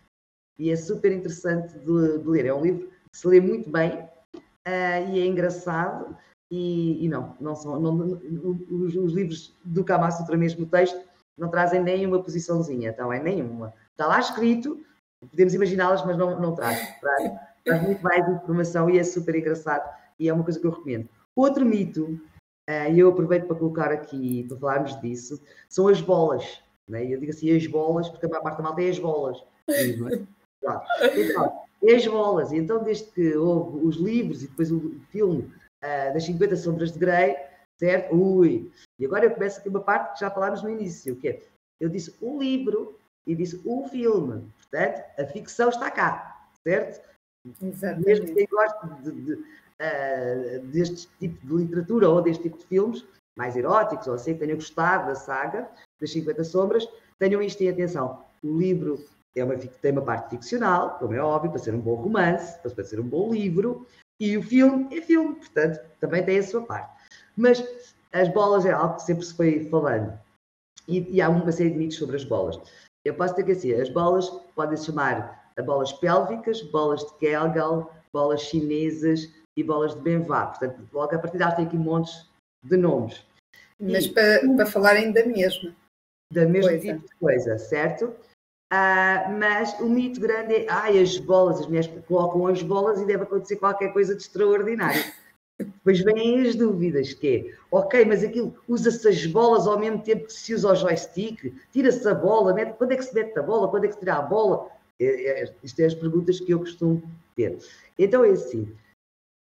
e 0.59 0.70
é 0.70 0.77
super 0.77 1.12
interessante 1.12 1.79
de, 1.79 2.18
de, 2.18 2.29
ler. 2.29 2.47
É 2.47 2.55
um 2.55 2.62
livro 2.62 2.89
que 3.11 3.18
se 3.18 3.27
lê 3.27 3.41
muito 3.41 3.70
bem 3.70 4.09
uh, 4.35 5.11
e 5.12 5.20
é 5.20 5.27
engraçado. 5.27 6.16
E, 6.51 7.05
e 7.05 7.09
não, 7.09 7.37
não 7.41 7.57
são 7.57 7.81
não, 7.81 7.97
os, 8.70 8.95
os, 8.95 9.12
livros 9.12 9.53
do 9.64 9.85
Kama 9.85 10.11
Sutra, 10.12 10.37
mesmo 10.37 10.64
o 10.64 10.68
texto, 10.68 10.97
não 11.37 11.51
trazem 11.51 11.83
nenhuma 11.83 12.22
posiçãozinha, 12.22 12.91
então 12.91 13.12
é 13.12 13.20
nenhuma. 13.20 13.74
Está 13.91 14.07
lá 14.07 14.20
escrito, 14.20 14.81
podemos 15.29 15.55
imaginá-las, 15.55 16.07
mas 16.07 16.16
não, 16.16 16.41
não 16.41 16.55
traz. 16.55 17.01
Traz, 17.01 17.33
traz 17.64 17.83
muito 17.83 18.01
mais 18.01 18.29
informação 18.29 18.89
e 18.89 18.97
é 18.97 19.03
super 19.03 19.35
engraçado 19.35 19.93
e 20.20 20.29
é 20.29 20.33
uma 20.33 20.45
coisa 20.45 20.61
que 20.61 20.64
eu 20.64 20.70
recomendo. 20.70 21.09
Outro 21.35 21.66
mito, 21.66 22.20
e 22.68 22.98
eu 22.98 23.08
aproveito 23.08 23.46
para 23.46 23.56
colocar 23.56 23.92
aqui, 23.92 24.44
para 24.48 24.56
falarmos 24.58 25.00
disso, 25.00 25.40
são 25.68 25.88
as 25.88 26.00
bolas. 26.00 26.60
Né? 26.88 27.04
Eu 27.06 27.18
digo 27.18 27.30
assim, 27.30 27.54
as 27.54 27.66
bolas, 27.66 28.08
porque 28.08 28.26
a 28.26 28.28
maior 28.28 28.42
parte 28.42 28.58
da 28.58 28.64
malta 28.64 28.82
é 28.82 28.88
as 28.88 28.98
bolas. 28.98 29.42
É? 29.68 29.86
Então, 31.16 31.62
é 31.84 31.94
as 31.94 32.06
bolas. 32.06 32.50
E 32.50 32.56
então, 32.56 32.82
desde 32.82 33.04
que 33.12 33.36
houve 33.36 33.86
os 33.86 33.96
livros 33.96 34.42
e 34.42 34.48
depois 34.48 34.72
o 34.72 34.98
filme 35.10 35.42
uh, 35.84 36.12
das 36.12 36.24
50 36.24 36.56
Sombras 36.56 36.92
de 36.92 36.98
Grey, 36.98 37.36
certo? 37.78 38.14
Ui! 38.14 38.72
E 38.98 39.06
agora 39.06 39.26
eu 39.26 39.30
começo 39.30 39.60
aqui 39.60 39.68
uma 39.68 39.80
parte 39.80 40.14
que 40.14 40.20
já 40.20 40.30
falámos 40.30 40.62
no 40.62 40.70
início, 40.70 41.14
que 41.16 41.28
é, 41.28 41.42
eu 41.80 41.88
disse 41.88 42.16
o 42.20 42.40
livro 42.40 42.98
e 43.26 43.34
disse 43.34 43.60
o 43.64 43.86
filme. 43.88 44.50
Portanto, 44.58 45.04
a 45.18 45.24
ficção 45.26 45.68
está 45.68 45.90
cá, 45.90 46.48
certo? 46.64 47.00
Exatamente. 47.62 48.06
Mesmo 48.06 48.34
quem 48.34 48.46
gosta 48.46 48.86
de, 49.02 49.12
de, 49.12 49.44
uh, 49.81 50.66
deste 50.66 51.09
tipo 51.18 51.47
de 51.47 51.55
literatura 51.55 52.09
ou 52.09 52.22
deste 52.22 52.45
tipo 52.45 52.59
de 52.59 52.66
filmes, 52.66 53.05
mais 53.37 53.57
eróticos, 53.57 54.07
ou 54.07 54.14
assim, 54.14 54.35
que 54.35 54.41
tenham 54.41 54.57
gostado 54.57 55.09
da 55.09 55.14
saga 55.14 55.68
das 56.01 56.11
50 56.11 56.45
Sombras, 56.45 56.89
tenham 57.18 57.43
isto 57.43 57.62
em 57.62 57.68
atenção. 57.68 58.24
O 58.43 58.59
livro 58.59 59.05
é 59.37 59.45
uma, 59.45 59.57
tem 59.57 59.93
uma 59.93 60.03
parte 60.03 60.31
ficcional, 60.31 60.99
como 60.99 61.14
é 61.14 61.20
óbvio, 61.20 61.51
para 61.51 61.61
ser 61.61 61.74
um 61.74 61.81
bom 61.81 61.95
romance, 61.95 62.59
para 62.61 62.85
ser 62.85 63.01
um 63.01 63.09
bom 63.09 63.33
livro, 63.33 63.87
e 64.18 64.37
o 64.37 64.43
filme 64.43 64.97
é 64.97 65.03
filme, 65.03 65.35
portanto, 65.35 65.79
também 66.01 66.24
tem 66.24 66.39
a 66.39 66.43
sua 66.43 66.62
parte. 66.62 66.91
Mas 67.37 67.62
as 68.12 68.29
bolas 68.29 68.64
é 68.64 68.72
algo 68.72 68.97
que 68.97 69.03
sempre 69.03 69.24
se 69.24 69.35
foi 69.35 69.68
falando. 69.68 70.18
E, 70.89 71.16
e 71.16 71.20
há 71.20 71.29
uma 71.29 71.53
série 71.53 71.70
de 71.70 71.77
mitos 71.77 71.99
sobre 71.99 72.16
as 72.16 72.24
bolas. 72.24 72.59
Eu 73.05 73.14
posso 73.14 73.35
ter 73.35 73.45
que 73.45 73.53
assim, 73.53 73.72
as 73.74 73.91
bolas 73.91 74.29
podem 74.55 74.77
se 74.77 74.87
chamar 74.87 75.53
bolas 75.64 75.93
pélvicas, 75.93 76.62
bolas 76.62 77.01
de 77.01 77.14
Kegel, 77.18 77.91
bolas 78.12 78.41
chinesas 78.41 79.29
e 79.57 79.62
bolas 79.62 79.94
de 79.94 80.00
Benvá. 80.00 80.46
Portanto, 80.46 80.88
logo 80.92 81.14
a 81.14 81.18
partir 81.18 81.38
de 81.38 81.57
tem 81.57 81.66
aqui 81.66 81.76
montes 81.76 82.28
de 82.62 82.76
nomes. 82.76 83.24
Mas 83.80 84.07
e, 84.07 84.11
para, 84.11 84.40
para 84.54 84.66
falarem 84.66 85.12
da 85.12 85.24
mesma. 85.24 85.74
Da 86.32 86.44
mesma 86.46 86.70
coisa. 86.70 86.94
tipo 86.94 87.07
de 87.07 87.14
coisa, 87.16 87.59
certo? 87.59 88.14
Uh, 88.72 89.30
mas 89.38 89.78
o 89.78 89.88
mito 89.88 90.20
grande 90.20 90.54
é, 90.54 90.66
ai, 90.68 91.00
as 91.00 91.16
bolas, 91.18 91.61
as 91.61 91.66
mulheres 91.66 91.88
colocam 92.09 92.48
as 92.48 92.62
bolas 92.62 93.00
e 93.00 93.07
deve 93.07 93.22
acontecer 93.22 93.57
qualquer 93.57 93.92
coisa 93.92 94.14
de 94.14 94.22
extraordinário. 94.22 95.00
Depois 95.59 96.00
vêm 96.00 96.46
as 96.46 96.54
dúvidas, 96.54 97.14
que 97.14 97.28
é, 97.28 97.54
ok, 97.70 98.04
mas 98.04 98.22
aquilo, 98.22 98.54
usa-se 98.68 99.09
as 99.09 99.24
bolas 99.24 99.66
ao 99.66 99.78
mesmo 99.78 100.02
tempo 100.02 100.26
que 100.26 100.32
se 100.32 100.52
usa 100.52 100.72
o 100.72 100.74
joystick, 100.74 101.54
tira-se 101.72 102.07
a 102.07 102.12
bola, 102.12 102.52
mete, 102.52 102.76
quando 102.76 102.92
é 102.92 102.96
que 102.96 103.04
se 103.04 103.14
mete 103.14 103.38
a 103.38 103.42
bola, 103.42 103.68
quando 103.68 103.84
é 103.84 103.88
que 103.88 103.94
se 103.94 104.00
tira 104.00 104.16
a 104.16 104.22
bola? 104.22 104.68
É, 105.00 105.42
é, 105.42 105.54
isto 105.62 105.80
é 105.80 105.84
as 105.86 105.94
perguntas 105.94 106.40
que 106.40 106.52
eu 106.52 106.59
costumo 106.59 107.02
ter. 107.36 107.57
Então 107.98 108.24
é 108.24 108.30
assim, 108.30 108.70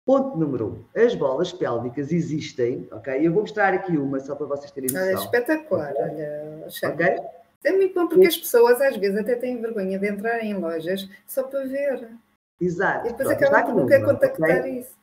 Ponto 0.07 0.37
número 0.37 0.67
um. 0.67 1.01
As 1.01 1.15
bolas 1.15 1.51
pélvicas 1.53 2.13
existem, 2.13 2.87
ok? 2.93 3.27
Eu 3.27 3.33
vou 3.33 3.41
mostrar 3.41 3.73
aqui 3.73 3.97
uma 3.97 4.21
só 4.21 4.35
para 4.35 4.47
vocês 4.47 4.71
terem 4.71 4.91
noção. 4.91 5.09
Olha, 5.09 5.15
espetacular, 5.15 5.95
olha. 5.97 6.67
Ok? 6.85 7.17
É 7.65 7.73
muito 7.73 7.95
bom 7.95 8.07
porque 8.07 8.27
as 8.27 8.37
pessoas 8.37 8.79
às 8.83 8.97
vezes 8.99 9.19
até 9.19 9.35
têm 9.35 9.63
vergonha 9.63 9.99
de 9.99 10.07
entrar 10.07 10.45
em 10.45 10.53
lojas 10.53 11.09
só 11.27 11.43
para 11.45 11.65
ver. 11.65 12.11
Exato. 12.61 13.07
E 13.07 13.11
depois 13.11 13.31
acabam 13.31 13.65
por 13.65 13.75
nunca 13.75 14.05
contactar 14.05 14.61
okay? 14.61 14.81
isso. 14.81 14.95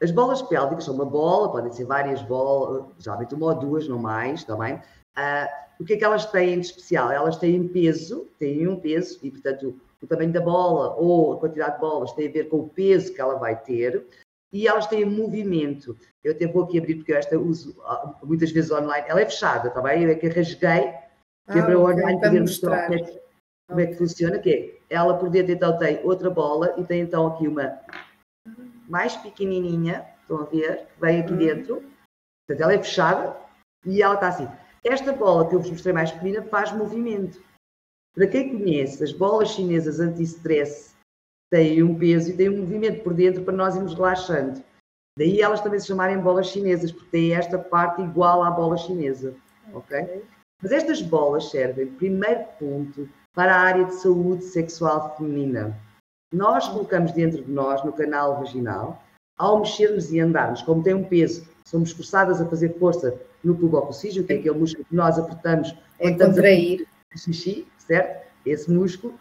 As 0.00 0.10
bolas 0.10 0.40
pélvicas 0.40 0.84
são 0.84 0.94
uma 0.94 1.04
bola, 1.04 1.52
podem 1.52 1.72
ser 1.72 1.84
várias 1.84 2.22
bolas, 2.22 2.86
geralmente 2.98 3.34
uma 3.34 3.46
ou 3.46 3.54
duas, 3.54 3.86
não 3.86 3.98
mais, 3.98 4.44
também. 4.44 4.76
Uh, 4.76 5.48
o 5.80 5.84
que 5.84 5.94
é 5.94 5.96
que 5.96 6.04
elas 6.04 6.24
têm 6.24 6.60
de 6.60 6.66
especial? 6.66 7.10
Elas 7.12 7.36
têm 7.36 7.68
peso, 7.68 8.26
têm 8.38 8.66
um 8.66 8.80
peso, 8.80 9.18
e 9.22 9.30
portanto 9.30 9.78
o 10.00 10.06
tamanho 10.06 10.32
da 10.32 10.40
bola 10.40 10.94
ou 10.96 11.34
a 11.34 11.40
quantidade 11.40 11.74
de 11.74 11.80
bolas 11.80 12.12
tem 12.12 12.28
a 12.28 12.32
ver 12.32 12.48
com 12.48 12.60
o 12.60 12.68
peso 12.68 13.12
que 13.12 13.20
ela 13.20 13.34
vai 13.34 13.60
ter 13.60 14.06
e 14.52 14.66
elas 14.66 14.86
têm 14.86 15.04
movimento. 15.04 15.96
Eu 16.24 16.32
até 16.32 16.46
vou 16.46 16.64
aqui 16.64 16.78
abrir 16.78 16.96
porque 16.96 17.12
esta 17.12 17.38
uso 17.38 17.80
ah, 17.82 18.14
muitas 18.22 18.50
vezes 18.50 18.70
online. 18.70 19.06
Ela 19.08 19.20
é 19.20 19.26
fechada, 19.26 19.68
está 19.68 19.80
bem? 19.80 20.02
Eu 20.02 20.10
é 20.10 20.14
que 20.14 20.28
rasguei, 20.28 20.82
que 20.82 20.98
ah, 21.48 21.58
é 21.58 21.62
para 21.62 21.78
o 21.78 21.82
online 21.82 22.20
poder 22.20 22.40
mostrar 22.40 22.86
como 22.86 22.98
é, 22.98 23.02
que, 23.02 23.20
como 23.68 23.80
é 23.80 23.86
que 23.86 23.94
funciona, 23.94 24.38
que 24.38 24.50
é, 24.50 24.94
ela 24.94 25.18
por 25.18 25.30
dentro 25.30 25.52
então 25.52 25.78
tem 25.78 26.00
outra 26.04 26.30
bola 26.30 26.74
e 26.78 26.84
tem 26.84 27.00
então 27.00 27.26
aqui 27.26 27.46
uma 27.46 27.78
mais 28.88 29.16
pequenininha, 29.16 30.06
estão 30.22 30.40
a 30.40 30.44
ver, 30.44 30.86
que 30.86 31.00
vem 31.00 31.20
aqui 31.20 31.32
uhum. 31.32 31.38
dentro. 31.38 31.82
Portanto, 32.46 32.62
ela 32.62 32.72
é 32.72 32.78
fechada 32.78 33.36
e 33.84 34.02
ela 34.02 34.14
está 34.14 34.28
assim. 34.28 34.48
Esta 34.82 35.12
bola 35.12 35.46
que 35.48 35.54
eu 35.54 35.60
vos 35.60 35.70
mostrei 35.70 35.92
mais 35.92 36.10
pequenina 36.10 36.42
faz 36.44 36.72
movimento. 36.72 37.42
Para 38.14 38.26
quem 38.26 38.56
conhece 38.56 39.04
as 39.04 39.12
bolas 39.12 39.50
chinesas 39.50 40.00
anti-stress 40.00 40.87
têm 41.50 41.82
um 41.82 41.98
peso 41.98 42.30
e 42.30 42.36
têm 42.36 42.48
um 42.48 42.58
movimento 42.58 43.02
por 43.02 43.14
dentro 43.14 43.42
para 43.42 43.56
nós 43.56 43.76
irmos 43.76 43.94
relaxando. 43.94 44.62
Daí 45.18 45.40
elas 45.40 45.60
também 45.60 45.80
se 45.80 45.88
chamarem 45.88 46.20
bolas 46.20 46.48
chinesas, 46.48 46.92
porque 46.92 47.10
têm 47.10 47.34
esta 47.34 47.58
parte 47.58 48.02
igual 48.02 48.42
à 48.44 48.50
bola 48.50 48.76
chinesa. 48.76 49.34
Ok? 49.72 50.22
Mas 50.62 50.72
estas 50.72 51.02
bolas 51.02 51.50
servem, 51.50 51.86
primeiro 51.86 52.44
ponto, 52.58 53.08
para 53.34 53.54
a 53.54 53.60
área 53.60 53.84
de 53.84 53.94
saúde 53.94 54.44
sexual 54.44 55.16
feminina. 55.16 55.76
Nós 56.32 56.68
colocamos 56.68 57.12
dentro 57.12 57.42
de 57.42 57.50
nós, 57.50 57.84
no 57.84 57.92
canal 57.92 58.38
vaginal, 58.38 59.02
ao 59.38 59.60
mexermos 59.60 60.12
e 60.12 60.20
andarmos, 60.20 60.62
como 60.62 60.82
tem 60.82 60.94
um 60.94 61.04
peso, 61.04 61.48
somos 61.64 61.92
forçadas 61.92 62.40
a 62.40 62.46
fazer 62.46 62.76
força 62.78 63.18
no 63.42 63.56
pubococígio, 63.56 64.24
que 64.24 64.32
é 64.32 64.36
aquele 64.36 64.58
músculo 64.58 64.84
que 64.84 64.94
nós 64.94 65.18
apertamos 65.18 65.74
é 65.98 66.12
contrair. 66.12 66.86
xixi, 67.16 67.66
certo? 67.78 68.26
Esse 68.44 68.70
músculo, 68.70 69.14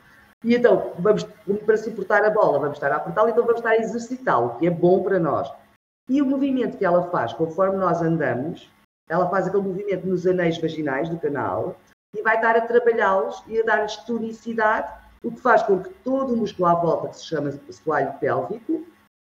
e 0.44 0.56
então, 0.56 0.94
vamos, 1.00 1.24
para 1.66 1.78
suportar 1.78 2.24
a 2.24 2.30
bola, 2.30 2.60
vamos 2.60 2.78
estar 2.78 2.92
a 2.92 2.98
apertá-la, 2.98 3.32
então 3.32 3.44
vamos 3.44 3.60
estar 3.60 3.72
a 3.72 3.78
exercitá-lo, 3.78 4.58
que 4.58 4.68
é 4.68 4.70
bom 4.70 5.04
para 5.04 5.20
nós. 5.20 5.52
E 6.10 6.22
o 6.22 6.26
movimento 6.26 6.78
que 6.78 6.86
ela 6.86 7.10
faz, 7.10 7.34
conforme 7.34 7.78
nós 7.78 8.02
andamos, 8.02 8.72
ela 9.10 9.30
faz 9.30 9.48
aquele 9.48 9.64
movimento 9.64 10.06
nos 10.08 10.28
anéis 10.28 10.58
vaginais 10.60 11.10
do 11.10 11.20
canal 11.20 11.80
e 12.16 12.22
vai 12.22 12.36
estar 12.36 12.56
a 12.56 12.62
trabalhá-los 12.62 13.44
e 13.48 13.60
a 13.60 13.64
dar-lhes 13.64 13.96
tonicidade, 13.98 14.92
o 15.24 15.32
que 15.32 15.42
faz 15.42 15.64
com 15.64 15.82
que 15.82 15.90
todo 16.04 16.34
o 16.34 16.38
músculo 16.38 16.68
à 16.68 16.76
volta, 16.76 17.10
que 17.10 17.18
se 17.18 17.26
chama 17.26 17.52
soalho 17.72 18.14
pélvico, 18.20 18.86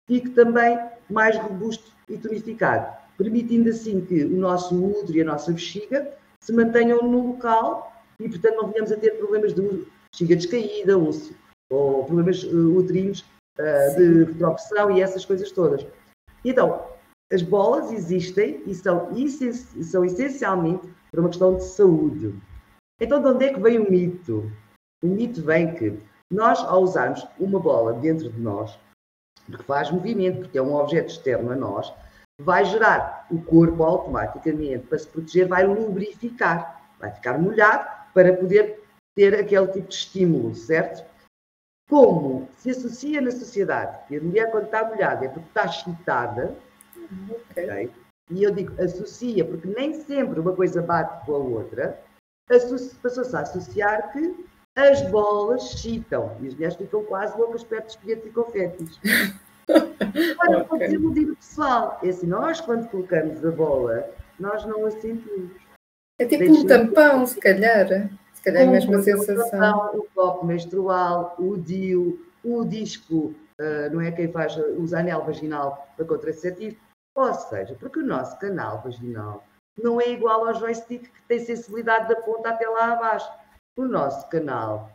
fique 0.06 0.30
também 0.30 0.78
mais 1.08 1.36
robusto 1.38 1.92
e 2.08 2.18
tonificado, 2.18 2.94
permitindo 3.16 3.70
assim 3.70 4.04
que 4.04 4.24
o 4.24 4.36
nosso 4.36 4.74
útero 4.74 5.16
e 5.16 5.22
a 5.22 5.24
nossa 5.24 5.52
bexiga 5.52 6.12
se 6.40 6.52
mantenham 6.52 7.02
no 7.02 7.28
local 7.28 7.92
e, 8.18 8.28
portanto, 8.28 8.56
não 8.56 8.68
venhamos 8.68 8.92
a 8.92 8.96
ter 8.96 9.18
problemas 9.18 9.54
de 9.54 9.60
bexiga 10.12 10.36
descaída 10.36 10.98
ou, 10.98 11.10
ou 11.70 12.04
problemas 12.04 12.42
uh, 12.44 12.76
uterinos 12.76 13.24
uh, 13.58 13.96
de 13.96 14.24
retropressão 14.24 14.90
e 14.90 15.00
essas 15.00 15.24
coisas 15.24 15.50
todas. 15.52 15.86
Então, 16.44 16.86
as 17.32 17.42
bolas 17.42 17.92
existem 17.92 18.62
e 18.66 18.74
são, 18.74 19.08
são 19.82 20.04
essencialmente 20.04 20.88
para 21.10 21.20
uma 21.20 21.28
questão 21.28 21.56
de 21.56 21.64
saúde. 21.64 22.34
Então, 23.00 23.22
de 23.22 23.28
onde 23.28 23.44
é 23.44 23.54
que 23.54 23.60
vem 23.60 23.78
o 23.78 23.90
mito? 23.90 24.50
O 25.02 25.06
mito 25.06 25.42
vem 25.42 25.74
que 25.74 25.98
nós, 26.30 26.60
ao 26.60 26.82
usarmos 26.82 27.26
uma 27.38 27.58
bola 27.58 27.92
dentro 27.94 28.30
de 28.30 28.40
nós, 28.40 28.78
que 29.46 29.62
faz 29.64 29.90
movimento, 29.90 30.40
porque 30.40 30.58
é 30.58 30.62
um 30.62 30.74
objeto 30.74 31.08
externo 31.08 31.50
a 31.50 31.56
nós, 31.56 31.92
vai 32.40 32.64
gerar 32.64 33.26
o 33.30 33.40
corpo 33.42 33.82
automaticamente, 33.82 34.86
para 34.86 34.98
se 34.98 35.08
proteger, 35.08 35.48
vai 35.48 35.66
lubrificar, 35.66 36.82
vai 36.98 37.10
ficar 37.10 37.38
molhado 37.38 37.86
para 38.12 38.36
poder 38.36 38.79
ter 39.20 39.34
aquele 39.38 39.66
tipo 39.66 39.88
de 39.88 39.94
estímulo, 39.94 40.54
certo? 40.54 41.04
Como 41.90 42.48
se 42.56 42.70
associa 42.70 43.20
na 43.20 43.30
sociedade 43.30 43.98
que 44.08 44.16
a 44.16 44.20
mulher, 44.20 44.50
quando 44.50 44.64
está 44.64 44.82
molhada, 44.82 45.26
é 45.26 45.28
porque 45.28 45.46
está 45.46 45.66
excitada, 45.66 46.56
okay. 47.50 47.64
okay? 47.64 47.90
e 48.30 48.42
eu 48.42 48.50
digo 48.50 48.80
associa, 48.82 49.44
porque 49.44 49.68
nem 49.68 49.92
sempre 49.92 50.40
uma 50.40 50.56
coisa 50.56 50.80
bate 50.80 51.26
com 51.26 51.34
a 51.34 51.38
outra, 51.38 52.00
passou-se 52.48 53.36
a 53.36 53.40
associar 53.40 54.10
que 54.10 54.46
as 54.74 55.02
bolas 55.10 55.74
excitam 55.74 56.34
e 56.40 56.46
as 56.46 56.54
mulheres 56.54 56.76
ficam 56.76 57.04
quase 57.04 57.36
loucas 57.36 57.62
perto 57.62 57.86
de 57.86 57.90
espetos 57.90 58.26
e 58.26 58.30
confetes. 58.30 59.00
Agora, 60.40 60.62
okay. 60.62 60.64
pode 60.64 60.94
iludir 60.94 61.30
o 61.30 61.36
pessoal. 61.36 62.00
É 62.02 62.08
assim, 62.08 62.26
nós, 62.26 62.58
quando 62.60 62.88
colocamos 62.88 63.44
a 63.44 63.50
bola, 63.50 64.08
nós 64.38 64.64
não 64.64 64.86
a 64.86 64.90
sentimos. 64.90 65.50
É 66.18 66.24
tipo 66.24 66.44
Deixa 66.44 66.60
um 66.60 66.66
tampão, 66.66 67.26
se 67.26 67.38
calhar. 67.38 68.10
Se 68.40 68.44
calhar 68.44 68.62
é 68.62 68.66
a 68.68 68.70
mesma 68.70 69.02
sensação. 69.02 69.90
O 69.94 70.06
copo 70.14 70.46
menstrual, 70.46 71.34
o 71.38 71.58
DIU, 71.58 72.24
o 72.42 72.64
disco, 72.64 73.34
uh, 73.60 73.92
não 73.92 74.00
é 74.00 74.10
quem 74.10 74.32
faz, 74.32 74.56
usa 74.78 75.00
anel 75.00 75.22
vaginal 75.22 75.86
para 75.94 76.06
contraceptivo. 76.06 76.76
Ou 77.14 77.34
seja, 77.34 77.76
porque 77.78 77.98
o 77.98 78.06
nosso 78.06 78.38
canal 78.38 78.80
vaginal 78.82 79.44
não 79.76 80.00
é 80.00 80.08
igual 80.08 80.46
ao 80.46 80.54
joystick 80.54 81.02
que 81.02 81.22
tem 81.28 81.38
sensibilidade 81.38 82.08
da 82.08 82.16
ponta 82.16 82.48
até 82.48 82.66
lá 82.66 82.92
abaixo. 82.92 83.30
O 83.76 83.84
nosso 83.84 84.26
canal 84.30 84.90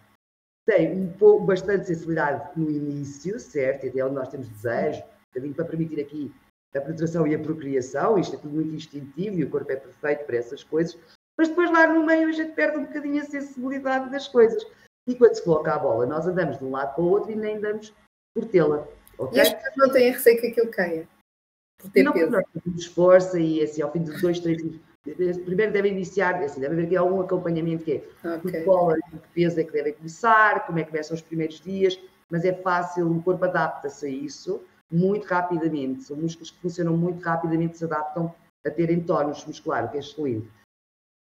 tem 0.65 0.91
um 0.91 1.11
pouco, 1.13 1.45
bastante 1.45 1.85
sensibilidade 1.85 2.49
no 2.59 2.71
início, 2.71 3.39
certo? 3.39 3.85
E 3.85 3.89
até 3.89 4.03
onde 4.03 4.15
nós 4.15 4.29
temos 4.29 4.49
desejo, 4.49 5.03
para 5.55 5.65
permitir 5.65 6.01
aqui 6.01 6.33
a 6.75 6.81
penetração 6.81 7.27
e 7.27 7.35
a 7.35 7.39
procriação, 7.39 8.17
isto 8.17 8.35
é 8.35 8.39
tudo 8.39 8.55
muito 8.55 8.73
instintivo 8.73 9.37
e 9.37 9.43
o 9.43 9.49
corpo 9.51 9.71
é 9.71 9.75
perfeito 9.75 10.25
para 10.25 10.37
essas 10.37 10.63
coisas, 10.63 10.97
mas 11.37 11.49
depois 11.49 11.71
lá 11.71 11.87
no 11.87 12.05
meio 12.05 12.29
a 12.29 12.31
gente 12.31 12.53
perde 12.53 12.77
um 12.77 12.85
bocadinho 12.85 13.21
a 13.21 13.25
sensibilidade 13.25 14.09
das 14.09 14.27
coisas. 14.27 14.65
E 15.07 15.15
quando 15.15 15.35
se 15.35 15.43
coloca 15.43 15.73
a 15.73 15.79
bola, 15.79 16.05
nós 16.05 16.25
andamos 16.25 16.57
de 16.57 16.63
um 16.63 16.71
lado 16.71 16.95
para 16.95 17.03
o 17.03 17.09
outro 17.09 17.31
e 17.31 17.35
nem 17.35 17.59
damos 17.59 17.93
por 18.33 18.45
tê-la. 18.45 18.87
Okay? 19.17 19.37
E 19.37 19.41
as 19.41 19.53
pessoas 19.53 19.75
não 19.77 19.91
têm 19.91 20.11
receio 20.11 20.41
que 20.41 20.47
aquilo 20.47 20.71
caia? 20.71 21.07
Por 21.79 21.91
ter 21.91 22.03
não, 22.03 22.13
peso? 22.13 22.31
Não, 22.31 22.41
esforça 22.75 23.39
e 23.39 23.61
assim, 23.61 23.81
ao 23.81 23.91
fim 23.91 24.03
de 24.03 24.19
dois, 24.19 24.39
três 24.39 24.61
primeiro 25.45 25.71
devem 25.71 25.91
iniciar, 25.91 26.35
assim, 26.43 26.59
deve 26.59 26.73
haver 26.73 26.85
aqui 26.87 26.95
algum 26.95 27.21
acompanhamento 27.21 27.83
que 27.83 27.91
é 27.91 28.35
okay. 28.37 28.63
que 28.63 29.27
peso 29.35 29.59
é 29.59 29.63
que 29.63 29.71
devem 29.71 29.93
começar, 29.93 30.65
como 30.65 30.79
é 30.79 30.83
que 30.83 30.89
começam 30.89 31.13
os 31.13 31.21
primeiros 31.21 31.61
dias, 31.61 31.99
mas 32.31 32.43
é 32.43 32.53
fácil, 32.53 33.11
o 33.11 33.21
corpo 33.21 33.45
adapta-se 33.45 34.07
a 34.07 34.09
isso 34.09 34.63
muito 34.91 35.25
rapidamente. 35.25 36.03
São 36.03 36.17
músculos 36.17 36.51
que 36.51 36.61
funcionam 36.61 36.97
muito 36.97 37.23
rapidamente, 37.23 37.77
se 37.77 37.85
adaptam 37.85 38.33
a 38.65 38.71
terem 38.71 39.01
tónus 39.01 39.45
muscular, 39.45 39.85
o 39.85 39.89
que 39.89 39.97
é 39.97 39.99
excelente. 39.99 40.49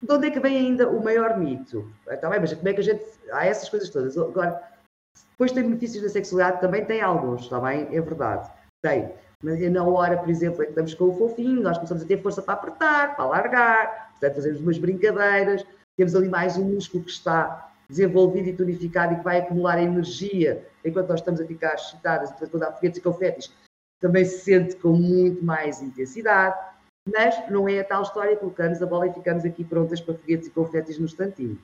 De 0.01 0.13
onde 0.13 0.27
é 0.27 0.31
que 0.31 0.39
vem 0.39 0.57
ainda 0.57 0.89
o 0.89 1.03
maior 1.03 1.37
mito? 1.37 1.91
Está 2.09 2.29
bem, 2.29 2.39
mas 2.39 2.53
como 2.53 2.69
é 2.69 2.73
que 2.73 2.79
a 2.79 2.83
gente. 2.83 3.05
Há 3.31 3.45
essas 3.45 3.67
coisas 3.67 3.89
todas. 3.89 4.17
Agora, 4.17 4.61
depois 5.31 5.51
tem 5.51 5.63
benefícios 5.63 6.03
da 6.03 6.09
sexualidade, 6.09 6.61
também 6.61 6.85
tem 6.85 7.01
alguns, 7.01 7.43
está 7.43 7.59
bem? 7.59 7.87
É 7.95 8.01
verdade. 8.01 8.49
Tem. 8.81 9.13
Mas 9.43 9.59
na 9.71 9.83
hora, 9.83 10.17
por 10.17 10.29
exemplo, 10.29 10.61
é 10.61 10.65
que 10.65 10.71
estamos 10.71 10.93
com 10.93 11.05
o 11.05 11.17
fofinho, 11.17 11.61
nós 11.61 11.77
começamos 11.77 12.03
a 12.03 12.05
ter 12.05 12.21
força 12.21 12.41
para 12.41 12.55
apertar, 12.55 13.15
para 13.15 13.23
alargar, 13.23 14.11
portanto, 14.11 14.35
fazemos 14.35 14.59
umas 14.59 14.77
brincadeiras, 14.77 15.65
temos 15.97 16.13
ali 16.13 16.27
mais 16.27 16.57
um 16.57 16.65
músculo 16.65 17.03
que 17.03 17.11
está 17.11 17.71
desenvolvido 17.89 18.49
e 18.49 18.53
tonificado 18.53 19.13
e 19.13 19.17
que 19.17 19.23
vai 19.23 19.39
acumular 19.39 19.81
energia 19.81 20.67
enquanto 20.83 21.07
nós 21.07 21.21
estamos 21.21 21.39
a 21.39 21.45
ficar 21.45 21.73
excitadas, 21.75 22.29
portanto, 22.31 22.51
quando 22.51 22.63
há 22.63 22.71
foguetes 22.73 22.97
e 22.97 23.01
confetes, 23.01 23.53
também 24.01 24.25
se 24.25 24.39
sente 24.39 24.75
com 24.75 24.89
muito 24.89 25.43
mais 25.43 25.81
intensidade. 25.81 26.57
Mas 27.13 27.49
não 27.49 27.67
é 27.67 27.79
a 27.79 27.83
tal 27.83 28.03
história, 28.03 28.35
colocamos 28.35 28.81
a 28.81 28.85
bola 28.85 29.07
e 29.07 29.13
ficamos 29.13 29.45
aqui 29.45 29.63
prontas 29.63 30.01
para 30.01 30.15
foguetes 30.15 30.47
e 30.47 30.51
confetes 30.51 30.99
no 30.99 31.05
instantinho. 31.05 31.59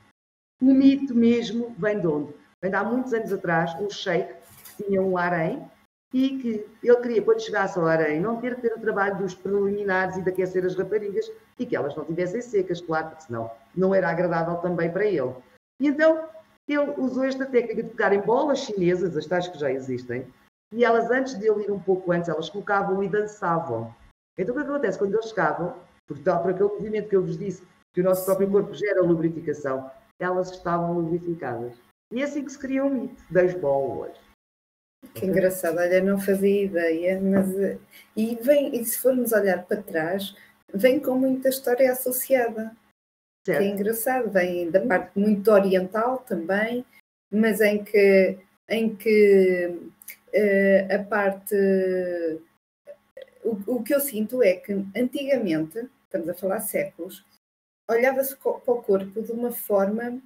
O 0.61 0.73
mito 0.73 1.13
mesmo 1.13 1.75
vem 1.77 1.99
de 1.99 2.07
onde? 2.07 2.33
Vem 2.61 2.71
de 2.71 2.77
há 2.77 2.83
muitos 2.83 3.13
anos 3.13 3.31
atrás, 3.33 3.73
um 3.79 3.89
sheik 3.89 4.33
que 4.77 4.83
tinha 4.83 5.01
um 5.01 5.17
harém 5.17 5.69
e 6.13 6.37
que 6.37 6.65
ele 6.81 7.01
queria, 7.01 7.21
quando 7.21 7.41
chegasse 7.41 7.77
ao 7.77 7.85
harém, 7.85 8.21
não 8.21 8.39
ter 8.39 8.55
que 8.55 8.61
ter 8.61 8.73
o 8.73 8.79
trabalho 8.79 9.17
dos 9.17 9.35
preliminares 9.35 10.15
e 10.15 10.21
de 10.21 10.29
aquecer 10.29 10.65
as 10.65 10.75
raparigas 10.75 11.29
e 11.59 11.65
que 11.65 11.75
elas 11.75 11.95
não 11.95 12.05
tivessem 12.05 12.41
secas, 12.41 12.79
claro, 12.79 13.09
porque 13.09 13.23
senão 13.23 13.51
não 13.75 13.93
era 13.93 14.09
agradável 14.09 14.55
também 14.57 14.89
para 14.89 15.05
ele. 15.05 15.35
E 15.81 15.87
então 15.87 16.29
ele 16.67 16.93
usou 16.97 17.25
esta 17.25 17.45
técnica 17.45 17.83
de 17.83 17.89
pegar 17.89 18.13
em 18.13 18.21
bolas 18.21 18.59
chinesas, 18.59 19.15
as 19.17 19.25
tais 19.25 19.47
que 19.47 19.59
já 19.59 19.71
existem, 19.71 20.25
e 20.73 20.83
elas, 20.83 21.11
antes 21.11 21.37
de 21.37 21.47
ele 21.47 21.65
ir 21.65 21.71
um 21.71 21.79
pouco 21.79 22.11
antes, 22.11 22.29
elas 22.29 22.49
colocavam 22.49 23.03
e 23.03 23.09
dançavam. 23.09 23.93
Então, 24.37 24.55
o 24.55 24.57
que 24.57 24.63
acontece? 24.63 24.97
Quando 24.97 25.13
eles 25.13 25.29
chegavam, 25.29 25.75
por, 26.07 26.19
tal, 26.19 26.41
por 26.41 26.51
aquele 26.51 26.69
movimento 26.69 27.09
que 27.09 27.15
eu 27.15 27.23
vos 27.23 27.37
disse, 27.37 27.63
que 27.93 28.01
o 28.01 28.03
nosso 28.03 28.25
próprio 28.25 28.51
corpo 28.51 28.73
gera 28.73 29.01
lubrificação, 29.01 29.89
elas 30.19 30.51
estavam 30.51 30.93
lubrificadas. 30.93 31.73
E 32.11 32.21
é 32.21 32.25
assim 32.25 32.43
que 32.43 32.51
se 32.51 32.59
cria 32.59 32.83
o 32.85 32.89
mito 32.89 33.21
das 33.31 33.53
bolas. 33.53 34.17
Que 35.13 35.25
engraçado, 35.25 35.77
olha, 35.77 36.01
não 36.01 36.19
fazia 36.19 36.65
ideia, 36.65 37.21
mas 37.21 37.47
e 38.15 38.35
vem, 38.41 38.75
e 38.75 38.83
se 38.83 38.97
formos 38.97 39.31
olhar 39.31 39.63
para 39.65 39.81
trás, 39.81 40.35
vem 40.73 40.99
com 40.99 41.15
muita 41.15 41.49
história 41.49 41.91
associada. 41.91 42.75
Certo. 43.45 43.59
Que 43.59 43.65
é 43.65 43.69
engraçado, 43.69 44.29
vem 44.31 44.71
da 44.71 44.81
parte 44.81 45.17
muito 45.17 45.51
oriental 45.51 46.17
também, 46.17 46.83
mas 47.31 47.61
em 47.61 47.83
que, 47.83 48.39
em 48.67 48.95
que 48.95 49.91
uh, 50.33 50.95
a 50.95 51.03
parte. 51.03 51.55
O, 53.45 53.75
o 53.75 53.83
que 53.83 53.93
eu 53.93 53.99
sinto 53.99 54.41
é 54.41 54.55
que 54.55 54.73
antigamente, 54.95 55.87
estamos 56.03 56.27
a 56.27 56.33
falar 56.33 56.59
séculos, 56.59 57.23
olhava-se 57.89 58.35
para 58.35 58.51
o 58.51 58.81
corpo 58.81 59.21
de 59.21 59.31
uma 59.31 59.51
forma 59.51 60.21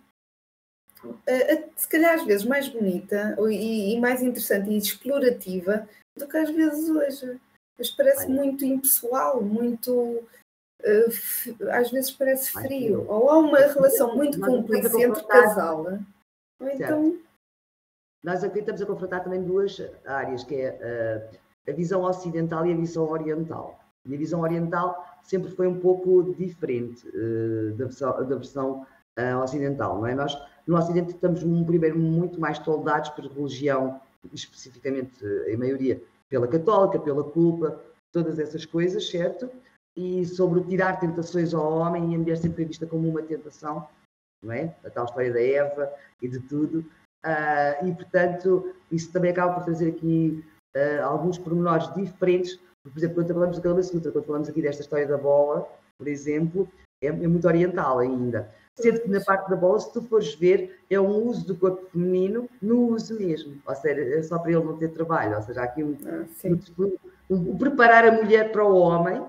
se 1.76 1.88
calhar 1.88 2.14
às 2.14 2.26
vezes 2.26 2.46
mais 2.46 2.68
bonita 2.68 3.38
e, 3.50 3.98
mais 4.00 4.22
interessante 4.22 4.70
e 4.70 4.78
explorativa 4.78 5.88
do 6.18 6.28
que 6.28 6.38
às 6.38 6.50
vezes 6.50 6.90
hoje. 6.90 7.40
Mas 7.78 7.90
parece 7.92 8.26
Olha. 8.26 8.36
muito 8.36 8.66
impessoal, 8.66 9.42
muito. 9.42 9.94
Uh, 10.82 11.70
às 11.72 11.90
vezes 11.92 12.12
parece 12.12 12.52
frio. 12.52 13.06
Ou 13.10 13.30
há 13.30 13.38
uma 13.38 13.60
relação 13.60 14.16
muito 14.16 14.40
cúmplice 14.40 15.02
entre 15.02 15.24
casal, 15.24 15.86
ou 16.60 16.70
então. 16.70 17.18
Nós 18.22 18.44
aqui 18.44 18.60
estamos 18.60 18.82
a 18.82 18.86
confrontar 18.86 19.24
também 19.24 19.42
duas 19.42 19.80
áreas, 20.06 20.44
que 20.44 20.56
é 20.56 21.30
a 21.70 21.74
visão 21.74 22.04
ocidental 22.04 22.66
e 22.66 22.74
a 22.74 22.76
visão 22.76 23.10
oriental. 23.10 23.80
E 24.06 24.16
a 24.16 24.18
visão 24.18 24.42
oriental 24.42 25.06
sempre 25.24 25.52
foi 25.52 25.68
um 25.68 25.80
pouco 25.80 26.34
diferente 26.34 27.08
uh, 27.10 27.76
da 27.76 27.86
versão, 27.86 28.28
da 28.28 28.36
versão 28.36 28.86
uh, 29.20 29.38
ocidental, 29.44 30.00
não 30.00 30.08
é? 30.08 30.16
Nós, 30.16 30.36
no 30.66 30.78
Ocidente, 30.78 31.12
estamos, 31.12 31.44
um, 31.44 31.64
primeiro, 31.64 31.98
muito 31.98 32.40
mais 32.40 32.60
toldados 32.60 33.10
por 33.10 33.26
religião, 33.26 34.00
especificamente, 34.34 35.24
em 35.48 35.58
maioria, 35.58 36.02
pela 36.30 36.48
católica, 36.48 37.00
pela 37.00 37.24
culpa, 37.24 37.80
todas 38.12 38.40
essas 38.40 38.66
coisas, 38.66 39.10
certo? 39.10 39.50
E 39.96 40.26
sobre 40.26 40.62
tirar 40.62 41.00
tentações 41.00 41.54
ao 41.54 41.72
homem, 41.72 42.12
e 42.12 42.16
a 42.16 42.20
mulher 42.20 42.38
sempre 42.38 42.58
foi 42.58 42.66
vista 42.66 42.86
como 42.86 43.08
uma 43.08 43.22
tentação, 43.22 43.88
não 44.44 44.54
é? 44.54 44.76
A 44.86 44.90
tal 44.90 45.06
história 45.06 45.34
da 45.34 45.42
Eva 45.42 45.92
e 46.22 46.28
de 46.28 46.40
tudo. 46.40 46.86
Uh, 47.26 47.86
e, 47.86 47.94
portanto, 47.94 48.74
isso 48.92 49.12
também 49.12 49.32
acaba 49.32 49.56
por 49.56 49.66
trazer 49.66 49.90
aqui 49.90 50.44
uh, 50.80 51.04
alguns 51.04 51.38
pormenores 51.38 51.94
diferentes. 51.94 52.60
Por 52.84 52.98
exemplo, 52.98 53.16
quando 53.16 53.34
falamos 53.34 53.58
da 53.58 53.64
Kama 53.64 53.84
Sutra, 53.84 54.12
quando 54.12 54.26
falamos 54.26 54.50
aqui 54.50 54.62
desta 54.62 54.82
história 54.82 55.08
da 55.08 55.18
bola, 55.18 55.68
por 55.98 56.08
exemplo, 56.08 56.68
é, 57.02 57.08
é, 57.08 57.12
muito 57.12 57.48
oriental 57.48 58.00
ainda. 58.00 58.50
Sendo 58.76 59.02
que 59.02 59.10
na 59.10 59.20
parte 59.22 59.50
da 59.50 59.58
bola, 59.58 59.80
se 59.80 59.92
tu 59.92 60.02
fores 60.02 60.34
ver, 60.36 60.80
é 60.90 61.00
um 61.00 61.28
uso 61.28 61.46
do 61.46 61.56
corpo 61.56 61.86
feminino 61.92 62.50
no 62.62 62.88
uso 62.88 63.18
mesmo. 63.18 63.62
Ou 63.66 63.76
seja, 63.76 64.02
é 64.02 64.24
só 64.24 64.40
para 64.40 64.52
ele 64.52 64.64
não 64.64 64.78
ter 64.78 64.90
trabalho. 64.90 65.36
Ou 65.36 65.42
seja, 65.42 65.62
há 65.62 65.64
aqui 65.66 65.84
um, 65.84 65.98
ah, 66.06 66.26
um, 66.80 67.36
um, 67.36 67.52
um 67.52 67.58
preparar 67.58 68.06
a 68.06 68.12
mulher 68.12 68.52
para 68.54 68.64
o 68.64 68.78
homem, 68.78 69.22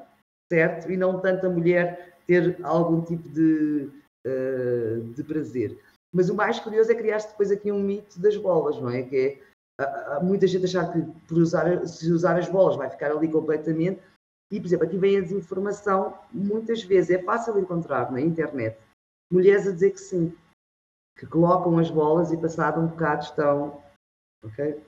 certo? 0.53 0.91
E 0.91 0.97
não 0.97 1.21
tanto 1.21 1.47
a 1.47 1.51
mulher 1.51 2.17
ter 2.27 2.57
algum 2.63 3.03
tipo 3.03 3.29
de, 3.29 3.91
uh, 4.25 5.03
de 5.15 5.25
prazer. 5.25 5.77
Mas 6.13 6.29
o 6.29 6.35
mais 6.35 6.61
curioso 6.61 6.91
é 6.91 6.95
criar-se 6.95 7.29
depois 7.29 7.51
aqui 7.51 7.73
um 7.73 7.83
mito 7.83 8.21
das 8.21 8.37
bolas, 8.37 8.81
não 8.81 8.91
é? 8.91 9.03
Que 9.03 9.17
é 9.17 9.39
muita 10.23 10.47
gente 10.47 10.65
achar 10.65 10.93
que 10.93 11.03
por 11.27 11.39
usar, 11.39 11.87
se 11.87 12.11
usar 12.13 12.39
as 12.39 12.49
bolas 12.49 12.77
vai 12.77 12.91
ficar 12.91 13.11
ali 13.11 13.29
completamente. 13.31 14.01
E, 14.53 14.61
por 14.61 14.67
exemplo, 14.67 14.87
aqui 14.87 14.99
vem 14.99 15.17
a 15.17 15.21
desinformação, 15.21 16.19
muitas 16.33 16.83
vezes 16.83 17.11
é 17.11 17.23
fácil 17.23 17.59
encontrar 17.59 18.11
na 18.11 18.21
internet 18.21 18.77
mulheres 19.31 19.67
a 19.67 19.73
dizer 19.73 19.93
que 19.93 20.01
sim, 20.01 20.37
que 21.17 21.27
colocam 21.27 21.79
as 21.79 21.91
bolas 21.91 22.33
e 22.33 22.37
passado 22.37 22.81
um 22.81 22.89
bocado 22.89 23.23
estão. 23.23 23.83
Ok? 24.45 24.83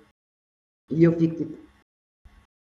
E 0.91 1.05
eu 1.05 1.17
fico 1.17 1.37
tipo. 1.37 1.63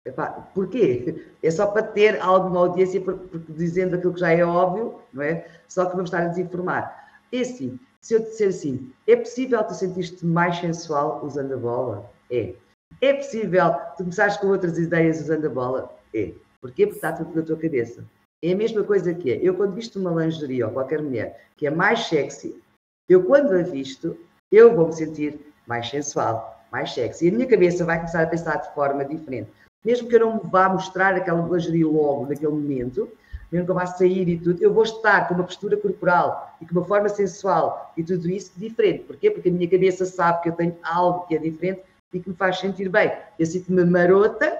Epá, 0.06 0.30
porquê? 0.54 1.32
É 1.42 1.50
só 1.50 1.66
para 1.66 1.82
ter 1.82 2.20
alguma 2.20 2.60
audiência, 2.60 3.00
porque, 3.00 3.38
dizendo 3.52 3.96
aquilo 3.96 4.14
que 4.14 4.20
já 4.20 4.30
é 4.30 4.44
óbvio, 4.44 5.00
não 5.12 5.22
é? 5.22 5.48
Só 5.68 5.86
que 5.86 5.92
vamos 5.92 6.10
estar 6.10 6.24
a 6.24 6.28
desinformar. 6.28 7.20
É 7.32 7.40
assim, 7.40 7.78
se 8.00 8.14
eu 8.14 8.20
disser 8.20 8.48
assim, 8.48 8.92
é 9.06 9.14
possível 9.14 9.62
tu 9.64 9.74
sentir-te 9.74 10.26
mais 10.26 10.58
sensual 10.58 11.24
usando 11.24 11.54
a 11.54 11.56
bola? 11.56 12.10
É. 12.32 12.54
É 13.00 13.12
possível 13.12 13.74
tu 13.96 14.04
começares 14.04 14.38
com 14.38 14.46
outras 14.46 14.78
ideias 14.78 15.20
usando 15.20 15.46
a 15.46 15.50
bola? 15.50 15.94
É. 16.14 16.32
Porquê? 16.60 16.86
Porque 16.86 16.96
está 16.96 17.12
tudo 17.12 17.34
na 17.36 17.42
tua 17.42 17.58
cabeça. 17.58 18.04
É 18.42 18.52
a 18.52 18.56
mesma 18.56 18.82
coisa 18.82 19.12
que 19.12 19.32
é. 19.32 19.36
Eu, 19.42 19.54
quando 19.54 19.74
visto 19.74 20.00
uma 20.00 20.24
lingerie 20.24 20.64
ou 20.64 20.70
qualquer 20.70 21.02
mulher 21.02 21.44
que 21.56 21.66
é 21.66 21.70
mais 21.70 22.06
sexy, 22.06 22.60
eu, 23.08 23.24
quando 23.24 23.52
a 23.52 23.62
visto, 23.62 24.16
eu 24.50 24.74
vou 24.74 24.86
me 24.86 24.92
sentir 24.94 25.38
mais 25.66 25.90
sensual, 25.90 26.64
mais 26.72 26.94
sexy. 26.94 27.26
E 27.26 27.28
a 27.28 27.32
minha 27.32 27.46
cabeça 27.46 27.84
vai 27.84 27.98
começar 27.98 28.22
a 28.22 28.26
pensar 28.26 28.56
de 28.56 28.74
forma 28.74 29.04
diferente. 29.04 29.50
Mesmo 29.84 30.08
que 30.08 30.14
eu 30.14 30.20
não 30.20 30.38
vá 30.38 30.68
mostrar 30.68 31.14
aquela 31.14 31.46
lingerie 31.46 31.84
logo, 31.84 32.26
naquele 32.26 32.52
momento, 32.52 33.08
mesmo 33.50 33.66
que 33.66 33.70
eu 33.70 33.74
vá 33.74 33.84
sair 33.86 34.28
e 34.28 34.38
tudo, 34.38 34.62
eu 34.62 34.72
vou 34.72 34.84
estar 34.84 35.28
com 35.28 35.34
uma 35.34 35.44
postura 35.44 35.76
corporal 35.76 36.56
e 36.60 36.66
com 36.66 36.72
uma 36.78 36.84
forma 36.84 37.08
sensual 37.08 37.92
e 37.96 38.02
tudo 38.02 38.30
isso 38.30 38.52
diferente. 38.56 39.04
Porquê? 39.04 39.30
Porque 39.30 39.48
a 39.48 39.52
minha 39.52 39.68
cabeça 39.68 40.06
sabe 40.06 40.42
que 40.42 40.48
eu 40.48 40.52
tenho 40.52 40.76
algo 40.82 41.26
que 41.26 41.34
é 41.34 41.38
diferente 41.38 41.82
e 42.12 42.20
que 42.20 42.30
me 42.30 42.36
faz 42.36 42.58
sentir 42.58 42.88
bem. 42.88 43.12
Eu 43.38 43.46
sinto-me 43.46 43.84
marota, 43.84 44.58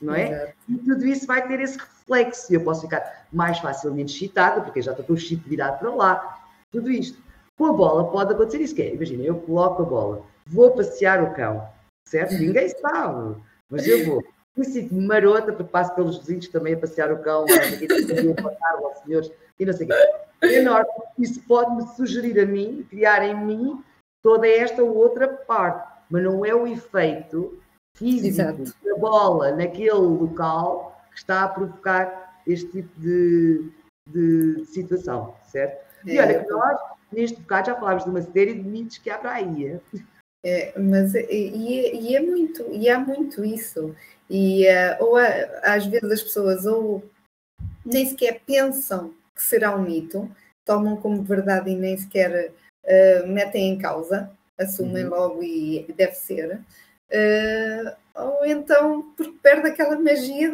não 0.00 0.14
é? 0.14 0.30
Exato. 0.30 0.52
E 0.68 0.78
tudo 0.78 1.06
isso 1.06 1.26
vai 1.26 1.46
ter 1.46 1.60
esse 1.60 1.78
reflexo. 1.78 2.52
Eu 2.52 2.62
posso 2.62 2.82
ficar 2.82 3.26
mais 3.32 3.58
facilmente 3.58 4.14
excitada, 4.14 4.60
porque 4.60 4.82
já 4.82 4.92
estou 4.92 5.04
com 5.04 5.12
o 5.12 5.16
chip 5.16 5.48
virado 5.48 5.78
para 5.78 5.90
lá. 5.94 6.38
Tudo 6.70 6.90
isto. 6.90 7.18
Com 7.58 7.66
a 7.66 7.72
bola 7.72 8.10
pode 8.10 8.32
acontecer 8.32 8.60
isso, 8.60 8.74
que 8.74 8.82
é, 8.82 8.94
imagina, 8.94 9.22
eu 9.22 9.36
coloco 9.36 9.82
a 9.82 9.86
bola, 9.86 10.22
vou 10.46 10.72
passear 10.72 11.22
o 11.22 11.32
cão, 11.32 11.66
certo? 12.06 12.34
Ninguém 12.36 12.68
sabe, 12.68 13.40
mas 13.70 13.86
eu 13.86 14.04
vou 14.04 14.22
me 14.56 14.64
sinto 14.64 14.94
marota, 14.94 15.52
porque 15.52 15.70
passo 15.70 15.94
pelos 15.94 16.18
vizinhos 16.18 16.48
também 16.48 16.74
a 16.74 16.78
passear 16.78 17.12
o 17.12 17.18
cão, 17.18 17.44
a 17.44 18.86
aos 18.86 18.98
senhores, 19.00 19.30
e 19.58 19.66
não 19.66 19.72
sei 19.72 19.86
o 19.86 19.88
quê. 19.88 19.94
É 20.42 20.58
enorme. 20.58 20.88
Isso 21.18 21.40
pode-me 21.42 21.82
sugerir 21.94 22.40
a 22.40 22.46
mim, 22.46 22.86
criar 22.88 23.22
em 23.22 23.34
mim 23.34 23.82
toda 24.22 24.48
esta 24.48 24.82
outra 24.82 25.28
parte, 25.28 25.86
mas 26.10 26.22
não 26.22 26.44
é 26.44 26.54
o 26.54 26.66
efeito 26.66 27.58
físico 27.96 28.28
Exato. 28.28 28.74
da 28.84 28.96
bola 28.96 29.52
naquele 29.52 29.92
local 29.92 31.00
que 31.10 31.18
está 31.18 31.44
a 31.44 31.48
provocar 31.48 32.40
este 32.46 32.70
tipo 32.70 33.00
de, 33.00 33.70
de 34.08 34.64
situação, 34.66 35.34
certo? 35.44 35.84
É. 36.06 36.14
E 36.14 36.20
olha 36.20 36.44
que 36.44 36.50
nós, 36.50 36.78
neste 37.10 37.40
bocado, 37.40 37.66
já 37.68 37.74
falámos 37.74 38.04
de 38.04 38.10
uma 38.10 38.22
série 38.22 38.54
de 38.54 38.62
mitos 38.62 38.98
que 38.98 39.10
há 39.10 39.18
para 39.18 39.32
aí. 39.32 39.80
É? 40.44 40.78
Mas 40.78 41.14
e, 41.14 41.26
e, 41.30 42.14
é 42.14 42.20
muito, 42.20 42.62
e 42.70 42.88
há 42.88 43.00
muito 43.00 43.44
isso. 43.44 43.94
E 44.30 44.66
uh, 44.66 45.04
ou 45.04 45.16
às 45.16 45.86
vezes 45.86 46.10
as 46.10 46.22
pessoas 46.22 46.66
ou 46.66 47.02
nem 47.84 48.06
sequer 48.06 48.40
pensam 48.46 49.14
que 49.34 49.42
será 49.42 49.74
um 49.74 49.82
mito, 49.82 50.30
tomam 50.64 50.96
como 50.96 51.22
verdade 51.22 51.70
e 51.70 51.76
nem 51.76 51.96
sequer 51.96 52.52
uh, 52.84 53.26
metem 53.26 53.72
em 53.72 53.78
causa, 53.78 54.30
assumem 54.58 55.04
uhum. 55.04 55.10
logo 55.10 55.42
e 55.42 55.86
deve 55.96 56.14
ser. 56.14 56.60
Uh, 57.08 57.96
ou 58.14 58.44
então 58.46 59.14
porque 59.16 59.38
perde 59.42 59.68
aquela 59.68 59.98
magia 59.98 60.52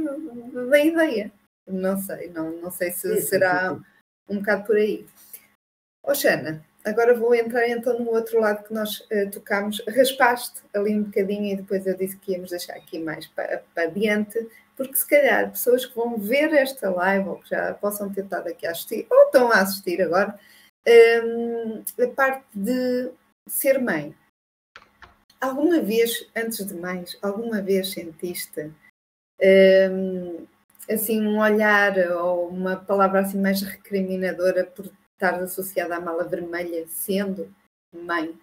da 0.69 0.79
ideia. 0.79 1.33
Não 1.67 1.99
sei, 1.99 2.29
não, 2.31 2.51
não 2.61 2.71
sei 2.71 2.91
se 2.91 3.15
sim, 3.15 3.21
será 3.21 3.75
sim, 3.75 3.83
um 4.29 4.39
bocado 4.39 4.65
por 4.67 4.77
aí. 4.77 5.07
Oxana, 6.05 6.65
agora 6.85 7.15
vou 7.15 7.35
entrar 7.35 7.69
então 7.69 7.99
no 7.99 8.11
outro 8.11 8.41
lado 8.41 8.65
que 8.65 8.75
nós 8.75 9.01
uh, 9.01 9.31
tocámos. 9.31 9.83
Raspaste 9.87 10.61
ali 10.75 10.95
um 10.95 11.05
bocadinho 11.05 11.53
e 11.53 11.57
depois 11.57 11.87
eu 11.87 11.97
disse 11.97 12.17
que 12.17 12.33
íamos 12.33 12.51
deixar 12.51 12.75
aqui 12.75 12.99
mais 12.99 13.27
para, 13.29 13.63
para 13.73 13.85
adiante, 13.85 14.47
porque 14.77 14.97
se 14.97 15.07
calhar 15.09 15.51
pessoas 15.51 15.87
que 15.87 15.95
vão 15.95 16.19
ver 16.19 16.53
esta 16.53 16.91
live 16.91 17.29
ou 17.29 17.37
que 17.37 17.51
já 17.51 17.73
possam 17.75 18.13
ter 18.13 18.25
estado 18.25 18.49
aqui 18.49 18.67
a 18.67 18.73
assistir 18.73 19.07
ou 19.09 19.27
estão 19.27 19.51
a 19.51 19.61
assistir 19.61 20.03
agora, 20.03 20.39
um, 21.25 21.83
a 22.03 22.07
parte 22.09 22.45
de 22.53 23.11
ser 23.49 23.79
mãe. 23.81 24.15
Alguma 25.41 25.81
vez, 25.81 26.29
antes 26.37 26.65
de 26.67 26.75
mais, 26.75 27.19
alguma 27.21 27.61
vez 27.61 27.91
sentiste 27.91 28.73
um, 29.91 30.47
assim 30.89 31.27
um 31.27 31.41
olhar 31.41 31.99
ou 32.13 32.49
uma 32.49 32.77
palavra 32.77 33.21
assim 33.21 33.41
mais 33.41 33.61
recriminadora 33.61 34.65
por 34.65 34.87
estar 35.15 35.41
associada 35.41 35.97
à 35.97 36.01
mala 36.01 36.25
vermelha 36.25 36.87
sendo 36.89 37.53
mãe. 37.93 38.39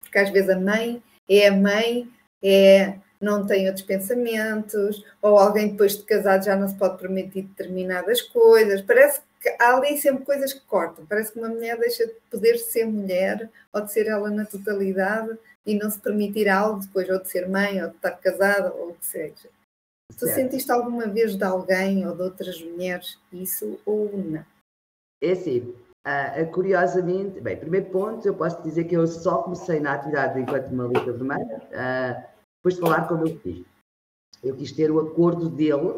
Porque 0.00 0.18
às 0.18 0.30
vezes 0.30 0.50
a 0.50 0.58
mãe 0.58 1.02
é 1.28 1.48
a 1.48 1.52
mãe, 1.52 2.10
é 2.42 2.98
não 3.20 3.46
tem 3.46 3.66
outros 3.66 3.84
pensamentos, 3.84 5.04
ou 5.20 5.38
alguém 5.38 5.68
depois 5.70 5.96
de 5.96 6.04
casado 6.04 6.44
já 6.44 6.56
não 6.56 6.68
se 6.68 6.76
pode 6.76 6.98
permitir 6.98 7.42
determinadas 7.42 8.22
coisas. 8.22 8.82
Parece 8.82 9.20
que 9.40 9.48
há 9.60 9.76
ali 9.76 9.96
sempre 9.98 10.24
coisas 10.24 10.52
que 10.52 10.60
cortam. 10.60 11.06
Parece 11.06 11.32
que 11.32 11.38
uma 11.38 11.48
mulher 11.48 11.78
deixa 11.78 12.06
de 12.06 12.14
poder 12.30 12.58
ser 12.58 12.86
mulher 12.86 13.48
ou 13.72 13.80
de 13.80 13.92
ser 13.92 14.06
ela 14.06 14.30
na 14.30 14.44
totalidade 14.44 15.36
e 15.66 15.74
não 15.74 15.90
se 15.90 15.98
permitir 15.98 16.48
algo 16.48 16.80
depois, 16.80 17.08
ou 17.08 17.20
de 17.20 17.28
ser 17.28 17.48
mãe, 17.48 17.82
ou 17.82 17.90
de 17.90 17.96
estar 17.96 18.12
casada, 18.12 18.72
ou 18.72 18.90
o 18.90 18.94
que 18.94 19.06
seja. 19.06 19.48
Tu 20.16 20.24
certo. 20.24 20.34
sentiste 20.34 20.72
alguma 20.72 21.06
vez 21.06 21.36
de 21.36 21.44
alguém 21.44 22.06
ou 22.06 22.14
de 22.14 22.22
outras 22.22 22.60
mulheres 22.62 23.18
isso 23.30 23.78
ou 23.84 24.10
não? 24.16 24.44
É 25.22 25.32
assim, 25.32 25.74
Uh, 26.06 26.50
curiosamente, 26.52 27.38
bem, 27.38 27.54
primeiro 27.54 27.90
ponto, 27.90 28.26
eu 28.26 28.34
posso 28.34 28.62
dizer 28.62 28.84
que 28.84 28.96
eu 28.96 29.06
só 29.06 29.42
comecei 29.42 29.78
na 29.78 29.92
atividade 29.92 30.40
enquanto 30.40 30.70
malita 30.70 31.12
vermelha 31.12 31.60
uh, 31.68 32.37
depois 32.58 32.74
de 32.74 32.80
falar 32.80 33.08
com 33.08 33.14
o 33.14 33.18
meu 33.18 33.38
filho. 33.38 33.64
Eu 34.42 34.54
quis 34.54 34.72
ter 34.72 34.90
o 34.90 35.00
acordo 35.00 35.48
dele, 35.48 35.88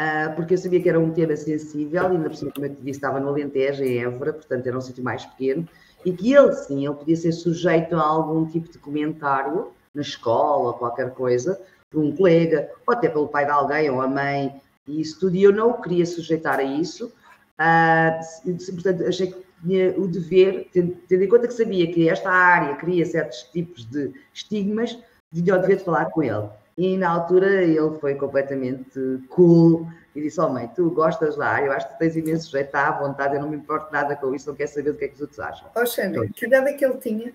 uh, 0.00 0.34
porque 0.36 0.54
eu 0.54 0.58
sabia 0.58 0.80
que 0.80 0.88
era 0.88 1.00
um 1.00 1.12
tema 1.12 1.36
sensível, 1.36 2.02
e 2.02 2.06
ainda 2.06 2.28
por 2.28 2.36
cima, 2.36 2.52
como 2.52 2.66
eu 2.66 2.74
te 2.74 2.82
disse, 2.82 2.98
estava 2.98 3.20
no 3.20 3.28
Alentejo, 3.28 3.82
em 3.82 4.02
Évora, 4.02 4.32
portanto 4.32 4.66
era 4.66 4.76
um 4.76 4.80
sítio 4.80 5.02
mais 5.02 5.24
pequeno, 5.24 5.68
e 6.04 6.12
que 6.12 6.32
ele 6.32 6.52
sim, 6.52 6.86
ele 6.86 6.94
podia 6.94 7.16
ser 7.16 7.32
sujeito 7.32 7.96
a 7.96 8.02
algum 8.02 8.46
tipo 8.46 8.70
de 8.70 8.78
comentário 8.78 9.72
na 9.94 10.02
escola, 10.02 10.74
qualquer 10.74 11.12
coisa, 11.14 11.60
por 11.90 12.02
um 12.02 12.14
colega, 12.14 12.70
ou 12.86 12.94
até 12.94 13.08
pelo 13.08 13.28
pai 13.28 13.44
de 13.44 13.52
alguém, 13.52 13.90
ou 13.90 14.00
a 14.00 14.08
mãe, 14.08 14.60
e 14.86 15.00
isso 15.00 15.18
tudo, 15.18 15.36
e 15.36 15.42
eu 15.42 15.52
não 15.52 15.70
o 15.70 15.80
queria 15.80 16.04
sujeitar 16.04 16.58
a 16.58 16.64
isso, 16.64 17.12
uh, 17.60 18.72
portanto 18.72 19.04
achei 19.04 19.28
que 19.28 19.44
tinha 19.64 19.98
o 19.98 20.06
dever, 20.06 20.68
tendo 20.72 21.22
em 21.24 21.28
conta 21.28 21.48
que 21.48 21.54
sabia 21.54 21.90
que 21.90 22.08
esta 22.08 22.30
área 22.30 22.76
cria 22.76 23.04
certos 23.06 23.44
tipos 23.44 23.84
de 23.86 24.12
estigmas, 24.32 24.98
o 25.40 25.58
dever 25.60 25.76
de 25.76 25.84
falar 25.84 26.06
com 26.06 26.22
ele. 26.22 26.48
E 26.76 26.96
na 26.96 27.08
altura 27.08 27.62
ele 27.62 27.98
foi 28.00 28.14
completamente 28.14 29.00
cool 29.28 29.86
e 30.14 30.22
disse: 30.22 30.40
Oh 30.40 30.48
mãe, 30.48 30.68
tu 30.74 30.90
gostas 30.90 31.36
lá, 31.36 31.62
eu 31.62 31.72
acho 31.72 31.88
que 31.88 31.98
tens 31.98 32.16
imenso 32.16 32.50
jeito, 32.50 32.66
está 32.66 32.88
à 32.88 32.98
vontade, 32.98 33.36
eu 33.36 33.40
não 33.40 33.48
me 33.48 33.56
importo 33.56 33.92
nada 33.92 34.16
com 34.16 34.34
isso, 34.34 34.48
não 34.48 34.56
quero 34.56 34.70
saber 34.70 34.92
do 34.92 34.98
que 34.98 35.04
é 35.04 35.08
que 35.08 35.14
os 35.14 35.20
outros 35.20 35.38
acham. 35.38 35.68
Oh 35.74 35.86
Xana, 35.86 36.26
que 36.28 36.46
idade 36.46 36.70
é 36.70 36.72
que 36.72 36.84
ele 36.84 36.98
tinha? 36.98 37.32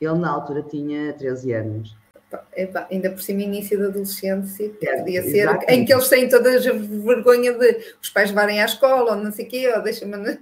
Ele 0.00 0.18
na 0.18 0.30
altura 0.30 0.62
tinha 0.62 1.12
13 1.12 1.52
anos. 1.52 1.96
Epá, 2.56 2.88
ainda 2.90 3.10
por 3.10 3.20
cima, 3.20 3.42
início 3.42 3.78
da 3.78 3.86
adolescência, 3.86 4.72
é, 4.82 4.96
podia 4.96 5.22
ser 5.22 5.40
exatamente. 5.40 5.72
em 5.72 5.84
que 5.84 5.92
eles 5.92 6.08
têm 6.08 6.28
toda 6.28 6.48
a 6.48 6.58
vergonha 6.58 7.52
de 7.52 7.94
os 8.00 8.08
pais 8.08 8.30
levarem 8.30 8.62
à 8.62 8.64
escola 8.64 9.12
ou 9.12 9.16
não 9.16 9.30
sei 9.30 9.46
o 9.46 9.48
quê, 9.48 9.72
ou 9.74 9.82
deixa-me. 9.82 10.38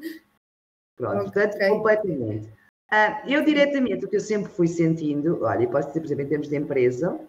Pronto, 0.96 1.24
portanto, 1.24 1.54
okay. 1.56 1.68
completamente. 1.68 2.48
Uh, 2.92 3.28
eu 3.28 3.44
diretamente, 3.44 4.04
o 4.04 4.08
que 4.08 4.16
eu 4.16 4.20
sempre 4.20 4.50
fui 4.50 4.66
sentindo, 4.66 5.44
olha, 5.44 5.68
posso 5.68 5.88
dizer, 5.88 6.00
por 6.00 6.06
exemplo, 6.06 6.24
em 6.24 6.28
termos 6.28 6.48
de 6.48 6.56
empresa, 6.56 7.20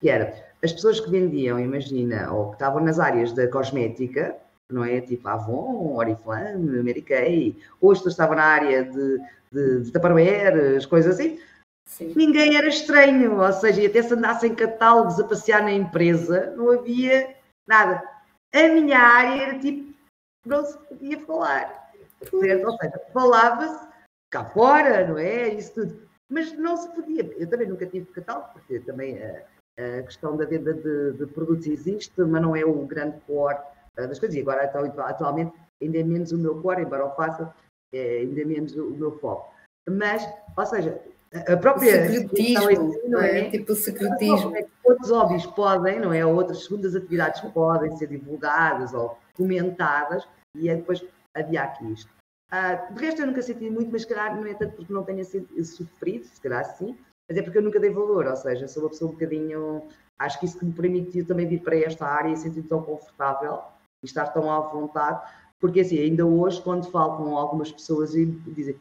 que 0.00 0.08
era 0.08 0.32
as 0.62 0.72
pessoas 0.72 1.00
que 1.00 1.10
vendiam, 1.10 1.58
imagina, 1.58 2.32
ou 2.32 2.48
que 2.48 2.54
estavam 2.54 2.80
nas 2.80 3.00
áreas 3.00 3.32
da 3.32 3.48
cosmética, 3.48 4.36
não 4.70 4.84
é? 4.84 5.00
Tipo 5.00 5.28
Avon, 5.28 5.96
Oriflame, 5.96 6.82
Mary 6.82 7.02
Kay, 7.02 7.56
ou 7.80 7.90
as 7.90 7.98
pessoas 7.98 8.14
estavam 8.14 8.36
na 8.36 8.44
área 8.44 8.84
de, 8.84 9.18
de, 9.50 9.80
de 9.82 9.90
Tupperware, 9.90 10.76
as 10.76 10.86
coisas 10.86 11.14
assim, 11.14 11.40
Sim. 11.86 12.12
ninguém 12.14 12.56
era 12.56 12.68
estranho, 12.68 13.40
ou 13.40 13.52
seja, 13.52 13.84
até 13.86 14.02
se 14.02 14.14
andassem 14.14 14.54
catálogos 14.54 15.18
a 15.18 15.24
passear 15.24 15.62
na 15.62 15.72
empresa, 15.72 16.54
não 16.56 16.70
havia 16.70 17.34
nada. 17.68 18.00
A 18.54 18.68
minha 18.68 18.98
área 18.98 19.42
era 19.42 19.58
tipo, 19.58 19.92
não 20.46 20.64
se 20.64 20.78
podia 20.78 21.18
falar. 21.20 21.90
Certo? 22.22 22.66
Ou 22.66 22.76
seja, 22.76 23.00
falava-se 23.12 23.89
cá 24.30 24.44
fora, 24.44 25.06
não 25.06 25.18
é? 25.18 25.48
Isso 25.48 25.74
tudo. 25.74 26.08
Mas 26.28 26.56
não 26.56 26.76
se 26.76 26.88
podia. 26.94 27.24
Eu 27.36 27.48
também 27.48 27.68
nunca 27.68 27.86
tive 27.86 28.06
catálogo, 28.06 28.48
porque 28.52 28.78
também 28.80 29.20
a, 29.22 29.42
a 29.98 30.02
questão 30.02 30.36
da 30.36 30.44
venda 30.44 30.72
de, 30.72 31.12
de, 31.12 31.26
produtos 31.26 31.66
existe, 31.66 32.12
mas 32.22 32.40
não 32.40 32.54
é 32.54 32.64
o 32.64 32.86
grande 32.86 33.20
core 33.26 33.58
uh, 33.98 34.06
das 34.06 34.18
coisas. 34.18 34.36
E 34.36 34.40
agora, 34.40 34.64
atualmente, 34.64 35.52
ainda 35.82 35.98
é 35.98 36.04
menos 36.04 36.30
o 36.30 36.38
meu 36.38 36.62
core, 36.62 36.82
embora 36.82 37.06
o 37.06 37.14
faça, 37.16 37.52
é 37.92 38.18
ainda 38.18 38.44
menos 38.44 38.74
o 38.76 38.90
meu 38.90 39.18
foco. 39.18 39.52
Mas, 39.88 40.26
ou 40.56 40.66
seja, 40.66 41.00
a 41.32 41.56
própria. 41.56 42.04
O 42.04 42.08
secretismo, 42.08 43.00
não 43.08 43.20
é? 43.20 43.40
é? 43.40 43.50
Tipo 43.50 43.72
o 43.72 43.76
secretismo. 43.76 44.56
É 44.56 44.66
outros 44.84 45.10
hobbies 45.10 45.46
podem, 45.46 46.00
não 46.00 46.12
é? 46.12 46.24
Outras 46.24 46.64
segundas 46.64 46.94
atividades 46.94 47.40
podem 47.52 47.96
ser 47.96 48.06
divulgadas 48.06 48.92
ou 48.94 49.18
comentadas, 49.34 50.28
e 50.54 50.68
é 50.68 50.76
depois 50.76 51.04
havia 51.34 51.62
aqui 51.62 51.92
isto. 51.92 52.19
Uh, 52.52 52.94
de 52.94 53.00
resto, 53.00 53.22
eu 53.22 53.26
nunca 53.26 53.42
senti 53.42 53.70
muito, 53.70 53.92
mas 53.92 54.02
se 54.02 54.08
calhar 54.08 54.36
não 54.36 54.44
é 54.44 54.54
tanto 54.54 54.74
porque 54.74 54.92
não 54.92 55.04
tenha 55.04 55.24
sofrido, 55.24 56.24
se 56.24 56.40
calhar 56.40 56.64
sim, 56.76 56.96
mas 57.28 57.38
é 57.38 57.42
porque 57.42 57.58
eu 57.58 57.62
nunca 57.62 57.78
dei 57.78 57.90
valor, 57.90 58.26
ou 58.26 58.36
seja, 58.36 58.66
sou 58.66 58.82
uma 58.82 58.88
pessoa 58.90 59.10
um 59.10 59.14
bocadinho. 59.14 59.88
Acho 60.18 60.38
que 60.40 60.46
isso 60.46 60.58
que 60.58 60.64
me 60.64 60.72
permitiu 60.72 61.24
também 61.24 61.46
vir 61.46 61.62
para 61.62 61.76
esta 61.76 62.06
área 62.06 62.32
e 62.32 62.36
sentir 62.36 62.62
tão 62.64 62.82
confortável 62.82 63.62
e 64.02 64.06
estar 64.06 64.26
tão 64.28 64.50
à 64.50 64.60
vontade, 64.60 65.20
porque 65.60 65.80
assim, 65.80 65.98
ainda 65.98 66.26
hoje, 66.26 66.60
quando 66.60 66.90
falo 66.90 67.18
com 67.18 67.36
algumas 67.36 67.70
pessoas 67.70 68.14
e 68.14 68.26
dizem 68.26 68.76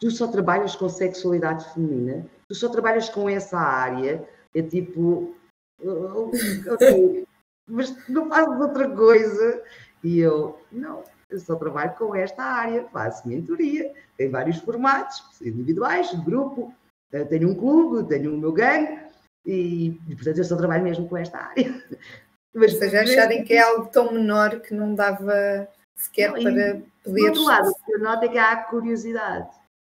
tu 0.00 0.10
só 0.10 0.26
trabalhas 0.26 0.74
com 0.74 0.88
sexualidade 0.88 1.72
feminina, 1.72 2.26
tu 2.48 2.54
só 2.54 2.68
trabalhas 2.68 3.08
com 3.08 3.28
essa 3.28 3.58
área, 3.58 4.28
é 4.54 4.62
tipo, 4.62 5.34
okay, 5.80 7.26
mas 7.68 8.08
não 8.08 8.28
fazes 8.28 8.60
outra 8.60 8.90
coisa. 8.94 9.62
E 10.02 10.18
eu, 10.18 10.60
não, 10.70 11.02
eu 11.34 11.40
só 11.40 11.56
trabalho 11.56 11.94
com 11.96 12.14
esta 12.14 12.42
área, 12.42 12.84
faço 12.92 13.26
mentoria, 13.28 13.92
em 14.18 14.30
vários 14.30 14.58
formatos, 14.58 15.22
individuais, 15.42 16.12
grupo, 16.24 16.72
eh, 17.12 17.24
tenho 17.24 17.50
um 17.50 17.54
clube, 17.54 18.08
tenho 18.08 18.34
o 18.34 18.38
meu 18.38 18.52
gangue, 18.52 18.98
e, 19.44 20.00
e, 20.08 20.14
portanto 20.14 20.38
eu 20.38 20.44
só 20.44 20.56
trabalho 20.56 20.84
mesmo 20.84 21.08
com 21.08 21.16
esta 21.16 21.38
área. 21.38 21.82
Mas 22.54 22.76
seja, 22.78 23.00
acharem 23.00 23.44
que 23.44 23.52
é 23.52 23.60
algo 23.60 23.86
tão 23.86 24.12
menor 24.12 24.60
que 24.60 24.72
não 24.72 24.94
dava 24.94 25.68
sequer 25.96 26.30
não, 26.30 26.40
para 26.40 26.50
poder. 26.50 26.84
Por 27.02 27.20
outro 27.20 27.44
lado, 27.44 27.70
o 27.70 27.84
que 27.84 27.92
eu 27.92 27.98
noto 27.98 28.24
é 28.24 28.28
que 28.28 28.38
há 28.38 28.56
curiosidade. 28.56 29.48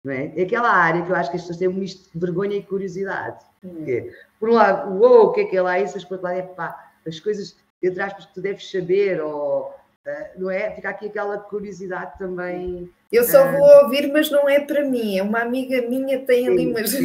Não 0.03 0.11
é? 0.11 0.33
é 0.35 0.43
aquela 0.43 0.71
área 0.71 1.03
que 1.03 1.11
eu 1.11 1.15
acho 1.15 1.29
que 1.29 1.37
as 1.37 1.43
pessoas 1.43 1.59
têm 1.59 1.67
um 1.67 1.73
misto 1.73 2.11
de 2.11 2.19
vergonha 2.19 2.57
e 2.57 2.63
curiosidade. 2.63 3.45
Hum. 3.63 3.85
por 4.39 4.49
um 4.49 4.53
lado, 4.53 4.91
uou, 4.99 5.27
o 5.27 5.33
que 5.33 5.41
é 5.41 5.45
que 5.45 5.57
é 5.57 5.61
lá 5.61 5.79
isso? 5.79 5.93
Mas 5.95 6.05
por 6.05 6.13
outro 6.15 6.27
lado, 6.27 6.39
é 6.39 6.43
pá, 6.43 6.91
as 7.05 7.19
coisas, 7.19 7.57
entre 7.81 8.01
aspas, 8.01 8.25
que 8.25 8.33
tu 8.33 8.41
deves 8.41 8.69
saber, 8.69 9.21
ou 9.21 9.73
não 10.37 10.49
é? 10.49 10.73
Fica 10.75 10.89
aqui 10.89 11.07
aquela 11.07 11.37
curiosidade 11.37 12.17
também. 12.17 12.89
Eu 13.11 13.23
só 13.23 13.47
uh... 13.47 13.51
vou 13.51 13.83
ouvir, 13.83 14.11
mas 14.11 14.31
não 14.31 14.47
é 14.47 14.59
para 14.59 14.83
mim, 14.85 15.17
é 15.17 15.23
uma 15.23 15.41
amiga 15.41 15.81
minha 15.81 16.25
tem 16.25 16.45
sim, 16.45 16.51
ali 16.51 16.71
mas 16.71 16.93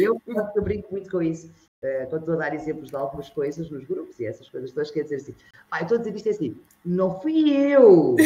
eu, 0.00 0.20
eu 0.54 0.62
brinco 0.62 0.92
muito 0.92 1.10
com 1.10 1.22
isso. 1.22 1.50
Uh, 1.82 2.06
quando 2.08 2.22
estou 2.22 2.34
a 2.34 2.38
dar 2.38 2.54
exemplos 2.54 2.88
de 2.88 2.96
algumas 2.96 3.28
coisas 3.30 3.70
nos 3.70 3.84
grupos 3.84 4.18
e 4.18 4.24
essas 4.24 4.48
coisas 4.48 4.72
todas, 4.72 4.90
quer 4.90 5.02
dizer 5.02 5.16
assim, 5.16 5.34
ah, 5.70 5.80
eu 5.80 5.82
estou 5.82 5.98
a 5.98 6.00
dizer 6.00 6.16
isto 6.16 6.28
é 6.28 6.30
assim, 6.32 6.56
não 6.84 7.20
fui 7.20 7.50
eu, 7.54 8.16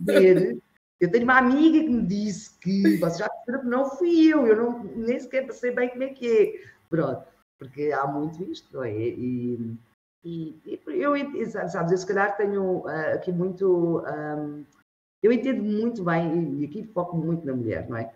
dizer, 0.00 0.58
eu 1.00 1.10
tenho 1.10 1.24
uma 1.24 1.38
amiga 1.38 1.78
que 1.78 1.88
me 1.88 2.02
disse 2.02 2.58
que, 2.58 2.98
vocês 2.98 3.18
já 3.18 3.28
perceberam 3.28 3.60
que 3.60 3.66
não 3.66 3.88
fui 3.96 4.26
eu, 4.26 4.46
eu 4.46 4.56
não, 4.56 4.84
nem 4.96 5.18
sequer 5.18 5.50
sei 5.52 5.70
bem 5.70 5.90
como 5.90 6.02
é 6.02 6.08
que 6.08 6.28
é, 6.28 6.60
pronto, 6.90 7.24
porque 7.56 7.92
há 7.92 8.04
muito 8.06 8.42
isto, 8.42 8.68
não 8.74 8.82
é? 8.82 8.92
E, 8.92 9.76
e, 10.24 10.60
e 10.64 10.80
eu, 10.86 11.12
sabes, 11.68 11.92
eu 11.92 11.98
se 11.98 12.06
calhar 12.06 12.36
tenho 12.36 12.78
uh, 12.80 13.14
aqui 13.14 13.32
muito. 13.32 14.02
Um, 14.06 14.64
eu 15.22 15.32
entendo 15.32 15.62
muito 15.62 16.02
bem, 16.04 16.60
e 16.60 16.64
aqui 16.64 16.84
foco 16.84 17.16
muito 17.16 17.46
na 17.46 17.54
mulher, 17.54 17.88
não 17.88 17.96
é? 17.96 18.12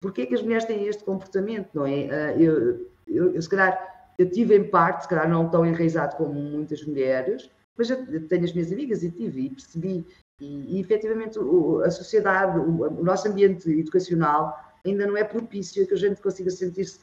Porquê 0.00 0.22
é 0.22 0.26
que 0.26 0.34
as 0.34 0.42
mulheres 0.42 0.64
têm 0.64 0.86
este 0.86 1.04
comportamento, 1.04 1.70
não 1.74 1.86
é? 1.86 1.90
Uh, 1.90 2.40
eu, 2.40 2.90
eu, 3.06 3.34
eu, 3.34 3.42
se 3.42 3.48
calhar, 3.48 4.12
eu 4.18 4.30
tive 4.30 4.56
em 4.56 4.68
parte, 4.68 5.02
se 5.02 5.08
calhar 5.08 5.28
não 5.28 5.48
tão 5.50 5.66
enraizado 5.66 6.16
como 6.16 6.34
muitas 6.34 6.84
mulheres, 6.84 7.50
mas 7.76 7.90
eu 7.90 8.28
tenho 8.28 8.44
as 8.44 8.52
minhas 8.52 8.72
amigas 8.72 9.02
e 9.02 9.10
tive 9.10 9.46
e 9.46 9.50
percebi. 9.50 10.06
E, 10.40 10.76
e 10.76 10.80
efetivamente 10.80 11.38
o, 11.38 11.80
a 11.80 11.90
sociedade, 11.90 12.58
o, 12.58 13.00
o 13.00 13.04
nosso 13.04 13.28
ambiente 13.28 13.70
educacional 13.70 14.58
ainda 14.84 15.06
não 15.06 15.16
é 15.16 15.24
propício 15.24 15.82
a 15.82 15.86
que 15.86 15.94
a 15.94 15.96
gente 15.96 16.20
consiga 16.20 16.50
sentir-se 16.50 17.00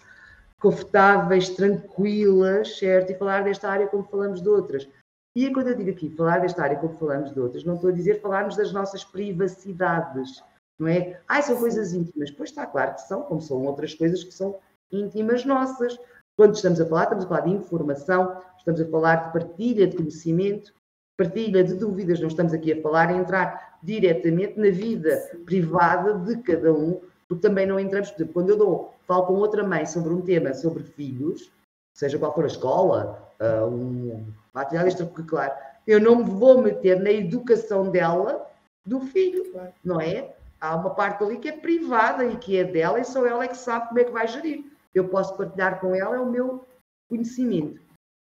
confortáveis, 0.61 1.49
tranquilas, 1.49 2.77
certo? 2.77 3.11
E 3.11 3.15
falar 3.15 3.43
desta 3.43 3.67
área 3.69 3.87
como 3.87 4.03
falamos 4.03 4.41
de 4.41 4.47
outras. 4.47 4.87
E 5.35 5.49
quando 5.51 5.69
eu 5.69 5.75
digo 5.75 5.89
aqui 5.89 6.09
falar 6.09 6.39
desta 6.39 6.61
área 6.61 6.77
como 6.77 6.97
falamos 6.97 7.33
de 7.33 7.39
outras, 7.39 7.63
não 7.63 7.75
estou 7.75 7.89
a 7.89 7.93
dizer 7.93 8.21
falarmos 8.21 8.55
das 8.55 8.71
nossas 8.71 9.03
privacidades, 9.03 10.43
não 10.77 10.87
é? 10.87 11.19
Ai, 11.27 11.41
são 11.41 11.57
coisas 11.57 11.93
íntimas. 11.93 12.29
Pois 12.31 12.49
está 12.49 12.65
claro 12.65 12.93
que 12.93 13.01
são, 13.01 13.23
como 13.23 13.41
são 13.41 13.65
outras 13.65 13.93
coisas 13.95 14.23
que 14.23 14.33
são 14.33 14.59
íntimas 14.91 15.45
nossas. 15.45 15.97
Quando 16.37 16.55
estamos 16.55 16.79
a 16.79 16.85
falar, 16.85 17.03
estamos 17.03 17.25
a 17.25 17.27
falar 17.27 17.41
de 17.41 17.51
informação, 17.51 18.41
estamos 18.57 18.81
a 18.81 18.85
falar 18.85 19.15
de 19.15 19.33
partilha 19.33 19.87
de 19.87 19.97
conhecimento, 19.97 20.73
partilha 21.17 21.63
de 21.63 21.73
dúvidas, 21.75 22.19
não 22.19 22.27
estamos 22.27 22.53
aqui 22.53 22.73
a 22.73 22.81
falar 22.81 23.11
em 23.11 23.19
entrar 23.19 23.79
diretamente 23.81 24.59
na 24.59 24.69
vida 24.69 25.17
privada 25.45 26.13
de 26.19 26.37
cada 26.37 26.73
um, 26.73 27.01
porque 27.31 27.47
também 27.47 27.65
não 27.65 27.79
entramos, 27.79 28.11
por 28.11 28.17
exemplo, 28.17 28.33
quando 28.33 28.49
eu 28.49 28.57
dou, 28.57 28.93
falo 29.07 29.25
com 29.27 29.35
outra 29.35 29.65
mãe 29.65 29.85
sobre 29.85 30.13
um 30.13 30.19
tema 30.19 30.53
sobre 30.53 30.83
filhos, 30.83 31.49
seja 31.93 32.19
qual 32.19 32.35
for 32.35 32.43
a 32.43 32.47
escola, 32.47 33.25
uh, 33.39 33.65
um, 33.67 34.25
uma 34.53 34.63
atividade 34.63 34.89
extracurricular, 34.89 35.79
eu 35.87 36.01
não 36.01 36.17
me 36.17 36.25
vou 36.25 36.61
meter 36.61 36.99
na 36.99 37.09
educação 37.09 37.89
dela 37.89 38.45
do 38.85 38.99
filho, 38.99 39.45
não 39.81 40.01
é? 40.01 40.35
Há 40.59 40.75
uma 40.75 40.89
parte 40.89 41.23
ali 41.23 41.37
que 41.37 41.47
é 41.47 41.53
privada 41.53 42.25
e 42.25 42.35
que 42.35 42.57
é 42.57 42.65
dela 42.65 42.99
e 42.99 43.05
só 43.05 43.25
ela 43.25 43.45
é 43.45 43.47
que 43.47 43.55
sabe 43.55 43.87
como 43.87 43.99
é 44.01 44.03
que 44.03 44.11
vai 44.11 44.27
gerir. 44.27 44.65
Eu 44.93 45.07
posso 45.07 45.37
partilhar 45.37 45.79
com 45.79 45.95
ela 45.95 46.17
é 46.17 46.19
o 46.19 46.29
meu 46.29 46.65
conhecimento. 47.09 47.79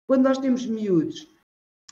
Quando 0.07 0.25
nós 0.25 0.37
temos 0.37 0.63
miúdos, 0.67 1.27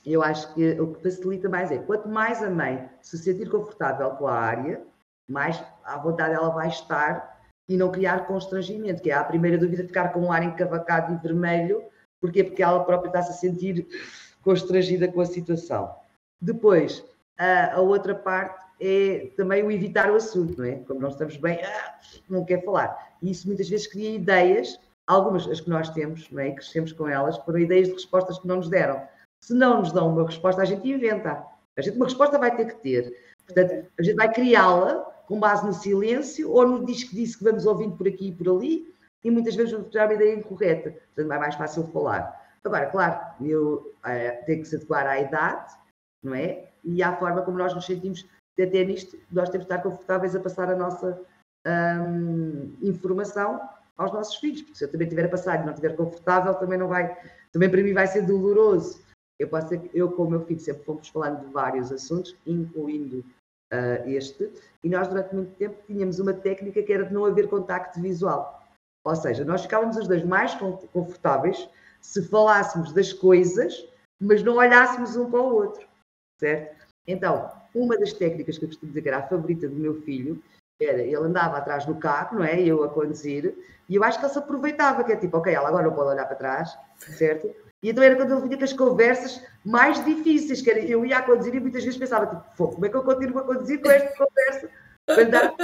eu 0.05 0.21
acho 0.21 0.53
que 0.53 0.79
o 0.79 0.93
que 0.93 1.01
facilita 1.01 1.49
mais 1.49 1.71
é 1.71 1.79
quanto 1.79 2.07
mais 2.07 2.43
a 2.43 2.51
mãe 2.51 2.87
se 3.01 3.17
sentir 3.17 3.49
confortável 3.49 4.11
com 4.11 4.27
a 4.27 4.35
área, 4.35 4.87
mais 5.31 5.63
à 5.83 5.97
vontade 5.97 6.33
ela 6.33 6.49
vai 6.49 6.67
estar 6.67 7.39
e 7.67 7.77
não 7.77 7.91
criar 7.91 8.25
constrangimento, 8.25 9.01
que 9.01 9.11
é 9.11 9.13
a 9.13 9.23
primeira 9.23 9.57
dúvida 9.57 9.83
ficar 9.83 10.11
com 10.11 10.21
um 10.21 10.31
ar 10.31 10.43
encavacado 10.43 11.13
e 11.13 11.17
vermelho, 11.17 11.83
porque 12.19 12.43
Porque 12.43 12.63
ela 12.63 12.83
própria 12.83 13.09
está-se 13.09 13.31
a 13.31 13.33
sentir 13.33 13.87
constrangida 14.41 15.07
com 15.07 15.21
a 15.21 15.25
situação. 15.25 15.93
Depois, 16.41 17.05
a, 17.37 17.75
a, 17.75 17.79
outra 17.79 18.15
parte 18.15 18.65
é 18.81 19.31
também 19.37 19.63
o 19.63 19.71
evitar 19.71 20.09
o 20.09 20.15
assunto, 20.15 20.57
não 20.57 20.65
é? 20.65 20.75
Como 20.79 20.99
nós 20.99 21.13
estamos 21.13 21.37
bem, 21.37 21.59
ah, 21.63 21.99
não 22.29 22.43
quer 22.43 22.63
falar. 22.63 22.97
E 23.21 23.31
isso 23.31 23.47
muitas 23.47 23.69
vezes 23.69 23.87
cria 23.87 24.15
ideias 24.15 24.79
algumas, 25.09 25.47
as 25.47 25.59
que 25.59 25.69
nós 25.69 25.89
temos, 25.89 26.29
não 26.29 26.39
é? 26.39 26.49
e 26.49 26.55
crescemos 26.55 26.93
com 26.93 27.07
elas, 27.07 27.37
foram 27.37 27.59
ideias 27.59 27.87
de 27.87 27.95
respostas 27.95 28.37
que 28.37 28.47
não 28.47 28.57
nos 28.57 28.69
deram. 28.69 29.01
Se 29.41 29.53
não 29.53 29.79
nos 29.79 29.91
dão 29.91 30.09
uma 30.09 30.25
resposta, 30.25 30.61
a 30.61 30.65
gente 30.65 30.87
inventa. 30.87 31.43
A 31.75 31.81
gente 31.81 31.95
uma 31.95 32.05
resposta 32.05 32.37
vai 32.37 32.55
ter 32.55 32.65
que 32.65 32.75
ter. 32.75 33.13
Portanto, 33.45 33.87
a 33.97 34.03
gente 34.03 34.15
vai 34.15 34.31
criá-la 34.31 35.05
com 35.29 35.39
base 35.39 35.63
no 35.63 35.71
silêncio 35.71 36.51
ou 36.51 36.67
no 36.67 36.83
diz 36.83 37.03
que 37.03 37.15
disse 37.15 37.37
que 37.37 37.43
vamos 37.43 37.67
ouvindo 37.67 37.95
por 37.95 38.07
aqui 38.07 38.29
e 38.29 38.35
por 38.35 38.49
ali, 38.49 38.91
e 39.23 39.29
muitas 39.29 39.55
vezes 39.55 39.71
vamos 39.71 39.89
tirar 39.89 40.07
uma 40.07 40.15
ideia 40.15 40.35
incorreta. 40.35 40.89
Portanto, 40.89 41.31
é 41.31 41.39
mais 41.39 41.53
fácil 41.53 41.87
falar. 41.93 42.35
Agora, 42.63 42.87
claro, 42.87 43.45
eu 43.45 43.93
é, 44.03 44.31
tenho 44.47 44.63
que 44.63 44.67
se 44.67 44.75
adequar 44.75 45.05
à 45.05 45.19
idade, 45.19 45.71
não 46.23 46.33
é? 46.33 46.69
E 46.83 47.03
à 47.03 47.15
forma 47.15 47.43
como 47.43 47.59
nós 47.59 47.75
nos 47.75 47.85
sentimos 47.85 48.25
até 48.59 48.83
nisto, 48.83 49.17
nós 49.31 49.49
temos 49.49 49.67
de 49.67 49.73
estar 49.73 49.83
confortáveis 49.83 50.35
a 50.35 50.39
passar 50.39 50.67
a 50.67 50.75
nossa 50.75 51.21
hum, 51.67 52.75
informação 52.81 53.61
aos 53.97 54.11
nossos 54.11 54.35
filhos, 54.37 54.63
porque 54.63 54.79
se 54.79 54.85
eu 54.85 54.91
também 54.91 55.05
estiver 55.05 55.25
a 55.25 55.29
passar 55.29 55.61
e 55.61 55.65
não 55.65 55.73
estiver 55.73 55.95
confortável, 55.95 56.55
também 56.55 56.79
não 56.79 56.87
vai, 56.87 57.15
também 57.51 57.69
para 57.69 57.83
mim 57.83 57.93
vai 57.93 58.07
ser 58.07 58.23
doloroso. 58.23 58.99
Eu 59.37 59.47
posso 59.47 59.67
ser, 59.69 59.89
eu 59.93 60.11
com 60.11 60.23
o 60.23 60.29
meu 60.29 60.41
filho 60.41 60.59
sempre 60.59 60.83
fomos 60.83 61.07
falando 61.07 61.45
de 61.45 61.53
vários 61.53 61.91
assuntos, 61.91 62.35
incluindo 62.47 63.23
uh, 63.73 64.09
este, 64.09 64.51
e 64.83 64.89
nós 64.89 65.07
durante 65.07 65.33
muito 65.33 65.55
tempo 65.55 65.77
tínhamos 65.85 66.19
uma 66.19 66.33
técnica 66.33 66.81
que 66.83 66.93
era 66.93 67.05
de 67.05 67.13
não 67.13 67.25
haver 67.25 67.47
contacto 67.47 68.01
visual. 68.01 68.63
Ou 69.05 69.15
seja, 69.15 69.45
nós 69.45 69.61
ficávamos 69.61 69.97
os 69.97 70.07
dois 70.07 70.23
mais 70.23 70.53
confortáveis 70.91 71.69
se 72.01 72.23
falássemos 72.27 72.93
das 72.93 73.13
coisas, 73.13 73.87
mas 74.19 74.43
não 74.43 74.57
olhássemos 74.57 75.15
um 75.15 75.29
para 75.29 75.41
o 75.41 75.53
outro, 75.53 75.87
certo? 76.39 76.85
Então, 77.07 77.51
uma 77.73 77.97
das 77.97 78.13
técnicas 78.13 78.57
que 78.57 78.65
eu 78.65 78.69
costumo 78.69 78.89
dizer 78.89 79.01
que 79.01 79.07
era 79.09 79.19
a 79.19 79.27
favorita 79.27 79.67
do 79.67 79.75
meu 79.75 80.01
filho 80.01 80.41
era, 80.81 81.01
ele 81.01 81.15
andava 81.15 81.57
atrás 81.57 81.85
do 81.85 81.95
carro, 81.95 82.37
não 82.37 82.45
é? 82.45 82.61
Eu 82.61 82.83
a 82.83 82.89
conduzir, 82.89 83.53
e 83.87 83.95
eu 83.95 84.03
acho 84.03 84.17
que 84.19 84.25
ele 84.25 84.33
se 84.33 84.39
aproveitava, 84.39 85.03
que 85.03 85.11
é 85.11 85.15
tipo, 85.15 85.37
ok, 85.37 85.53
ela 85.53 85.67
agora 85.67 85.87
não 85.87 85.93
pode 85.93 86.09
olhar 86.09 86.25
para 86.25 86.35
trás, 86.35 86.77
certo? 86.97 87.53
E 87.81 87.89
então 87.89 88.03
era 88.03 88.15
quando 88.15 88.33
ele 88.33 88.41
vinha 88.41 88.57
com 88.57 88.63
as 88.63 88.73
conversas 88.73 89.41
mais 89.65 90.03
difíceis, 90.03 90.61
que 90.61 90.69
era, 90.69 90.79
eu 90.79 91.05
ia 91.05 91.17
a 91.17 91.21
conduzir 91.21 91.55
e 91.55 91.59
muitas 91.59 91.83
vezes 91.83 91.97
pensava, 91.97 92.27
tipo, 92.27 92.67
como 92.67 92.85
é 92.85 92.89
que 92.89 92.95
eu 92.95 93.03
continuo 93.03 93.39
a 93.39 93.43
conduzir 93.43 93.81
com 93.81 93.89
esta 93.89 94.25
conversa? 94.25 94.69
Para 95.05 95.23
dar... 95.23 95.55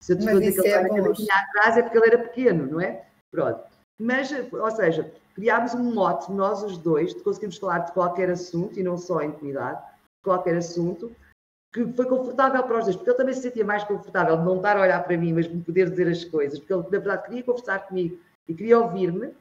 Se 0.00 0.14
eu 0.14 0.18
te 0.18 0.24
dizer 0.24 0.62
que 0.62 0.68
ele 0.68 1.00
é 1.00 1.12
vinha 1.12 1.34
atrás 1.34 1.76
é 1.76 1.82
porque 1.82 1.98
ele 1.98 2.06
era 2.06 2.18
pequeno, 2.18 2.66
não 2.66 2.80
é? 2.80 3.04
Pronto. 3.30 3.62
Mas, 4.00 4.32
ou 4.52 4.70
seja, 4.70 5.12
criámos 5.34 5.74
um 5.74 5.94
mote, 5.94 6.32
nós 6.32 6.62
os 6.62 6.76
dois, 6.78 7.14
de 7.14 7.22
conseguirmos 7.22 7.58
falar 7.58 7.80
de 7.80 7.92
qualquer 7.92 8.30
assunto, 8.30 8.80
e 8.80 8.82
não 8.82 8.98
só 8.98 9.18
a 9.18 9.24
intimidade, 9.24 9.78
de 9.78 10.24
qualquer 10.24 10.56
assunto, 10.56 11.14
que 11.72 11.86
foi 11.92 12.06
confortável 12.06 12.62
para 12.64 12.78
os 12.78 12.84
dois, 12.84 12.96
porque 12.96 13.10
ele 13.10 13.16
também 13.16 13.34
se 13.34 13.42
sentia 13.42 13.64
mais 13.64 13.84
confortável 13.84 14.36
de 14.36 14.44
não 14.44 14.56
estar 14.56 14.76
a 14.76 14.82
olhar 14.82 15.02
para 15.04 15.16
mim, 15.16 15.32
mas 15.32 15.46
de 15.48 15.54
me 15.54 15.62
poder 15.62 15.88
dizer 15.88 16.08
as 16.08 16.24
coisas, 16.24 16.58
porque 16.58 16.72
ele, 16.72 16.82
na 16.82 16.88
verdade, 16.88 17.22
queria 17.24 17.42
conversar 17.42 17.78
comigo 17.86 18.18
e 18.48 18.54
queria 18.54 18.78
ouvir-me, 18.78 19.32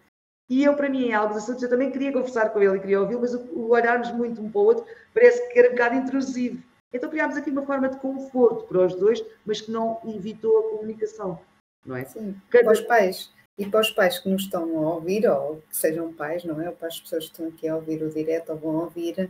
e 0.49 0.63
eu, 0.63 0.75
para 0.75 0.89
mim, 0.89 1.05
em 1.05 1.13
alguns 1.13 1.37
assuntos, 1.37 1.63
eu 1.63 1.69
também 1.69 1.91
queria 1.91 2.11
conversar 2.11 2.49
com 2.49 2.61
ele 2.61 2.77
e 2.77 2.79
queria 2.79 3.01
ouvi-lo, 3.01 3.21
mas 3.21 3.33
o, 3.33 3.39
o 3.53 3.69
olharmos 3.69 4.11
muito 4.11 4.41
um 4.41 4.51
para 4.51 4.59
o 4.59 4.65
outro 4.65 4.85
parece 5.13 5.47
que 5.49 5.59
era 5.59 5.69
um 5.69 5.71
bocado 5.71 5.95
intrusivo. 5.95 6.61
Então 6.93 7.09
criámos 7.09 7.37
aqui 7.37 7.49
uma 7.49 7.65
forma 7.65 7.87
de 7.87 7.97
conforto 7.97 8.65
para 8.65 8.85
os 8.85 8.95
dois, 8.95 9.23
mas 9.45 9.61
que 9.61 9.71
não 9.71 9.99
evitou 10.05 10.59
a 10.59 10.69
comunicação, 10.71 11.39
não 11.85 11.95
é? 11.95 12.03
Sim, 12.05 12.35
Cada... 12.49 12.65
para 12.65 12.73
os 12.73 12.81
pais. 12.81 13.31
E 13.57 13.65
para 13.65 13.81
os 13.81 13.91
pais 13.91 14.17
que 14.17 14.29
nos 14.29 14.43
estão 14.43 14.63
a 14.77 14.95
ouvir, 14.95 15.27
ou 15.29 15.61
que 15.69 15.77
sejam 15.77 16.11
pais, 16.13 16.43
não 16.43 16.59
é? 16.61 16.69
Ou 16.69 16.75
para 16.75 16.87
as 16.87 16.99
pessoas 16.99 17.25
que 17.25 17.31
estão 17.31 17.47
aqui 17.47 17.67
a 17.67 17.75
ouvir 17.75 18.01
o 18.01 18.09
direto 18.09 18.51
ou 18.51 18.57
vão 18.57 18.75
ouvir, 18.75 19.29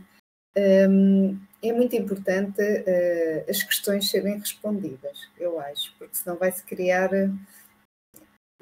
um, 0.56 1.38
é 1.62 1.72
muito 1.72 1.94
importante 1.96 2.60
uh, 2.60 3.50
as 3.50 3.62
questões 3.62 4.10
serem 4.10 4.38
respondidas, 4.38 5.28
eu 5.38 5.58
acho, 5.58 5.94
porque 5.98 6.14
senão 6.14 6.36
vai-se 6.36 6.62
criar 6.64 7.10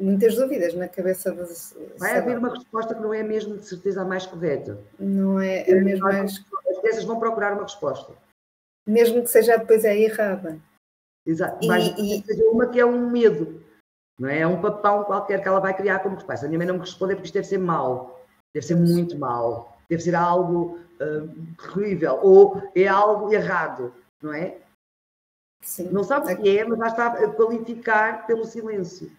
muitas 0.01 0.35
dúvidas 0.35 0.75
na 0.75 0.89
cabeça 0.89 1.31
dos. 1.33 1.77
Vai 1.99 2.17
haver 2.17 2.39
uma 2.39 2.51
resposta 2.51 2.95
que 2.95 3.01
não 3.01 3.13
é 3.13 3.23
mesmo 3.23 3.59
de 3.59 3.67
certeza 3.67 4.03
a 4.03 4.05
mais 4.05 4.27
correta. 4.27 4.79
Não 4.99 5.41
é, 5.41 5.69
é 5.69 5.75
mesmo 5.81 6.05
mais. 6.05 6.45
As 6.69 6.79
crianças 6.79 7.05
vão 7.05 7.21
procurar 7.21 7.53
uma 7.53 7.63
resposta. 7.63 8.13
Mesmo 8.87 9.23
que 9.23 9.29
seja 9.29 9.59
depois 9.59 9.85
é 9.85 9.97
errada. 9.97 10.59
Exato. 11.27 11.65
E, 11.65 11.69
Mas 11.69 11.85
e... 11.99 12.23
seja 12.23 12.45
uma 12.51 12.69
que 12.69 12.81
é 12.81 12.87
um 12.87 13.11
medo, 13.11 13.63
não 14.19 14.29
é? 14.29 14.41
É 14.41 14.47
um 14.47 14.61
papão 14.61 15.05
qualquer 15.05 15.43
que 15.43 15.49
ela 15.49 15.61
vai 15.61 15.77
criar 15.77 16.01
como 16.01 16.17
resposta. 16.17 16.47
A 16.47 16.49
minha 16.49 16.59
mãe 16.59 16.67
não 16.67 16.75
me 16.75 16.81
responde 16.81 17.15
porque 17.15 17.27
isto 17.27 17.35
deve 17.35 17.47
ser 17.47 17.59
mau, 17.59 18.25
deve 18.55 18.67
ser 18.67 18.77
muito 18.77 19.19
mau, 19.19 19.77
deve 19.89 20.03
ser 20.03 20.15
algo 20.15 20.79
uh, 21.01 21.57
horrível 21.63 22.19
ou 22.23 22.63
é 22.75 22.87
algo 22.89 23.33
errado, 23.33 23.95
não 24.23 24.33
é? 24.33 24.59
Sim. 25.63 25.91
Não 25.91 26.03
sabe 26.03 26.33
o 26.33 26.43
que 26.43 26.59
é, 26.59 26.65
mas 26.65 26.79
já 26.79 26.87
está 26.87 27.07
a 27.09 27.29
qualificar 27.29 28.27
pelo 28.27 28.45
silêncio. 28.45 29.13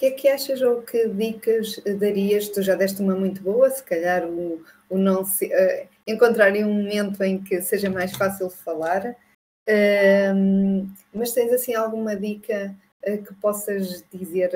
Que 0.00 0.06
é 0.06 0.10
que 0.12 0.28
achas 0.28 0.62
ou 0.62 0.80
que 0.80 1.08
dicas 1.08 1.78
darias? 1.98 2.48
Tu 2.48 2.62
já 2.62 2.74
deste 2.74 3.02
uma 3.02 3.14
muito 3.14 3.42
boa, 3.42 3.68
se 3.68 3.84
calhar 3.84 4.26
o, 4.26 4.64
o 4.88 4.96
não 4.96 5.26
se, 5.26 5.44
uh, 5.44 5.88
encontrarem 6.06 6.64
um 6.64 6.72
momento 6.72 7.22
em 7.22 7.38
que 7.38 7.60
seja 7.60 7.90
mais 7.90 8.10
fácil 8.16 8.48
falar, 8.48 9.04
uh, 9.04 10.90
mas 11.12 11.32
tens 11.32 11.52
assim 11.52 11.74
alguma 11.74 12.16
dica 12.16 12.74
uh, 13.06 13.22
que 13.22 13.34
possas 13.34 14.02
dizer 14.10 14.50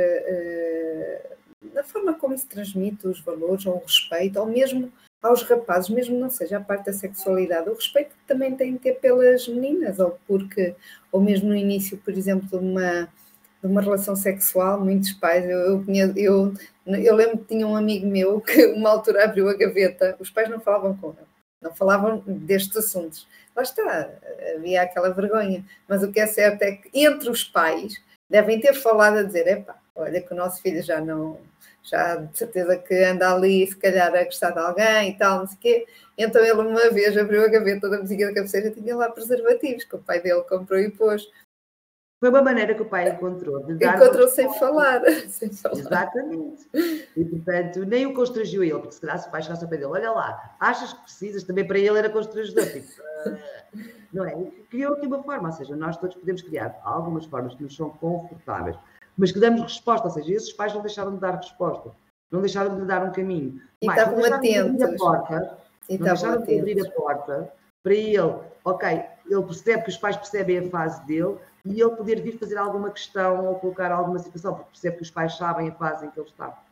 na 1.74 1.82
forma 1.82 2.14
como 2.14 2.38
se 2.38 2.46
transmite 2.46 3.06
os 3.06 3.20
valores 3.20 3.66
ou 3.66 3.76
o 3.76 3.84
respeito, 3.84 4.40
ou 4.40 4.46
mesmo 4.46 4.90
aos 5.22 5.42
rapazes, 5.42 5.90
mesmo 5.90 6.18
não 6.18 6.30
seja 6.30 6.56
a 6.56 6.62
parte 6.62 6.86
da 6.86 6.94
sexualidade, 6.94 7.68
o 7.68 7.74
respeito 7.74 8.16
que 8.16 8.26
também 8.26 8.56
têm 8.56 8.78
que 8.78 8.84
ter 8.84 8.94
pelas 8.94 9.46
meninas, 9.46 9.98
ou 9.98 10.18
porque, 10.26 10.74
ou 11.12 11.20
mesmo 11.20 11.50
no 11.50 11.54
início, 11.54 11.98
por 11.98 12.14
exemplo, 12.14 12.48
de 12.48 12.56
uma 12.56 13.10
de 13.64 13.70
uma 13.70 13.80
relação 13.80 14.14
sexual, 14.14 14.78
muitos 14.78 15.12
pais, 15.12 15.48
eu, 15.48 15.82
eu, 15.88 16.12
eu, 16.16 16.54
eu 16.86 17.14
lembro 17.16 17.38
que 17.38 17.46
tinha 17.46 17.66
um 17.66 17.74
amigo 17.74 18.06
meu 18.06 18.38
que 18.44 18.66
uma 18.66 18.90
altura 18.90 19.24
abriu 19.24 19.48
a 19.48 19.54
gaveta, 19.54 20.14
os 20.20 20.30
pais 20.30 20.50
não 20.50 20.60
falavam 20.60 20.94
com 20.98 21.08
ele, 21.08 21.26
não 21.62 21.74
falavam 21.74 22.22
destes 22.26 22.76
assuntos. 22.76 23.26
Lá 23.56 23.62
está, 23.62 24.10
havia 24.54 24.82
aquela 24.82 25.10
vergonha. 25.10 25.64
Mas 25.88 26.02
o 26.02 26.12
que 26.12 26.20
é 26.20 26.26
certo 26.26 26.60
é 26.60 26.72
que 26.72 26.90
entre 26.92 27.30
os 27.30 27.42
pais 27.42 28.02
devem 28.28 28.60
ter 28.60 28.74
falado 28.74 29.18
a 29.18 29.22
dizer, 29.22 29.46
epá, 29.46 29.76
olha 29.94 30.20
que 30.20 30.34
o 30.34 30.36
nosso 30.36 30.60
filho 30.60 30.82
já 30.82 31.00
não, 31.00 31.38
já 31.82 32.16
de 32.16 32.36
certeza 32.36 32.76
que 32.76 32.94
anda 33.02 33.32
ali, 33.32 33.66
se 33.66 33.76
calhar 33.76 34.14
a 34.14 34.24
gostar 34.24 34.50
de 34.50 34.58
alguém 34.58 35.10
e 35.10 35.16
tal, 35.16 35.38
não 35.38 35.46
sei 35.46 35.56
o 35.56 35.60
quê. 35.60 35.86
Então 36.18 36.44
ele 36.44 36.60
uma 36.60 36.90
vez 36.90 37.16
abriu 37.16 37.42
a 37.42 37.48
gaveta 37.48 37.88
da 37.88 37.98
musiquinha 37.98 38.28
da 38.28 38.34
cabeceira 38.34 38.68
e 38.68 38.72
tinha 38.72 38.94
lá 38.94 39.08
preservativos 39.08 39.84
que 39.84 39.96
o 39.96 40.00
pai 40.00 40.20
dele 40.20 40.42
comprou 40.42 40.78
e 40.78 40.90
pôs. 40.90 41.26
Foi 42.24 42.30
uma 42.30 42.40
maneira 42.40 42.74
que 42.74 42.80
o 42.80 42.86
pai 42.86 43.10
encontrou. 43.10 43.62
De 43.66 43.74
dar 43.74 43.96
encontrou 43.96 44.26
sem 44.28 44.50
falar, 44.58 45.02
sem 45.28 45.52
falar. 45.52 45.76
Exatamente. 45.78 46.66
E, 47.14 47.22
portanto, 47.22 47.84
nem 47.84 48.06
o 48.06 48.14
constrangiu 48.14 48.64
ele, 48.64 48.78
porque 48.78 48.92
se 48.92 49.00
calhar 49.02 49.18
se 49.18 49.28
o 49.28 49.30
pai 49.30 49.42
chegasse 49.42 49.62
ao 49.62 49.68
pé 49.68 49.76
dele, 49.76 49.90
olha 49.90 50.10
lá, 50.10 50.56
achas 50.58 50.94
que 50.94 51.02
precisas? 51.02 51.44
Também 51.44 51.66
para 51.66 51.78
ele 51.78 51.98
era 51.98 52.08
constrangedor. 52.08 52.64
Tipo, 52.64 52.88
uh, 53.26 53.38
não 54.10 54.24
é? 54.24 54.34
Criou 54.70 54.94
aqui 54.94 55.06
uma 55.06 55.22
forma, 55.22 55.50
ou 55.50 55.52
seja, 55.54 55.76
nós 55.76 55.98
todos 55.98 56.16
podemos 56.16 56.40
criar 56.40 56.80
algumas 56.82 57.26
formas 57.26 57.54
que 57.56 57.62
nos 57.62 57.76
são 57.76 57.90
confortáveis, 57.90 58.78
mas 59.18 59.30
que 59.30 59.38
damos 59.38 59.60
resposta, 59.60 60.08
ou 60.08 60.14
seja, 60.14 60.32
esses 60.32 60.52
pais 60.54 60.72
não 60.72 60.80
deixaram 60.80 61.12
de 61.12 61.20
dar 61.20 61.36
resposta, 61.36 61.90
não 62.32 62.40
deixaram 62.40 62.74
de 62.74 62.86
dar 62.86 63.04
um 63.04 63.12
caminho. 63.12 63.60
E 63.82 63.86
Mais, 63.86 64.00
estavam 64.00 64.24
atentos. 64.24 64.78
De 64.78 64.82
a 64.82 64.96
porta, 64.96 65.58
e 65.90 65.98
não 65.98 66.06
deixaram 66.06 66.42
atentos. 66.42 66.64
de 66.64 66.72
abrir 66.72 66.86
a 66.86 66.90
porta 66.90 67.52
para 67.82 67.92
ele, 67.92 68.34
ok, 68.64 69.04
ele 69.28 69.42
percebe 69.42 69.82
que 69.82 69.90
os 69.90 69.98
pais 69.98 70.16
percebem 70.16 70.60
a 70.60 70.70
fase 70.70 71.04
dele, 71.04 71.36
e 71.64 71.80
ele 71.80 71.96
poder 71.96 72.20
vir 72.20 72.38
fazer 72.38 72.56
alguma 72.56 72.90
questão 72.90 73.46
ou 73.46 73.58
colocar 73.58 73.90
alguma 73.90 74.18
situação, 74.18 74.54
porque 74.54 74.70
percebe 74.70 74.96
que 74.96 75.02
os 75.02 75.10
pais 75.10 75.36
sabem 75.36 75.68
a 75.68 75.74
fase 75.74 76.06
em 76.06 76.10
que 76.10 76.20
ele 76.20 76.28
está. 76.28 76.62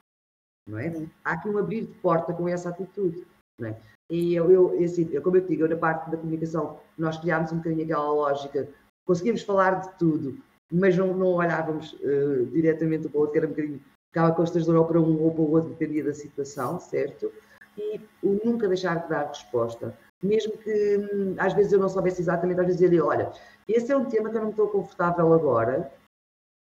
Não 0.69 0.78
é? 0.78 0.93
Há 1.24 1.32
aqui 1.32 1.48
um 1.48 1.59
abrir 1.59 1.86
de 1.86 1.94
porta 1.94 2.32
com 2.32 2.48
essa 2.48 2.69
atitude. 2.69 3.27
Não 3.59 3.69
é? 3.69 3.77
E 4.10 4.35
eu, 4.35 4.51
eu 4.51 4.85
assim, 4.85 5.06
como 5.20 5.36
eu 5.36 5.43
te 5.43 5.48
digo, 5.48 5.64
eu, 5.64 5.69
na 5.69 5.77
parte 5.77 6.10
da 6.10 6.16
comunicação, 6.16 6.78
nós 6.98 7.19
criámos 7.19 7.51
um 7.52 7.56
bocadinho 7.56 7.85
aquela 7.85 8.12
lógica, 8.12 8.69
conseguimos 9.06 9.43
falar 9.43 9.81
de 9.81 9.98
tudo, 9.98 10.39
mas 10.70 10.97
não, 10.97 11.14
não 11.14 11.28
olhávamos 11.28 11.94
uh, 11.94 12.47
diretamente 12.47 13.09
para 13.09 13.16
o 13.16 13.20
outro, 13.20 13.32
que 13.32 13.39
era 13.39 13.47
um 13.47 13.51
bocadinho, 13.51 13.81
ficava 14.10 14.35
constrangedor 14.35 14.77
ou 14.77 14.85
para 14.85 15.01
um 15.01 15.23
ou 15.23 15.32
para 15.32 15.40
o 15.40 15.51
outro, 15.51 15.70
dependia 15.70 16.05
da 16.05 16.12
situação, 16.12 16.78
certo? 16.78 17.32
E 17.78 17.98
o 18.23 18.39
nunca 18.44 18.69
deixar 18.69 19.02
de 19.02 19.09
dar 19.09 19.28
resposta 19.28 19.97
mesmo 20.22 20.56
que 20.58 20.98
hum, 20.98 21.34
às 21.38 21.52
vezes 21.52 21.72
eu 21.72 21.80
não 21.80 21.88
soubesse 21.88 22.22
exatamente, 22.22 22.60
às 22.60 22.66
vezes 22.66 22.80
ele, 22.80 23.00
olha, 23.00 23.32
esse 23.68 23.90
é 23.90 23.96
um 23.96 24.04
tema 24.04 24.30
que 24.30 24.36
eu 24.36 24.42
não 24.42 24.50
estou 24.50 24.68
confortável 24.68 25.32
agora, 25.32 25.92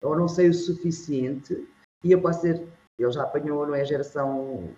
ou 0.02 0.16
não 0.16 0.26
sei 0.26 0.48
o 0.48 0.54
suficiente, 0.54 1.68
e 2.02 2.12
eu 2.12 2.20
posso 2.20 2.40
ser, 2.40 2.66
ele 2.98 3.12
já 3.12 3.22
apanhou, 3.22 3.66
não 3.66 3.74
é, 3.74 3.82
a 3.82 3.84
geração 3.84 4.68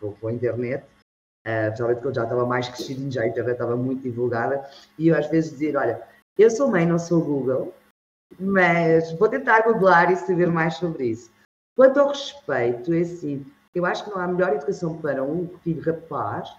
com, 0.00 0.28
a 0.28 0.32
internet, 0.32 0.84
uh, 1.46 1.66
principalmente 1.66 2.02
quando 2.02 2.14
já 2.14 2.22
estava 2.22 2.46
mais 2.46 2.68
crescido, 2.68 3.10
já 3.10 3.22
a 3.22 3.26
internet 3.26 3.54
estava 3.54 3.76
muito 3.76 4.02
divulgada, 4.02 4.68
e 4.98 5.08
eu 5.08 5.16
às 5.16 5.28
vezes 5.28 5.50
dizer, 5.50 5.76
olha, 5.76 6.06
eu 6.38 6.50
sou 6.50 6.70
mãe, 6.70 6.86
não 6.86 6.98
sou 6.98 7.22
Google, 7.22 7.74
mas 8.38 9.12
vou 9.12 9.28
tentar 9.28 9.62
googlar 9.62 10.10
e 10.12 10.16
saber 10.16 10.46
mais 10.46 10.74
sobre 10.74 11.06
isso. 11.06 11.30
Quanto 11.74 11.98
ao 11.98 12.08
respeito, 12.08 12.92
é 12.92 13.00
assim, 13.00 13.44
eu 13.74 13.84
acho 13.84 14.04
que 14.04 14.10
não 14.10 14.18
há 14.18 14.26
melhor 14.26 14.54
educação 14.54 14.96
para 14.98 15.22
um 15.22 15.48
filho 15.58 15.82
rapaz 15.82 16.54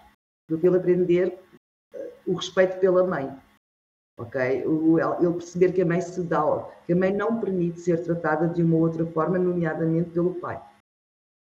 do 0.50 0.58
que 0.58 0.68
ele 0.68 0.78
aprender 0.78 1.40
eh, 1.94 2.12
o 2.26 2.34
respeito 2.34 2.80
pela 2.80 3.06
mãe. 3.06 3.36
Ok? 4.20 4.42
Ele 4.42 5.34
perceber 5.34 5.74
que 5.74 5.82
a 5.82 5.86
mãe 5.86 6.02
se 6.02 6.24
dá, 6.24 6.42
que 6.86 6.94
a 6.94 6.96
mãe 6.96 7.14
não 7.14 7.40
permite 7.40 7.82
ser 7.82 8.04
tratada 8.04 8.48
de 8.48 8.64
uma 8.64 8.78
outra 8.78 9.06
forma, 9.06 9.38
nomeadamente 9.38 10.10
pelo 10.10 10.34
pai. 10.36 10.62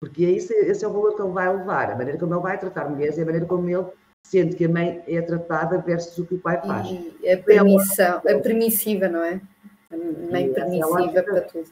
Porque 0.00 0.24
é 0.24 0.30
esse, 0.30 0.54
esse 0.54 0.84
é 0.84 0.88
o 0.88 0.92
valor 0.92 1.14
que 1.14 1.22
ele 1.22 1.32
vai 1.32 1.54
levar, 1.54 1.90
a 1.90 1.96
maneira 1.96 2.18
como 2.18 2.32
ele 2.32 2.42
vai 2.42 2.58
tratar 2.58 2.88
mulheres 2.88 3.18
e 3.18 3.22
a 3.22 3.24
maneira 3.24 3.46
como 3.46 3.68
ele 3.68 3.86
sente 4.26 4.56
que 4.56 4.64
a 4.64 4.68
mãe 4.68 5.02
é 5.06 5.20
tratada 5.20 5.78
versus 5.78 6.16
o 6.18 6.26
que 6.26 6.34
o 6.34 6.40
pai 6.40 6.60
faz. 6.60 6.88
E 6.88 7.30
a 7.30 7.42
permissão, 7.42 8.18
a 8.18 8.38
permissiva, 8.40 9.08
não 9.08 9.22
é? 9.22 9.40
A 9.90 9.96
mãe 10.30 10.46
e 10.46 10.54
permissiva 10.54 11.18
é 11.18 11.22
para 11.22 11.40
tudo. 11.42 11.68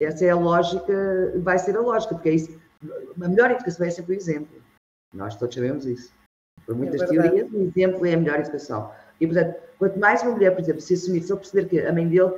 Essa 0.00 0.24
é 0.24 0.30
a 0.30 0.36
lógica, 0.36 1.32
vai 1.36 1.58
ser 1.58 1.76
a 1.76 1.80
lógica, 1.80 2.14
porque 2.14 2.30
é 2.30 2.34
isso. 2.34 2.58
A 3.22 3.28
melhor 3.28 3.50
educação 3.50 3.86
é 3.86 3.90
sempre 3.90 4.14
o 4.14 4.16
exemplo. 4.16 4.60
Nós 5.12 5.36
todos 5.36 5.54
sabemos 5.54 5.84
isso. 5.84 6.12
Por 6.66 6.76
muitas 6.76 7.02
é 7.02 7.06
teorias, 7.06 7.52
o 7.52 7.62
exemplo 7.62 8.06
é 8.06 8.14
a 8.14 8.16
melhor 8.16 8.40
educação. 8.40 8.90
E, 9.20 9.26
portanto, 9.26 9.56
quanto 9.78 9.98
mais 9.98 10.22
uma 10.22 10.32
mulher, 10.32 10.52
por 10.52 10.60
exemplo, 10.60 10.80
se 10.80 10.94
assumir, 10.94 11.22
se 11.22 11.32
eu 11.32 11.36
perceber 11.36 11.68
que 11.68 11.80
a 11.80 11.92
mãe 11.92 12.08
dele 12.08 12.32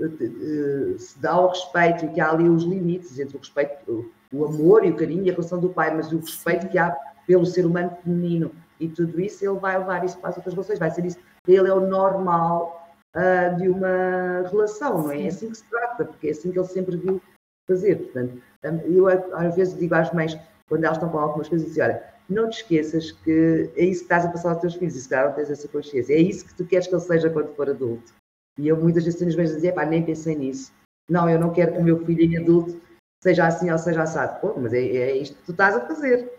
uh, 0.00 0.98
se 0.98 1.18
dá 1.18 1.32
ao 1.32 1.48
respeito 1.48 2.04
e 2.04 2.08
que 2.08 2.20
há 2.20 2.30
ali 2.30 2.48
os 2.48 2.64
limites 2.64 3.18
entre 3.18 3.36
o 3.36 3.40
respeito, 3.40 4.10
o, 4.32 4.36
o 4.36 4.44
amor 4.44 4.84
e 4.84 4.90
o 4.90 4.96
carinho 4.96 5.24
e 5.24 5.30
a 5.30 5.32
relação 5.32 5.58
do 5.60 5.70
pai, 5.70 5.94
mas 5.94 6.12
o 6.12 6.18
respeito 6.18 6.68
que 6.68 6.78
há 6.78 6.96
pelo 7.26 7.46
ser 7.46 7.66
humano 7.66 7.96
feminino 8.02 8.52
e 8.78 8.88
tudo 8.88 9.20
isso, 9.20 9.44
ele 9.44 9.58
vai 9.58 9.78
levar 9.78 10.04
isso 10.04 10.18
para 10.18 10.30
as 10.30 10.36
outras 10.36 10.54
relações, 10.54 10.78
vai 10.78 10.90
ser 10.90 11.04
isso. 11.04 11.18
Ele 11.46 11.68
é 11.68 11.72
o 11.72 11.80
normal 11.80 12.90
uh, 13.16 13.56
de 13.56 13.68
uma 13.68 14.48
relação, 14.50 15.02
não 15.02 15.10
é? 15.10 15.22
É 15.22 15.28
assim 15.28 15.50
que 15.50 15.56
se 15.56 15.64
trata, 15.64 16.04
porque 16.04 16.28
é 16.28 16.30
assim 16.30 16.52
que 16.52 16.58
ele 16.58 16.68
sempre 16.68 16.96
viu 16.96 17.20
fazer. 17.66 17.96
Portanto, 17.96 18.42
eu 18.86 19.08
às 19.08 19.54
vezes 19.54 19.78
digo 19.78 19.94
às 19.94 20.12
mães, 20.12 20.38
quando 20.68 20.84
elas 20.84 20.96
estão 20.96 21.10
com 21.10 21.18
algumas 21.18 21.48
coisas, 21.48 21.70
assim, 21.70 21.80
olha, 21.80 22.02
não 22.28 22.48
te 22.48 22.62
esqueças 22.62 23.12
que 23.12 23.70
é 23.76 23.84
isso 23.84 24.00
que 24.00 24.04
estás 24.04 24.24
a 24.24 24.30
passar 24.30 24.50
aos 24.50 24.60
teus 24.60 24.74
filhos, 24.74 24.96
e 24.96 25.00
se 25.00 25.08
calhar 25.08 25.28
não 25.28 25.34
tens 25.34 25.50
essa 25.50 25.68
consciência, 25.68 26.14
é 26.14 26.18
isso 26.18 26.46
que 26.46 26.54
tu 26.54 26.66
queres 26.66 26.86
que 26.86 26.94
ele 26.94 27.00
seja 27.00 27.30
quando 27.30 27.54
for 27.54 27.70
adulto. 27.70 28.12
E 28.58 28.68
eu 28.68 28.76
muitas 28.76 29.04
vezes 29.04 29.18
tenho 29.18 29.30
os 29.30 29.36
meus 29.36 29.50
a 29.50 29.54
dizer, 29.54 29.74
pá, 29.74 29.84
nem 29.84 30.04
pensei 30.04 30.34
nisso. 30.34 30.72
Não, 31.08 31.28
eu 31.28 31.38
não 31.38 31.52
quero 31.52 31.72
que 31.72 31.78
o 31.78 31.84
meu 31.84 32.04
filho 32.04 32.22
em 32.22 32.38
adulto 32.38 32.80
seja 33.22 33.46
assim 33.46 33.70
ou 33.70 33.78
seja 33.78 34.02
assado. 34.02 34.40
Pô, 34.40 34.58
mas 34.58 34.72
é, 34.72 34.80
é 34.80 35.16
isto 35.16 35.36
que 35.36 35.44
tu 35.44 35.52
estás 35.52 35.76
a 35.76 35.86
fazer. 35.86 36.32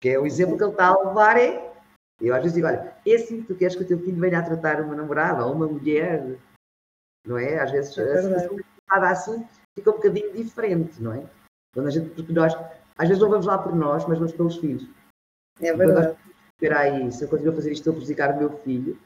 Que 0.00 0.10
é 0.10 0.18
o 0.18 0.26
exemplo 0.26 0.56
que 0.56 0.64
ele 0.64 0.72
está 0.72 0.88
a 0.88 0.98
levar 0.98 1.38
é 1.38 1.70
eu 2.20 2.34
às 2.34 2.42
vezes 2.42 2.54
digo, 2.54 2.66
olha, 2.66 2.94
é 3.06 3.14
assim 3.14 3.40
que 3.40 3.46
tu 3.46 3.56
queres 3.56 3.74
que 3.74 3.82
o 3.82 3.86
teu 3.86 3.98
filho 3.98 4.20
venha 4.20 4.38
a 4.38 4.42
tratar 4.42 4.80
uma 4.82 4.94
namorada 4.94 5.46
ou 5.46 5.54
uma 5.54 5.66
mulher, 5.66 6.38
não 7.26 7.38
é? 7.38 7.58
Às 7.58 7.70
vezes 7.70 7.96
é 7.96 8.02
a 8.02 8.22
situação 8.22 8.58
assim 9.02 9.46
fica 9.78 9.90
um 9.90 9.94
bocadinho 9.94 10.32
diferente, 10.32 11.00
não 11.00 11.12
é? 11.12 11.24
Quando 11.72 11.86
a 11.86 11.90
gente, 11.90 12.10
porque 12.10 12.32
nós, 12.32 12.54
às 12.98 13.08
vezes 13.08 13.22
não 13.22 13.30
vamos 13.30 13.46
lá 13.46 13.56
por 13.56 13.74
nós, 13.74 14.04
mas 14.06 14.18
vamos 14.18 14.32
pelos 14.32 14.56
filhos. 14.56 14.86
É 15.60 15.74
verdade. 15.74 16.16
Espera 16.60 17.10
se 17.10 17.24
eu 17.24 17.28
continuo 17.28 17.52
a 17.52 17.56
fazer 17.56 17.72
isto, 17.72 17.80
estou 17.80 17.92
a 17.92 17.96
prejudicar 17.96 18.34
o 18.34 18.38
meu 18.38 18.50
filho. 18.58 18.98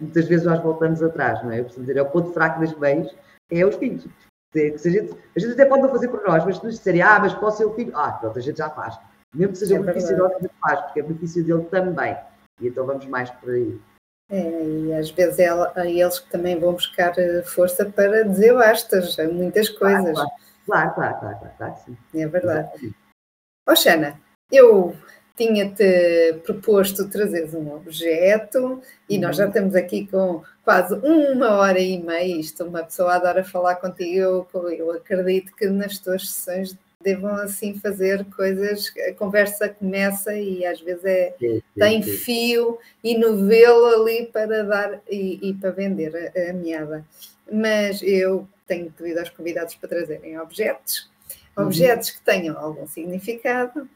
Muitas 0.00 0.26
vezes 0.26 0.46
nós 0.46 0.62
voltamos 0.62 1.02
atrás, 1.02 1.42
não 1.42 1.50
é? 1.50 1.60
Eu 1.60 1.64
preciso 1.64 1.86
dizer, 1.86 1.98
é 1.98 2.02
o 2.02 2.10
ponto 2.10 2.32
fraco 2.32 2.60
das 2.60 2.72
mães, 2.74 3.14
é 3.50 3.64
os 3.64 3.76
filhos. 3.76 4.06
Se 4.52 4.88
a, 4.88 4.90
gente, 4.90 5.12
a 5.34 5.40
gente 5.40 5.52
até 5.52 5.64
pode 5.64 5.82
não 5.82 5.90
fazer 5.90 6.08
por 6.08 6.22
nós, 6.22 6.44
mas 6.44 6.58
se 6.58 6.64
nos 6.64 6.76
disserem, 6.76 7.02
ah, 7.02 7.18
mas 7.18 7.34
posso 7.34 7.58
ser 7.58 7.64
o 7.64 7.74
filho, 7.74 7.96
ah, 7.96 8.12
pronto, 8.12 8.38
a 8.38 8.42
gente 8.42 8.58
já 8.58 8.70
faz. 8.70 8.98
Mesmo 9.34 9.52
que 9.52 9.58
seja 9.58 9.76
é 9.76 9.78
benefício 9.78 10.16
nosso, 10.16 10.36
ele 10.38 10.50
faz, 10.60 10.80
porque 10.82 11.00
é 11.00 11.02
benefício 11.02 11.44
dele 11.44 11.64
também. 11.64 12.16
E 12.60 12.68
então 12.68 12.86
vamos 12.86 13.06
mais 13.06 13.30
por 13.30 13.50
aí. 13.50 13.78
É, 14.30 14.64
e 14.64 14.94
às 14.94 15.10
vezes 15.10 15.38
é, 15.38 15.48
é 15.76 15.90
eles 15.90 16.18
que 16.18 16.30
também 16.30 16.58
vão 16.58 16.72
buscar 16.72 17.16
eh, 17.18 17.42
força 17.42 17.84
para 17.84 18.24
dizer 18.24 18.54
bastas 18.54 19.18
a 19.18 19.28
muitas 19.28 19.68
coisas. 19.68 20.14
Claro, 20.14 20.30
claro, 20.66 20.94
claro, 20.94 21.20
claro, 21.20 21.38
claro, 21.38 21.54
claro 21.58 21.76
sim. 21.84 21.96
É 22.14 22.26
verdade. 22.26 22.94
Ó 23.68 23.72
oh, 23.72 23.76
Xana, 23.76 24.20
eu 24.50 24.96
tinha-te 25.36 26.40
proposto 26.44 27.08
trazeres 27.08 27.52
um 27.52 27.74
objeto 27.74 28.80
e 29.08 29.18
nós 29.18 29.36
já 29.36 29.44
uhum. 29.44 29.50
estamos 29.50 29.74
aqui 29.74 30.06
com 30.06 30.42
quase 30.64 30.94
uma 30.94 31.58
hora 31.58 31.78
e 31.78 32.02
meia. 32.02 32.40
Isto, 32.40 32.64
uma 32.64 32.82
pessoa 32.82 33.14
adora 33.14 33.44
falar 33.44 33.76
contigo. 33.76 34.46
Eu, 34.54 34.70
eu 34.70 34.90
acredito 34.92 35.54
que 35.54 35.66
nas 35.66 35.98
tuas 35.98 36.28
sessões 36.28 36.76
devam 37.02 37.34
assim 37.36 37.74
fazer 37.74 38.24
coisas, 38.34 38.92
a 39.08 39.12
conversa 39.12 39.68
começa 39.68 40.34
e 40.34 40.66
às 40.66 40.80
vezes 40.80 41.04
é, 41.04 41.34
sim, 41.38 41.54
sim, 41.56 41.62
tem 41.78 42.02
sim. 42.02 42.16
fio 42.16 42.78
e 43.04 43.16
novelo 43.16 43.86
ali 43.86 44.26
para 44.26 44.64
dar 44.64 45.00
e, 45.08 45.38
e 45.40 45.54
para 45.54 45.70
vender 45.70 46.32
a, 46.34 46.50
a, 46.50 46.52
meada. 46.52 47.04
Mas 47.50 48.02
eu 48.02 48.48
tenho 48.66 48.90
pedido 48.90 49.20
aos 49.20 49.30
convidados 49.30 49.76
para 49.76 49.88
trazerem 49.88 50.36
objetos, 50.40 51.08
uhum. 51.56 51.66
objetos 51.66 52.10
que 52.10 52.20
tenham 52.22 52.58
algum 52.58 52.88
significado. 52.88 53.88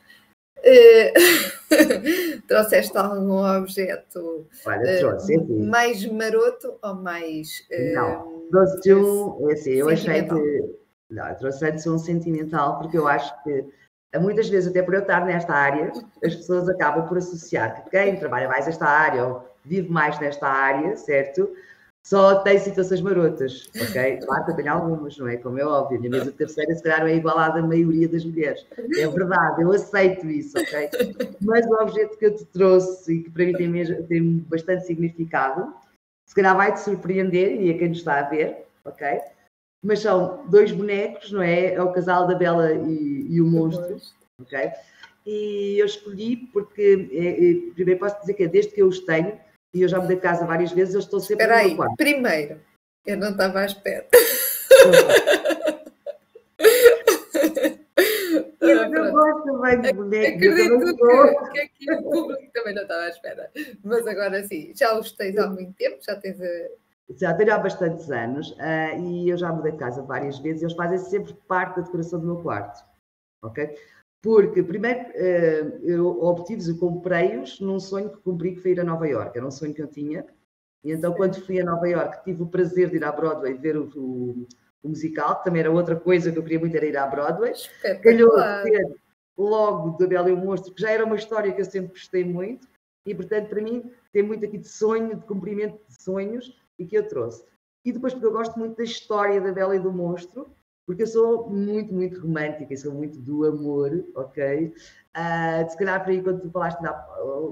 Uh, 0.63 2.43
trouxeste 2.47 2.97
algum 2.97 3.43
objeto 3.43 4.47
Olha, 4.67 5.17
uh, 5.17 5.65
mais 5.67 6.05
maroto 6.07 6.77
ou 6.83 6.95
mais. 6.95 7.67
Uh, 7.71 7.95
Não, 7.95 8.43
trouxe 8.51 8.95
um. 8.95 9.51
É 9.51 9.55
assim, 9.55 9.71
eu 9.71 9.89
achei 9.89 10.23
que 10.23 10.81
não, 11.11 11.27
eu 11.27 11.37
trouxe 11.37 11.67
antes 11.67 11.87
um 11.87 11.99
sentimental, 11.99 12.79
porque 12.79 12.97
eu 12.97 13.09
acho 13.09 13.43
que 13.43 13.65
muitas 14.19 14.49
vezes, 14.49 14.71
até 14.71 14.83
por 14.83 14.95
eu 14.95 15.01
estar 15.01 15.25
nesta 15.25 15.53
área, 15.53 15.93
as 16.25 16.35
pessoas 16.35 16.69
acabam 16.69 17.07
por 17.07 17.19
associar 17.19 17.83
que 17.83 17.91
quem 17.91 18.17
trabalha 18.17 18.49
mais 18.49 18.67
nesta 18.67 18.87
área 18.87 19.25
ou 19.25 19.49
vive 19.65 19.89
mais 19.89 20.19
nesta 20.21 20.47
área, 20.47 20.97
certo? 20.97 21.51
Só 22.07 22.41
tem 22.43 22.59
situações 22.59 23.01
marotas, 23.01 23.69
ok? 23.77 24.19
Claro 24.19 24.45
que 24.45 24.51
eu 24.51 24.57
tenho 24.57 24.73
algumas, 24.73 25.17
não 25.19 25.29
é? 25.29 25.37
Como 25.37 25.59
é 25.59 25.65
óbvio. 25.65 25.99
A 25.99 26.01
minha 26.01 26.11
mesa 26.11 26.33
terceira, 26.33 26.75
se 26.75 26.83
calhar, 26.83 27.01
não 27.01 27.07
é 27.07 27.17
igual 27.17 27.39
à 27.39 27.51
da 27.51 27.63
maioria 27.63 28.09
das 28.09 28.25
mulheres. 28.25 28.67
É 28.97 29.07
verdade, 29.07 29.63
eu 29.63 29.71
aceito 29.71 30.27
isso, 30.29 30.59
ok? 30.59 30.91
Mas 31.41 31.67
o 31.67 31.75
objeto 31.75 32.17
que 32.17 32.27
eu 32.27 32.35
te 32.35 32.45
trouxe 32.47 33.15
e 33.15 33.23
que 33.23 33.31
para 33.31 33.45
mim 33.45 33.53
tem, 33.53 33.69
mesmo, 33.69 34.03
tem 34.05 34.39
bastante 34.49 34.87
significado, 34.87 35.75
se 36.27 36.35
calhar 36.35 36.57
vai 36.57 36.73
te 36.73 36.81
surpreender 36.81 37.61
e 37.61 37.71
a 37.71 37.79
quem 37.79 37.91
nos 37.91 37.99
está 37.99 38.21
a 38.21 38.29
ver, 38.29 38.67
ok? 38.85 39.21
mas 39.83 40.01
são 40.01 40.47
dois 40.49 40.73
bonecos, 40.73 41.33
não 41.33 41.43
é? 41.43 41.75
É 41.75 41.83
o 41.83 41.93
casal 41.93 42.27
da 42.27 42.35
Bela 42.35 42.73
e, 42.73 43.27
e 43.31 43.41
o 43.41 43.47
monstro, 43.47 43.97
ok? 44.41 44.71
E 45.27 45.77
eu 45.79 45.87
escolhi 45.87 46.37
porque, 46.53 47.09
é, 47.13 47.69
é, 47.69 47.73
primeiro 47.75 48.01
posso 48.01 48.21
dizer 48.21 48.35
que 48.35 48.45
é 48.45 48.49
desde 48.49 48.73
que 48.73 48.83
eu 48.83 48.89
os 48.89 49.01
tenho, 49.01 49.39
e 49.73 49.83
eu 49.83 49.89
já 49.89 50.01
mudei 50.01 50.17
de 50.17 50.23
casa 50.23 50.47
várias 50.47 50.73
vezes, 50.73 50.95
eu 50.95 51.01
estou 51.01 51.21
sempre 51.21 51.45
Espera 51.45 51.61
aí, 51.61 51.77
quarto. 51.77 51.97
primeiro, 51.97 52.61
eu 53.07 53.17
não 53.17 53.31
estava 53.31 53.61
à 53.61 53.67
espera. 53.67 54.07
Eu 58.61 58.91
não 58.91 59.13
gosto 59.13 59.61
bem 59.61 59.81
de 59.81 59.93
bonecos. 59.93 60.37
Acredito 60.37 60.97
que, 60.97 61.51
que 61.53 61.61
aqui 61.61 61.93
o 61.93 62.03
público 62.03 62.53
também 62.53 62.75
não 62.75 62.83
estava 62.83 63.03
à 63.03 63.09
espera. 63.09 63.51
Mas 63.83 64.07
agora 64.07 64.47
sim, 64.47 64.73
já 64.77 64.99
os 64.99 65.13
tens 65.13 65.37
há 65.39 65.49
muito 65.49 65.73
tempo, 65.73 65.99
já 66.03 66.15
tens 66.17 66.41
a 66.41 66.47
já 67.19 67.35
tenho 67.35 67.53
há 67.53 67.59
bastantes 67.59 68.11
anos 68.11 68.53
uh, 68.53 68.99
e 68.99 69.29
eu 69.29 69.37
já 69.37 69.53
mudei 69.53 69.73
de 69.73 69.79
casa 69.79 70.03
várias 70.03 70.39
vezes 70.39 70.63
e 70.63 70.65
eles 70.67 70.77
fazem 70.77 70.99
sempre 70.99 71.35
parte 71.49 71.77
da 71.77 71.83
decoração 71.83 72.21
do 72.21 72.27
meu 72.27 72.43
quarto. 72.43 72.85
Ok? 73.43 73.77
Porque, 74.23 74.63
primeiro, 74.63 75.01
uh, 75.01 75.81
eu 75.83 76.23
obtive-os 76.23 76.69
e 76.69 76.79
comprei-os 76.79 77.59
num 77.61 77.81
sonho 77.81 78.11
que 78.11 78.19
cumpri, 78.19 78.55
que 78.55 78.61
foi 78.61 78.73
ir 78.73 78.81
a 78.81 78.85
Nova 78.85 79.09
Iorque. 79.09 79.39
Era 79.39 79.47
um 79.47 79.51
sonho 79.51 79.75
que 79.75 79.83
eu 79.83 79.87
tinha. 79.87 80.27
E 80.85 80.93
então, 80.93 81.15
quando 81.15 81.41
fui 81.45 81.61
a 81.61 81.65
Nova 81.65 81.89
Iorque, 81.89 82.25
tive 82.25 82.43
o 82.43 82.47
prazer 82.47 82.91
de 82.91 82.97
ir 82.97 83.05
à 83.05 83.13
Broadway 83.13 83.55
ver 83.55 83.77
o, 83.77 83.89
o, 83.97 84.47
o 84.83 84.89
musical, 84.89 85.39
que 85.39 85.45
também 85.45 85.61
era 85.61 85.71
outra 85.71 85.97
coisa 85.97 86.31
que 86.31 86.39
eu 86.39 86.43
queria 86.43 86.59
muito, 86.59 86.77
era 86.77 86.87
ir 86.87 86.97
à 86.97 87.07
Broadway. 87.07 87.53
Calhou 88.03 88.35
ter 88.63 89.01
logo 89.37 89.97
da 89.99 90.07
Bela 90.07 90.29
e 90.29 90.33
o 90.33 90.37
Monstro, 90.37 90.75
que 90.75 90.83
já 90.83 90.91
era 90.91 91.05
uma 91.05 91.17
história 91.17 91.53
que 91.53 91.61
eu 91.61 91.65
sempre 91.65 91.91
gostei 91.91 92.25
muito. 92.25 92.69
E, 93.07 93.15
portanto, 93.15 93.49
para 93.49 93.63
mim, 93.63 93.91
tem 94.13 94.23
muito 94.23 94.45
aqui 94.45 94.59
de 94.59 94.69
sonho, 94.69 95.17
de 95.17 95.25
cumprimento 95.25 95.81
de 95.89 96.03
sonhos 96.03 96.55
e 96.79 96.85
que 96.85 96.97
eu 96.97 97.09
trouxe. 97.09 97.45
E 97.85 97.93
depois 97.93 98.13
porque 98.13 98.27
eu 98.27 98.33
gosto 98.33 98.59
muito 98.59 98.77
da 98.77 98.85
história 98.85 99.41
da 99.41 99.53
Bela 99.53 99.75
e 99.75 99.79
do 99.79 99.93
Monstro, 99.93 100.51
porque 100.91 101.05
eu 101.05 101.07
sou 101.07 101.49
muito, 101.49 101.95
muito 101.95 102.21
romântica, 102.21 102.77
sou 102.77 102.93
muito 102.93 103.17
do 103.21 103.47
amor, 103.47 104.05
ok? 104.17 104.75
Uh, 105.17 105.71
se 105.71 105.79
calhar 105.79 106.03
para 106.03 106.11
aí 106.11 106.21
quando 106.21 106.41
tu 106.41 106.51
falaste 106.51 106.81
na, 106.81 106.93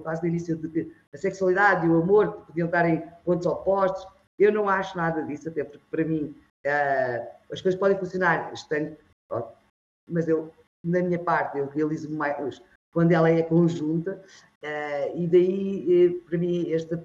quase 0.03 0.23
no 0.23 0.29
início 0.29 0.57
de 0.57 0.69
que 0.69 0.93
a 1.15 1.17
sexualidade 1.17 1.87
e 1.87 1.89
o 1.89 2.03
amor 2.03 2.33
podiam 2.47 2.67
estar 2.67 2.89
em 2.89 3.01
pontos 3.25 3.47
opostos, 3.47 4.05
eu 4.41 4.51
não 4.51 4.69
acho 4.69 4.97
nada 4.97 5.23
disso, 5.23 5.49
até 5.49 5.63
porque 5.63 5.85
para 5.89 6.05
mim 6.05 6.35
uh, 6.67 7.29
as 7.53 7.63
coisas 7.63 7.79
podem 7.79 7.97
funcionar 7.97 8.53
estando, 8.53 8.97
mas 10.11 10.27
eu, 10.27 10.53
na 10.83 11.01
minha 11.01 11.21
parte, 11.21 11.59
eu 11.59 11.69
realizo 11.69 12.11
mais 12.11 12.61
quando 12.93 13.13
ela 13.13 13.31
é 13.31 13.41
conjunta, 13.41 14.21
uh, 14.65 15.17
e 15.17 15.29
daí, 15.29 16.07
eh, 16.07 16.29
para 16.29 16.39
mim, 16.39 16.73
esta 16.73 17.01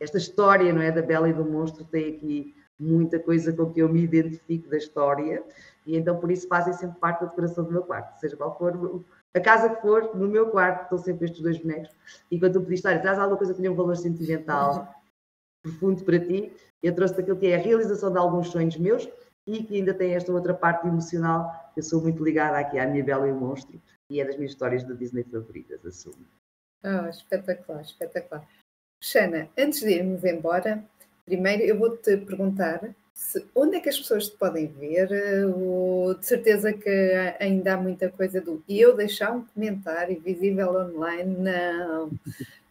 esta 0.00 0.16
história 0.16 0.72
não 0.72 0.80
é 0.80 0.90
da 0.90 1.02
Bela 1.02 1.28
e 1.28 1.32
do 1.32 1.44
Monstro 1.44 1.84
tem 1.84 2.14
aqui 2.14 2.54
muita 2.78 3.18
coisa 3.18 3.52
com 3.52 3.72
que 3.72 3.80
eu 3.80 3.88
me 3.88 4.02
identifico 4.02 4.68
da 4.68 4.76
história 4.76 5.42
e 5.86 5.96
então 5.96 6.18
por 6.18 6.30
isso 6.30 6.48
fazem 6.48 6.72
sempre 6.72 6.98
parte 6.98 7.20
da 7.20 7.26
decoração 7.26 7.64
do 7.64 7.72
meu 7.72 7.82
quarto, 7.82 8.18
seja 8.18 8.36
qual 8.36 8.56
for 8.58 9.04
a 9.34 9.40
casa 9.40 9.68
que 9.68 9.80
for, 9.80 10.16
no 10.16 10.28
meu 10.28 10.50
quarto 10.50 10.84
estão 10.84 10.98
sempre 10.98 11.26
estes 11.26 11.40
dois 11.40 11.58
bonecos 11.58 11.90
e 12.30 12.38
quando 12.38 12.54
tu 12.54 12.62
pediste, 12.62 12.86
olha, 12.86 13.00
traz 13.00 13.18
alguma 13.18 13.36
coisa 13.38 13.52
que 13.52 13.60
tenha 13.60 13.72
um 13.72 13.76
valor 13.76 13.96
sentimental 13.96 14.94
profundo 15.62 16.04
para 16.04 16.18
ti, 16.18 16.52
eu 16.82 16.94
trouxe 16.94 17.16
daquilo 17.16 17.38
que 17.38 17.46
é 17.46 17.56
a 17.56 17.58
realização 17.58 18.12
de 18.12 18.18
alguns 18.18 18.48
sonhos 18.48 18.76
meus 18.76 19.08
e 19.46 19.62
que 19.62 19.76
ainda 19.76 19.94
tem 19.94 20.14
esta 20.14 20.32
outra 20.32 20.54
parte 20.54 20.86
emocional, 20.86 21.72
eu 21.76 21.82
sou 21.82 22.00
muito 22.00 22.22
ligada 22.24 22.58
aqui 22.58 22.78
à 22.78 22.86
minha 22.86 23.04
Bela 23.04 23.28
e 23.28 23.32
o 23.32 23.36
Monstro 23.36 23.80
e 24.10 24.20
é 24.20 24.24
das 24.24 24.36
minhas 24.36 24.52
histórias 24.52 24.84
da 24.84 24.94
Disney 24.94 25.24
favoritas, 25.24 25.84
assumo. 25.84 26.26
Oh, 26.84 27.08
espetacular, 27.08 27.80
espetacular. 27.80 28.46
Xana, 29.02 29.50
antes 29.58 29.80
de 29.80 29.90
irmos 29.90 30.24
embora, 30.24 30.84
primeiro 31.24 31.62
eu 31.62 31.78
vou-te 31.78 32.16
perguntar 32.18 32.94
se, 33.14 33.44
onde 33.54 33.76
é 33.76 33.80
que 33.80 33.88
as 33.88 33.96
pessoas 33.96 34.28
te 34.28 34.36
podem 34.36 34.66
ver? 34.66 35.08
O, 35.46 36.14
de 36.18 36.26
certeza 36.26 36.72
que 36.72 36.90
ainda 37.38 37.74
há 37.74 37.76
muita 37.76 38.10
coisa 38.10 38.40
do 38.40 38.62
eu 38.68 38.96
deixar 38.96 39.32
um 39.32 39.44
comentário 39.44 40.20
visível 40.20 40.74
online, 40.74 41.36
não. 41.38 42.10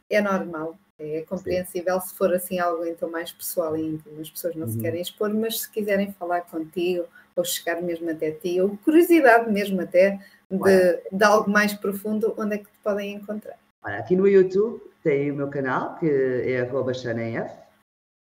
É 0.09 0.21
normal, 0.21 0.77
é 0.99 1.21
compreensível 1.21 1.99
Sim. 2.01 2.09
se 2.09 2.15
for 2.15 2.33
assim 2.33 2.59
algo 2.59 2.85
então 2.85 3.09
mais 3.09 3.31
pessoal 3.31 3.75
e 3.77 3.81
íntimo. 3.81 4.19
As 4.19 4.29
pessoas 4.29 4.55
não 4.55 4.67
uhum. 4.67 4.73
se 4.73 4.79
querem 4.79 5.01
expor, 5.01 5.33
mas 5.33 5.61
se 5.61 5.71
quiserem 5.71 6.11
falar 6.11 6.41
contigo 6.41 7.05
ou 7.35 7.43
chegar 7.43 7.81
mesmo 7.81 8.11
até 8.11 8.29
ti, 8.31 8.61
ou 8.61 8.77
curiosidade 8.83 9.51
mesmo 9.51 9.81
até 9.81 10.19
de, 10.51 10.99
de 11.11 11.23
algo 11.23 11.49
mais 11.49 11.73
profundo, 11.73 12.33
onde 12.37 12.55
é 12.55 12.57
que 12.59 12.65
te 12.65 12.79
podem 12.83 13.13
encontrar? 13.13 13.57
Olha, 13.81 13.97
aqui 13.97 14.15
no 14.15 14.27
YouTube 14.27 14.81
tem 15.03 15.31
o 15.31 15.35
meu 15.35 15.47
canal, 15.47 15.97
que 15.97 16.05
é 16.07 16.61
arroba 16.61 16.93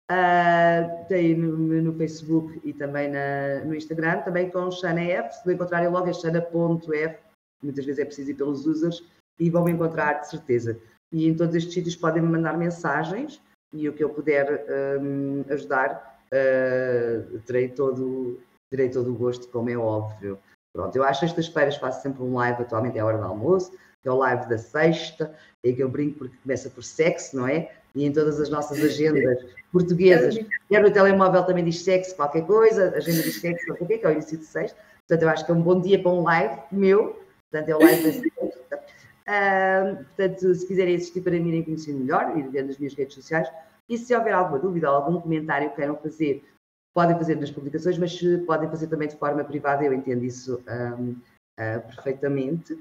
Uh, 0.10 1.06
tem 1.10 1.36
no, 1.36 1.82
no, 1.82 1.94
Facebook 1.98 2.62
e 2.64 2.72
também 2.72 3.10
na, 3.10 3.66
no 3.66 3.76
Instagram, 3.76 4.22
também 4.22 4.50
com 4.50 4.72
XanaF. 4.72 5.44
Se 5.44 5.54
encontrarem 5.54 5.90
logo 5.90 6.08
é 6.08 6.14
xana.f, 6.14 7.18
muitas 7.62 7.86
vezes 7.86 8.00
é 8.00 8.06
preciso 8.06 8.32
ir 8.32 8.36
pelos 8.36 8.66
users, 8.66 9.04
e 9.40 9.50
vão 9.50 9.66
me 9.66 9.72
encontrar 9.72 10.22
de 10.22 10.30
certeza. 10.30 10.80
E 11.12 11.28
em 11.28 11.36
todos 11.36 11.56
estes 11.56 11.74
sítios 11.74 11.96
podem 11.96 12.22
me 12.22 12.30
mandar 12.30 12.58
mensagens 12.58 13.42
e 13.74 13.88
o 13.88 13.94
que 13.94 14.04
eu 14.04 14.10
puder 14.10 14.66
um, 15.02 15.44
ajudar, 15.50 16.20
uh, 16.28 17.40
terei, 17.40 17.70
todo, 17.70 18.40
terei 18.70 18.90
todo 18.90 19.12
o 19.12 19.16
gosto, 19.16 19.50
como 19.50 19.70
é 19.70 19.78
óbvio. 19.78 20.40
Pronto, 20.74 20.96
eu 20.96 21.04
acho 21.04 21.22
que 21.22 21.26
estas 21.26 21.48
feiras 21.48 21.76
faço 21.76 22.02
sempre 22.02 22.24
um 22.24 22.36
live, 22.36 22.62
atualmente 22.62 22.98
é 22.98 23.02
a 23.02 23.06
hora 23.06 23.18
do 23.18 23.26
almoço, 23.26 23.72
é 24.06 24.12
o 24.12 24.18
live 24.18 24.48
da 24.48 24.58
sexta, 24.58 25.36
é 25.66 25.74
que 25.74 25.84
eu 25.84 25.90
brinco 25.90 26.20
porque 26.20 26.38
começa 26.38 26.70
por 26.70 26.84
sexo, 26.84 27.36
não 27.36 27.48
é? 27.48 27.72
E 27.98 28.06
em 28.06 28.12
todas 28.12 28.40
as 28.40 28.50
nossas 28.50 28.80
agendas 28.80 29.44
portuguesas, 29.72 30.40
quer 30.70 30.82
no 30.82 30.92
telemóvel 30.92 31.44
também 31.44 31.66
diz 31.66 31.84
sexo, 31.84 32.16
qualquer 32.16 32.46
coisa, 32.46 32.96
agenda 32.96 33.24
diz 33.24 33.42
sexo, 33.42 33.66
qualquer 33.66 33.86
coisa, 33.86 34.00
que 34.00 34.06
é 34.06 34.10
o 34.10 34.14
início 34.14 34.38
de 34.38 34.46
sexta. 34.46 34.78
Portanto, 35.08 35.24
eu 35.24 35.30
acho 35.30 35.46
que 35.46 35.52
é 35.52 35.54
um 35.56 35.62
bom 35.62 35.82
dia 35.82 36.02
para 36.02 36.12
um 36.12 36.22
live 36.22 36.62
meu, 36.72 37.20
portanto, 37.50 37.70
é 37.70 37.76
o 37.76 37.80
live 37.80 38.04
da 38.04 38.12
sexta. 38.12 38.88
Uh, 39.28 39.96
portanto, 40.06 40.56
se 40.56 40.68
quiserem 40.68 40.96
assistir 40.96 41.22
para 41.22 41.34
mim 41.34 41.58
e 41.58 41.64
conhecer 41.64 41.94
melhor, 41.94 42.38
ir 42.38 42.48
vendo 42.50 42.70
as 42.70 42.78
minhas 42.78 42.94
redes 42.94 43.16
sociais. 43.16 43.50
E 43.90 43.98
se 43.98 44.16
houver 44.16 44.34
alguma 44.34 44.60
dúvida 44.60 44.90
ou 44.90 44.96
algum 44.96 45.20
comentário 45.20 45.70
que 45.70 45.78
queiram 45.78 45.96
fazer, 45.98 46.46
podem 46.94 47.18
fazer 47.18 47.36
nas 47.36 47.52
publicações, 47.52 47.98
mas 47.98 48.20
podem 48.46 48.70
fazer 48.70 48.88
também 48.88 49.08
de 49.08 49.16
forma 49.18 49.44
privada, 49.44 49.84
eu 49.84 49.94
entendo 49.94 50.24
isso 50.24 50.62
um, 50.68 51.12
uh, 51.12 51.16
ah, 51.58 51.80
perfeitamente. 51.80 52.78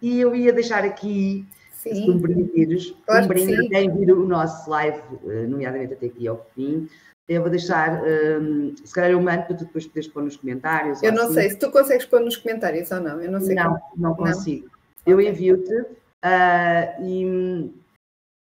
E 0.00 0.20
eu 0.20 0.34
ia 0.34 0.52
deixar 0.52 0.84
aqui, 0.84 1.46
sim. 1.82 1.94
se 1.94 2.08
me 2.08 2.20
permitires, 2.20 2.94
claro 3.06 3.24
um 3.24 3.28
brinde 3.28 3.68
quem 3.68 3.90
vir 3.96 4.12
o 4.12 4.26
nosso 4.26 4.68
live, 4.70 5.00
uh, 5.22 5.48
nomeadamente 5.48 5.94
até 5.94 6.06
aqui 6.06 6.28
ao 6.28 6.44
fim. 6.54 6.88
Eu 7.28 7.42
vou 7.42 7.50
deixar, 7.50 8.02
um, 8.02 8.74
se 8.76 8.92
calhar 8.92 9.12
eu 9.12 9.20
mando 9.20 9.44
para 9.44 9.56
tu 9.56 9.64
depois 9.64 9.86
poderes 9.86 10.08
pôr 10.08 10.22
nos 10.22 10.36
comentários. 10.36 11.00
Eu 11.00 11.12
não 11.12 11.24
assim. 11.24 11.34
sei, 11.34 11.50
se 11.50 11.58
tu 11.58 11.70
consegues 11.70 12.04
pôr 12.04 12.20
nos 12.20 12.36
comentários 12.36 12.90
ou 12.90 13.00
não, 13.00 13.20
eu 13.20 13.30
não 13.30 13.40
sei. 13.40 13.54
Não, 13.54 13.74
como... 13.74 13.80
não 13.96 14.14
consigo. 14.14 14.66
Não. 14.66 14.72
Eu 15.06 15.20
envio-te 15.20 15.72
uh, 15.72 17.02
e 17.04 17.24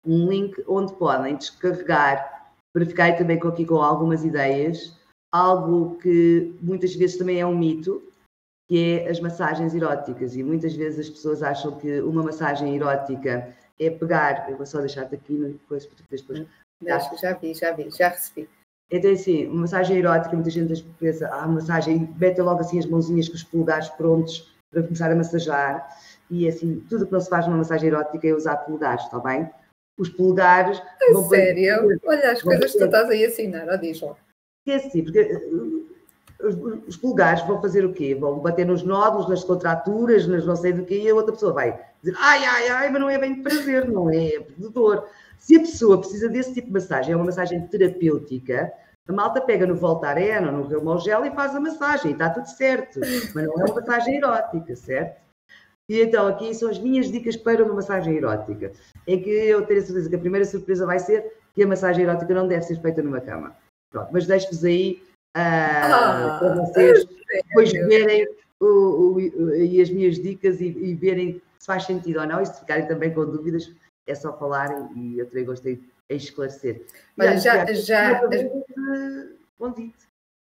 um 0.05 0.29
link 0.29 0.61
onde 0.67 0.93
podem 0.95 1.35
descarregar 1.37 2.51
para 2.73 2.85
ficarem 2.85 3.15
também 3.15 3.37
aqui 3.37 3.65
com 3.65 3.75
algumas 3.75 4.25
ideias, 4.25 4.99
algo 5.31 5.97
que 5.97 6.53
muitas 6.61 6.93
vezes 6.95 7.17
também 7.17 7.39
é 7.39 7.45
um 7.45 7.57
mito, 7.57 8.03
que 8.67 8.99
é 8.99 9.09
as 9.09 9.19
massagens 9.19 9.73
eróticas. 9.73 10.35
E 10.35 10.43
muitas 10.43 10.73
vezes 10.73 10.99
as 10.99 11.09
pessoas 11.09 11.43
acham 11.43 11.77
que 11.77 12.01
uma 12.01 12.23
massagem 12.23 12.75
erótica 12.75 13.55
é 13.79 13.89
pegar. 13.89 14.49
Eu 14.49 14.57
vou 14.57 14.65
só 14.65 14.79
deixar-te 14.79 15.15
aqui 15.15 15.37
depois 15.37 15.85
para 15.85 16.05
depois. 16.09 16.45
Deixa, 16.81 17.17
já 17.17 17.33
vi, 17.33 17.53
já 17.53 17.71
vi, 17.71 17.89
já 17.89 18.09
recebi. 18.09 18.49
Então, 18.91 19.11
assim, 19.11 19.47
uma 19.47 19.61
massagem 19.61 19.97
erótica, 19.97 20.35
muita 20.35 20.49
gente 20.49 20.83
pensa, 20.99 21.27
ah, 21.29 21.47
massagem, 21.47 22.13
mete 22.19 22.41
logo 22.41 22.59
assim 22.59 22.77
as 22.77 22.85
mãozinhas 22.85 23.27
com 23.27 23.35
os 23.35 23.43
polegares 23.43 23.89
prontos 23.89 24.53
para 24.71 24.83
começar 24.83 25.11
a 25.11 25.15
massajar. 25.15 25.87
E 26.29 26.47
assim, 26.47 26.79
tudo 26.89 27.05
que 27.05 27.11
não 27.11 27.19
se 27.19 27.29
faz 27.29 27.45
numa 27.47 27.57
massagem 27.57 27.89
erótica 27.89 28.27
é 28.27 28.33
usar 28.33 28.57
polegares, 28.57 29.03
está 29.05 29.19
bem? 29.19 29.49
Os 29.97 30.09
polegares. 30.09 30.81
É 31.01 31.13
sério? 31.23 31.99
Olha 32.05 32.31
as 32.31 32.41
coisas 32.41 32.71
que 32.71 32.77
tu 32.77 32.85
estás 32.85 33.09
aí 33.09 33.23
a 33.23 33.27
ensinar, 33.27 33.67
ó, 33.69 33.75
diz 33.75 34.01
lá. 34.01 34.15
É 34.67 34.75
assim, 34.75 35.03
porque 35.03 35.19
os, 36.43 36.55
os 36.87 36.95
vão 37.47 37.61
fazer 37.61 37.85
o 37.85 37.93
quê? 37.93 38.13
Vão 38.13 38.39
bater 38.39 38.65
nos 38.65 38.83
nódulos, 38.83 39.29
nas 39.29 39.43
contraturas, 39.43 40.27
nas 40.27 40.45
não 40.45 40.55
sei 40.55 40.73
do 40.73 40.85
quê, 40.85 41.01
e 41.01 41.09
a 41.09 41.15
outra 41.15 41.33
pessoa 41.33 41.53
vai 41.53 41.79
dizer 42.01 42.17
ai, 42.19 42.43
ai, 42.45 42.67
ai, 42.69 42.89
mas 42.89 43.01
não 43.01 43.09
é 43.09 43.17
bem 43.17 43.35
de 43.35 43.41
prazer, 43.41 43.89
não 43.89 44.09
é, 44.09 44.35
é 44.35 44.39
de 44.39 44.69
dor. 44.69 45.07
Se 45.37 45.55
a 45.55 45.59
pessoa 45.59 45.99
precisa 45.99 46.29
desse 46.29 46.53
tipo 46.53 46.67
de 46.67 46.73
massagem, 46.73 47.13
é 47.13 47.15
uma 47.15 47.25
massagem 47.25 47.65
terapêutica, 47.67 48.71
a 49.07 49.13
malta 49.13 49.41
pega 49.41 49.65
no 49.65 49.75
Voltaren 49.75 50.45
ou 50.45 50.51
no 50.51 50.67
Reumogel 50.67 51.25
e 51.25 51.31
faz 51.31 51.55
a 51.55 51.59
massagem, 51.59 52.11
e 52.11 52.13
está 52.13 52.29
tudo 52.29 52.47
certo. 52.47 52.99
Mas 53.01 53.33
não 53.33 53.61
é 53.61 53.65
uma 53.65 53.75
massagem 53.75 54.17
erótica, 54.17 54.75
certo? 54.75 55.21
E 55.89 56.01
então, 56.01 56.27
aqui 56.27 56.53
são 56.53 56.69
as 56.69 56.79
minhas 56.79 57.11
dicas 57.11 57.35
para 57.35 57.63
uma 57.63 57.73
massagem 57.73 58.15
erótica. 58.15 58.71
É 59.05 59.17
que 59.17 59.29
eu 59.29 59.65
tenho 59.65 59.81
a 59.81 59.83
certeza 59.83 60.09
que 60.09 60.15
a 60.15 60.19
primeira 60.19 60.45
surpresa 60.45 60.85
vai 60.85 60.99
ser 60.99 61.33
que 61.53 61.61
a 61.61 61.67
massagem 61.67 62.05
erótica 62.05 62.33
não 62.33 62.47
deve 62.47 62.63
ser 62.63 62.81
feita 62.81 63.01
numa 63.01 63.19
cama. 63.19 63.53
Pronto, 63.91 64.09
mas 64.11 64.25
deixo-vos 64.25 64.63
aí 64.63 65.03
ah, 65.33 66.37
para 66.39 66.55
vocês 66.55 67.05
depois 67.33 67.71
verem 67.71 68.27
o, 68.59 69.15
o, 69.15 69.55
e 69.55 69.81
as 69.81 69.89
minhas 69.89 70.15
dicas 70.19 70.61
e, 70.61 70.67
e, 70.67 70.93
verem 70.93 71.41
se 71.57 71.65
faz 71.65 71.85
sentido 71.85 72.19
ou 72.19 72.27
não. 72.27 72.41
E 72.41 72.45
se 72.45 72.59
ficarem 72.59 72.87
também 72.87 73.13
com 73.13 73.25
dúvidas, 73.25 73.71
é 74.05 74.15
só 74.15 74.37
falarem 74.37 74.89
e 74.95 75.19
eu 75.19 75.25
também 75.27 75.45
gostei 75.45 75.75
de 75.75 76.15
esclarecer. 76.15 76.85
Mas 77.15 77.43
já, 77.43 77.65
já, 77.65 77.73
já, 77.73 78.21
bom 79.57 79.71
dia. 79.71 79.91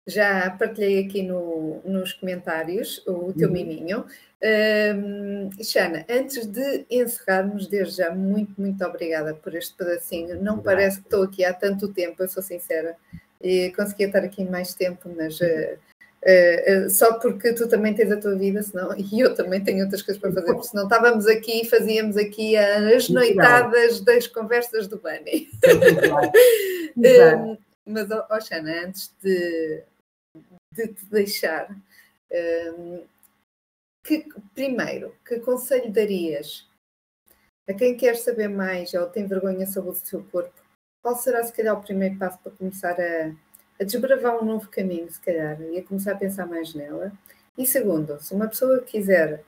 Já 0.09 0.51
partilhei 0.51 1.05
aqui 1.05 1.23
no, 1.23 1.81
nos 1.85 2.12
comentários 2.12 3.03
o 3.09 3.32
teu 3.32 3.48
uhum. 3.48 3.55
miminho. 3.55 4.05
Um, 4.40 5.51
Xana, 5.65 6.07
antes 6.09 6.47
de 6.47 6.86
encerrarmos, 6.89 7.66
desde 7.66 7.97
já, 7.97 8.15
muito, 8.15 8.61
muito 8.61 8.85
obrigada 8.85 9.35
por 9.35 9.53
este 9.57 9.74
pedacinho. 9.74 10.40
Não 10.40 10.61
parece 10.61 11.01
que 11.01 11.07
estou 11.07 11.24
aqui 11.24 11.44
há 11.44 11.53
tanto 11.53 11.93
tempo, 11.93 12.23
eu 12.23 12.28
sou 12.28 12.40
sincera 12.40 12.97
e 13.47 13.73
conseguia 13.73 14.06
estar 14.09 14.24
aqui 14.24 14.44
mais 14.44 14.74
tempo, 14.74 15.09
mas 15.16 15.39
uh, 15.40 15.78
uh, 16.24 16.90
só 16.90 17.18
porque 17.20 17.52
tu 17.52 17.68
também 17.68 17.94
tens 17.94 18.10
a 18.10 18.20
tua 18.20 18.35
vida, 18.35 18.60
senão, 18.62 18.90
e 18.98 19.20
eu 19.20 19.35
também 19.35 19.62
tenho 19.62 19.85
outras 19.85 20.02
coisas 20.02 20.20
para 20.20 20.32
fazer, 20.32 20.52
porque 20.52 20.68
senão 20.68 20.85
estávamos 20.85 21.27
aqui 21.28 21.62
e 21.62 21.68
fazíamos 21.68 22.16
aqui 22.16 22.56
as 22.56 23.09
noitadas 23.09 24.01
das 24.01 24.27
conversas 24.27 24.89
do 24.89 24.98
Bunny. 24.98 25.48
um, 26.97 27.56
mas, 27.86 28.09
oh, 28.10 28.40
Xana, 28.40 28.86
antes 28.86 29.14
de, 29.23 29.85
de 30.74 30.89
te 30.89 31.06
deixar, 31.06 31.70
um, 32.77 33.05
que, 34.05 34.27
primeiro, 34.55 35.14
que 35.24 35.39
conselho 35.39 35.93
darias 35.93 36.66
a 37.68 37.74
quem 37.74 37.97
quer 37.97 38.16
saber 38.16 38.48
mais 38.48 38.93
ou 38.94 39.06
tem 39.06 39.27
vergonha 39.27 39.66
sobre 39.66 39.90
o 39.90 39.94
seu 39.94 40.23
corpo 40.24 40.66
qual 41.07 41.15
será, 41.15 41.45
se 41.45 41.53
calhar, 41.53 41.78
o 41.78 41.81
primeiro 41.81 42.19
passo 42.19 42.37
para 42.41 42.51
começar 42.51 42.97
a, 43.01 43.31
a 43.81 43.85
desbravar 43.85 44.43
um 44.43 44.45
novo 44.45 44.69
caminho, 44.69 45.09
se 45.09 45.20
calhar, 45.20 45.57
e 45.62 45.78
a 45.78 45.85
começar 45.85 46.11
a 46.11 46.16
pensar 46.16 46.47
mais 46.47 46.74
nela? 46.74 47.12
E 47.57 47.65
segundo, 47.65 48.20
se 48.20 48.35
uma 48.35 48.49
pessoa 48.49 48.81
quiser 48.81 49.45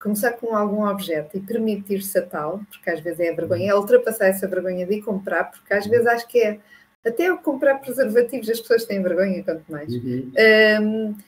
começar 0.00 0.34
com 0.34 0.54
algum 0.54 0.86
objeto 0.86 1.36
e 1.36 1.40
permitir-se 1.40 2.16
a 2.16 2.24
tal, 2.24 2.60
porque 2.70 2.88
às 2.88 3.00
vezes 3.00 3.18
é 3.18 3.30
a 3.30 3.34
vergonha, 3.34 3.72
é 3.72 3.74
ultrapassar 3.74 4.28
essa 4.28 4.46
vergonha 4.46 4.86
de 4.86 4.94
ir 4.94 5.02
comprar, 5.02 5.50
porque 5.50 5.74
às 5.74 5.88
vezes 5.88 6.06
acho 6.06 6.28
que 6.28 6.38
é 6.38 6.60
até 7.04 7.26
ao 7.26 7.38
comprar 7.38 7.80
preservativos 7.80 8.48
as 8.48 8.60
pessoas 8.60 8.84
têm 8.84 9.02
vergonha, 9.02 9.42
quanto 9.42 9.64
mais. 9.68 9.92
Uhum. 9.92 10.32
Um, 10.80 11.18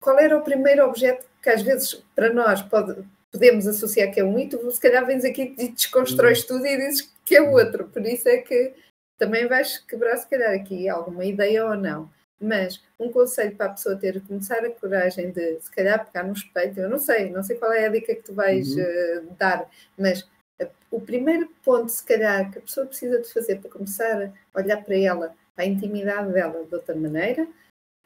qual 0.00 0.20
era 0.20 0.38
o 0.38 0.42
primeiro 0.42 0.84
objeto 0.84 1.26
que 1.42 1.50
às 1.50 1.62
vezes 1.62 1.94
para 2.14 2.32
nós 2.32 2.62
pode, 2.62 3.04
podemos 3.32 3.66
associar 3.66 4.12
que 4.12 4.20
é 4.20 4.24
um 4.24 4.38
se 4.70 4.80
calhar 4.80 5.04
vens 5.04 5.24
aqui 5.24 5.56
e 5.58 5.68
desconstróis 5.70 6.42
uhum. 6.42 6.46
tudo 6.46 6.66
e 6.66 6.76
dizes 6.76 7.17
que 7.28 7.36
é 7.36 7.42
outro. 7.42 7.88
Por 7.88 8.04
isso 8.06 8.28
é 8.28 8.38
que 8.38 8.74
também 9.18 9.46
vais 9.46 9.78
quebrar, 9.78 10.16
se 10.16 10.28
calhar, 10.28 10.54
aqui 10.54 10.88
alguma 10.88 11.24
ideia 11.24 11.66
ou 11.66 11.76
não. 11.76 12.10
Mas 12.40 12.82
um 12.98 13.10
conselho 13.10 13.54
para 13.56 13.66
a 13.66 13.70
pessoa 13.70 13.96
ter, 13.96 14.22
começar 14.22 14.64
a 14.64 14.70
coragem 14.70 15.30
de, 15.32 15.60
se 15.60 15.70
calhar, 15.70 16.06
pegar 16.06 16.24
no 16.24 16.32
espelho, 16.32 16.80
eu 16.80 16.88
não 16.88 16.98
sei, 16.98 17.30
não 17.30 17.42
sei 17.42 17.56
qual 17.56 17.72
é 17.72 17.86
a 17.86 17.90
dica 17.90 18.14
que 18.14 18.22
tu 18.22 18.32
vais 18.32 18.76
uhum. 18.76 18.82
uh, 18.82 19.34
dar, 19.36 19.68
mas 19.98 20.22
uh, 20.62 20.70
o 20.88 21.00
primeiro 21.00 21.48
ponto, 21.64 21.88
se 21.90 22.04
calhar, 22.04 22.48
que 22.52 22.58
a 22.58 22.62
pessoa 22.62 22.86
precisa 22.86 23.20
de 23.20 23.32
fazer 23.32 23.56
para 23.56 23.70
começar 23.70 24.32
a 24.54 24.58
olhar 24.58 24.84
para 24.84 24.96
ela, 24.96 25.34
para 25.56 25.64
a 25.64 25.66
intimidade 25.66 26.32
dela 26.32 26.64
de 26.64 26.72
outra 26.72 26.94
maneira, 26.94 27.44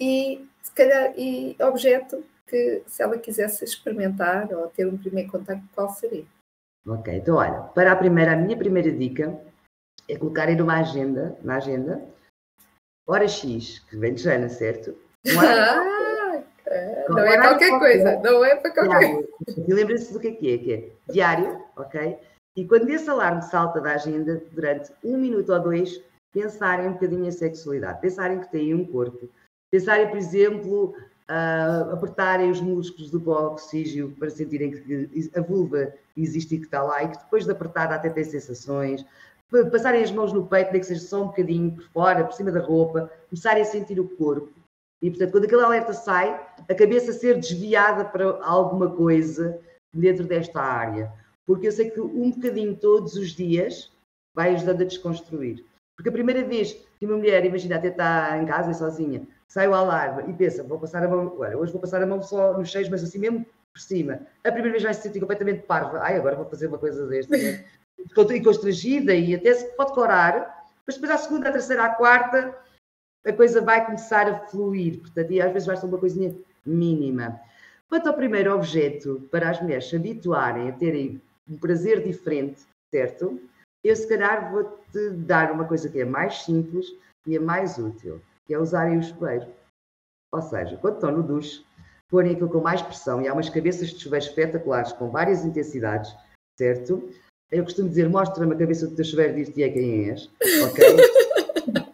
e 0.00 0.48
se 0.62 0.72
calhar, 0.72 1.12
e 1.14 1.54
objeto 1.60 2.24
que 2.46 2.82
se 2.86 3.02
ela 3.02 3.18
quisesse 3.18 3.62
experimentar 3.64 4.50
ou 4.50 4.66
ter 4.68 4.86
um 4.86 4.96
primeiro 4.96 5.30
contato, 5.30 5.62
qual 5.74 5.90
seria? 5.90 6.24
Ok, 6.86 7.14
então 7.14 7.36
olha, 7.36 7.62
para 7.74 7.92
a 7.92 7.96
primeira, 7.96 8.32
a 8.32 8.36
minha 8.36 8.56
primeira 8.56 8.90
dica 8.90 9.38
é 10.08 10.16
colocarem 10.16 10.56
numa 10.56 10.80
agenda, 10.80 11.38
na 11.42 11.56
agenda, 11.56 12.02
hora 13.06 13.28
X, 13.28 13.78
que 13.88 13.96
vem 13.96 14.14
de 14.14 14.22
Jana, 14.22 14.48
certo? 14.48 14.96
Ah, 15.38 15.92
não 17.08 17.18
é 17.18 17.38
qualquer 17.38 17.78
coisa, 17.78 18.20
não 18.20 18.44
é 18.44 18.56
para 18.56 18.72
qualquer 18.72 19.14
coisa. 19.14 19.28
E 19.68 19.72
lembrem-se 19.72 20.12
do 20.12 20.18
que 20.18 20.28
é 20.28 20.32
que 20.32 20.54
é, 20.54 20.58
que 20.58 20.72
é 20.72 21.12
diário, 21.12 21.64
ok? 21.76 22.18
E 22.56 22.66
quando 22.66 22.90
esse 22.90 23.08
alarme 23.08 23.42
salta 23.42 23.80
da 23.80 23.94
agenda 23.94 24.42
durante 24.50 24.92
um 25.04 25.16
minuto 25.16 25.52
ou 25.52 25.60
dois, 25.60 26.02
pensarem 26.32 26.88
um 26.88 26.94
bocadinho 26.94 27.26
em 27.26 27.30
sexualidade, 27.30 28.00
pensarem 28.00 28.40
que 28.40 28.50
têm 28.50 28.74
um 28.74 28.84
corpo, 28.84 29.28
pensarem, 29.70 30.08
por 30.08 30.16
exemplo, 30.16 30.96
uh, 31.32 31.92
apertarem 31.92 32.50
os 32.50 32.60
músculos 32.60 33.10
do 33.10 33.30
oxígio 33.30 34.14
para 34.18 34.28
sentirem 34.28 34.70
que 34.70 35.30
a 35.34 35.40
vulva 35.40 35.94
existe 36.14 36.54
e 36.54 36.58
que 36.58 36.66
está 36.66 36.82
lá 36.82 37.02
e 37.02 37.08
que 37.08 37.18
depois 37.18 37.46
de 37.46 37.52
apertar 37.52 37.90
até 37.90 38.10
tem 38.10 38.24
sensações, 38.24 39.04
passarem 39.70 40.02
as 40.02 40.12
mãos 40.12 40.32
no 40.32 40.46
peito, 40.46 40.72
nem 40.72 40.80
que 40.80 40.86
seja 40.86 41.00
só 41.00 41.22
um 41.22 41.26
bocadinho 41.26 41.72
por 41.72 41.84
fora, 41.90 42.24
por 42.24 42.34
cima 42.34 42.52
da 42.52 42.60
roupa, 42.60 43.10
começarem 43.28 43.62
a 43.62 43.66
sentir 43.66 43.98
o 43.98 44.08
corpo. 44.08 44.52
E, 45.02 45.10
portanto, 45.10 45.32
quando 45.32 45.44
aquele 45.44 45.62
alerta 45.62 45.92
sai, 45.92 46.40
a 46.68 46.74
cabeça 46.74 47.12
ser 47.12 47.38
desviada 47.38 48.04
para 48.04 48.38
alguma 48.44 48.90
coisa 48.90 49.58
dentro 49.92 50.24
desta 50.24 50.60
área. 50.60 51.12
Porque 51.44 51.66
eu 51.66 51.72
sei 51.72 51.90
que 51.90 52.00
um 52.00 52.30
bocadinho 52.30 52.76
todos 52.76 53.14
os 53.14 53.30
dias 53.30 53.90
vai 54.34 54.54
ajudando 54.54 54.82
a 54.82 54.86
desconstruir. 54.86 55.64
Porque 55.96 56.08
a 56.08 56.12
primeira 56.12 56.44
vez 56.44 56.72
que 56.98 57.04
uma 57.04 57.16
mulher, 57.16 57.44
imagina, 57.44 57.76
até 57.76 57.88
está 57.88 58.38
em 58.38 58.46
casa 58.46 58.70
e 58.70 58.74
sozinha, 58.74 59.26
sai 59.52 59.68
o 59.68 59.74
alarme 59.74 60.30
e 60.30 60.32
pensa, 60.32 60.62
vou 60.62 60.78
passar 60.78 61.04
a 61.04 61.08
mão, 61.08 61.36
olha, 61.38 61.58
hoje 61.58 61.72
vou 61.72 61.80
passar 61.80 62.02
a 62.02 62.06
mão 62.06 62.22
só 62.22 62.56
nos 62.56 62.70
cheios, 62.70 62.88
mas 62.88 63.04
assim 63.04 63.18
mesmo 63.18 63.44
por 63.70 63.80
cima. 63.82 64.20
A 64.42 64.50
primeira 64.50 64.70
vez 64.70 64.82
vai 64.82 64.94
se 64.94 65.02
sentir 65.02 65.20
completamente 65.20 65.66
parva. 65.66 66.00
Ai, 66.00 66.16
agora 66.16 66.36
vou 66.36 66.46
fazer 66.46 66.68
uma 66.68 66.78
coisa 66.78 67.06
desta. 67.06 67.36
Né? 67.36 67.62
E 67.98 68.40
constrangida 68.40 69.14
e 69.14 69.34
até 69.34 69.52
se 69.52 69.66
pode 69.76 69.92
corar, 69.92 70.66
mas 70.86 70.96
depois 70.96 71.12
à 71.12 71.18
segunda, 71.18 71.50
à 71.50 71.52
terceira, 71.52 71.84
à 71.84 71.90
quarta, 71.90 72.58
a 73.26 73.32
coisa 73.34 73.60
vai 73.60 73.84
começar 73.84 74.26
a 74.26 74.38
fluir. 74.46 75.00
Portanto, 75.00 75.30
e 75.30 75.42
às 75.42 75.52
vezes 75.52 75.66
vai 75.66 75.76
ser 75.76 75.84
uma 75.84 75.98
coisinha 75.98 76.34
mínima. 76.64 77.38
Quanto 77.90 78.06
ao 78.06 78.14
primeiro 78.14 78.54
objeto, 78.54 79.28
para 79.30 79.50
as 79.50 79.60
mulheres 79.60 79.86
se 79.86 79.96
habituarem 79.96 80.70
a 80.70 80.72
terem 80.72 81.20
um 81.46 81.58
prazer 81.58 82.02
diferente, 82.02 82.62
certo? 82.90 83.38
Eu 83.84 83.94
se 83.94 84.08
calhar 84.08 84.50
vou-te 84.50 85.10
dar 85.10 85.52
uma 85.52 85.66
coisa 85.66 85.90
que 85.90 86.00
é 86.00 86.06
mais 86.06 86.42
simples 86.42 86.86
e 87.26 87.36
é 87.36 87.38
mais 87.38 87.76
útil, 87.76 88.18
que 88.46 88.54
é 88.54 88.58
usarem 88.58 88.98
o 88.98 89.02
chuveiro. 89.02 89.46
Ou 90.32 90.42
seja, 90.42 90.76
quando 90.78 90.94
estão 90.94 91.12
no 91.12 91.22
duche, 91.22 91.64
porem 92.08 92.32
aquilo 92.32 92.50
com 92.50 92.60
mais 92.60 92.82
pressão 92.82 93.22
e 93.22 93.28
há 93.28 93.32
umas 93.32 93.48
cabeças 93.48 93.90
de 93.90 94.00
chuveiro 94.00 94.24
espetaculares 94.24 94.92
com 94.92 95.10
várias 95.10 95.44
intensidades, 95.44 96.14
certo? 96.58 97.10
Eu 97.50 97.64
costumo 97.64 97.88
dizer, 97.88 98.08
mostra-me 98.08 98.54
a 98.54 98.58
cabeça 98.58 98.86
do 98.86 98.96
teu 98.96 99.04
chuveiro 99.04 99.38
e 99.38 99.44
dir-te 99.44 99.62
é 99.62 99.68
quem 99.68 100.10
és, 100.10 100.30
ok? 100.64 100.84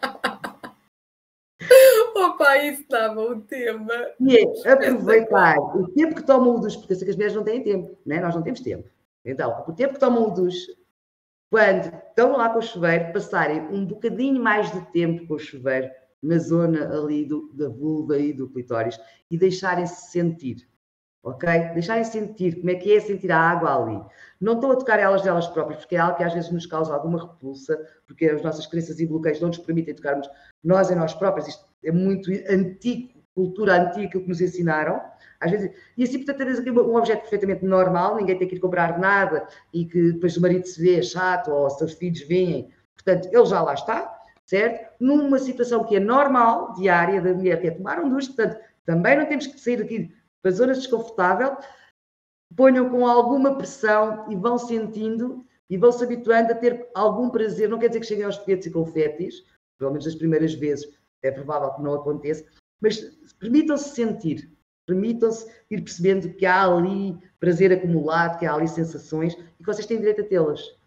Opa, 2.15 2.57
isso 2.57 2.85
dava 2.89 3.21
um 3.21 3.41
tema. 3.41 3.93
E 4.19 4.37
é 4.37 4.71
aproveitar 4.71 5.57
o 5.57 5.87
tempo 5.89 6.15
que 6.15 6.23
tomam 6.23 6.55
o 6.55 6.59
duche, 6.59 6.77
porque 6.77 6.93
eu 6.93 6.97
sei 6.97 7.05
que 7.05 7.11
as 7.11 7.15
mulheres 7.15 7.35
não 7.35 7.43
têm 7.43 7.63
tempo, 7.63 7.97
né? 8.05 8.19
nós 8.21 8.35
não 8.35 8.41
temos 8.41 8.61
tempo. 8.61 8.87
Então, 9.25 9.63
o 9.67 9.73
tempo 9.73 9.93
que 9.93 9.99
tomam 9.99 10.27
o 10.27 10.31
duche, 10.31 10.77
quando 11.51 11.93
estão 11.93 12.37
lá 12.37 12.49
com 12.49 12.59
o 12.59 12.61
chuveiro, 12.61 13.11
passarem 13.11 13.61
um 13.67 13.85
bocadinho 13.85 14.41
mais 14.41 14.71
de 14.71 14.79
tempo 14.91 15.27
com 15.27 15.33
o 15.33 15.39
chuveiro 15.39 15.89
na 16.21 16.37
zona 16.37 16.89
ali 16.89 17.25
do, 17.25 17.51
da 17.53 17.69
vulva 17.69 18.17
e 18.17 18.33
do 18.33 18.49
clitóris 18.49 18.99
e 19.29 19.37
deixarem-se 19.37 20.11
sentir, 20.11 20.67
ok? 21.23 21.49
Deixarem 21.73 22.03
sentir 22.03 22.59
como 22.59 22.69
é 22.69 22.75
que 22.75 22.95
é 22.95 22.99
sentir 22.99 23.31
a 23.31 23.39
água 23.39 23.75
ali. 23.75 24.01
Não 24.39 24.53
estou 24.53 24.71
a 24.71 24.75
tocar 24.75 24.99
elas 24.99 25.21
delas 25.21 25.47
próprias, 25.47 25.79
porque 25.79 25.95
é 25.95 25.99
algo 25.99 26.17
que 26.17 26.23
às 26.23 26.33
vezes 26.33 26.51
nos 26.51 26.65
causa 26.65 26.93
alguma 26.93 27.21
repulsa, 27.21 27.77
porque 28.05 28.25
as 28.25 28.41
nossas 28.41 28.67
crenças 28.67 28.99
e 28.99 29.05
bloqueios 29.05 29.39
não 29.39 29.49
nos 29.49 29.57
permitem 29.59 29.95
tocarmos 29.95 30.29
nós 30.63 30.91
em 30.91 30.95
nós 30.95 31.13
próprios. 31.13 31.47
Isto 31.47 31.65
é 31.83 31.91
muito 31.91 32.29
antigo, 32.49 33.19
cultura 33.33 33.81
antiga 33.81 34.19
que 34.19 34.27
nos 34.27 34.41
ensinaram. 34.41 35.01
Às 35.39 35.51
vezes, 35.51 35.71
e 35.95 36.03
assim, 36.03 36.23
portanto, 36.25 36.59
aqui 36.59 36.69
um 36.69 36.95
objeto 36.95 37.21
perfeitamente 37.21 37.63
normal, 37.63 38.17
ninguém 38.17 38.37
tem 38.37 38.47
que 38.47 38.55
ir 38.55 38.59
comprar 38.59 38.99
nada 38.99 39.47
e 39.73 39.85
que 39.85 40.11
depois 40.11 40.35
o 40.35 40.41
marido 40.41 40.67
se 40.67 40.81
vê 40.81 41.01
chato 41.01 41.49
ou 41.49 41.65
os 41.65 41.77
seus 41.77 41.93
filhos 41.93 42.21
veem, 42.23 42.69
portanto, 42.93 43.29
ele 43.31 43.45
já 43.45 43.61
lá 43.61 43.73
está, 43.73 44.18
certo? 44.49 44.91
Numa 44.99 45.37
situação 45.37 45.83
que 45.83 45.95
é 45.95 45.99
normal, 45.99 46.73
diária, 46.73 47.21
da 47.21 47.33
mulher 47.33 47.61
que 47.61 47.67
é 47.67 47.71
tomar 47.71 47.99
um 47.99 48.09
duche, 48.09 48.33
portanto, 48.33 48.59
também 48.83 49.15
não 49.15 49.27
temos 49.27 49.45
que 49.45 49.59
sair 49.59 49.79
aqui 49.79 50.11
para 50.41 50.51
zonas 50.51 50.79
desconfortáveis, 50.79 51.51
ponham 52.55 52.89
com 52.89 53.05
alguma 53.05 53.55
pressão 53.55 54.25
e 54.27 54.35
vão 54.35 54.57
sentindo 54.57 55.45
e 55.69 55.77
vão 55.77 55.91
se 55.91 56.03
habituando 56.03 56.51
a 56.51 56.55
ter 56.55 56.89
algum 56.95 57.29
prazer, 57.29 57.69
não 57.69 57.77
quer 57.77 57.89
dizer 57.89 57.99
que 57.99 58.07
cheguem 58.07 58.25
aos 58.25 58.37
foguetes 58.37 58.65
e 58.65 58.71
confetes, 58.71 59.43
pelo 59.77 59.91
menos 59.91 60.07
as 60.07 60.15
primeiras 60.15 60.55
vezes 60.55 60.89
é 61.21 61.29
provável 61.29 61.71
que 61.75 61.83
não 61.83 61.93
aconteça, 61.93 62.43
mas 62.81 62.99
permitam-se 63.39 63.93
sentir, 63.93 64.51
Permitam-se 64.89 65.47
ir 65.69 65.83
percebendo 65.83 66.33
que 66.33 66.47
há 66.47 66.65
ali 66.65 67.15
prazer 67.39 67.71
acumulado, 67.71 68.39
que 68.39 68.45
há 68.47 68.55
ali 68.55 68.67
sensações 68.67 69.33
e 69.33 69.63
que 69.63 69.65
vocês 69.67 69.85
têm 69.85 69.99
direito 69.99 70.21
a 70.21 70.23
tê-las. 70.23 70.78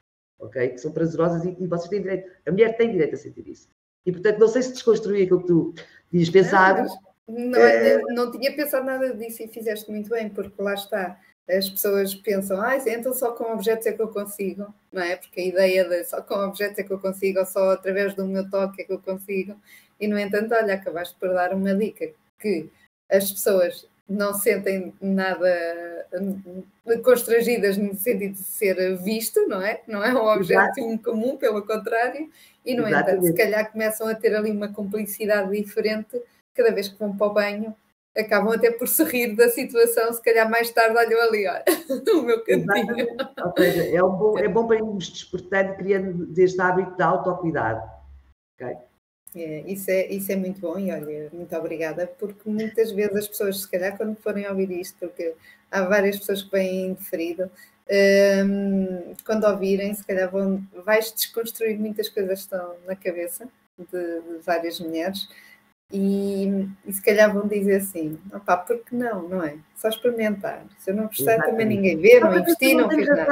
Ok? 0.43 0.69
Que 0.69 0.79
são 0.79 0.93
prazerosas 0.93 1.45
e, 1.45 1.57
e 1.59 1.67
vocês 1.67 1.89
têm 1.89 2.03
direito. 2.03 2.31
A 2.47 2.51
mulher 2.51 2.77
tem 2.77 2.91
direito 2.91 3.15
a 3.15 3.19
sentir 3.19 3.49
isso. 3.49 3.69
E 4.05 4.13
portanto, 4.13 4.39
não 4.39 4.49
sei 4.49 4.63
se 4.63 4.73
desconstruir 4.73 5.25
aquilo 5.25 5.41
que 5.41 5.47
tu 5.47 5.75
tinhas 6.11 6.29
pensado. 6.29 6.89
Não, 7.29 7.51
não, 7.51 7.61
é... 7.61 8.03
não 8.15 8.31
tinha 8.33 8.55
pensado 8.55 8.85
nada 8.85 9.15
disso 9.15 9.43
e 9.43 9.49
fizeste 9.49 9.91
muito 9.91 10.11
bem, 10.11 10.29
porque 10.29 10.61
lá 10.61 10.75
está 10.75 11.19
as 11.49 11.69
pessoas 11.69 12.15
pensam, 12.15 12.61
ah, 12.61 12.77
então 12.87 13.13
só 13.13 13.33
com 13.33 13.53
objetos 13.53 13.87
é 13.87 13.93
que 13.93 14.01
eu 14.01 14.09
consigo, 14.09 14.73
não 14.93 15.03
é? 15.03 15.17
Porque 15.17 15.41
a 15.41 15.45
ideia 15.45 15.85
de 15.89 16.05
só 16.05 16.23
com 16.23 16.35
objetos 16.35 16.79
é 16.79 16.83
que 16.83 16.93
eu 16.93 17.01
consigo, 17.01 17.41
ou 17.41 17.47
só 17.47 17.73
através 17.73 18.15
do 18.15 18.25
meu 18.27 18.49
toque 18.49 18.83
é 18.83 18.85
que 18.85 18.93
eu 18.93 19.01
consigo. 19.01 19.61
E, 20.01 20.07
no 20.07 20.19
entanto, 20.19 20.55
olha, 20.55 20.75
acabaste 20.75 21.17
por 21.19 21.31
dar 21.31 21.53
uma 21.53 21.75
dica 21.75 22.11
que 22.39 22.71
as 23.11 23.31
pessoas 23.31 23.89
não 24.09 24.35
sentem 24.35 24.93
nada 25.01 26.07
hum, 26.15 26.63
constrangidas 27.03 27.77
no 27.77 27.95
sentido 27.95 28.35
de 28.35 28.45
ser 28.45 28.97
visto, 28.99 29.47
não 29.47 29.63
é? 29.63 29.81
Não 29.87 30.05
é 30.05 30.13
um 30.15 30.27
objeto 30.27 30.81
incomum, 30.81 31.37
pelo 31.37 31.67
contrário, 31.67 32.29
e 32.65 32.75
no 32.75 32.87
Exatamente. 32.87 33.11
entanto, 33.11 33.27
se 33.27 33.35
calhar 33.35 33.73
começam 33.73 34.09
a 34.09 34.15
ter 34.15 34.35
ali 34.35 34.51
uma 34.51 34.73
cumplicidade 34.73 35.51
diferente 35.51 36.21
cada 36.55 36.71
vez 36.73 36.89
que 36.89 36.99
vão 36.99 37.17
para 37.17 37.27
o 37.27 37.33
banho, 37.33 37.75
acabam 38.17 38.53
até 38.53 38.71
por 38.71 38.87
se 38.87 39.03
rir 39.05 39.35
da 39.35 39.49
situação, 39.49 40.13
se 40.13 40.23
calhar 40.23 40.49
mais 40.51 40.71
tarde 40.71 40.97
olham 40.97 41.21
ali, 41.23 41.49
olha, 41.49 41.65
no 42.07 42.23
meu 42.23 42.45
cantinho. 42.45 43.07
Ou 43.45 43.53
seja, 43.57 43.97
é, 43.97 44.03
um 44.03 44.11
bom, 44.11 44.39
é 44.39 44.49
bom 44.49 44.67
para 44.67 44.77
irmos 44.77 45.09
despertando, 45.09 45.75
criando 45.77 46.39
este 46.39 46.61
hábito 46.61 46.97
de 46.97 47.03
autocuidado. 47.03 47.83
Okay? 48.55 48.77
É, 49.35 49.63
isso, 49.67 49.91
é, 49.91 50.07
isso 50.09 50.31
é 50.31 50.37
muito 50.37 50.61
bom 50.61 50.79
e 50.79 50.91
olha, 50.93 51.31
muito 51.33 51.57
obrigada, 51.57 52.07
porque 52.19 52.49
muitas 52.49 52.93
vezes 52.93 53.17
as 53.17 53.29
pessoas, 53.29 53.63
se 53.63 53.71
calhar, 53.71 53.97
quando 53.97 54.17
forem 54.17 54.47
ouvir 54.49 54.71
isto, 54.71 54.99
porque 54.99 55.35
há 55.71 55.83
várias 55.83 56.19
pessoas 56.19 56.43
que 56.43 56.51
vêm 56.51 56.93
deferido, 56.93 57.51
um, 58.47 59.15
quando 59.25 59.45
ouvirem, 59.45 59.95
se 59.95 60.05
calhar 60.05 60.31
vão, 60.31 60.63
vais 60.85 61.13
desconstruir 61.13 61.79
muitas 61.79 62.09
coisas 62.09 62.41
que 62.41 62.55
estão 62.55 62.75
na 62.87 62.95
cabeça 62.95 63.49
de, 63.79 64.21
de 64.21 64.39
várias 64.45 64.79
mulheres 64.81 65.29
e, 65.93 66.69
e, 66.87 66.93
se 66.93 67.03
calhar 67.03 67.33
vão 67.33 67.47
dizer 67.47 67.77
assim, 67.77 68.19
opá, 68.33 68.57
porque 68.57 68.97
não, 68.97 69.29
não 69.29 69.45
é? 69.45 69.57
Só 69.77 69.89
experimentar. 69.89 70.65
Se 70.79 70.91
eu 70.91 70.95
não 70.95 71.05
gostar, 71.05 71.35
Exatamente. 71.35 71.51
também 71.51 71.67
ninguém 71.67 71.97
vê, 71.99 72.19
não 72.19 72.35
investi, 72.35 72.75
não, 72.75 72.83
não 72.85 72.91
fiz 72.91 73.09
nada. 73.09 73.27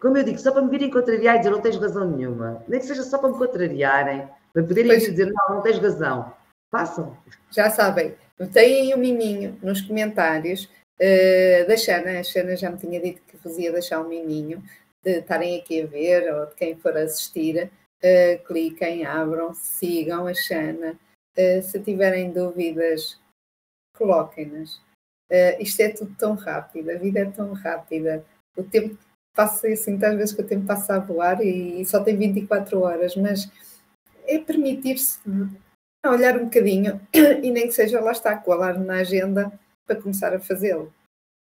Como 0.00 0.16
eu 0.16 0.24
digo, 0.24 0.38
só 0.38 0.50
para 0.50 0.62
me 0.62 0.70
virem 0.70 0.90
contrariar 0.90 1.36
e 1.36 1.38
dizer 1.38 1.50
não 1.50 1.60
tens 1.60 1.76
razão 1.76 2.10
nenhuma. 2.10 2.64
Nem 2.66 2.80
que 2.80 2.86
seja 2.86 3.02
só 3.02 3.18
para 3.18 3.28
me 3.28 3.36
contrariarem 3.36 4.26
para 4.52 4.62
poderem 4.62 4.90
pois, 4.90 5.04
dizer, 5.04 5.32
não, 5.32 5.56
não 5.56 5.62
tens 5.62 5.78
razão. 5.78 6.34
Façam. 6.70 7.16
Já 7.50 7.68
sabem, 7.68 8.14
têm 8.52 8.94
o 8.94 8.96
um 8.96 9.00
miminho 9.00 9.58
nos 9.62 9.80
comentários 9.80 10.64
uh, 11.00 11.66
da 11.66 11.76
Xana. 11.76 12.20
A 12.20 12.22
Xana 12.22 12.56
já 12.56 12.70
me 12.70 12.78
tinha 12.78 13.00
dito 13.00 13.22
que 13.26 13.36
vos 13.36 13.58
ia 13.58 13.72
deixar 13.72 14.00
um 14.00 14.08
miminho 14.08 14.62
de 15.02 15.18
estarem 15.18 15.58
aqui 15.58 15.82
a 15.82 15.86
ver 15.86 16.32
ou 16.32 16.46
de 16.46 16.54
quem 16.54 16.76
for 16.76 16.96
assistir. 16.96 17.70
Uh, 18.02 18.42
cliquem, 18.44 19.04
abram, 19.04 19.52
sigam 19.54 20.26
a 20.26 20.34
Xana. 20.34 20.98
Uh, 21.36 21.62
se 21.62 21.80
tiverem 21.80 22.32
dúvidas, 22.32 23.20
coloquem-nas. 23.96 24.76
Uh, 25.30 25.60
isto 25.60 25.80
é 25.80 25.90
tudo 25.90 26.14
tão 26.16 26.34
rápido, 26.34 26.90
a 26.90 26.94
vida 26.94 27.20
é 27.20 27.24
tão 27.26 27.52
rápida. 27.52 28.24
O 28.56 28.64
tempo 28.64 28.98
passa 29.34 29.68
assim, 29.68 29.94
às 30.02 30.16
vezes 30.16 30.34
que 30.34 30.42
o 30.42 30.46
tempo 30.46 30.66
passa 30.66 30.96
a 30.96 30.98
voar 30.98 31.40
e, 31.40 31.80
e 31.80 31.86
só 31.86 32.02
tem 32.02 32.16
24 32.16 32.80
horas, 32.80 33.14
mas 33.14 33.48
é 34.30 34.38
permitir-se 34.38 35.18
olhar 36.06 36.36
um 36.36 36.44
bocadinho 36.44 37.00
e 37.14 37.50
nem 37.50 37.66
que 37.66 37.72
seja 37.72 38.00
lá 38.00 38.12
está, 38.12 38.36
com 38.36 38.50
o 38.50 38.54
alarme 38.54 38.86
na 38.86 38.98
agenda 39.00 39.52
para 39.86 40.00
começar 40.00 40.32
a 40.34 40.40
fazê-lo. 40.40 40.92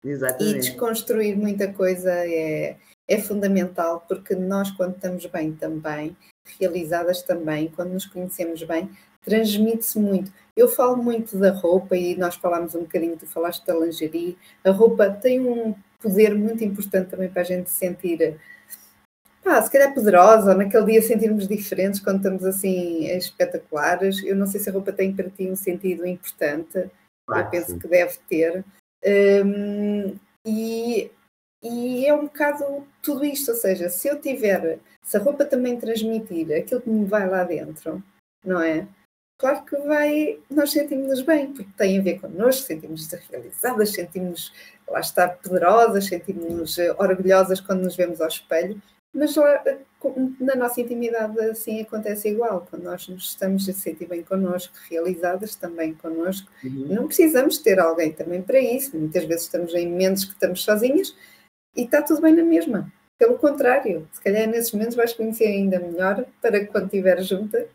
Exatamente. 0.03 0.55
E 0.55 0.59
desconstruir 0.59 1.37
muita 1.37 1.71
coisa 1.71 2.11
é, 2.11 2.77
é 3.07 3.17
fundamental, 3.19 4.03
porque 4.07 4.35
nós, 4.35 4.71
quando 4.71 4.95
estamos 4.95 5.25
bem 5.27 5.53
também, 5.53 6.15
realizadas 6.59 7.21
também, 7.21 7.69
quando 7.75 7.91
nos 7.91 8.05
conhecemos 8.05 8.63
bem, 8.63 8.89
transmite-se 9.21 9.99
muito. 9.99 10.31
Eu 10.55 10.67
falo 10.67 10.97
muito 10.97 11.37
da 11.37 11.51
roupa 11.51 11.95
e 11.95 12.15
nós 12.15 12.35
falámos 12.35 12.75
um 12.75 12.81
bocadinho, 12.81 13.17
tu 13.17 13.27
falaste 13.27 13.65
da 13.65 13.75
lingerie. 13.75 14.37
A 14.63 14.71
roupa 14.71 15.09
tem 15.09 15.41
um 15.41 15.75
poder 15.99 16.33
muito 16.33 16.63
importante 16.63 17.09
também 17.09 17.29
para 17.29 17.41
a 17.41 17.45
gente 17.45 17.69
sentir 17.69 18.37
pá, 19.49 19.61
se 19.63 19.71
calhar 19.71 19.93
poderosa, 19.95 20.53
naquele 20.53 20.85
dia 20.85 21.01
sentirmos 21.01 21.47
diferentes 21.47 21.99
quando 21.99 22.17
estamos 22.17 22.45
assim 22.45 23.05
espetaculares. 23.07 24.23
Eu 24.23 24.35
não 24.35 24.45
sei 24.45 24.59
se 24.59 24.69
a 24.69 24.73
roupa 24.73 24.93
tem 24.93 25.15
para 25.15 25.29
ti 25.29 25.49
um 25.49 25.55
sentido 25.55 26.05
importante, 26.05 26.77
eu 27.27 27.49
penso 27.49 27.71
sim. 27.71 27.79
que 27.79 27.87
deve 27.87 28.17
ter. 28.29 28.63
Um, 29.43 30.15
e 30.45 31.09
e 31.61 32.05
é 32.05 32.13
um 32.13 32.21
bocado 32.21 32.87
tudo 33.01 33.25
isto, 33.25 33.51
ou 33.51 33.57
seja, 33.57 33.89
se 33.89 34.07
eu 34.07 34.21
tiver, 34.21 34.79
se 35.03 35.17
a 35.17 35.19
roupa 35.19 35.43
também 35.43 35.77
transmitir 35.77 36.55
aquilo 36.55 36.79
que 36.79 36.89
me 36.89 37.05
vai 37.05 37.27
lá 37.27 37.43
dentro, 37.43 38.01
não 38.45 38.61
é? 38.61 38.87
Claro 39.37 39.65
que 39.65 39.75
vai, 39.75 40.39
nós 40.49 40.71
sentimos-nos 40.71 41.21
bem, 41.21 41.51
porque 41.51 41.69
tem 41.77 41.99
a 41.99 42.01
ver 42.01 42.19
connosco, 42.19 42.65
sentimos-nos 42.65 43.11
realizadas, 43.29 43.91
sentimos, 43.91 44.53
lá 44.87 45.01
estar 45.01 45.37
poderosas, 45.37 46.05
sentimos-nos 46.05 46.77
eh, 46.77 46.93
orgulhosas 46.97 47.59
quando 47.59 47.83
nos 47.83 47.95
vemos 47.95 48.21
ao 48.21 48.27
espelho, 48.29 48.81
mas 49.13 49.35
lá, 49.35 49.63
eh, 49.65 49.79
na 50.39 50.55
nossa 50.55 50.81
intimidade 50.81 51.39
assim 51.41 51.81
acontece 51.81 52.29
igual, 52.29 52.65
quando 52.69 52.83
nós 52.83 53.07
nos 53.07 53.25
estamos 53.25 53.67
a 53.67 53.73
sentir 53.73 54.07
bem 54.07 54.23
connosco, 54.23 54.73
realizadas 54.89 55.55
também 55.55 55.93
connosco, 55.93 56.49
uhum. 56.63 56.87
não 56.87 57.07
precisamos 57.07 57.57
ter 57.57 57.79
alguém 57.79 58.11
também 58.11 58.41
para 58.41 58.59
isso, 58.59 58.97
muitas 58.97 59.25
vezes 59.25 59.43
estamos 59.45 59.73
em 59.73 59.89
momentos 59.89 60.25
que 60.25 60.33
estamos 60.33 60.63
sozinhas, 60.63 61.15
e 61.75 61.83
está 61.83 62.01
tudo 62.01 62.21
bem 62.21 62.35
na 62.35 62.43
mesma. 62.43 62.91
Pelo 63.17 63.37
contrário, 63.37 64.07
se 64.11 64.21
calhar 64.21 64.47
nesses 64.47 64.71
momentos 64.71 64.95
vais 64.95 65.13
conhecer 65.13 65.45
ainda 65.45 65.79
melhor 65.79 66.25
para 66.41 66.59
que 66.59 66.67
quando 66.67 66.85
estiver 66.85 67.21
junta 67.21 67.67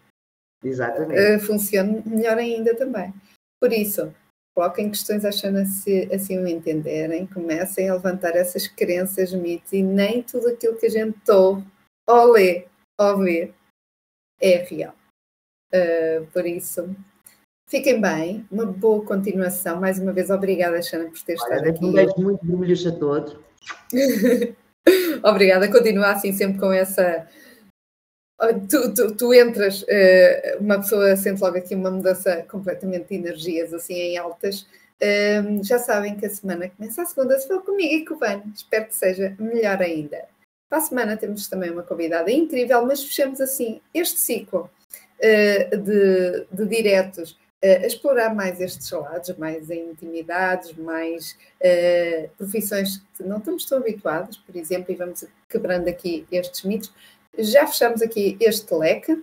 Exatamente. 0.64 1.36
Uh, 1.36 1.40
funcione 1.40 2.02
melhor 2.06 2.38
ainda 2.38 2.74
também. 2.74 3.12
Por 3.60 3.72
isso, 3.72 4.12
coloquem 4.54 4.90
questões 4.90 5.24
achando 5.24 5.64
se 5.66 6.08
assim 6.14 6.38
o 6.38 6.46
entenderem, 6.46 7.26
comecem 7.26 7.88
a 7.88 7.94
levantar 7.94 8.36
essas 8.36 8.68
crenças, 8.68 9.32
mitos 9.32 9.72
e 9.72 9.82
nem 9.82 10.22
tudo 10.22 10.48
aquilo 10.48 10.76
que 10.76 10.86
a 10.86 10.90
gente 10.90 11.18
ouve, 11.30 11.64
ou 12.06 12.32
lê, 12.32 12.66
ou 12.98 13.18
vê 13.18 13.52
é 14.40 14.56
real. 14.58 14.94
Uh, 15.74 16.26
por 16.32 16.46
isso, 16.46 16.94
fiquem 17.68 18.00
bem, 18.00 18.46
uma 18.50 18.66
boa 18.66 19.04
continuação. 19.04 19.80
Mais 19.80 19.98
uma 19.98 20.12
vez, 20.12 20.30
obrigada, 20.30 20.80
Xana, 20.82 21.10
por 21.10 21.20
ter 21.22 21.34
estado 21.34 21.68
aqui. 21.68 21.84
Um 21.84 21.92
beijo 21.92 22.14
muito 22.18 22.46
vermelho 22.46 22.88
a 22.88 22.92
todos. 22.92 23.36
Obrigada, 25.24 25.70
continua 25.70 26.10
assim 26.10 26.32
sempre 26.32 26.58
com 26.58 26.70
essa. 26.70 27.26
Tu, 28.68 28.94
tu, 28.94 29.14
tu 29.14 29.32
entras, 29.32 29.82
uh, 29.82 30.58
uma 30.60 30.76
pessoa 30.78 31.16
sente 31.16 31.40
logo 31.40 31.56
aqui 31.56 31.74
uma 31.74 31.90
mudança 31.90 32.44
completamente 32.50 33.08
de 33.08 33.14
energias, 33.14 33.72
assim 33.72 33.94
em 33.94 34.18
altas. 34.18 34.66
Uh, 35.00 35.62
já 35.62 35.78
sabem 35.78 36.16
que 36.16 36.26
a 36.26 36.30
semana 36.30 36.68
começa 36.68 37.02
a 37.02 37.06
segunda, 37.06 37.38
se 37.38 37.46
for 37.46 37.62
comigo 37.62 37.94
e 37.94 38.04
com 38.04 38.14
o 38.14 38.18
Van, 38.18 38.42
espero 38.54 38.86
que 38.86 38.94
seja 38.94 39.36
melhor 39.38 39.80
ainda. 39.80 40.24
Para 40.68 40.78
a 40.78 40.80
semana 40.80 41.16
temos 41.16 41.46
também 41.48 41.70
uma 41.70 41.82
convidada 41.84 42.30
incrível, 42.30 42.84
mas 42.84 43.04
fechamos 43.04 43.40
assim 43.40 43.80
este 43.92 44.18
ciclo 44.18 44.68
uh, 45.20 45.76
de, 45.76 46.46
de 46.50 46.66
diretos 46.66 47.38
a 47.64 47.86
explorar 47.86 48.34
mais 48.34 48.60
estes 48.60 48.90
lados, 48.90 49.34
mais 49.38 49.70
em 49.70 49.90
intimidades, 49.90 50.74
mais 50.74 51.34
uh, 51.62 52.28
profissões 52.36 53.02
que 53.16 53.22
não 53.22 53.38
estamos 53.38 53.64
tão 53.64 53.78
habituados, 53.78 54.36
por 54.36 54.54
exemplo, 54.54 54.92
e 54.92 54.94
vamos 54.94 55.24
quebrando 55.48 55.88
aqui 55.88 56.26
estes 56.30 56.62
mitos. 56.62 56.92
Já 57.38 57.66
fechamos 57.66 58.02
aqui 58.02 58.36
este 58.40 58.72
leque. 58.74 59.22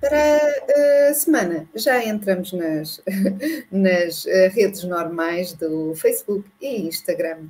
Para 0.00 1.10
a 1.10 1.14
semana 1.14 1.68
já 1.74 2.04
entramos 2.04 2.52
nas, 2.52 3.02
nas 3.72 4.26
eh, 4.26 4.48
redes 4.48 4.84
normais 4.84 5.54
do 5.54 5.94
Facebook 5.94 6.48
e 6.60 6.82
Instagram. 6.82 7.48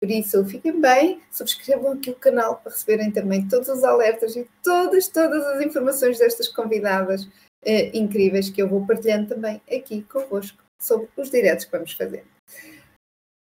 Por 0.00 0.10
isso, 0.10 0.44
fiquem 0.44 0.78
bem, 0.78 1.22
subscrevam 1.32 1.92
aqui 1.92 2.10
o 2.10 2.14
canal 2.14 2.56
para 2.56 2.72
receberem 2.72 3.10
também 3.10 3.48
todos 3.48 3.68
os 3.68 3.82
alertas 3.82 4.36
e 4.36 4.46
todas, 4.62 5.08
todas 5.08 5.42
as 5.46 5.62
informações 5.62 6.18
destas 6.18 6.48
convidadas 6.48 7.24
uh, 7.24 7.90
incríveis 7.94 8.50
que 8.50 8.60
eu 8.60 8.68
vou 8.68 8.86
partilhando 8.86 9.28
também 9.34 9.60
aqui 9.72 10.02
convosco 10.02 10.62
sobre 10.78 11.08
os 11.16 11.30
diretos 11.30 11.64
que 11.64 11.72
vamos 11.72 11.92
fazer. 11.92 12.24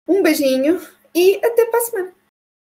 Um 0.05 0.21
beijinho 0.21 0.81
e 1.15 1.37
até 1.37 1.65
para 1.65 1.79
a 1.79 1.81
semana. 1.81 2.22